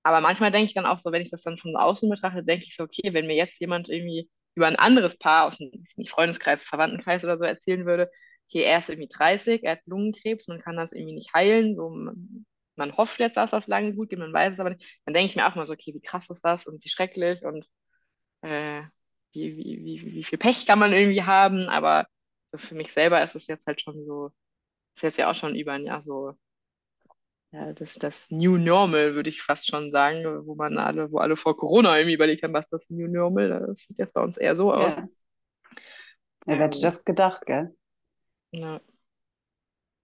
Aber 0.03 0.21
manchmal 0.21 0.51
denke 0.53 0.67
ich 0.67 0.75
dann 0.75 0.87
auch 0.87 0.99
so, 0.99 1.13
wenn 1.13 1.23
ich 1.23 1.31
das 1.31 1.43
dann 1.43 1.59
von 1.59 1.77
außen 1.77 2.09
betrachte, 2.11 2.45
denke 2.45 2.65
ich 2.67 2.77
so, 2.77 2.85
okay, 2.85 3.13
wenn 3.15 3.27
mir 3.27 3.37
jetzt 3.37 3.61
jemand 3.61 3.89
irgendwie 3.89 4.31
über 4.55 4.67
ein 4.67 4.77
anderes 4.77 5.19
Paar 5.19 5.47
aus 5.47 5.59
dem 5.59 5.71
Freundeskreis, 6.07 6.65
Verwandtenkreis 6.65 7.25
oder 7.25 7.37
so 7.39 7.45
erzählen 7.45 7.87
würde, 7.87 8.11
okay, 8.49 8.63
er 8.65 8.79
ist 8.79 8.91
irgendwie 8.91 9.09
30, 9.09 9.63
er 9.65 9.73
hat 9.73 9.81
Lungenkrebs, 9.87 10.49
man 10.49 10.61
kann 10.61 10.77
das 10.77 10.93
irgendwie 10.93 11.15
nicht 11.15 11.35
heilen, 11.35 11.77
so 11.77 11.91
man, 11.91 12.47
man 12.77 12.97
hofft 12.97 13.21
jetzt, 13.21 13.37
dass 13.37 13.51
das 13.53 13.67
lange 13.69 13.95
gut 13.95 14.11
geht, 14.11 14.19
man 14.19 14.33
weiß 14.33 14.55
es 14.55 14.61
aber 14.61 14.71
nicht, 14.71 14.87
dann 15.05 15.15
denke 15.15 15.27
ich 15.31 15.37
mir 15.37 15.47
auch 15.49 15.55
mal 15.55 15.67
so, 15.67 15.75
okay, 15.75 15.95
wie 15.95 16.01
krass 16.01 16.31
ist 16.31 16.43
das 16.45 16.67
und 16.67 16.85
wie 16.85 16.89
schrecklich 16.89 17.45
und 17.45 17.67
äh, 18.43 18.83
wie, 19.33 19.57
wie, 19.57 19.85
wie, 19.85 20.13
wie 20.15 20.25
viel 20.25 20.39
Pech 20.39 20.67
kann 20.67 20.79
man 20.79 20.93
irgendwie 20.93 21.23
haben, 21.25 21.69
aber 21.69 22.07
so 22.53 22.59
für 22.59 22.75
mich 22.75 22.93
selber 22.93 23.23
ist 23.23 23.35
es 23.37 23.47
jetzt 23.47 23.67
halt 23.67 23.81
schon 23.81 24.03
so, 24.03 24.31
ist 24.97 25.03
jetzt 25.05 25.19
ja 25.19 25.31
auch 25.31 25.35
schon 25.37 25.55
über 25.57 25.73
ein 25.75 25.85
Jahr 25.85 26.03
so, 26.03 26.35
ja, 27.53 27.73
das, 27.73 27.95
das 27.95 28.31
New 28.31 28.57
Normal, 28.59 29.15
würde 29.15 29.29
ich 29.31 29.43
fast 29.43 29.69
schon 29.69 29.91
sagen, 29.91 30.25
wo 30.47 30.55
man 30.55 30.79
alle, 30.79 31.11
wo 31.13 31.19
alle 31.19 31.37
vor 31.37 31.57
Corona 31.57 31.97
irgendwie 31.97 32.15
überlegt 32.15 32.43
haben, 32.43 32.53
was 32.55 32.69
das 32.69 32.91
New 32.91 33.09
Normal, 33.09 33.49
das 33.67 33.83
sieht 33.87 33.99
jetzt 33.99 34.15
bei 34.15 34.23
uns 34.23 34.37
eher 34.37 34.55
so 34.57 34.73
aus. 34.73 34.99
Ja. 34.99 35.09
Wer 36.45 36.59
hätte 36.59 36.81
Ähm, 36.81 36.83
das 36.83 37.07
gedacht, 37.07 37.47
gell? 37.47 37.75
Ja. 38.53 38.81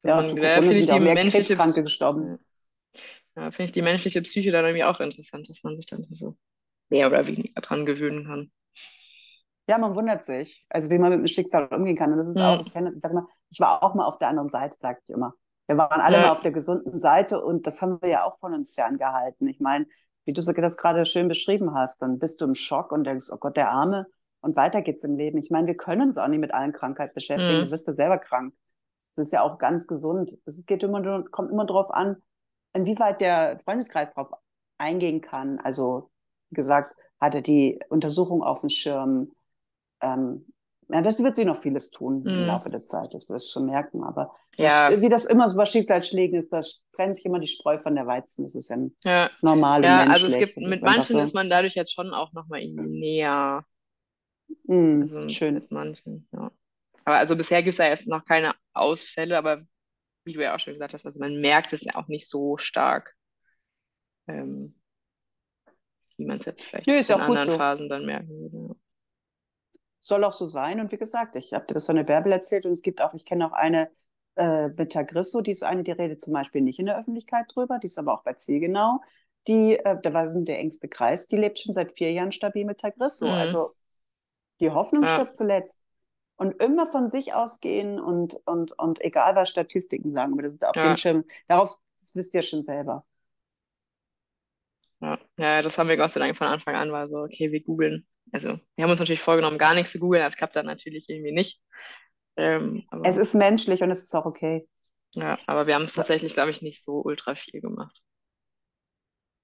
Ja, 0.04 0.22
da 0.22 0.48
Corona 0.48 0.62
finde 0.62 0.80
ich 0.80 0.86
die 0.88 1.00
mehr 1.00 1.18
menschliche 1.18 1.18
Krebskranke 1.18 1.56
Psy- 1.56 1.82
gestorben. 1.82 2.34
Ja, 3.36 3.50
finde 3.50 3.66
ich 3.66 3.72
die 3.72 3.82
menschliche 3.82 4.22
Psyche 4.22 4.50
dann 4.50 4.64
irgendwie 4.64 4.84
auch 4.84 5.00
interessant, 5.00 5.48
dass 5.48 5.62
man 5.62 5.76
sich 5.76 5.86
dann 5.86 6.06
so 6.10 6.36
mehr 6.90 7.08
oder 7.08 7.26
weniger 7.26 7.60
dran 7.62 7.86
gewöhnen 7.86 8.26
kann. 8.26 8.52
Ja, 9.68 9.78
man 9.78 9.94
wundert 9.96 10.24
sich, 10.24 10.64
also 10.70 10.90
wie 10.90 10.98
man 10.98 11.10
mit 11.10 11.18
dem 11.20 11.26
Schicksal 11.26 11.66
umgehen 11.74 11.96
kann. 11.96 12.12
Und 12.12 12.18
das 12.18 12.28
ist 12.28 12.36
Mhm. 12.36 12.42
auch, 12.42 12.60
ich 12.60 12.72
kenne 12.72 12.86
das, 12.86 12.96
ich 12.96 13.02
sage 13.02 13.12
immer, 13.14 13.26
ich 13.50 13.58
war 13.60 13.82
auch 13.82 13.94
mal 13.94 14.04
auf 14.06 14.18
der 14.18 14.28
anderen 14.28 14.50
Seite, 14.50 14.76
sage 14.78 15.00
ich 15.02 15.10
immer. 15.10 15.34
Wir 15.66 15.76
waren 15.76 16.00
alle 16.00 16.16
Ja. 16.18 16.22
mal 16.22 16.30
auf 16.32 16.40
der 16.40 16.52
gesunden 16.52 16.98
Seite 16.98 17.42
und 17.42 17.66
das 17.66 17.82
haben 17.82 18.00
wir 18.00 18.08
ja 18.08 18.24
auch 18.24 18.38
von 18.38 18.54
uns 18.54 18.74
ferngehalten. 18.74 19.48
Ich 19.48 19.58
meine, 19.58 19.86
wie 20.24 20.32
du 20.32 20.40
das 20.42 20.76
gerade 20.76 21.04
schön 21.04 21.26
beschrieben 21.28 21.74
hast, 21.74 22.00
dann 22.02 22.18
bist 22.18 22.40
du 22.40 22.44
im 22.44 22.54
Schock 22.54 22.92
und 22.92 23.04
denkst, 23.04 23.26
oh 23.32 23.36
Gott, 23.38 23.56
der 23.56 23.70
Arme. 23.70 24.06
Und 24.40 24.54
weiter 24.56 24.82
geht's 24.82 25.02
im 25.02 25.16
Leben. 25.16 25.38
Ich 25.38 25.50
meine, 25.50 25.66
wir 25.66 25.76
können 25.76 26.02
uns 26.02 26.18
auch 26.18 26.28
nicht 26.28 26.38
mit 26.38 26.54
allen 26.54 26.72
Krankheiten 26.72 27.14
beschäftigen. 27.14 27.58
Mhm. 27.60 27.64
Du 27.64 27.70
bist 27.70 27.88
ja 27.88 27.94
selber 27.94 28.18
krank. 28.18 28.54
Das 29.16 29.26
ist 29.26 29.32
ja 29.32 29.42
auch 29.42 29.58
ganz 29.58 29.88
gesund. 29.88 30.36
Es 30.44 30.64
geht 30.66 30.82
immer, 30.84 31.24
kommt 31.30 31.50
immer 31.50 31.64
darauf 31.64 31.90
an, 31.90 32.16
inwieweit 32.72 33.20
der 33.20 33.58
Freundeskreis 33.64 34.12
darauf 34.14 34.30
eingehen 34.78 35.20
kann. 35.20 35.58
Also, 35.58 36.10
wie 36.50 36.56
gesagt, 36.56 36.94
hat 37.20 37.34
er 37.34 37.42
die 37.42 37.80
Untersuchung 37.88 38.42
auf 38.44 38.60
dem 38.60 38.68
Schirm. 38.68 39.32
Ähm, 40.06 40.46
ja, 40.88 41.02
da 41.02 41.18
wird 41.18 41.34
sich 41.36 41.46
noch 41.46 41.56
vieles 41.56 41.90
tun 41.90 42.22
im 42.26 42.30
Mhm. 42.30 42.46
Laufe 42.46 42.70
der 42.70 42.84
Zeit, 42.84 43.12
das 43.12 43.28
wirst 43.28 43.48
du 43.48 43.52
schon 43.60 43.66
merken. 43.66 44.04
Aber 44.04 44.32
Ja. 44.56 44.88
das, 44.90 45.02
wie 45.02 45.08
das 45.08 45.24
immer 45.24 45.48
so 45.48 45.56
bei 45.56 45.64
Schicksalsschlägen 45.66 46.38
ist, 46.38 46.52
da 46.52 46.60
trennt 46.94 47.16
sich 47.16 47.26
immer 47.26 47.40
die 47.40 47.48
Spreu 47.48 47.78
von 47.78 47.94
der 47.96 48.06
Weizen. 48.06 48.44
Das 48.44 48.54
ist 48.54 48.70
ja 48.70 48.76
Ja, 49.04 49.30
normal 49.40 49.80
und 49.80 49.86
ja, 49.86 49.96
menschlich. 49.98 50.12
also 50.14 50.26
es 50.26 50.38
gibt, 50.38 50.54
Das 50.54 50.64
mit 50.68 50.78
ist 50.78 50.82
manchen 50.82 51.12
so. 51.12 51.24
ist 51.24 51.34
man 51.34 51.50
dadurch 51.50 51.74
jetzt 51.74 51.92
schon 51.92 52.14
auch 52.14 52.32
nochmal 52.32 52.60
irgendwie 52.62 53.00
näher. 53.00 53.64
Mhm, 54.68 55.10
Also 55.12 55.28
schön. 55.28 55.54
mit 55.54 55.70
manchen, 55.70 56.28
ja. 56.32 56.50
Aber 57.04 57.16
also 57.18 57.36
bisher 57.36 57.62
gibt 57.62 57.74
es 57.74 57.78
ja 57.78 57.86
jetzt 57.88 58.06
noch 58.08 58.24
keine 58.24 58.54
Ausfälle, 58.72 59.38
aber 59.38 59.62
wie 60.24 60.32
du 60.34 60.42
ja 60.42 60.54
auch 60.54 60.60
schon 60.60 60.74
gesagt 60.74 60.94
hast, 60.94 61.06
also 61.06 61.20
man 61.20 61.40
merkt 61.40 61.72
es 61.72 61.82
ja 61.84 61.94
auch 61.96 62.08
nicht 62.08 62.28
so 62.28 62.56
stark, 62.58 63.14
ähm, 64.28 64.74
wie 66.16 66.24
man 66.26 66.38
es 66.40 66.46
jetzt 66.46 66.62
vielleicht 66.64 66.88
Nö, 66.88 66.98
in 67.08 67.20
anderen 67.20 67.50
so. 67.50 67.56
Phasen 67.56 67.88
dann 67.88 68.06
merken 68.06 68.28
würde. 68.52 68.76
Soll 70.06 70.24
auch 70.24 70.32
so 70.32 70.44
sein. 70.46 70.80
Und 70.80 70.92
wie 70.92 70.98
gesagt, 70.98 71.36
ich 71.36 71.52
habe 71.54 71.66
dir 71.66 71.74
das 71.74 71.86
von 71.86 71.96
der 71.96 72.04
Bärbel 72.04 72.32
erzählt 72.32 72.66
und 72.66 72.72
es 72.72 72.82
gibt 72.82 73.02
auch, 73.02 73.14
ich 73.14 73.24
kenne 73.24 73.46
auch 73.46 73.52
eine 73.52 73.90
äh, 74.36 74.68
mit 74.68 74.92
Tagrisso, 74.92 75.40
die 75.42 75.50
ist 75.52 75.64
eine, 75.64 75.82
die 75.82 75.90
redet 75.92 76.20
zum 76.22 76.32
Beispiel 76.34 76.60
nicht 76.62 76.78
in 76.78 76.86
der 76.86 76.98
Öffentlichkeit 76.98 77.46
drüber, 77.54 77.78
die 77.80 77.88
ist 77.88 77.98
aber 77.98 78.14
auch 78.14 78.22
bei 78.22 78.34
Zielgenau. 78.34 79.00
Die, 79.48 79.78
äh, 79.78 79.98
da 80.02 80.12
war 80.14 80.26
so 80.26 80.40
der 80.42 80.58
engste 80.60 80.88
Kreis, 80.88 81.28
die 81.28 81.36
lebt 81.36 81.58
schon 81.58 81.72
seit 81.74 81.96
vier 81.98 82.12
Jahren 82.12 82.32
stabil 82.32 82.64
mit 82.64 82.80
Tagrisso. 82.80 83.32
Mhm. 83.32 83.32
Also 83.32 83.74
die 84.60 84.70
Hoffnung 84.70 85.06
Ja. 85.06 85.06
stirbt 85.06 85.36
zuletzt. 85.36 85.82
Und 86.36 86.62
immer 86.62 86.86
von 86.88 87.10
sich 87.10 87.34
ausgehen 87.34 88.00
und, 88.00 88.36
und, 88.46 88.72
und 88.78 89.00
egal 89.02 89.36
was 89.36 89.48
Statistiken 89.50 90.12
sagen, 90.12 90.34
aber 90.34 90.42
das 90.42 90.54
ist 90.54 90.64
auf 90.64 90.76
Ja. 90.76 90.82
dem 90.82 90.96
Schirm, 90.96 91.24
darauf, 91.48 91.78
das 92.00 92.16
wisst 92.16 92.34
ihr 92.34 92.42
schon 92.42 92.64
selber. 92.64 93.04
Ja. 95.00 95.18
ja, 95.38 95.62
das 95.62 95.78
haben 95.78 95.88
wir 95.88 95.96
Gott 95.96 96.12
sei 96.12 96.20
Dank 96.20 96.36
von 96.36 96.46
Anfang 96.46 96.74
an, 96.74 96.92
war 96.92 97.08
so, 97.08 97.18
okay, 97.22 97.50
wir 97.52 97.62
googeln. 97.62 98.06
Also 98.32 98.58
wir 98.74 98.84
haben 98.84 98.90
uns 98.90 98.98
natürlich 99.00 99.20
vorgenommen, 99.22 99.58
gar 99.58 99.74
nichts 99.74 99.92
zu 99.92 99.98
googeln, 99.98 100.22
das 100.22 100.36
klappt 100.36 100.56
dann 100.56 100.66
natürlich 100.66 101.08
irgendwie 101.08 101.32
nicht. 101.32 101.60
Ähm, 102.36 102.84
Es 103.04 103.16
ist 103.16 103.34
menschlich 103.34 103.82
und 103.82 103.90
es 103.90 104.04
ist 104.04 104.14
auch 104.14 104.26
okay. 104.26 104.66
ja, 105.14 105.38
aber 105.46 105.66
wir 105.66 105.74
haben 105.74 105.84
es 105.84 105.92
tatsächlich, 105.92 106.34
glaube 106.34 106.50
ich, 106.50 106.60
nicht 106.62 106.82
so 106.82 107.00
ultra 107.02 107.34
viel 107.34 107.60
gemacht. 107.60 108.02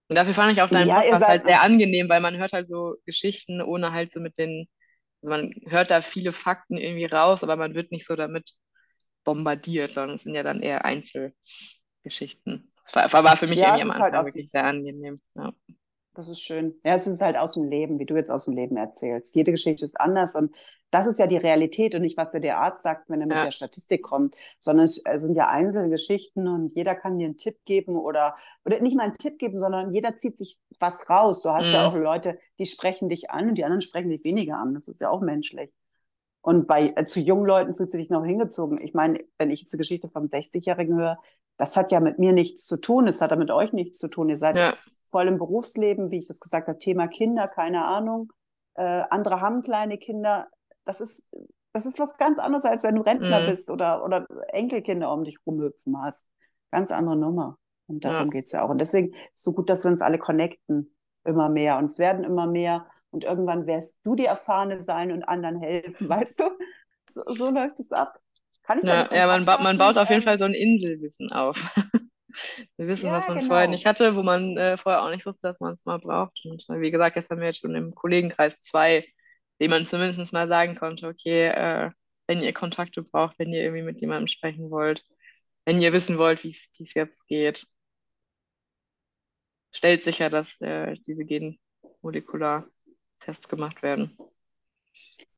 Und 0.09 0.17
dafür 0.17 0.35
fand 0.35 0.53
ich 0.53 0.61
auch 0.61 0.69
deinen 0.69 0.89
Ja, 0.89 0.97
Podcast 1.01 1.27
halt 1.27 1.45
sehr 1.45 1.63
angenehm, 1.63 2.09
weil 2.09 2.21
man 2.21 2.37
hört 2.37 2.53
halt 2.53 2.69
so 2.69 2.97
Geschichten, 3.07 3.63
ohne 3.63 3.93
halt 3.93 4.13
so 4.13 4.21
mit 4.21 4.37
den, 4.37 4.69
also 5.23 5.31
man 5.33 5.55
hört 5.67 5.91
da 5.91 6.03
viele 6.03 6.33
Fakten 6.33 6.77
irgendwie 6.77 7.07
raus, 7.07 7.43
aber 7.43 7.57
man 7.57 7.75
wird 7.75 7.93
nicht 7.93 8.07
so 8.07 8.15
damit 8.15 8.53
bombardiert, 9.25 9.93
sondern 9.93 10.17
es 10.17 10.25
sind 10.25 10.35
ja 10.35 10.43
dann 10.43 10.61
eher 10.61 10.85
Einzelgeschichten. 10.85 12.67
Das 12.93 13.13
war, 13.13 13.25
war 13.25 13.37
für 13.37 13.47
mich 13.47 13.61
Ja, 13.61 13.69
irgendwie 13.77 13.83
am 13.83 13.95
halt 13.95 14.05
Anfang 14.15 14.21
aus- 14.21 14.27
wirklich 14.27 14.51
sehr 14.51 14.65
angenehm. 14.65 15.21
Ja. 15.35 15.53
Das 16.15 16.29
ist 16.29 16.41
schön. 16.43 16.75
Ja, 16.85 16.95
es 16.95 17.07
ist 17.07 17.23
halt 17.23 17.37
aus 17.39 17.55
dem 17.55 17.65
Leben, 17.65 17.99
wie 17.99 18.05
du 18.05 18.15
jetzt 18.17 18.31
aus 18.31 18.45
dem 18.45 18.55
Leben 18.55 18.77
erzählst. 18.77 19.35
Jede 19.35 19.51
Geschichte 19.51 19.85
ist 19.85 19.99
anders 19.99 20.35
und 20.35 20.55
das 20.91 21.07
ist 21.07 21.19
ja 21.19 21.27
die 21.27 21.39
Realität 21.39 21.95
und 21.95 22.03
nicht, 22.03 22.19
was 22.19 22.33
dir 22.33 22.41
der 22.41 22.59
Arzt 22.59 22.83
sagt, 22.83 23.09
wenn 23.09 23.23
er 23.23 23.27
mit 23.27 23.37
Ja. 23.39 23.45
der 23.45 23.51
Statistik 23.51 24.03
kommt, 24.03 24.37
sondern 24.61 24.85
es 24.85 25.01
äh, 25.07 25.19
sind 25.19 25.37
ja 25.37 25.49
einzelne 25.49 25.89
Geschichten 25.89 26.47
und 26.49 26.75
jeder 26.75 26.95
kann 26.95 27.19
dir 27.19 27.25
einen 27.25 27.39
Tipp 27.39 27.57
geben 27.65 27.97
oder, 27.97 28.37
oder 28.67 28.79
nicht 28.81 28.95
mal 28.95 29.05
einen 29.05 29.15
Tipp 29.17 29.39
geben, 29.39 29.59
sondern 29.59 29.95
jeder 29.95 30.19
zieht 30.19 30.37
sich 30.37 30.59
was 30.79 31.09
raus. 31.09 31.41
Du 31.41 31.49
hast 31.51 31.73
ja 31.73 31.81
Mhm. 31.81 31.87
auch 31.87 31.95
Leute, 31.95 32.39
die 32.59 32.67
sprechen 32.67 33.09
dich 33.09 33.31
an 33.31 33.49
und 33.49 33.55
die 33.55 33.65
anderen 33.65 33.81
sprechen 33.81 34.11
dich 34.11 34.23
weniger 34.23 34.59
an. 34.59 34.75
Das 34.75 34.89
ist 34.89 35.01
ja 35.01 35.09
auch 35.09 35.23
menschlich. 35.23 35.73
Und 36.43 36.67
bei 36.67 36.93
äh, 36.97 37.05
zu 37.07 37.21
jungen 37.21 37.47
Leuten 37.47 37.75
fühlst 37.75 37.95
du 37.95 37.99
dich 37.99 38.11
noch 38.11 38.25
hingezogen. 38.25 38.79
Ich 38.83 38.95
meine, 38.95 39.21
wenn 39.39 39.51
ich 39.51 39.61
jetzt 39.61 39.73
eine 39.75 39.79
Geschichte 39.79 40.09
vom 40.11 40.29
60-Jährigen 40.29 40.99
höre, 40.99 41.19
das 41.57 41.77
hat 41.77 41.93
ja 41.93 42.01
mit 42.01 42.19
mir 42.19 42.33
nichts 42.33 42.67
zu 42.67 42.79
tun, 42.81 43.07
es 43.07 43.21
hat 43.21 43.31
ja 43.31 43.37
mit 43.37 43.51
euch 43.51 43.73
nichts 43.73 43.99
zu 43.99 44.09
tun. 44.09 44.29
Ihr 44.29 44.37
seid 44.37 44.57
Ja. 44.57 44.77
Voll 45.13 45.29
im 45.29 45.39
Berufsleben, 45.39 46.11
wie 46.11 46.19
ich 46.21 46.29
das 46.29 46.41
gesagt 46.41 46.69
habe, 46.69 46.79
Thema 46.79 47.09
Kinder, 47.09 47.49
keine 47.49 47.85
Ahnung. 47.87 48.33
Äh, 48.75 49.05
andere 49.11 49.41
haben 49.43 49.63
kleine 49.63 49.99
Kinder. 49.99 50.49
Das 50.87 51.01
ist, 51.01 51.31
das 51.75 51.87
ist 51.87 52.01
was 52.01 52.19
ganz 52.19 52.41
anderes, 52.41 52.65
als 52.65 52.83
wenn 52.85 52.97
du 52.97 53.03
Rentner 53.03 53.41
Mhm. 53.43 53.47
bist 53.53 53.71
oder, 53.71 54.05
oder 54.05 54.27
Enkelkinder 54.49 55.13
um 55.13 55.25
dich 55.25 55.39
rumhüpfen 55.47 56.03
hast. 56.03 56.33
Ganz 56.73 56.91
andere 56.91 57.17
Nummer. 57.17 57.59
Und 57.87 58.05
darum 58.05 58.27
Ja. 58.29 58.33
geht's 58.33 58.53
ja 58.53 58.65
auch. 58.65 58.71
Und 58.71 58.79
deswegen 58.81 59.09
ist 59.15 59.21
es 59.35 59.43
so 59.45 59.53
gut, 59.53 59.71
dass 59.71 59.85
wir 59.85 59.93
uns 59.93 60.01
alle 60.03 60.19
connecten. 60.19 60.97
Immer 61.25 61.49
mehr. 61.51 61.79
Und 61.79 61.87
es 61.87 61.99
werden 61.99 62.25
immer 62.25 62.49
mehr. 62.49 62.87
Und 63.11 63.25
irgendwann 63.25 63.67
wirst 63.67 64.01
du 64.05 64.17
die 64.17 64.25
Erfahrene 64.27 64.83
sein 64.83 65.13
und 65.13 65.23
anderen 65.25 65.61
helfen, 65.61 66.09
weißt 66.09 66.41
du? 66.41 66.45
So, 67.11 67.23
so 67.29 67.51
läuft 67.51 67.79
es 67.79 67.93
ab. 67.93 68.19
Kann 68.65 68.79
ich 68.79 68.85
Ja, 68.85 69.09
ja 69.15 69.27
man, 69.27 69.45
ba 69.45 69.59
man 69.59 69.77
baut 69.79 69.99
auf 69.99 70.09
jeden 70.11 70.23
Fall 70.23 70.39
so 70.39 70.45
ein 70.47 70.55
Inselwissen 70.55 71.31
auf. 71.33 71.59
Wir 72.77 72.87
wissen, 72.89 73.11
was 73.11 73.27
ja, 73.27 73.35
man 73.35 73.43
vorher 73.43 73.67
genau. 73.67 73.75
nicht 73.75 73.87
hatte, 73.87 74.17
wo 74.17 74.23
man 74.23 74.57
äh, 74.57 74.77
vorher 74.77 75.03
auch 75.03 75.11
nicht 75.11 75.27
wusste, 75.27 75.49
dass 75.49 75.61
man 75.61 75.73
es 75.73 75.85
mal 75.85 75.99
braucht. 75.99 76.41
Und 76.45 76.65
äh, 76.69 76.81
wie 76.81 76.91
gesagt, 76.91 77.17
jetzt 77.17 77.31
haben 77.31 77.41
wir 77.41 77.49
jetzt 77.49 77.61
schon 77.61 77.75
im 77.75 77.95
Kollegenkreis 77.95 78.61
zwei, 78.61 79.07
denen 79.61 79.71
man 79.71 79.87
zumindest 79.87 80.33
mal 80.33 80.49
sagen 80.49 80.77
konnte, 80.77 81.09
okay, 81.09 81.49
äh, 81.49 81.91
wenn 82.27 82.43
ihr 82.43 82.53
Kontakte 82.53 83.03
braucht, 83.03 83.39
wenn 83.39 83.53
ihr 83.53 83.63
irgendwie 83.63 83.83
mit 83.83 84.01
jemandem 84.01 84.29
sprechen 84.29 84.71
wollt, 84.71 85.05
wenn 85.65 85.81
ihr 85.81 85.93
wissen 85.93 86.19
wollt, 86.19 86.45
wie 86.45 86.51
es 86.51 86.95
jetzt 86.95 87.27
geht, 87.27 87.67
stellt 89.73 90.05
sicher, 90.05 90.31
dass 90.31 90.61
äh, 90.61 90.95
diese 91.07 91.25
Genmolekulartests 91.25 93.49
gemacht 93.49 93.83
werden. 93.83 94.17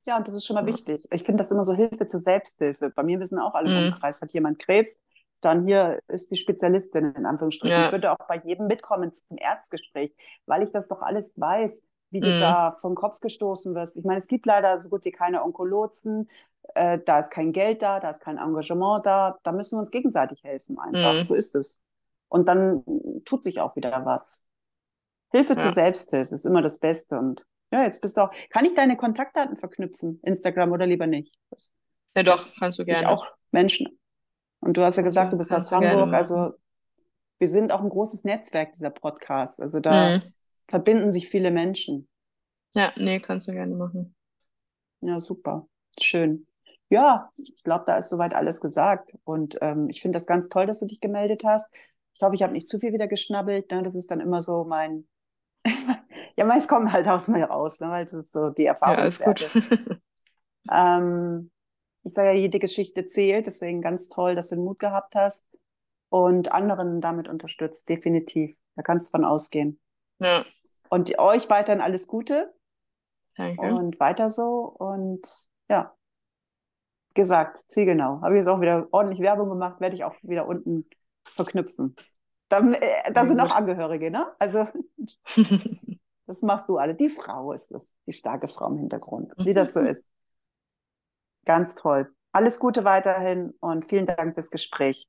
Ja, 0.07 0.19
und 0.19 0.29
das 0.29 0.35
ist 0.35 0.47
schon 0.47 0.55
mal 0.55 0.67
wichtig. 0.67 1.07
Ich 1.11 1.23
finde 1.23 1.39
das 1.39 1.51
immer 1.51 1.65
so 1.65 1.75
Hilfe 1.75 2.07
zur 2.07 2.21
Selbsthilfe. 2.21 2.91
Bei 2.91 3.03
mir 3.03 3.19
wissen 3.21 3.39
auch 3.39 3.55
alle 3.55 3.71
im 3.71 3.79
Mhm. 3.79 3.93
Umkreis, 3.93 4.21
hat 4.21 4.33
jemand 4.33 4.59
Krebs, 4.59 5.03
dann 5.45 5.67
hier 5.67 6.01
ist 6.09 6.31
die 6.31 6.37
Spezialistin 6.37 7.15
in 7.15 7.27
Anführungsstrichen. 7.27 7.77
Ja. 7.77 7.87
Ich 7.87 7.93
würde 7.93 8.13
auch 8.13 8.27
bei 8.29 8.41
jedem 8.45 8.67
mitkommen 8.67 9.13
zum 9.13 9.37
Erstgespräch, 9.39 10.15
weil 10.47 10.63
ich 10.63 10.71
das 10.71 10.89
doch 10.89 11.03
alles 11.03 11.39
weiß, 11.41 11.87
wie 12.11 12.21
du 12.21 12.31
Mhm. 12.31 12.41
da 12.41 12.73
vom 12.73 12.95
Kopf 12.95 13.21
gestoßen 13.21 13.75
wirst. 13.75 13.97
Ich 13.97 14.05
meine, 14.05 14.19
es 14.19 14.29
gibt 14.29 14.47
leider 14.47 14.79
so 14.79 14.89
gut 14.89 15.05
wie 15.05 15.13
keine 15.13 15.43
Onkologen. 15.45 16.29
Äh, 16.75 16.99
da 17.05 17.19
ist 17.21 17.31
kein 17.31 17.53
Geld 17.53 17.83
da, 17.83 18.01
da 18.01 18.11
ist 18.11 18.21
kein 18.21 18.39
Engagement 18.39 19.05
da. 19.05 19.39
Da 19.43 19.53
müssen 19.53 19.77
wir 19.77 19.81
uns 19.81 19.91
gegenseitig 19.91 20.43
helfen 20.45 20.79
einfach. 20.79 21.13
Mhm. 21.25 21.27
So 21.29 21.35
ist 21.35 21.55
es. 21.55 21.85
Und 22.29 22.49
dann 22.49 22.85
tut 23.25 23.45
sich 23.45 23.61
auch 23.61 23.77
wieder 23.77 24.05
was. 24.05 24.43
Hilfe 25.31 25.57
zur 25.57 25.67
Ja. 25.67 25.73
Selbsthilfe 25.73 26.35
ist 26.35 26.47
immer 26.47 26.63
das 26.63 26.79
Beste. 26.79 27.19
Und 27.19 27.45
ja, 27.73 27.83
jetzt 27.85 28.01
bist 28.01 28.17
du 28.17 28.23
auch. 28.23 28.31
Kann 28.51 28.65
ich 28.65 28.75
deine 28.75 28.97
Kontaktdaten 28.97 29.57
verknüpfen? 29.57 30.21
Instagram 30.23 30.71
oder 30.73 30.87
lieber 30.87 31.07
nicht? 31.07 31.37
Ja, 32.17 32.23
doch, 32.23 32.41
kannst 32.59 32.79
du 32.79 32.85
gerne. 32.85 33.09
auch 33.09 33.27
Menschen. 33.51 33.99
Und 34.65 34.77
du 34.77 34.83
hast 34.83 34.97
ja 34.97 35.03
gesagt, 35.03 35.33
du- 35.33 35.37
bist 35.39 35.53
aus 35.53 35.73
Hamburg. 35.73 36.13
Also 36.15 36.55
wir 37.39 37.49
sind 37.49 37.73
auch 37.73 37.83
ein 37.83 37.89
großes 37.91 38.25
Netzwerk 38.25 38.73
dieser 38.73 38.91
Podcasts. 38.91 39.61
Also 39.61 39.81
da 39.81 40.11
Mhm. 40.11 40.33
verbinden 40.69 41.11
sich 41.11 41.29
viele 41.29 41.51
Menschen. 41.51 42.09
Ja, 42.75 42.93
nee, 42.97 43.21
kannst 43.21 43.49
du 43.49 43.53
gerne 43.53 43.75
machen. 43.75 44.15
Ja, 45.01 45.21
super. 45.21 45.67
Schön. 46.01 46.47
Ja, 46.91 47.31
ich 47.37 47.63
glaube, 47.63 47.85
da 47.87 47.97
ist 47.99 48.09
soweit 48.09 48.35
alles 48.35 48.61
gesagt. 48.61 49.17
Und 49.25 49.59
ähm, 49.61 49.89
ich 49.91 50.01
finde 50.01 50.17
das 50.17 50.27
ganz 50.27 50.49
toll, 50.49 50.67
dass 50.67 50.81
du 50.81 50.87
dich 50.87 51.01
gemeldet 51.01 51.43
hast. 51.45 51.75
Ich 52.15 52.23
hoffe, 52.23 52.35
ich 52.37 52.43
habe 52.43 52.53
nicht 52.53 52.69
zu 52.69 52.79
viel 52.79 52.93
wieder 52.93 53.09
geschnabbelt. 53.09 53.71
Ne? 53.71 53.83
Das 53.83 53.95
ist 53.95 54.11
dann 54.11 54.21
immer 54.21 54.43
so 54.43 54.65
mein. 54.65 55.07
ja, 56.37 56.45
meist 56.45 56.69
kommt 56.69 56.93
halt 56.93 57.09
aus 57.09 57.29
mir 57.29 57.47
raus, 57.47 57.81
ne? 57.81 57.91
weil 57.91 58.05
das 58.05 58.15
ist 58.15 58.33
so 58.33 58.51
die 58.51 58.65
Ja, 58.65 58.75
alles 58.83 59.21
gut. 59.21 59.51
Ähm, 60.71 61.51
ich 62.05 62.13
sage 62.13 62.29
ja, 62.29 62.35
jede 62.35 62.59
Geschichte 62.59 63.07
zählt, 63.07 63.47
deswegen 63.47 63.81
ganz 63.81 64.09
toll, 64.09 64.35
dass 64.35 64.51
du 64.51 64.57
den 64.57 64.65
Mut 64.65 64.79
gehabt 64.79 65.15
hast 65.15 65.49
und 66.11 66.53
anderen 66.53 67.01
damit 67.01 67.29
unterstützt, 67.29 67.89
definitiv. 67.89 68.57
Da 68.77 68.83
kannst 68.83 69.09
du 69.09 69.11
von 69.13 69.25
ausgehen. 69.25 69.81
Ja, 70.19 70.45
Und 70.91 71.19
euch 71.19 71.49
weiterhin 71.51 71.81
alles 71.81 72.07
Gute 72.07 72.53
danke. 73.37 73.63
und 73.63 73.99
weiter 73.99 74.29
so. 74.29 74.75
Und 74.79 75.27
ja, 75.69 75.95
gesagt, 77.15 77.65
zielgenau. 77.69 78.21
Habe 78.21 78.35
ich 78.35 78.41
jetzt 78.45 78.49
auch 78.49 78.61
wieder 78.61 78.87
ordentlich 78.91 79.21
Werbung 79.21 79.49
gemacht, 79.49 79.81
werde 79.81 79.97
ich 79.97 80.05
auch 80.05 80.15
wieder 80.23 80.47
unten 80.47 80.89
verknüpfen. 81.35 81.97
Da, 82.49 82.61
äh, 82.61 83.13
da 83.13 83.27
sind 83.27 83.41
auch. 83.41 83.51
Angehörige, 83.51 84.11
ne? 84.11 84.27
Also 84.39 84.69
das 86.27 86.43
machst 86.43 86.69
du 86.69 86.77
alle. 86.77 86.95
Die 86.95 87.09
Frau 87.09 87.53
ist 87.53 87.73
das, 87.73 87.95
die 88.07 88.13
starke 88.13 88.49
Frau 88.49 88.69
im 88.69 88.79
Hintergrund, 88.79 89.33
wie 89.39 89.55
das 89.55 89.73
so 89.73 89.81
ist. 89.81 90.05
Ganz 91.45 91.75
toll. 91.75 92.13
Alles 92.33 92.59
Gute 92.59 92.85
weiterhin 92.85 93.55
und 93.61 93.87
vielen 93.87 94.07
Dank 94.07 94.35
fürs 94.35 94.51
Gespräch. 94.51 95.07